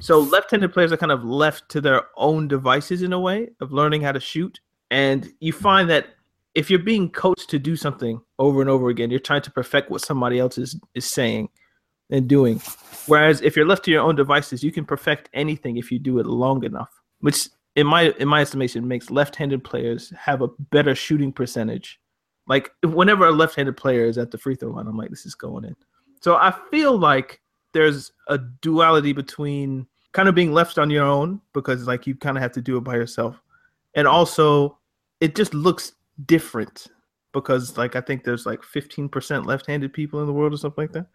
So 0.00 0.20
left-handed 0.20 0.72
players 0.72 0.92
are 0.92 0.96
kind 0.96 1.12
of 1.12 1.24
left 1.24 1.68
to 1.70 1.80
their 1.80 2.04
own 2.16 2.48
devices 2.48 3.02
in 3.02 3.12
a 3.12 3.20
way 3.20 3.50
of 3.60 3.72
learning 3.72 4.02
how 4.02 4.12
to 4.12 4.20
shoot. 4.20 4.60
And 4.90 5.28
you 5.40 5.52
find 5.52 5.90
that 5.90 6.08
if 6.54 6.70
you're 6.70 6.78
being 6.78 7.10
coached 7.10 7.50
to 7.50 7.58
do 7.58 7.76
something 7.76 8.20
over 8.38 8.60
and 8.60 8.70
over 8.70 8.88
again, 8.88 9.10
you're 9.10 9.20
trying 9.20 9.42
to 9.42 9.50
perfect 9.50 9.90
what 9.90 10.00
somebody 10.00 10.38
else 10.38 10.56
is, 10.56 10.80
is 10.94 11.10
saying 11.10 11.50
and 12.10 12.28
doing. 12.28 12.60
Whereas 13.06 13.40
if 13.40 13.56
you're 13.56 13.66
left 13.66 13.84
to 13.84 13.90
your 13.90 14.02
own 14.02 14.16
devices, 14.16 14.62
you 14.62 14.72
can 14.72 14.84
perfect 14.84 15.28
anything 15.32 15.76
if 15.76 15.90
you 15.90 15.98
do 15.98 16.18
it 16.18 16.26
long 16.26 16.64
enough, 16.64 16.90
which 17.20 17.48
in 17.74 17.86
my 17.86 18.14
in 18.18 18.28
my 18.28 18.40
estimation 18.40 18.86
makes 18.88 19.10
left-handed 19.10 19.62
players 19.62 20.12
have 20.18 20.42
a 20.42 20.48
better 20.48 20.94
shooting 20.94 21.32
percentage. 21.32 22.00
Like 22.48 22.70
whenever 22.82 23.26
a 23.26 23.32
left-handed 23.32 23.76
player 23.76 24.04
is 24.04 24.18
at 24.18 24.30
the 24.30 24.38
free 24.38 24.54
throw 24.54 24.70
line, 24.70 24.86
I'm 24.86 24.96
like, 24.96 25.10
this 25.10 25.26
is 25.26 25.34
going 25.34 25.64
in. 25.64 25.76
So 26.20 26.36
I 26.36 26.54
feel 26.70 26.96
like 26.96 27.40
there's 27.72 28.12
a 28.28 28.38
duality 28.38 29.12
between 29.12 29.86
kind 30.12 30.28
of 30.28 30.34
being 30.34 30.52
left 30.52 30.78
on 30.78 30.88
your 30.88 31.04
own 31.04 31.40
because 31.52 31.86
like 31.86 32.06
you 32.06 32.14
kind 32.14 32.36
of 32.36 32.42
have 32.42 32.52
to 32.52 32.62
do 32.62 32.76
it 32.76 32.84
by 32.84 32.94
yourself, 32.94 33.40
and 33.94 34.08
also 34.08 34.78
it 35.20 35.34
just 35.34 35.54
looks 35.54 35.92
different 36.24 36.86
because 37.32 37.76
like 37.76 37.94
I 37.94 38.00
think 38.00 38.24
there's 38.24 38.46
like 38.46 38.62
15% 38.62 39.44
left-handed 39.44 39.92
people 39.92 40.20
in 40.20 40.26
the 40.26 40.32
world 40.32 40.54
or 40.54 40.56
something 40.56 40.84
like 40.84 40.92
that 40.92 41.06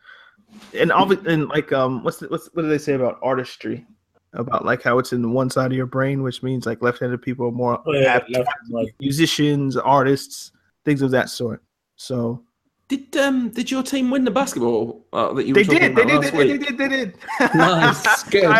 and 0.73 0.91
obvi- 0.91 1.25
and 1.27 1.47
like 1.49 1.71
um 1.71 2.03
what's 2.03 2.17
the, 2.17 2.27
what's 2.27 2.49
what 2.53 2.63
do 2.63 2.69
they 2.69 2.77
say 2.77 2.93
about 2.93 3.19
artistry 3.23 3.85
about 4.33 4.63
like 4.65 4.81
how 4.81 4.97
it's 4.99 5.11
in 5.13 5.33
one 5.33 5.49
side 5.49 5.71
of 5.71 5.77
your 5.77 5.85
brain 5.85 6.23
which 6.23 6.41
means 6.43 6.65
like 6.65 6.81
left-handed 6.81 7.21
people 7.21 7.47
are 7.47 7.51
more 7.51 7.81
Oh, 7.85 7.93
yeah, 7.93 8.13
apt 8.15 8.29
left- 8.29 8.49
like- 8.69 8.95
musicians 8.99 9.75
artists 9.77 10.51
things 10.85 11.01
of 11.01 11.11
that 11.11 11.29
sort 11.29 11.61
so 11.95 12.43
Did 12.87 13.15
um 13.17 13.49
did 13.49 13.69
your 13.69 13.83
team 13.83 14.09
win 14.09 14.23
the 14.23 14.31
basketball 14.31 15.05
uh, 15.13 15.33
that 15.33 15.45
you 15.45 15.53
they 15.53 15.61
were 15.61 15.65
talking 15.65 15.81
did 15.81 15.95
they 15.95 16.01
about 16.03 16.07
did, 16.07 16.21
last 16.21 16.31
they 16.33 16.47
did 16.47 16.59
week? 16.59 16.59
they 16.61 16.65
did 16.65 16.77
they 16.77 16.87
did 16.97 17.17
Nice, 17.55 18.23
good, 18.23 18.55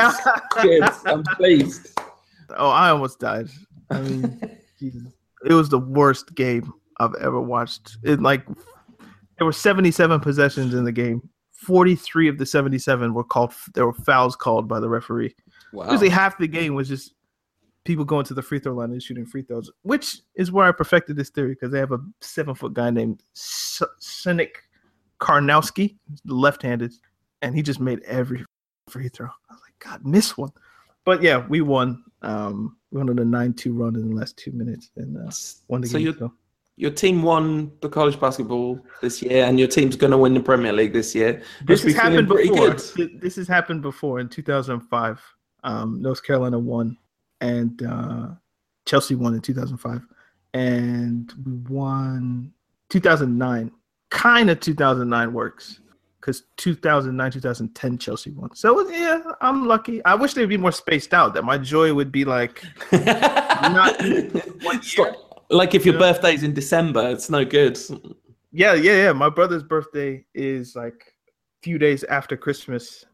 good. 0.61 0.83
I'm 1.05 1.23
pleased. 1.37 1.97
oh 2.57 2.69
i 2.69 2.89
almost 2.89 3.19
died 3.19 3.47
i 3.89 3.99
mean 4.01 4.39
jesus 4.79 5.13
it 5.49 5.53
was 5.53 5.69
the 5.69 5.79
worst 5.79 6.35
game 6.35 6.71
i've 6.99 7.15
ever 7.21 7.39
watched 7.41 7.97
it 8.03 8.21
like 8.21 8.45
there 9.37 9.45
were 9.45 9.53
77 9.53 10.19
possessions 10.19 10.73
in 10.73 10.83
the 10.83 10.91
game 10.91 11.27
43 11.61 12.27
of 12.27 12.37
the 12.37 12.45
77 12.45 13.13
were 13.13 13.23
called 13.23 13.53
there 13.75 13.85
were 13.85 13.93
fouls 13.93 14.35
called 14.35 14.67
by 14.67 14.79
the 14.79 14.89
referee 14.89 15.35
Wow. 15.73 15.89
Usually 15.91 16.09
half 16.09 16.37
the 16.37 16.47
game 16.47 16.73
was 16.75 16.87
just 16.89 17.13
people 17.85 18.03
going 18.05 18.25
to 18.25 18.33
the 18.33 18.41
free 18.41 18.59
throw 18.59 18.73
line 18.73 18.91
and 18.91 19.01
shooting 19.01 19.25
free 19.25 19.41
throws, 19.41 19.71
which 19.83 20.21
is 20.35 20.51
where 20.51 20.65
I 20.67 20.71
perfected 20.71 21.15
this 21.15 21.29
theory 21.29 21.53
because 21.53 21.71
they 21.71 21.79
have 21.79 21.91
a 21.93 21.99
seven 22.19 22.53
foot 22.55 22.73
guy 22.73 22.89
named 22.89 23.23
S- 23.35 23.81
Przemek 24.01 24.49
Karnowski, 25.19 25.95
left 26.25 26.61
handed, 26.63 26.93
and 27.41 27.55
he 27.55 27.61
just 27.61 27.79
made 27.79 28.01
every 28.03 28.43
free 28.89 29.07
throw. 29.09 29.27
I 29.27 29.53
was 29.53 29.61
like, 29.61 29.73
God, 29.79 30.05
miss 30.05 30.37
one. 30.37 30.51
But 31.05 31.21
yeah, 31.23 31.45
we 31.47 31.61
won. 31.61 32.03
Um, 32.21 32.77
we 32.91 32.97
won 32.99 33.09
on 33.09 33.17
a 33.19 33.25
9 33.25 33.53
2 33.53 33.73
run 33.73 33.95
in 33.95 34.09
the 34.09 34.15
last 34.15 34.37
two 34.37 34.51
minutes 34.51 34.91
and 34.97 35.17
uh, 35.17 35.31
won 35.69 35.81
the 35.81 35.87
So 35.87 35.97
game. 35.97 36.05
you're- 36.07 36.17
So. 36.19 36.33
Your 36.81 36.89
team 36.89 37.21
won 37.21 37.71
the 37.81 37.89
college 37.89 38.19
basketball 38.19 38.79
this 39.03 39.21
year, 39.21 39.45
and 39.45 39.59
your 39.59 39.67
team's 39.67 39.95
going 39.95 40.09
to 40.09 40.17
win 40.17 40.33
the 40.33 40.39
Premier 40.39 40.73
League 40.73 40.93
this 40.93 41.13
year. 41.13 41.43
This 41.63 41.83
has 41.83 41.93
happened 41.93 42.27
before. 42.27 42.71
This 43.19 43.35
has 43.35 43.47
happened 43.47 43.83
before 43.83 44.19
in 44.19 44.27
2005. 44.27 45.21
Um, 45.63 46.01
North 46.01 46.23
Carolina 46.23 46.57
won, 46.57 46.97
and 47.39 47.83
uh, 47.83 48.29
Chelsea 48.87 49.13
won 49.13 49.35
in 49.35 49.41
2005, 49.41 50.01
and 50.55 51.31
we 51.45 51.53
won 51.71 52.51
2009. 52.89 53.71
Kind 54.09 54.49
of 54.49 54.59
2009 54.59 55.33
works 55.33 55.81
because 56.19 56.45
2009 56.57 57.31
2010 57.31 57.97
Chelsea 57.99 58.31
won. 58.31 58.55
So 58.55 58.89
yeah, 58.89 59.21
I'm 59.39 59.67
lucky. 59.67 60.03
I 60.03 60.15
wish 60.15 60.33
they'd 60.33 60.47
be 60.47 60.57
more 60.57 60.71
spaced 60.71 61.13
out. 61.13 61.35
That 61.35 61.43
my 61.43 61.59
joy 61.59 61.93
would 61.93 62.11
be 62.11 62.25
like 62.25 62.63
not 62.91 64.01
one 64.63 64.81
year. 64.97 65.13
Like, 65.51 65.75
if 65.75 65.85
your 65.85 65.95
Yeah. 65.95 65.99
birthday's 65.99 66.43
in 66.43 66.53
December, 66.53 67.09
it's 67.09 67.29
no 67.29 67.45
good. 67.45 67.77
Yeah, 68.51 68.73
yeah, 68.73 69.03
yeah. 69.03 69.13
My 69.13 69.29
brother's 69.29 69.63
birthday 69.63 70.25
is 70.33 70.75
like 70.75 71.13
a 71.29 71.63
few 71.63 71.77
days 71.77 72.03
after 72.05 72.35
Christmas. 72.35 73.05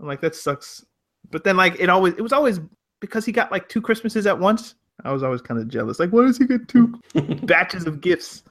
I'm 0.00 0.06
like, 0.06 0.20
that 0.20 0.34
sucks. 0.34 0.84
But 1.30 1.44
then 1.44 1.56
like 1.56 1.76
it 1.78 1.88
always 1.90 2.14
it 2.14 2.22
was 2.22 2.32
always 2.32 2.60
because 3.00 3.24
he 3.26 3.32
got 3.32 3.52
like 3.52 3.68
two 3.68 3.82
Christmases 3.82 4.26
at 4.26 4.38
once. 4.38 4.74
I 5.04 5.12
was 5.12 5.22
always 5.22 5.40
kind 5.42 5.60
of 5.60 5.68
jealous. 5.68 5.98
Like, 6.00 6.10
why 6.10 6.22
does 6.22 6.38
he 6.38 6.46
get 6.46 6.66
two 6.68 6.98
batches 7.44 7.86
of 7.86 8.00
gifts? 8.00 8.42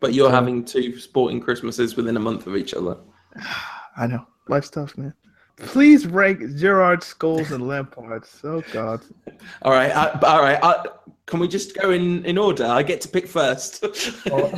But 0.00 0.14
you're 0.14 0.30
having 0.30 0.64
two 0.64 0.98
sporting 0.98 1.40
Christmases 1.40 1.96
within 1.96 2.16
a 2.16 2.20
month 2.20 2.46
of 2.46 2.56
each 2.56 2.72
other. 2.74 2.96
I 3.96 4.06
know. 4.06 4.26
Life's 4.48 4.70
tough, 4.70 4.96
man. 4.96 5.12
Please 5.60 6.06
rank 6.06 6.56
Gerrard, 6.56 7.00
Scholes, 7.00 7.50
and 7.50 7.66
Lampard. 7.66 8.24
Oh 8.44 8.62
God. 8.72 9.00
All 9.62 9.72
right, 9.72 9.90
I, 9.90 10.10
all 10.20 10.40
right. 10.40 10.58
I, 10.62 10.84
can 11.26 11.40
we 11.40 11.48
just 11.48 11.76
go 11.76 11.90
in 11.90 12.24
in 12.24 12.38
order? 12.38 12.64
I 12.64 12.82
get 12.82 13.00
to 13.02 13.08
pick 13.08 13.26
first. 13.26 13.82
no, 14.28 14.52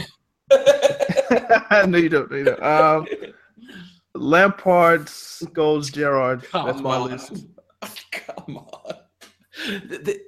you 1.98 2.08
don't. 2.08 2.30
No, 2.30 2.36
you 2.36 2.44
don't. 2.44 2.62
Um, 2.62 3.06
Lampard, 4.14 5.06
Scholes, 5.06 5.92
Gerrard. 5.92 6.44
Come 6.44 6.66
That's 6.66 6.80
my 6.80 6.96
on. 6.96 7.10
list. 7.10 7.46
Come 8.12 8.58
on. 8.58 8.94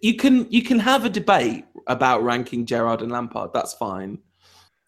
You 0.02 0.16
can 0.16 0.50
you 0.50 0.62
can 0.62 0.78
have 0.78 1.04
a 1.04 1.10
debate 1.10 1.64
about 1.86 2.22
ranking 2.22 2.66
Gerrard 2.66 3.02
and 3.02 3.12
Lampard. 3.12 3.52
That's 3.52 3.74
fine. 3.74 4.18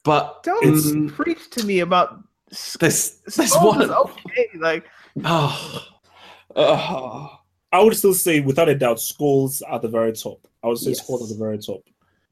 But 0.05 0.43
Don't 0.43 1.11
preach 1.11 1.51
to 1.51 1.65
me 1.65 1.81
about 1.81 2.23
there's 2.51 3.21
Scholes 3.29 3.65
one. 3.65 3.83
is 3.83 3.91
okay. 3.91 4.49
Like 4.59 4.85
Oh, 5.25 5.87
oh. 6.57 7.31
I 7.73 7.83
would 7.83 7.97
still 7.97 8.15
say, 8.15 8.41
without 8.41 8.69
a 8.69 8.75
doubt, 8.77 8.99
Scholes 8.99 9.61
at 9.71 9.83
the 9.83 9.89
very 9.89 10.13
top. 10.13 10.47
I 10.63 10.69
would 10.69 10.79
say 10.79 10.91
Yes. 10.91 11.01
Scholes 11.09 11.23
at 11.25 11.29
the 11.31 11.37
very 11.39 11.59
top. 11.59 11.81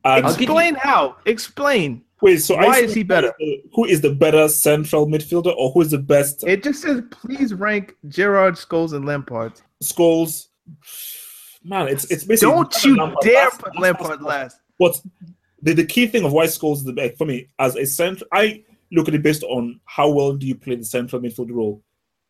And 0.05 0.25
explain 0.27 0.75
how. 0.77 1.17
Explain. 1.27 2.03
wait, 2.21 2.39
so 2.39 2.57
why 2.57 2.77
I 2.77 2.79
is 2.81 2.95
he 2.95 3.03
better? 3.03 3.33
Who 3.75 3.85
is 3.85 4.01
the 4.01 4.15
better 4.15 4.49
central 4.49 5.07
midfielder, 5.07 5.55
or 5.57 5.71
who 5.73 5.81
is 5.81 5.91
the 5.91 5.99
best 5.99 6.45
It 6.47 6.63
just 6.63 6.83
says 6.83 7.03
please 7.11 7.55
rank 7.55 7.95
Gerrard, 8.09 8.55
Scholes, 8.55 8.93
and 8.95 9.05
Lampard. 9.07 9.61
Scholes? 9.83 10.47
Man, 11.65 11.87
it's 11.89 12.05
it's 12.11 12.25
basically 12.25 12.53
Don't 12.55 12.85
you 12.85 12.97
Lampard 12.97 13.23
dare 13.23 13.45
last- 13.45 13.61
put 13.61 13.75
last- 13.75 13.81
Lampard 13.83 14.23
last. 14.23 14.57
But 14.79 15.01
the, 15.61 15.75
the 15.75 15.85
key 15.87 16.09
thing 16.09 16.25
of 16.25 16.33
why 16.33 16.47
Scholes 16.47 16.77
is 16.79 16.85
the 16.85 16.93
best 16.93 17.17
for 17.19 17.25
me 17.25 17.49
as 17.61 17.77
a 17.77 17.87
central, 17.87 18.29
I 18.33 18.65
look 18.93 19.09
at 19.09 19.15
it 19.15 19.23
based 19.23 19.43
on 19.45 19.81
how 19.87 20.09
well 20.11 20.35
do 20.35 20.47
you 20.47 20.55
play 20.55 20.77
the 20.77 20.85
central 20.85 21.21
midfield 21.21 21.51
role. 21.51 21.83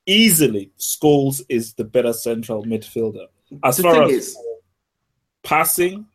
Easily, 0.06 0.70
Scholes 0.78 1.42
is 1.48 1.74
the 1.74 1.84
better 1.84 2.12
central 2.12 2.64
midfielder 2.64 3.26
as 3.62 3.76
The 3.76 3.82
far 3.82 4.02
as 4.04 4.10
is- 4.12 4.36
passing, 5.42 6.06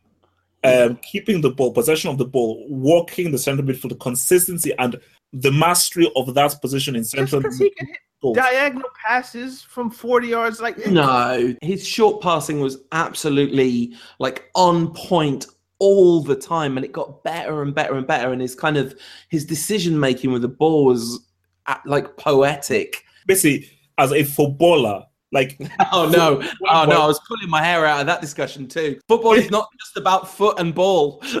um, 0.64 0.98
keeping 1.02 1.40
the 1.40 1.50
ball, 1.50 1.72
possession 1.72 2.10
of 2.10 2.18
the 2.18 2.24
ball, 2.24 2.66
walking 2.68 3.30
the 3.30 3.38
central 3.38 3.66
midfield, 3.66 3.90
the 3.90 3.94
consistency 3.96 4.72
and 4.78 4.98
the 5.32 5.52
mastery 5.52 6.10
of 6.16 6.34
that 6.34 6.60
position 6.60 6.96
in 6.96 7.02
Just 7.02 7.12
central 7.12 7.42
because 7.42 7.58
he 7.58 7.70
can 7.70 7.86
hit 7.86 7.96
midfield. 8.22 8.34
diagonal 8.34 8.88
passes 9.06 9.62
from 9.62 9.90
40 9.90 10.28
yards, 10.28 10.60
like 10.60 10.84
No, 10.86 11.54
his 11.62 11.86
short 11.86 12.22
passing 12.22 12.60
was 12.60 12.78
absolutely 12.92 13.94
like 14.18 14.50
on 14.54 14.92
point 14.94 15.46
all 15.78 16.22
the 16.22 16.36
time, 16.36 16.76
and 16.76 16.84
it 16.84 16.92
got 16.92 17.22
better 17.22 17.62
and 17.62 17.74
better 17.74 17.94
and 17.94 18.06
better. 18.06 18.32
And 18.32 18.40
his 18.40 18.54
kind 18.54 18.76
of 18.76 18.98
his 19.28 19.44
decision 19.44 19.98
making 19.98 20.32
with 20.32 20.42
the 20.42 20.48
ball 20.48 20.84
was 20.84 21.26
uh, 21.66 21.76
like 21.84 22.16
poetic. 22.16 23.04
Basically, 23.26 23.70
as 23.98 24.12
a 24.12 24.24
footballer, 24.24 25.04
like 25.32 25.58
Oh 25.92 26.08
no! 26.08 26.42
Oh 26.68 26.84
no! 26.84 27.02
I 27.02 27.06
was 27.06 27.20
pulling 27.26 27.48
my 27.48 27.62
hair 27.62 27.84
out 27.86 28.00
of 28.00 28.06
that 28.06 28.20
discussion 28.20 28.68
too. 28.68 28.98
Football 29.08 29.34
is 29.34 29.50
not 29.50 29.68
just 29.80 29.96
about 29.96 30.28
foot 30.28 30.58
and 30.58 30.74
ball. 30.74 31.22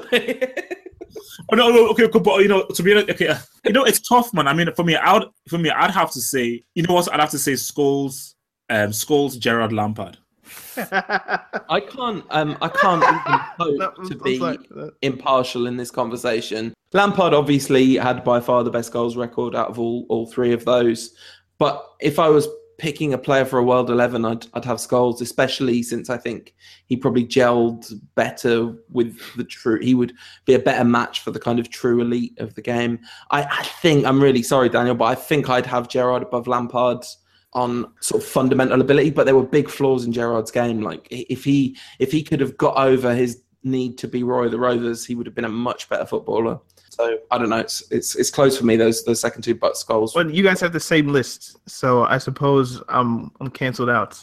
Oh 1.50 1.56
no, 1.56 1.70
no, 1.70 1.88
okay, 1.88 2.04
okay, 2.04 2.18
but 2.18 2.42
you 2.42 2.48
know, 2.48 2.66
to 2.66 2.82
be 2.82 2.92
honest, 2.92 3.10
okay, 3.10 3.28
uh, 3.28 3.38
you 3.64 3.72
know, 3.72 3.84
it's 3.84 4.00
tough, 4.00 4.34
man. 4.34 4.46
I 4.46 4.52
mean, 4.52 4.72
for 4.74 4.84
me, 4.84 4.96
I 4.96 5.14
would, 5.14 5.28
for 5.48 5.56
me, 5.56 5.70
I'd 5.70 5.90
have 5.90 6.10
to 6.12 6.20
say, 6.20 6.62
you 6.74 6.82
know 6.82 6.94
what? 6.94 7.10
I'd 7.12 7.20
have 7.20 7.30
to 7.30 7.38
say, 7.38 7.52
Scholes, 7.52 8.34
um, 8.68 8.90
Scholes, 8.90 9.38
Gerrard 9.38 9.72
Lampard. 9.72 10.18
I 10.76 11.80
can't. 11.80 12.24
Um, 12.30 12.56
I 12.60 12.68
can't 12.68 13.02
even 13.02 13.20
hope 13.58 14.08
to 14.08 14.14
be 14.16 14.60
impartial 15.02 15.66
in 15.66 15.76
this 15.76 15.90
conversation. 15.90 16.74
Lampard 16.92 17.34
obviously 17.34 17.96
had 17.96 18.24
by 18.24 18.40
far 18.40 18.64
the 18.64 18.70
best 18.70 18.92
goals 18.92 19.16
record 19.16 19.54
out 19.54 19.68
of 19.68 19.78
all 19.78 20.06
all 20.08 20.26
three 20.26 20.52
of 20.52 20.64
those. 20.64 21.14
But 21.58 21.84
if 22.00 22.18
I 22.18 22.28
was 22.28 22.48
picking 22.78 23.12
a 23.12 23.18
player 23.18 23.44
for 23.44 23.58
a 23.58 23.64
World 23.64 23.90
Eleven, 23.90 24.24
I'd 24.24 24.46
I'd 24.54 24.64
have 24.64 24.78
Scholes, 24.78 25.20
especially 25.20 25.82
since 25.82 26.08
I 26.08 26.16
think 26.16 26.54
he 26.86 26.96
probably 26.96 27.26
gelled 27.26 27.92
better 28.14 28.72
with 28.90 29.18
the 29.36 29.44
true. 29.44 29.80
He 29.80 29.94
would 29.94 30.14
be 30.46 30.54
a 30.54 30.58
better 30.58 30.84
match 30.84 31.20
for 31.20 31.30
the 31.30 31.40
kind 31.40 31.58
of 31.58 31.68
true 31.68 32.00
elite 32.00 32.38
of 32.38 32.54
the 32.54 32.62
game. 32.62 33.00
I, 33.30 33.42
I 33.42 33.62
think 33.82 34.06
I'm 34.06 34.22
really 34.22 34.42
sorry, 34.42 34.68
Daniel, 34.68 34.94
but 34.94 35.06
I 35.06 35.14
think 35.14 35.50
I'd 35.50 35.66
have 35.66 35.88
Gerrard 35.88 36.22
above 36.22 36.46
Lampard 36.46 37.04
on 37.52 37.92
sort 38.00 38.22
of 38.22 38.28
fundamental 38.28 38.80
ability. 38.80 39.10
But 39.10 39.24
there 39.24 39.36
were 39.36 39.44
big 39.44 39.68
flaws 39.68 40.04
in 40.04 40.12
Gerrard's 40.12 40.50
game. 40.50 40.82
Like 40.82 41.06
if 41.10 41.44
he 41.44 41.76
if 41.98 42.12
he 42.12 42.22
could 42.22 42.40
have 42.40 42.56
got 42.56 42.76
over 42.76 43.14
his 43.14 43.42
need 43.64 43.98
to 43.98 44.08
be 44.08 44.22
Roy 44.22 44.48
the 44.48 44.58
Rovers, 44.58 45.04
he 45.04 45.14
would 45.14 45.26
have 45.26 45.34
been 45.34 45.44
a 45.44 45.50
much 45.50 45.88
better 45.88 46.06
footballer. 46.06 46.60
So 46.90 47.18
I 47.30 47.38
don't 47.38 47.50
know. 47.50 47.58
It's 47.58 47.82
it's 47.90 48.16
it's 48.16 48.30
close 48.30 48.58
for 48.58 48.64
me. 48.64 48.76
Those 48.76 49.04
those 49.04 49.20
second 49.20 49.42
two 49.42 49.54
but 49.54 49.82
goals. 49.86 50.14
Well, 50.14 50.30
you 50.30 50.42
guys 50.42 50.60
have 50.60 50.72
the 50.72 50.80
same 50.80 51.08
list, 51.08 51.56
so 51.68 52.04
I 52.04 52.18
suppose 52.18 52.82
I'm 52.88 53.30
I'm 53.40 53.50
canceled 53.50 53.90
out. 53.90 54.22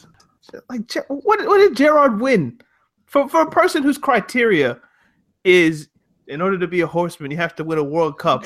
Like, 0.68 0.92
what 1.08 1.46
what 1.46 1.58
did 1.58 1.76
Gerrard 1.76 2.20
win? 2.20 2.60
For 3.06 3.28
for 3.28 3.42
a 3.42 3.50
person 3.50 3.82
whose 3.82 3.98
criteria 3.98 4.80
is 5.44 5.88
in 6.28 6.40
order 6.40 6.58
to 6.58 6.66
be 6.66 6.80
a 6.80 6.86
horseman, 6.86 7.30
you 7.30 7.36
have 7.36 7.54
to 7.56 7.64
win 7.64 7.78
a 7.78 7.84
World 7.84 8.18
Cup. 8.18 8.44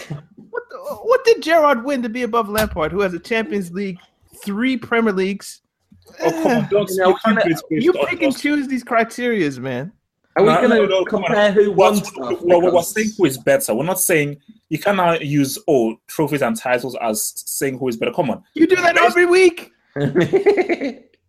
what 0.50 0.62
the, 0.70 0.76
what 1.02 1.24
did 1.24 1.42
Gerrard 1.42 1.84
win 1.84 2.02
to 2.02 2.08
be 2.08 2.22
above 2.22 2.48
Lampard, 2.48 2.92
who 2.92 3.00
has 3.00 3.14
a 3.14 3.18
Champions 3.18 3.72
League, 3.72 3.98
three 4.44 4.76
Premier 4.76 5.12
Leagues? 5.12 5.62
Oh, 6.20 6.26
eh. 6.26 6.42
come 6.42 6.52
on, 6.52 6.68
don't 6.70 6.90
You 6.90 6.96
know, 6.96 7.08
you 7.08 7.16
can't 7.24 7.36
do 7.44 7.50
it 7.50 7.62
based 7.70 7.84
You 7.84 7.92
on 7.92 8.06
pick 8.06 8.22
and 8.22 8.36
choose 8.36 8.66
these 8.68 8.84
criterias, 8.84 9.58
man. 9.58 9.92
Are 10.36 10.42
we 10.44 10.48
No, 10.48 10.56
going 10.58 10.70
to 10.70 10.76
no, 10.76 10.86
no, 10.86 11.04
come 11.04 11.22
on. 11.24 11.26
compare 11.26 11.52
who 11.52 11.72
won 11.72 11.96
stuff? 11.96 12.38
Well, 12.42 12.62
we're 12.62 12.82
saying 12.82 13.10
who 13.18 13.24
is 13.26 13.36
better. 13.38 13.74
We're 13.74 13.84
not 13.84 14.00
saying 14.00 14.38
you 14.68 14.78
cannot 14.78 15.24
use 15.24 15.58
oh 15.68 15.96
trophies 16.06 16.42
and 16.42 16.56
titles 16.56 16.96
as 17.00 17.32
saying 17.46 17.78
who 17.78 17.88
is 17.88 17.96
better. 17.96 18.12
Come 18.12 18.30
on, 18.30 18.42
You 18.54 18.66
do 18.66 18.76
that 18.76 18.96
every 18.96 19.26
week. 19.26 19.72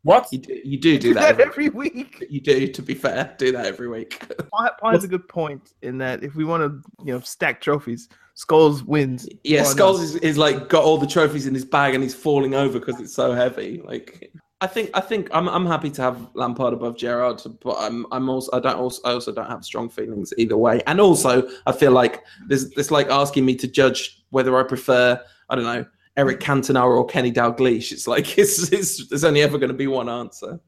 what? 0.03 0.27
you 0.31 0.37
do 0.39 0.61
you 0.63 0.77
do 0.79 0.97
do 0.97 0.99
Do 0.99 1.13
that. 1.15 1.37
that 1.37 1.47
Every, 1.47 1.65
every 1.67 1.69
week. 1.69 2.23
you 2.29 2.41
do. 2.41 2.67
To 2.67 2.81
be 2.81 2.93
fair, 2.93 3.33
do 3.37 3.51
that 3.51 3.65
every 3.65 3.87
week. 3.87 4.23
Paul 4.51 4.69
Paul 4.79 4.91
has 4.91 5.03
a 5.03 5.07
good 5.07 5.27
point 5.27 5.73
in 5.81 5.97
that 5.99 6.23
if 6.23 6.35
we 6.35 6.45
want 6.45 6.61
to, 6.61 7.05
you 7.05 7.13
know, 7.13 7.19
stack 7.21 7.59
trophies, 7.61 8.07
Scholes 8.41 8.83
wins. 8.83 9.27
Yeah, 9.43 9.63
Well, 9.63 9.75
Scholes 9.75 10.01
is, 10.01 10.15
is 10.17 10.37
like 10.37 10.69
got 10.69 10.83
all 10.83 10.97
the 10.97 11.07
trophies 11.07 11.47
in 11.47 11.53
his 11.53 11.65
bag 11.65 11.93
and 11.93 12.03
he's 12.03 12.15
falling 12.15 12.55
over 12.55 12.79
because 12.79 12.99
it's 12.99 13.13
so 13.13 13.33
heavy. 13.33 13.81
Like 13.83 14.31
I 14.61 14.67
think 14.67 14.89
I 14.93 15.01
think 15.01 15.29
I'm 15.31 15.47
I'm 15.49 15.65
happy 15.65 15.89
to 15.91 16.01
have 16.01 16.29
Lampard 16.33 16.73
above 16.73 16.97
Gerrard, 16.97 17.41
but 17.63 17.75
I'm 17.77 18.05
I'm 18.11 18.29
also 18.29 18.49
I 18.53 18.59
don't 18.59 18.77
also 18.77 19.01
I 19.05 19.11
also 19.13 19.31
don't 19.31 19.49
have 19.49 19.63
strong 19.63 19.89
feelings 19.89 20.33
either 20.37 20.57
way. 20.57 20.81
And 20.87 20.99
also 20.99 21.47
I 21.65 21.71
feel 21.71 21.91
like 21.91 22.23
this 22.47 22.71
it's 22.77 22.91
like 22.91 23.09
asking 23.09 23.45
me 23.45 23.55
to 23.55 23.67
judge 23.67 24.23
whether 24.29 24.57
I 24.57 24.63
prefer 24.63 25.21
I 25.49 25.55
don't 25.55 25.65
know 25.65 25.85
Eric 26.17 26.39
Cantona 26.39 26.83
or 26.83 27.05
Kenny 27.05 27.31
Dalglish. 27.31 27.91
It's 27.91 28.07
like 28.07 28.37
it's, 28.37 28.71
it's 28.71 29.07
there's 29.09 29.23
only 29.23 29.41
ever 29.41 29.57
going 29.57 29.71
to 29.71 29.77
be 29.77 29.87
one 29.87 30.09
answer. 30.09 30.59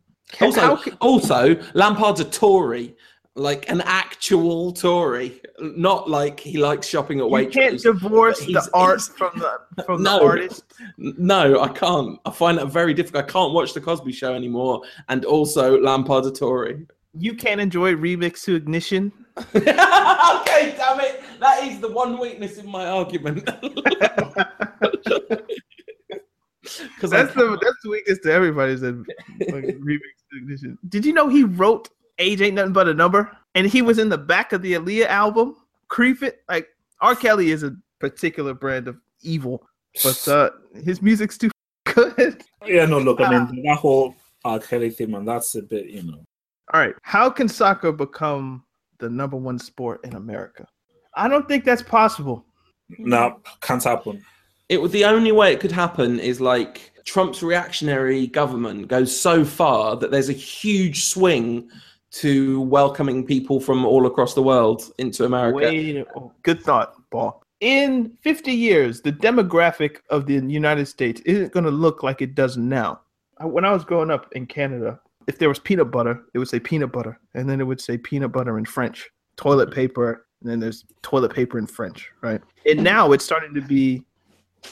Also, 0.41 0.77
can- 0.77 0.97
also 0.99 1.55
Lampard's 1.73 2.19
a 2.19 2.25
Tory. 2.25 2.95
Like 3.35 3.67
an 3.67 3.81
actual 3.81 4.71
Tory, 4.73 5.41
not 5.59 6.07
like 6.07 6.39
he 6.39 6.59
likes 6.59 6.85
shopping 6.87 7.19
at 7.19 7.27
You 7.31 7.47
can't 7.49 7.81
divorce 7.81 8.37
the 8.39 8.45
he's- 8.45 8.69
art 8.75 8.99
he's- 8.99 9.07
from 9.07 9.31
the 9.39 9.83
from 9.85 10.03
No. 10.03 10.19
the 10.19 10.25
artist. 10.25 10.63
No, 10.99 11.59
I 11.59 11.67
can't. 11.69 12.19
I 12.25 12.31
find 12.31 12.59
that 12.59 12.67
very 12.67 12.93
difficult. 12.93 13.25
I 13.25 13.27
can't 13.27 13.51
watch 13.51 13.73
the 13.73 13.81
Cosby 13.81 14.11
Show 14.11 14.35
anymore, 14.35 14.83
and 15.09 15.25
also 15.25 15.81
Lampard 15.81 16.25
a 16.27 16.31
Tory. 16.31 16.85
You 17.17 17.33
can't 17.33 17.59
enjoy 17.59 17.95
remix 17.95 18.43
to 18.43 18.53
ignition. 18.53 19.11
okay, 19.55 20.75
damn 20.77 20.99
it. 20.99 21.23
That 21.39 21.63
is 21.63 21.79
the 21.79 21.91
one 21.91 22.19
weakness 22.19 22.59
in 22.59 22.69
my 22.69 22.85
argument. 22.87 23.45
Because 23.45 23.65
That's 27.09 27.33
the 27.33 27.57
that's 27.61 27.81
the 27.83 27.89
weakness 27.89 28.19
to 28.19 28.31
everybody's 28.31 28.83
in 28.83 29.03
like, 29.39 29.65
remix 29.65 29.99
to 30.31 30.37
ignition. 30.37 30.77
Did 30.87 31.05
you 31.05 31.13
know 31.13 31.27
he 31.29 31.43
wrote 31.43 31.89
"Age 32.19 32.41
Ain't 32.41 32.55
Nothing 32.55 32.73
But 32.73 32.87
a 32.87 32.93
Number" 32.93 33.35
and 33.55 33.67
he 33.67 33.81
was 33.81 33.99
in 33.99 34.09
the 34.09 34.17
back 34.17 34.53
of 34.53 34.61
the 34.61 34.73
Aaliyah 34.73 35.07
album? 35.07 35.55
Creep 35.87 36.23
it. 36.23 36.41
Like 36.49 36.67
R. 37.01 37.15
Kelly 37.15 37.51
is 37.51 37.63
a 37.63 37.75
particular 37.99 38.53
brand 38.53 38.87
of 38.87 38.97
evil, 39.21 39.65
but 40.03 40.27
uh, 40.27 40.49
his 40.83 41.01
music's 41.01 41.37
too 41.37 41.51
good. 41.85 42.43
Yeah, 42.65 42.85
no, 42.85 42.99
look, 42.99 43.21
I 43.21 43.29
mean 43.29 43.63
that 43.65 43.77
whole 43.77 44.15
R. 44.45 44.59
Kelly 44.59 44.89
thing, 44.89 45.11
man, 45.11 45.25
that's 45.25 45.55
a 45.55 45.61
bit, 45.61 45.87
you 45.87 46.03
know. 46.03 46.23
All 46.73 46.79
right. 46.79 46.95
How 47.01 47.29
can 47.29 47.47
soccer 47.47 47.91
become 47.91 48.63
the 48.99 49.09
number 49.09 49.37
one 49.37 49.59
sport 49.59 50.03
in 50.05 50.15
America? 50.15 50.67
I 51.15 51.27
don't 51.27 51.47
think 51.47 51.65
that's 51.65 51.83
possible. 51.83 52.45
No, 52.97 53.39
can't 53.61 53.83
happen. 53.83 54.23
it 54.69 54.81
would 54.81 54.91
the 54.91 55.05
only 55.05 55.31
way 55.31 55.53
it 55.53 55.59
could 55.59 55.71
happen 55.71 56.19
is 56.19 56.41
like 56.41 56.91
Trump's 57.05 57.43
reactionary 57.43 58.27
government 58.27 58.87
goes 58.87 59.17
so 59.17 59.45
far 59.45 59.95
that 59.97 60.09
there's 60.09 60.29
a 60.29 60.33
huge 60.33 61.03
swing 61.05 61.69
to 62.13 62.61
welcoming 62.61 63.25
people 63.25 63.59
from 63.59 63.85
all 63.85 64.05
across 64.05 64.35
the 64.35 64.43
world 64.43 64.93
into 64.99 65.25
America. 65.25 65.57
Wait, 65.57 66.05
good 66.43 66.61
thought, 66.61 66.93
Paul. 67.09 67.43
In 67.59 68.15
50 68.21 68.51
years, 68.51 69.01
the 69.01 69.11
demographic 69.11 69.97
of 70.09 70.27
the 70.27 70.35
United 70.35 70.85
States 70.87 71.21
isn't 71.25 71.51
going 71.51 71.65
to 71.65 71.71
look 71.71 72.03
like 72.03 72.21
it 72.21 72.35
does 72.35 72.55
now. 72.55 73.01
When 73.41 73.65
I 73.65 73.71
was 73.71 73.83
growing 73.83 74.11
up 74.11 74.31
in 74.33 74.45
Canada, 74.45 74.99
if 75.27 75.39
there 75.39 75.49
was 75.49 75.57
peanut 75.57 75.89
butter, 75.89 76.21
it 76.33 76.39
would 76.39 76.47
say 76.47 76.59
peanut 76.59 76.91
butter, 76.91 77.19
and 77.33 77.49
then 77.49 77.59
it 77.59 77.63
would 77.63 77.81
say 77.81 77.97
peanut 77.97 78.31
butter 78.31 78.59
in 78.59 78.65
French, 78.65 79.09
toilet 79.35 79.73
paper, 79.73 80.27
and 80.41 80.51
then 80.51 80.59
there's 80.59 80.85
toilet 81.01 81.33
paper 81.33 81.57
in 81.57 81.65
French, 81.65 82.11
right? 82.21 82.41
And 82.69 82.83
now 82.83 83.11
it's 83.11 83.25
starting 83.25 83.55
to 83.55 83.61
be 83.61 84.03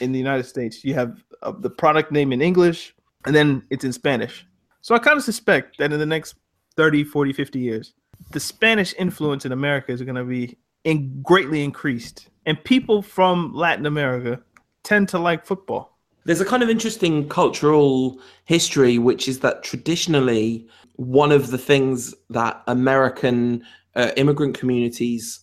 in 0.00 0.12
the 0.12 0.18
United 0.18 0.44
States. 0.44 0.84
You 0.84 0.94
have 0.94 1.24
uh, 1.42 1.52
the 1.58 1.70
product 1.70 2.12
name 2.12 2.32
in 2.32 2.40
English, 2.40 2.94
and 3.24 3.34
then 3.34 3.66
it's 3.70 3.84
in 3.84 3.92
Spanish. 3.92 4.46
So 4.82 4.94
I 4.94 4.98
kind 4.98 5.16
of 5.16 5.24
suspect 5.24 5.78
that 5.78 5.92
in 5.92 5.98
the 5.98 6.06
next 6.06 6.34
30, 6.72 7.04
40, 7.04 7.32
50 7.32 7.58
years, 7.58 7.94
the 8.30 8.40
Spanish 8.40 8.94
influence 8.98 9.44
in 9.44 9.52
America 9.52 9.92
is 9.92 10.02
going 10.02 10.16
to 10.16 10.24
be 10.24 10.56
in 10.84 11.22
greatly 11.22 11.62
increased, 11.62 12.28
and 12.46 12.62
people 12.64 13.02
from 13.02 13.54
Latin 13.54 13.86
America 13.86 14.40
tend 14.82 15.08
to 15.10 15.18
like 15.18 15.46
football. 15.46 15.98
There's 16.24 16.40
a 16.40 16.44
kind 16.44 16.62
of 16.62 16.70
interesting 16.70 17.28
cultural 17.28 18.20
history, 18.44 18.98
which 18.98 19.28
is 19.28 19.40
that 19.40 19.62
traditionally, 19.62 20.68
one 20.96 21.32
of 21.32 21.50
the 21.50 21.58
things 21.58 22.14
that 22.30 22.62
American 22.66 23.64
uh, 23.94 24.10
immigrant 24.16 24.56
communities 24.58 25.40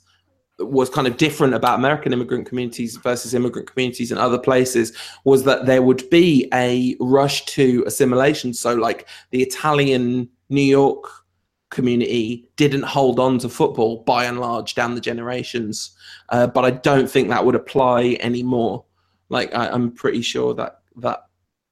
was 0.59 0.89
kind 0.89 1.07
of 1.07 1.17
different 1.17 1.53
about 1.53 1.79
American 1.79 2.11
immigrant 2.11 2.45
communities 2.45 2.97
versus 2.97 3.33
immigrant 3.33 3.71
communities 3.71 4.11
in 4.11 4.17
other 4.17 4.37
places 4.37 4.91
was 5.23 5.43
that 5.43 5.65
there 5.65 5.81
would 5.81 6.09
be 6.09 6.49
a 6.53 6.95
rush 6.99 7.45
to 7.45 7.83
assimilation. 7.87 8.53
So, 8.53 8.75
like 8.75 9.07
the 9.31 9.41
Italian 9.41 10.29
New 10.49 10.61
York 10.61 11.09
community 11.69 12.49
didn't 12.55 12.83
hold 12.83 13.19
on 13.19 13.37
to 13.39 13.49
football 13.49 14.03
by 14.03 14.25
and 14.25 14.39
large 14.39 14.73
down 14.75 14.95
the 14.95 15.01
generations, 15.01 15.95
uh, 16.29 16.47
but 16.47 16.65
I 16.65 16.71
don't 16.71 17.09
think 17.09 17.29
that 17.29 17.45
would 17.45 17.55
apply 17.55 18.17
anymore. 18.21 18.85
Like 19.29 19.53
I, 19.53 19.69
I'm 19.69 19.91
pretty 19.91 20.21
sure 20.21 20.53
that 20.55 20.79
that 20.97 21.25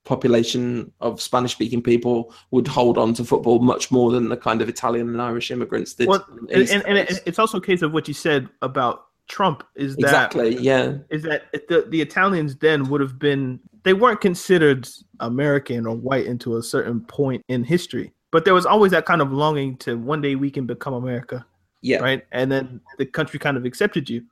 population 0.07 0.91
of 1.01 1.21
Spanish 1.21 1.51
speaking 1.51 1.81
people 1.81 2.33
would 2.51 2.67
hold 2.67 2.97
on 2.97 3.13
to 3.15 3.25
football 3.25 3.59
much 3.59 3.91
more 3.91 4.11
than 4.11 4.29
the 4.29 4.37
kind 4.37 4.61
of 4.61 4.69
Italian 4.69 5.09
and 5.09 5.21
Irish 5.21 5.51
immigrants 5.51 5.93
did. 5.95 6.07
Well, 6.07 6.25
and, 6.49 6.69
and, 6.69 6.83
and 6.85 7.19
it's 7.25 7.39
also 7.39 7.57
a 7.57 7.61
case 7.61 7.81
of 7.81 7.91
what 7.91 8.07
you 8.07 8.13
said 8.13 8.47
about 8.61 9.07
Trump 9.27 9.63
is 9.75 9.95
that 9.97 10.03
exactly, 10.03 10.55
yeah. 10.57 10.93
is 11.09 11.23
that 11.23 11.51
the, 11.67 11.85
the 11.89 12.01
Italians 12.01 12.55
then 12.55 12.87
would 12.89 13.01
have 13.01 13.19
been 13.19 13.59
they 13.83 13.93
weren't 13.93 14.21
considered 14.21 14.87
American 15.19 15.85
or 15.85 15.95
white 15.95 16.25
into 16.25 16.57
a 16.57 16.63
certain 16.63 17.01
point 17.01 17.43
in 17.49 17.63
history, 17.63 18.13
but 18.31 18.45
there 18.45 18.53
was 18.53 18.65
always 18.65 18.91
that 18.91 19.05
kind 19.05 19.21
of 19.21 19.31
longing 19.31 19.77
to 19.77 19.97
one 19.97 20.21
day 20.21 20.35
we 20.35 20.51
can 20.51 20.65
become 20.65 20.93
America, 20.93 21.45
Yeah. 21.81 21.99
right? 21.99 22.23
And 22.31 22.51
then 22.51 22.81
the 22.97 23.05
country 23.05 23.39
kind 23.39 23.57
of 23.57 23.65
accepted 23.65 24.09
you. 24.09 24.23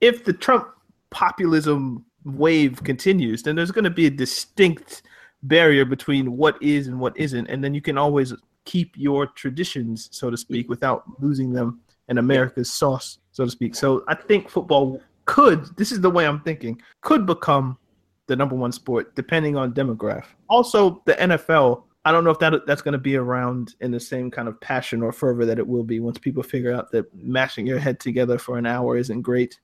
If 0.00 0.24
the 0.24 0.32
Trump 0.32 0.68
populism 1.10 2.04
wave 2.24 2.82
continues, 2.84 3.42
then 3.42 3.56
there's 3.56 3.70
going 3.70 3.84
to 3.84 3.90
be 3.90 4.06
a 4.06 4.10
distinct 4.10 5.02
barrier 5.42 5.84
between 5.84 6.36
what 6.36 6.60
is 6.62 6.86
and 6.88 6.98
what 6.98 7.16
isn't, 7.16 7.46
and 7.48 7.62
then 7.62 7.72
you 7.74 7.80
can 7.80 7.96
always 7.98 8.34
keep 8.64 8.92
your 8.96 9.26
traditions, 9.28 10.08
so 10.12 10.28
to 10.28 10.36
speak, 10.36 10.68
without 10.68 11.04
losing 11.20 11.52
them 11.52 11.80
in 12.08 12.18
America's 12.18 12.72
sauce, 12.72 13.18
so 13.32 13.44
to 13.44 13.50
speak. 13.50 13.74
So 13.74 14.04
I 14.08 14.14
think 14.14 14.48
football 14.48 15.00
could, 15.24 15.76
this 15.76 15.92
is 15.92 16.00
the 16.00 16.10
way 16.10 16.26
I'm 16.26 16.40
thinking, 16.40 16.80
could 17.00 17.26
become 17.26 17.78
the 18.26 18.34
number 18.34 18.56
one 18.56 18.72
sport 18.72 19.14
depending 19.14 19.56
on 19.56 19.72
demograph. 19.72 20.24
Also, 20.48 21.00
the 21.06 21.14
NFL, 21.14 21.84
I 22.06 22.12
don't 22.12 22.22
know 22.22 22.30
if 22.30 22.38
that 22.38 22.66
that's 22.66 22.82
going 22.82 22.92
to 22.92 22.98
be 22.98 23.16
around 23.16 23.74
in 23.80 23.90
the 23.90 23.98
same 23.98 24.30
kind 24.30 24.46
of 24.46 24.60
passion 24.60 25.02
or 25.02 25.10
fervor 25.12 25.44
that 25.44 25.58
it 25.58 25.66
will 25.66 25.82
be 25.82 25.98
once 25.98 26.18
people 26.18 26.42
figure 26.44 26.72
out 26.72 26.92
that 26.92 27.12
mashing 27.14 27.66
your 27.66 27.80
head 27.80 27.98
together 27.98 28.38
for 28.38 28.56
an 28.58 28.64
hour 28.64 28.96
isn't 28.96 29.22
great. 29.22 29.58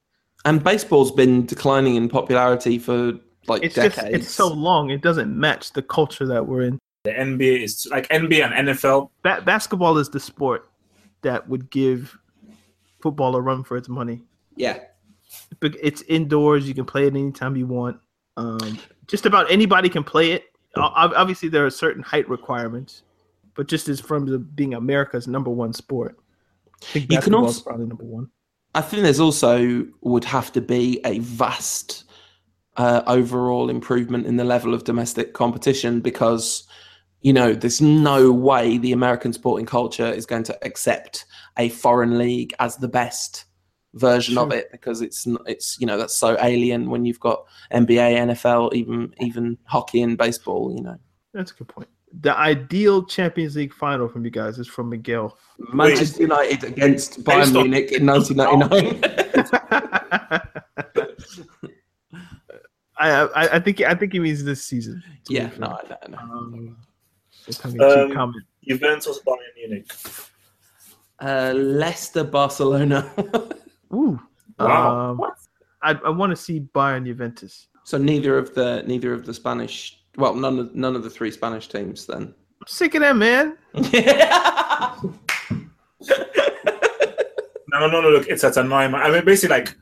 And 0.45 0.63
baseball's 0.63 1.13
been 1.13 1.47
declining 1.47 1.95
in 1.95 2.09
popularity 2.09 2.79
for 2.81 3.13
like 3.47 3.63
It's 3.63 3.77
decades. 3.77 3.95
just 3.97 4.07
it's 4.09 4.29
so 4.31 4.49
long, 4.49 4.91
it 4.91 5.03
doesn't 5.03 5.35
match 5.39 5.73
the 5.73 5.83
culture 5.83 6.27
that 6.27 6.45
we're 6.47 6.63
in. 6.63 6.79
The 7.05 7.13
NBA 7.13 7.63
is 7.63 7.87
like 7.91 8.09
NBA 8.09 8.45
and 8.51 8.69
NFL. 8.69 9.11
Ba- 9.23 9.43
basketball 9.45 9.99
is 9.99 10.09
the 10.11 10.19
sport 10.21 10.69
that 11.23 11.49
would 11.49 11.71
give 11.71 12.19
football 13.01 13.37
a 13.37 13.41
run 13.41 13.63
for 13.63 13.77
its 13.77 13.89
money. 13.89 14.23
yeah. 14.57 14.81
But 15.61 15.77
It's 15.81 16.03
indoors. 16.03 16.67
You 16.69 16.75
can 16.75 16.85
play 16.85 17.07
it 17.07 17.15
anytime 17.15 17.57
you 17.57 17.67
want. 17.67 17.99
Um, 18.37 18.79
just 19.07 19.27
about 19.27 19.51
anybody 19.51 19.89
can 19.89 20.05
play 20.05 20.33
it. 20.33 20.45
Ob- 20.77 21.13
obviously 21.17 21.49
there 21.49 21.67
are 21.67 21.71
certain 21.71 22.03
height 22.03 22.29
requirements, 22.29 23.03
but 23.55 23.69
just 23.69 23.89
as 23.89 24.01
from 24.01 24.27
the, 24.27 24.39
being 24.39 24.75
America's 24.75 25.27
number 25.29 25.51
one 25.51 25.73
sport, 25.73 26.19
I 26.83 26.87
think 26.87 27.13
You 27.13 27.21
can 27.21 27.35
also- 27.35 27.63
probably 27.63 27.87
number 27.87 28.05
one. 28.05 28.29
I 28.75 28.81
think 28.81 29.03
there's 29.03 29.21
also 29.21 29.85
would 30.01 30.25
have 30.25 30.51
to 30.53 30.63
be 30.63 30.99
a 31.05 31.19
vast 31.19 32.05
uh, 32.79 33.03
overall 33.07 33.69
improvement 33.69 34.27
in 34.27 34.37
the 34.37 34.45
level 34.45 34.73
of 34.73 34.85
domestic 34.85 35.35
competition 35.35 36.01
because 36.01 36.65
you 37.21 37.35
know 37.35 37.53
there's 37.53 37.83
no 37.83 38.33
way 38.33 38.79
the 38.79 38.93
American 38.93 39.35
sporting 39.35 39.67
culture 39.67 40.07
is 40.11 40.25
going 40.25 40.43
to 40.45 40.59
accept 40.65 41.27
a 41.59 41.69
foreign 41.69 42.17
league 42.17 42.55
as 42.61 42.77
the 42.79 42.89
best 42.89 43.45
version 43.95 44.39
of 44.39 44.53
it 44.53 44.71
because 44.73 45.01
it's 45.03 45.27
n- 45.27 45.37
it's 45.47 45.79
you 45.81 45.87
know 45.87 45.99
that's 45.99 46.15
so 46.17 46.37
alien 46.41 46.89
when 46.91 47.05
you've 47.05 47.21
got 47.21 47.45
NBA, 47.73 48.17
NFL, 48.29 48.73
even 48.75 49.15
even 49.21 49.59
hockey 49.65 50.03
and 50.03 50.17
baseball. 50.17 50.75
You 50.75 50.83
know, 50.83 50.99
That's 51.35 51.51
a 51.53 51.55
good 51.55 51.69
point. 51.69 51.89
The 52.21 52.37
ideal 52.37 53.05
Champions 53.07 53.57
League 53.57 53.73
final 53.73 54.07
from 54.09 54.25
you 54.25 54.31
guys 54.31 54.59
is 54.59 54.69
from 54.69 54.91
Miguel. 54.91 55.37
Manchester 55.73 56.23
United 56.23 56.65
against 56.65 57.25
Bayern. 57.25 57.53
Munich 57.53 57.93
in 57.93 58.05
1999. 58.07 59.01
I, 62.99 63.11
I 63.23 63.57
I 63.57 63.61
think 63.61 63.81
I 63.81 63.95
think 63.95 64.13
he 64.13 64.19
means 64.21 64.45
this 64.45 64.63
season. 64.65 65.03
yeah, 65.29 65.49
fair. 65.49 65.59
no, 65.61 65.67
I 65.69 65.85
don't 65.89 66.11
know. 66.11 66.19
Um, 66.19 66.77
a 67.49 67.53
tongue-in-cheek 67.53 68.17
Um. 68.17 68.35
Juventus 68.69 69.19
Bayern 69.27 69.55
Munich. 69.57 69.87
Uh, 71.21 71.53
Leicester, 71.57 72.25
Barcelona. 72.25 73.11
Ooh. 73.95 74.21
Wow. 74.59 75.11
Um, 75.11 75.21
I, 75.83 75.93
I 76.05 76.11
want 76.11 76.31
to 76.31 76.37
see 76.37 76.61
Bayern 76.61 77.05
Juventus. 77.05 77.69
so 77.85 77.99
neither 77.99 78.39
of 78.39 78.55
the 78.55 78.83
neither 78.87 79.13
of 79.13 79.27
the 79.27 79.35
Spanish, 79.35 80.03
well, 80.17 80.35
none 80.35 80.59
of 80.59 80.75
none 80.75 80.97
of 80.97 81.03
the 81.03 81.11
three 81.11 81.31
Spanish 81.31 81.69
teams 81.69 82.07
then. 82.07 82.23
I'm 82.61 82.67
sick 82.69 82.95
of 82.95 83.01
that, 83.03 83.17
man. 83.17 83.59
No, 83.75 85.15
no, 87.81 87.87
no, 87.89 88.01
no. 88.01 88.11
Look, 88.11 88.29
it's 88.29 88.45
at 88.45 88.57
annoying. 88.57 88.95
I 88.95 89.11
mean, 89.11 89.25
basically, 89.25 89.57
like, 89.57 89.77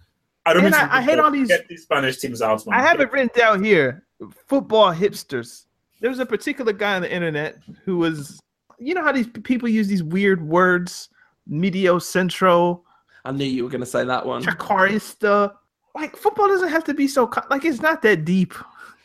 I 0.46 0.52
don't 0.54 0.64
And 0.64 0.74
mean 0.74 0.80
I- 0.82 0.98
I 0.98 1.02
hate 1.02 1.18
all 1.18 1.30
these- 1.30 1.48
get 1.48 1.68
these 1.68 1.82
Spanish 1.82 2.18
teams 2.18 2.40
out. 2.42 2.64
Man. 2.66 2.78
I 2.78 2.82
have 2.82 3.00
it 3.00 3.12
written 3.12 3.30
down 3.34 3.62
here. 3.62 4.04
Football 4.48 4.92
hipsters. 4.94 5.66
There 6.00 6.10
was 6.10 6.18
a 6.18 6.26
particular 6.26 6.72
guy 6.72 6.94
on 6.96 7.02
the 7.02 7.12
internet 7.12 7.58
who 7.84 7.98
was, 7.98 8.40
you 8.78 8.94
know 8.94 9.02
how 9.02 9.12
these 9.12 9.26
people 9.26 9.68
use 9.68 9.88
these 9.88 10.02
weird 10.02 10.42
words, 10.46 11.08
medio 11.46 11.98
centro, 11.98 12.82
I 13.24 13.32
knew 13.32 13.44
you 13.44 13.64
were 13.64 13.70
going 13.70 13.80
to 13.80 13.86
say 13.86 14.04
that 14.04 14.24
one. 14.24 14.42
trequartista. 14.42 15.54
Like 15.94 16.16
football 16.16 16.48
doesn't 16.48 16.68
have 16.68 16.84
to 16.84 16.94
be 16.94 17.08
so 17.08 17.30
like 17.50 17.64
it's 17.64 17.80
not 17.80 18.00
that 18.02 18.24
deep, 18.24 18.54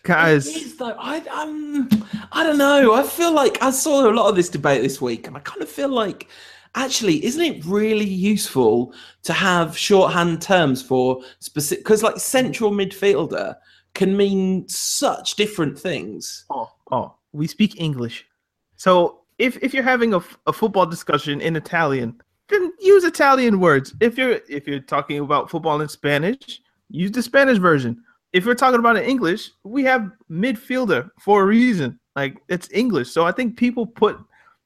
guys. 0.04 0.48
It 0.48 0.62
is, 0.62 0.78
though. 0.78 0.96
I 1.00 1.18
um, 1.28 1.90
I 2.32 2.44
don't 2.44 2.58
know. 2.60 2.94
I 2.94 3.04
feel 3.04 3.34
like 3.34 3.62
I 3.62 3.72
saw 3.72 4.08
a 4.08 4.14
lot 4.14 4.30
of 4.30 4.36
this 4.36 4.50
debate 4.50 4.84
this 4.84 5.02
week, 5.02 5.28
and 5.28 5.36
I 5.36 5.40
kind 5.40 5.62
of 5.62 5.70
feel 5.70 5.90
like 5.90 6.30
actually, 6.76 7.24
isn't 7.26 7.42
it 7.42 7.66
really 7.66 8.06
useful 8.06 8.94
to 9.24 9.34
have 9.34 9.78
shorthand 9.78 10.42
terms 10.42 10.82
for 10.82 11.22
specific? 11.40 11.84
Because 11.84 12.04
like 12.04 12.20
central 12.20 12.72
midfielder 12.72 13.56
can 13.96 14.16
mean 14.16 14.68
such 14.68 15.36
different 15.36 15.80
things. 15.80 16.46
Oh, 16.52 16.70
oh, 16.92 17.16
we 17.32 17.48
speak 17.48 17.82
English. 17.82 18.26
So 18.76 19.22
if 19.40 19.58
if 19.64 19.74
you're 19.74 19.84
having 19.84 20.14
a, 20.14 20.18
f- 20.18 20.38
a 20.46 20.54
football 20.54 20.86
discussion 20.86 21.42
in 21.42 21.56
Italian, 21.56 22.22
then 22.50 22.72
use 22.80 23.04
Italian 23.04 23.60
words. 23.60 23.94
If 24.00 24.18
you're 24.18 24.40
if 24.50 24.68
you're 24.68 24.80
talking 24.80 25.20
about 25.20 25.50
football 25.50 25.82
in 25.82 25.88
Spanish, 25.88 26.62
use 26.90 27.12
the 27.12 27.24
Spanish 27.24 27.58
version. 27.58 28.02
If 28.34 28.46
you're 28.46 28.56
talking 28.56 28.80
about 28.80 28.98
it 28.98 29.04
in 29.04 29.10
English, 29.10 29.50
we 29.64 29.84
have 29.86 30.12
midfielder 30.30 31.10
for 31.20 31.44
a 31.44 31.46
reason. 31.46 32.00
Like 32.16 32.38
it's 32.48 32.70
English. 32.72 33.10
So 33.10 33.26
I 33.26 33.32
think 33.32 33.58
people 33.58 33.88
put 33.88 34.18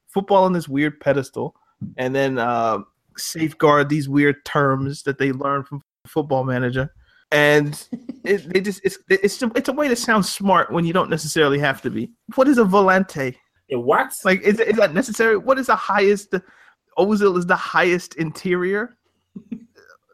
football 0.08 0.44
on 0.44 0.52
this 0.52 0.68
weird 0.68 1.00
pedestal 1.00 1.54
and 1.96 2.14
then 2.14 2.38
uh, 2.38 2.78
safeguard 3.16 3.88
these 3.88 4.08
weird 4.08 4.44
terms 4.44 5.02
that 5.04 5.18
they 5.18 5.32
learn 5.32 5.64
from 5.64 5.82
Football 6.06 6.44
Manager. 6.44 6.92
And 7.32 7.82
it, 8.24 8.52
they 8.52 8.60
just 8.60 8.80
it's 8.84 8.98
it's 9.08 9.42
it's 9.42 9.68
a 9.68 9.72
way 9.72 9.88
to 9.88 9.96
sound 9.96 10.26
smart 10.26 10.72
when 10.72 10.84
you 10.84 10.92
don't 10.92 11.10
necessarily 11.10 11.58
have 11.58 11.80
to 11.82 11.90
be. 11.90 12.10
What 12.34 12.48
is 12.48 12.58
a 12.58 12.64
volante? 12.64 13.36
A 13.72 13.78
what? 13.78 14.12
Like 14.24 14.42
is 14.42 14.60
is 14.60 14.76
that 14.76 14.94
necessary? 14.94 15.36
What 15.36 15.58
is 15.58 15.66
the 15.66 15.76
highest? 15.76 16.34
Ozil 16.98 17.38
is 17.38 17.46
the 17.46 17.56
highest 17.56 18.16
interior. 18.16 18.96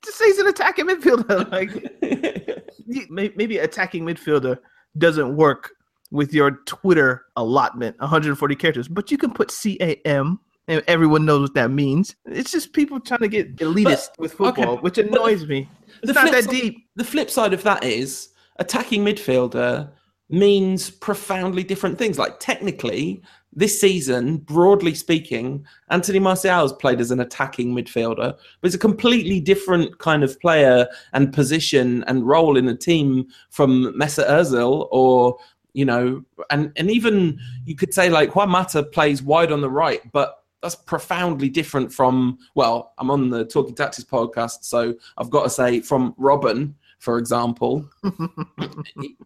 Just 0.04 0.18
say 0.18 0.26
he's 0.26 0.38
an 0.38 0.46
attacking 0.46 0.86
midfielder. 0.86 1.50
Like 2.88 3.36
maybe 3.36 3.58
attacking 3.58 4.04
midfielder 4.04 4.58
doesn't 4.98 5.36
work 5.36 5.72
with 6.10 6.32
your 6.32 6.52
Twitter 6.66 7.24
allotment, 7.36 7.98
140 7.98 8.54
characters, 8.56 8.88
but 8.88 9.10
you 9.10 9.18
can 9.18 9.32
put 9.32 9.48
CAM. 9.48 10.38
And 10.68 10.82
everyone 10.88 11.24
knows 11.24 11.42
what 11.42 11.54
that 11.54 11.70
means. 11.70 12.16
It's 12.24 12.50
just 12.50 12.72
people 12.72 12.98
trying 12.98 13.20
to 13.20 13.28
get 13.28 13.54
elitist 13.56 14.08
with 14.18 14.32
football, 14.32 14.74
okay, 14.74 14.80
which 14.82 14.96
but 14.96 15.06
annoys 15.06 15.46
me. 15.46 15.68
It's 16.02 16.12
not 16.12 16.32
that 16.32 16.44
side- 16.44 16.50
deep. 16.50 16.88
the 16.96 17.04
flip 17.04 17.30
side 17.30 17.52
of 17.52 17.62
that 17.62 17.84
is 17.84 18.30
attacking 18.56 19.04
midfielder 19.04 19.88
means 20.28 20.90
profoundly 20.90 21.62
different 21.62 21.98
things. 21.98 22.18
Like 22.18 22.40
technically, 22.40 23.22
this 23.56 23.80
season, 23.80 24.36
broadly 24.36 24.94
speaking, 24.94 25.66
Anthony 25.88 26.18
Martial 26.18 26.60
has 26.60 26.74
played 26.74 27.00
as 27.00 27.10
an 27.10 27.20
attacking 27.20 27.74
midfielder, 27.74 28.36
but 28.60 28.66
it's 28.66 28.74
a 28.74 28.78
completely 28.78 29.40
different 29.40 29.98
kind 29.98 30.22
of 30.22 30.38
player 30.40 30.86
and 31.14 31.32
position 31.32 32.04
and 32.04 32.28
role 32.28 32.58
in 32.58 32.66
the 32.66 32.76
team 32.76 33.26
from 33.48 33.94
Mesut 33.98 34.28
Ozil 34.28 34.88
or 34.92 35.38
you 35.72 35.84
know, 35.84 36.22
and 36.50 36.72
and 36.76 36.90
even 36.90 37.38
you 37.66 37.76
could 37.76 37.92
say 37.92 38.08
like 38.08 38.34
Juan 38.34 38.48
Mata 38.48 38.82
plays 38.82 39.22
wide 39.22 39.52
on 39.52 39.60
the 39.60 39.70
right, 39.70 40.00
but 40.12 40.42
that's 40.62 40.74
profoundly 40.74 41.48
different 41.48 41.92
from 41.92 42.38
well, 42.54 42.94
I'm 42.98 43.10
on 43.10 43.28
the 43.28 43.44
Talking 43.44 43.74
Tactics 43.74 44.08
podcast, 44.08 44.64
so 44.64 44.94
I've 45.18 45.30
got 45.30 45.44
to 45.44 45.50
say 45.50 45.80
from 45.80 46.14
Robben, 46.14 46.72
for 46.98 47.18
example. 47.18 47.88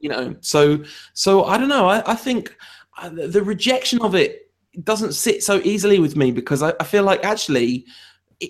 you 0.00 0.08
know, 0.08 0.34
so 0.40 0.82
so 1.14 1.44
I 1.44 1.56
don't 1.56 1.68
know. 1.68 1.88
I, 1.88 2.02
I 2.12 2.14
think 2.16 2.56
the 3.08 3.42
rejection 3.42 4.00
of 4.02 4.14
it 4.14 4.50
doesn't 4.84 5.14
sit 5.14 5.42
so 5.42 5.60
easily 5.64 5.98
with 5.98 6.16
me 6.16 6.30
because 6.30 6.62
I, 6.62 6.74
I 6.80 6.84
feel 6.84 7.02
like 7.02 7.24
actually 7.24 7.86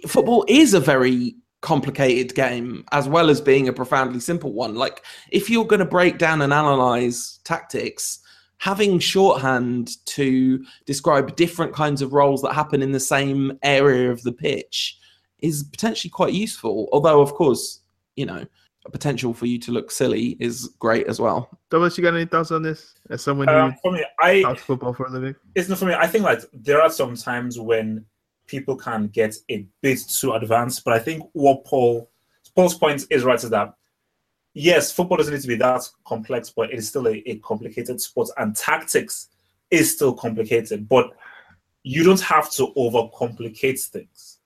football 0.06 0.44
is 0.48 0.74
a 0.74 0.80
very 0.80 1.36
complicated 1.62 2.34
game 2.34 2.84
as 2.92 3.08
well 3.08 3.28
as 3.28 3.40
being 3.40 3.68
a 3.68 3.72
profoundly 3.72 4.20
simple 4.20 4.52
one. 4.52 4.74
Like 4.74 5.04
if 5.30 5.50
you're 5.50 5.64
going 5.64 5.80
to 5.80 5.86
break 5.86 6.18
down 6.18 6.42
and 6.42 6.52
analyze 6.52 7.40
tactics, 7.44 8.20
having 8.58 8.98
shorthand 8.98 10.04
to 10.06 10.64
describe 10.84 11.36
different 11.36 11.72
kinds 11.74 12.02
of 12.02 12.12
roles 12.12 12.42
that 12.42 12.52
happen 12.52 12.82
in 12.82 12.92
the 12.92 13.00
same 13.00 13.58
area 13.62 14.10
of 14.10 14.22
the 14.22 14.32
pitch 14.32 14.98
is 15.40 15.64
potentially 15.64 16.10
quite 16.10 16.34
useful. 16.34 16.88
Although, 16.92 17.22
of 17.22 17.32
course, 17.32 17.80
you 18.16 18.26
know, 18.26 18.44
potential 18.88 19.34
for 19.34 19.46
you 19.46 19.58
to 19.58 19.72
look 19.72 19.90
silly 19.90 20.36
is 20.40 20.68
great 20.78 21.06
as 21.06 21.20
well. 21.20 21.50
Douglas, 21.70 21.98
you 21.98 22.04
got 22.04 22.14
any 22.14 22.24
thoughts 22.24 22.50
on 22.50 22.62
this? 22.62 22.94
As 23.10 23.22
someone 23.22 23.48
who 23.48 23.54
Um, 23.54 23.76
for 23.82 23.92
me, 23.92 24.04
I 24.18 24.42
talks 24.42 24.62
football 24.62 24.94
for 24.94 25.06
a 25.06 25.10
living, 25.10 25.34
it's 25.54 25.68
not 25.68 25.78
for 25.78 25.84
me. 25.86 25.94
I 25.94 26.06
think 26.06 26.24
like 26.24 26.40
there 26.52 26.80
are 26.80 26.90
some 26.90 27.14
times 27.16 27.58
when 27.58 28.04
people 28.46 28.76
can 28.76 29.08
get 29.08 29.36
a 29.50 29.66
bit 29.80 30.00
too 30.08 30.32
advanced, 30.32 30.84
but 30.84 30.94
I 30.94 30.98
think 30.98 31.22
what 31.32 31.64
Paul 31.64 32.10
Paul's 32.54 32.74
point 32.74 33.04
is 33.10 33.22
right 33.22 33.42
is 33.42 33.50
that 33.50 33.74
yes, 34.54 34.90
football 34.90 35.18
doesn't 35.18 35.34
need 35.34 35.42
to 35.42 35.48
be 35.48 35.56
that 35.56 35.88
complex, 36.06 36.50
but 36.50 36.70
it 36.72 36.78
is 36.78 36.88
still 36.88 37.06
a, 37.06 37.22
a 37.26 37.36
complicated 37.38 38.00
sport, 38.00 38.28
and 38.38 38.56
tactics 38.56 39.28
is 39.70 39.92
still 39.92 40.14
complicated. 40.14 40.88
But 40.88 41.10
you 41.82 42.02
don't 42.02 42.20
have 42.20 42.50
to 42.52 42.72
overcomplicate 42.76 43.82
things. 43.88 44.38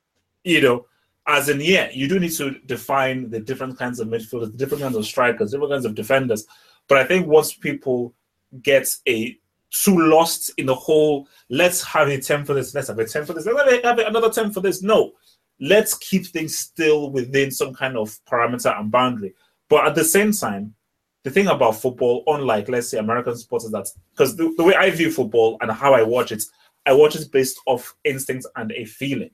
You 0.45 0.61
know, 0.61 0.87
as 1.27 1.49
in, 1.49 1.61
yeah, 1.61 1.89
you 1.93 2.07
do 2.07 2.19
need 2.19 2.33
to 2.33 2.59
define 2.67 3.31
the 3.31 3.41
different 3.41 3.79
kinds 3.79 3.99
of 3.99 4.09
midfielders, 4.09 4.53
the 4.53 4.59
different 4.59 4.83
kinds 4.83 4.97
of 4.97 5.07
strikers, 5.07 5.53
different 5.53 5.73
kinds 5.73 5.85
of 5.85 5.95
defenders. 5.95 6.47
But 6.89 6.99
I 6.99 7.05
think 7.05 7.27
once 7.27 7.55
people 7.55 8.15
get 8.63 8.95
a 9.09 9.39
too 9.71 9.99
lost 9.99 10.53
in 10.57 10.67
the 10.67 10.75
whole 10.75 11.27
let's 11.49 11.83
have 11.83 12.09
a 12.09 12.21
10 12.21 12.45
for 12.45 12.55
this, 12.55 12.75
let's 12.75 12.89
have 12.89 12.99
a 12.99 13.07
10 13.07 13.25
for 13.25 13.33
this, 13.33 13.47
let's 13.47 13.85
have 13.85 13.99
another 13.99 14.31
10 14.31 14.53
for 14.53 14.61
this. 14.61 14.83
No, 14.83 15.13
let's 15.61 15.95
keep 15.95 16.27
things 16.27 16.59
still 16.59 17.11
within 17.11 17.51
some 17.51 17.75
kind 17.75 17.97
of 17.97 18.19
parameter 18.27 18.79
and 18.79 18.91
boundary. 18.91 19.35
But 19.69 19.87
at 19.87 19.95
the 19.95 20.05
same 20.05 20.33
time, 20.33 20.75
the 21.23 21.31
thing 21.31 21.47
about 21.47 21.81
football, 21.81 22.23
unlike 22.27 22.69
let's 22.69 22.89
say 22.89 22.99
American 22.99 23.37
sports, 23.37 23.65
is 23.65 23.73
that 23.73 23.89
because 24.13 24.37
the, 24.37 24.53
the 24.59 24.65
way 24.65 24.75
I 24.75 24.91
view 24.91 25.11
football 25.11 25.57
and 25.63 25.71
how 25.73 25.95
I 25.95 26.03
watch 26.03 26.33
it, 26.33 26.45
I 26.85 26.93
watch 26.93 27.17
it 27.17 27.33
based 27.33 27.59
off 27.67 27.97
instinct 28.05 28.47
and 28.57 28.71
a 28.73 28.85
feeling. 28.85 29.31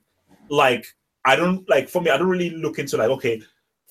Like 0.49 0.85
I 1.25 1.35
don't 1.35 1.67
like 1.69 1.89
for 1.89 2.01
me, 2.01 2.09
I 2.09 2.17
don't 2.17 2.27
really 2.27 2.51
look 2.51 2.79
into 2.79 2.97
like 2.97 3.09
okay, 3.09 3.41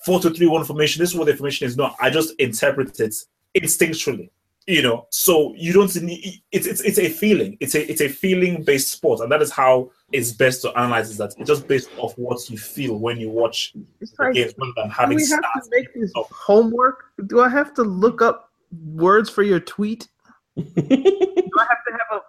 four 0.05 0.19
to 0.19 0.29
three 0.29 0.47
one 0.47 0.65
formation. 0.65 1.01
This 1.01 1.11
is 1.11 1.15
what 1.17 1.27
the 1.27 1.35
formation 1.35 1.67
is. 1.67 1.77
not. 1.77 1.95
I 1.99 2.09
just 2.09 2.33
interpret 2.39 2.99
it 2.99 3.15
instinctually. 3.55 4.29
You 4.67 4.83
know, 4.83 5.07
so 5.09 5.55
you 5.57 5.73
don't 5.73 5.93
need 6.01 6.43
it's 6.51 6.67
it's 6.67 6.81
it's 6.81 6.99
a 6.99 7.09
feeling. 7.09 7.57
It's 7.59 7.73
a 7.73 7.89
it's 7.89 8.01
a 8.01 8.07
feeling 8.07 8.63
based 8.63 8.91
sport, 8.91 9.21
and 9.21 9.31
that 9.31 9.41
is 9.41 9.51
how 9.51 9.89
it's 10.11 10.31
best 10.31 10.61
to 10.61 10.69
analyze 10.77 11.09
is 11.09 11.17
that 11.17 11.33
it's 11.39 11.47
just 11.47 11.67
based 11.67 11.89
off 11.97 12.13
what 12.17 12.47
you 12.47 12.59
feel 12.59 12.97
when 12.97 13.19
you 13.19 13.29
watch 13.29 13.73
it's 13.99 14.11
the 14.11 14.23
like, 14.23 14.33
games 14.35 14.53
rather 14.59 14.73
than 14.75 15.09
do 15.09 15.15
we 15.15 15.27
have 15.27 15.41
to 15.41 15.69
make 15.71 15.93
this 15.95 16.11
homework? 16.15 17.05
Do 17.25 17.41
I 17.41 17.49
have 17.49 17.73
to 17.73 17.81
look 17.81 18.21
up 18.21 18.51
words 18.93 19.31
for 19.31 19.41
your 19.41 19.59
tweet? 19.59 20.07
Do 20.55 20.63
I 20.77 21.65
have 21.67 21.83
to 21.87 21.91
have 21.91 22.11
a 22.11 22.21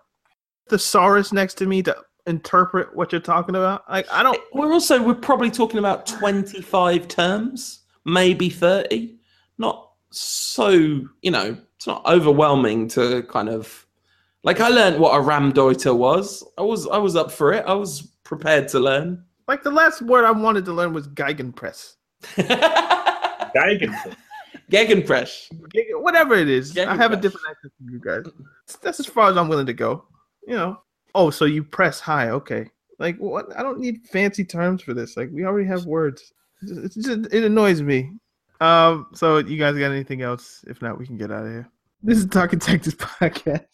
thesaurus 0.70 1.32
next 1.32 1.54
to 1.54 1.66
me 1.66 1.82
to 1.82 1.96
interpret 2.26 2.94
what 2.96 3.12
you're 3.12 3.20
talking 3.20 3.56
about? 3.56 3.88
Like 3.90 4.06
I 4.12 4.22
don't. 4.22 4.38
We're 4.52 4.72
also 4.72 5.02
we're 5.02 5.14
probably 5.14 5.50
talking 5.50 5.78
about 5.78 6.06
25 6.06 7.08
terms, 7.08 7.80
maybe 8.04 8.48
30. 8.48 9.16
Not 9.58 9.90
so, 10.10 10.70
you 10.70 11.30
know, 11.30 11.56
it's 11.76 11.86
not 11.86 12.04
overwhelming 12.06 12.88
to 12.88 13.22
kind 13.24 13.48
of 13.48 13.86
like 14.44 14.60
I 14.60 14.68
learned 14.68 14.98
what 14.98 15.18
a 15.18 15.22
Raumdeuter 15.22 15.96
was. 15.96 16.44
I 16.58 16.62
was 16.62 16.86
I 16.88 16.98
was 16.98 17.16
up 17.16 17.30
for 17.30 17.52
it. 17.52 17.64
I 17.66 17.74
was 17.74 18.02
prepared 18.24 18.68
to 18.68 18.80
learn. 18.80 19.24
Like 19.48 19.62
the 19.62 19.70
last 19.70 20.02
word 20.02 20.24
I 20.24 20.30
wanted 20.30 20.64
to 20.66 20.72
learn 20.72 20.92
was 20.92 21.08
Geigenpress. 21.08 21.94
Geigenpress. 23.54 24.16
Gegenpress. 24.70 25.48
Gig- 25.70 25.86
Whatever 25.94 26.34
it 26.34 26.48
is, 26.48 26.76
I 26.78 26.96
have 26.96 27.12
a 27.12 27.16
different 27.16 27.46
accent 27.50 27.72
from 27.76 27.90
you 27.90 28.00
guys. 28.00 28.24
That's 28.80 29.00
as 29.00 29.06
far 29.06 29.30
as 29.30 29.36
I'm 29.36 29.48
willing 29.48 29.66
to 29.66 29.72
go. 29.72 30.04
You 30.46 30.56
know. 30.56 30.80
Oh, 31.14 31.30
so 31.30 31.44
you 31.44 31.62
press 31.62 32.00
high? 32.00 32.30
Okay. 32.30 32.68
Like 32.98 33.16
what? 33.18 33.56
I 33.58 33.62
don't 33.62 33.80
need 33.80 34.06
fancy 34.06 34.44
terms 34.44 34.82
for 34.82 34.94
this. 34.94 35.16
Like 35.16 35.30
we 35.32 35.44
already 35.44 35.66
have 35.66 35.84
words. 35.86 36.32
It's 36.62 36.94
just, 36.94 37.32
it 37.32 37.44
annoys 37.44 37.82
me. 37.82 38.12
Um. 38.60 39.08
So 39.14 39.38
you 39.38 39.58
guys 39.58 39.74
got 39.74 39.90
anything 39.90 40.22
else? 40.22 40.64
If 40.68 40.80
not, 40.80 40.98
we 40.98 41.06
can 41.06 41.16
get 41.16 41.30
out 41.32 41.44
of 41.44 41.50
here. 41.50 41.68
This 42.02 42.18
is 42.18 42.26
Talking 42.26 42.58
Texas 42.58 42.94
podcast. 42.96 43.66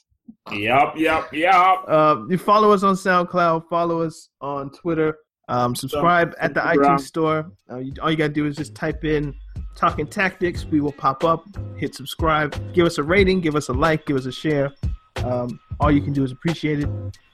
Yup, 0.52 0.96
yup, 0.96 1.32
yup. 1.32 1.88
Um, 1.88 2.30
you 2.30 2.38
follow 2.38 2.72
us 2.72 2.82
on 2.82 2.94
SoundCloud, 2.94 3.68
follow 3.68 4.02
us 4.02 4.28
on 4.40 4.70
Twitter, 4.70 5.18
um, 5.48 5.74
subscribe 5.74 6.34
at 6.40 6.52
the 6.54 6.60
iTunes 6.60 7.00
store. 7.00 7.50
Uh, 7.70 7.78
you, 7.78 7.92
all 8.02 8.10
you 8.10 8.16
gotta 8.16 8.32
do 8.32 8.46
is 8.46 8.56
just 8.56 8.74
type 8.74 9.04
in 9.04 9.34
"Talking 9.76 10.06
Tactics." 10.06 10.64
We 10.66 10.80
will 10.80 10.92
pop 10.92 11.24
up. 11.24 11.44
Hit 11.76 11.94
subscribe. 11.94 12.74
Give 12.74 12.86
us 12.86 12.98
a 12.98 13.02
rating. 13.02 13.40
Give 13.40 13.56
us 13.56 13.68
a 13.68 13.72
like. 13.72 14.06
Give 14.06 14.16
us 14.16 14.26
a 14.26 14.32
share. 14.32 14.72
Um, 15.24 15.58
all 15.80 15.90
you 15.90 16.00
can 16.00 16.12
do 16.12 16.24
is 16.24 16.32
appreciate 16.32 16.80
it. 16.80 16.88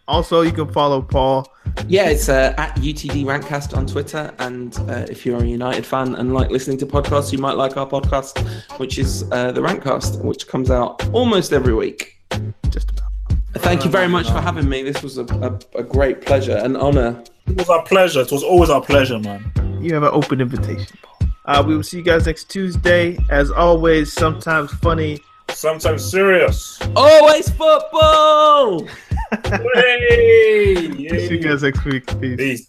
Also, 0.06 0.43
you 0.43 0.52
can 0.52 0.70
follow 0.70 1.01
Paul. 1.01 1.51
Yeah, 1.89 2.10
it's 2.10 2.28
uh, 2.28 2.55
at 2.59 2.74
UTD 2.76 3.24
Rantcast 3.24 3.76
on 3.76 3.86
Twitter. 3.86 4.32
And 4.39 4.76
uh, 4.90 5.06
if 5.09 5.24
you're 5.24 5.43
a 5.43 5.47
United 5.47 5.86
fan 5.86 6.14
and 6.14 6.35
like 6.35 6.51
listening 6.51 6.76
to 6.78 6.86
podcasts, 6.86 7.32
you 7.32 7.39
might 7.39 7.56
like 7.56 7.76
our 7.76 7.89
podcast, 7.89 8.39
which 8.78 8.98
is 8.98 9.24
uh, 9.32 9.51
the 9.52 9.60
Rantcast, 9.62 10.22
which 10.22 10.47
comes 10.47 10.70
out 10.70 11.09
almost 11.14 11.52
every 11.52 11.74
week. 11.74 12.20
Just 12.68 12.90
about. 12.90 13.10
Thank 13.56 13.85
you 13.85 13.90
very 13.90 14.09
much 14.09 14.26
for 14.26 14.40
having 14.40 14.68
me. 14.68 14.82
This 14.82 15.02
was 15.02 15.16
a, 15.16 15.24
a, 15.24 15.78
a 15.78 15.82
great 15.82 16.20
pleasure, 16.20 16.56
an 16.56 16.76
honor. 16.76 17.22
It 17.47 17.56
was 17.56 17.70
our 17.70 17.82
pleasure. 17.85 18.20
It 18.20 18.32
was 18.32 18.43
always 18.43 18.68
our 18.68 18.82
pleasure, 18.82 19.18
man. 19.18 19.51
You 19.81 19.94
have 19.94 20.02
an 20.02 20.10
open 20.12 20.40
invitation, 20.40 20.98
Paul. 21.02 21.28
Uh, 21.47 21.62
we 21.66 21.76
will 21.76 21.82
see 21.82 21.98
you 21.98 22.02
guys 22.02 22.26
next 22.26 22.51
Tuesday. 22.51 23.16
As 23.31 23.51
always, 23.51 24.12
sometimes 24.12 24.70
funny. 24.72 25.20
Sometimes 25.51 26.05
serious. 26.11 26.79
Always 26.97 27.49
football! 27.51 28.87
Hey! 29.75 30.89
See 31.29 31.35
you 31.35 31.39
guys 31.39 31.62
next 31.62 31.85
week. 31.85 32.07
Peace. 32.21 32.37
Peace. 32.37 32.69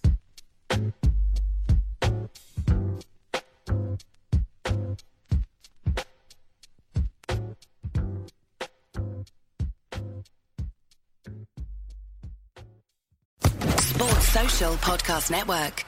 Sports 13.80 14.28
Social 14.30 14.74
Podcast 14.76 15.32
Network. 15.32 15.86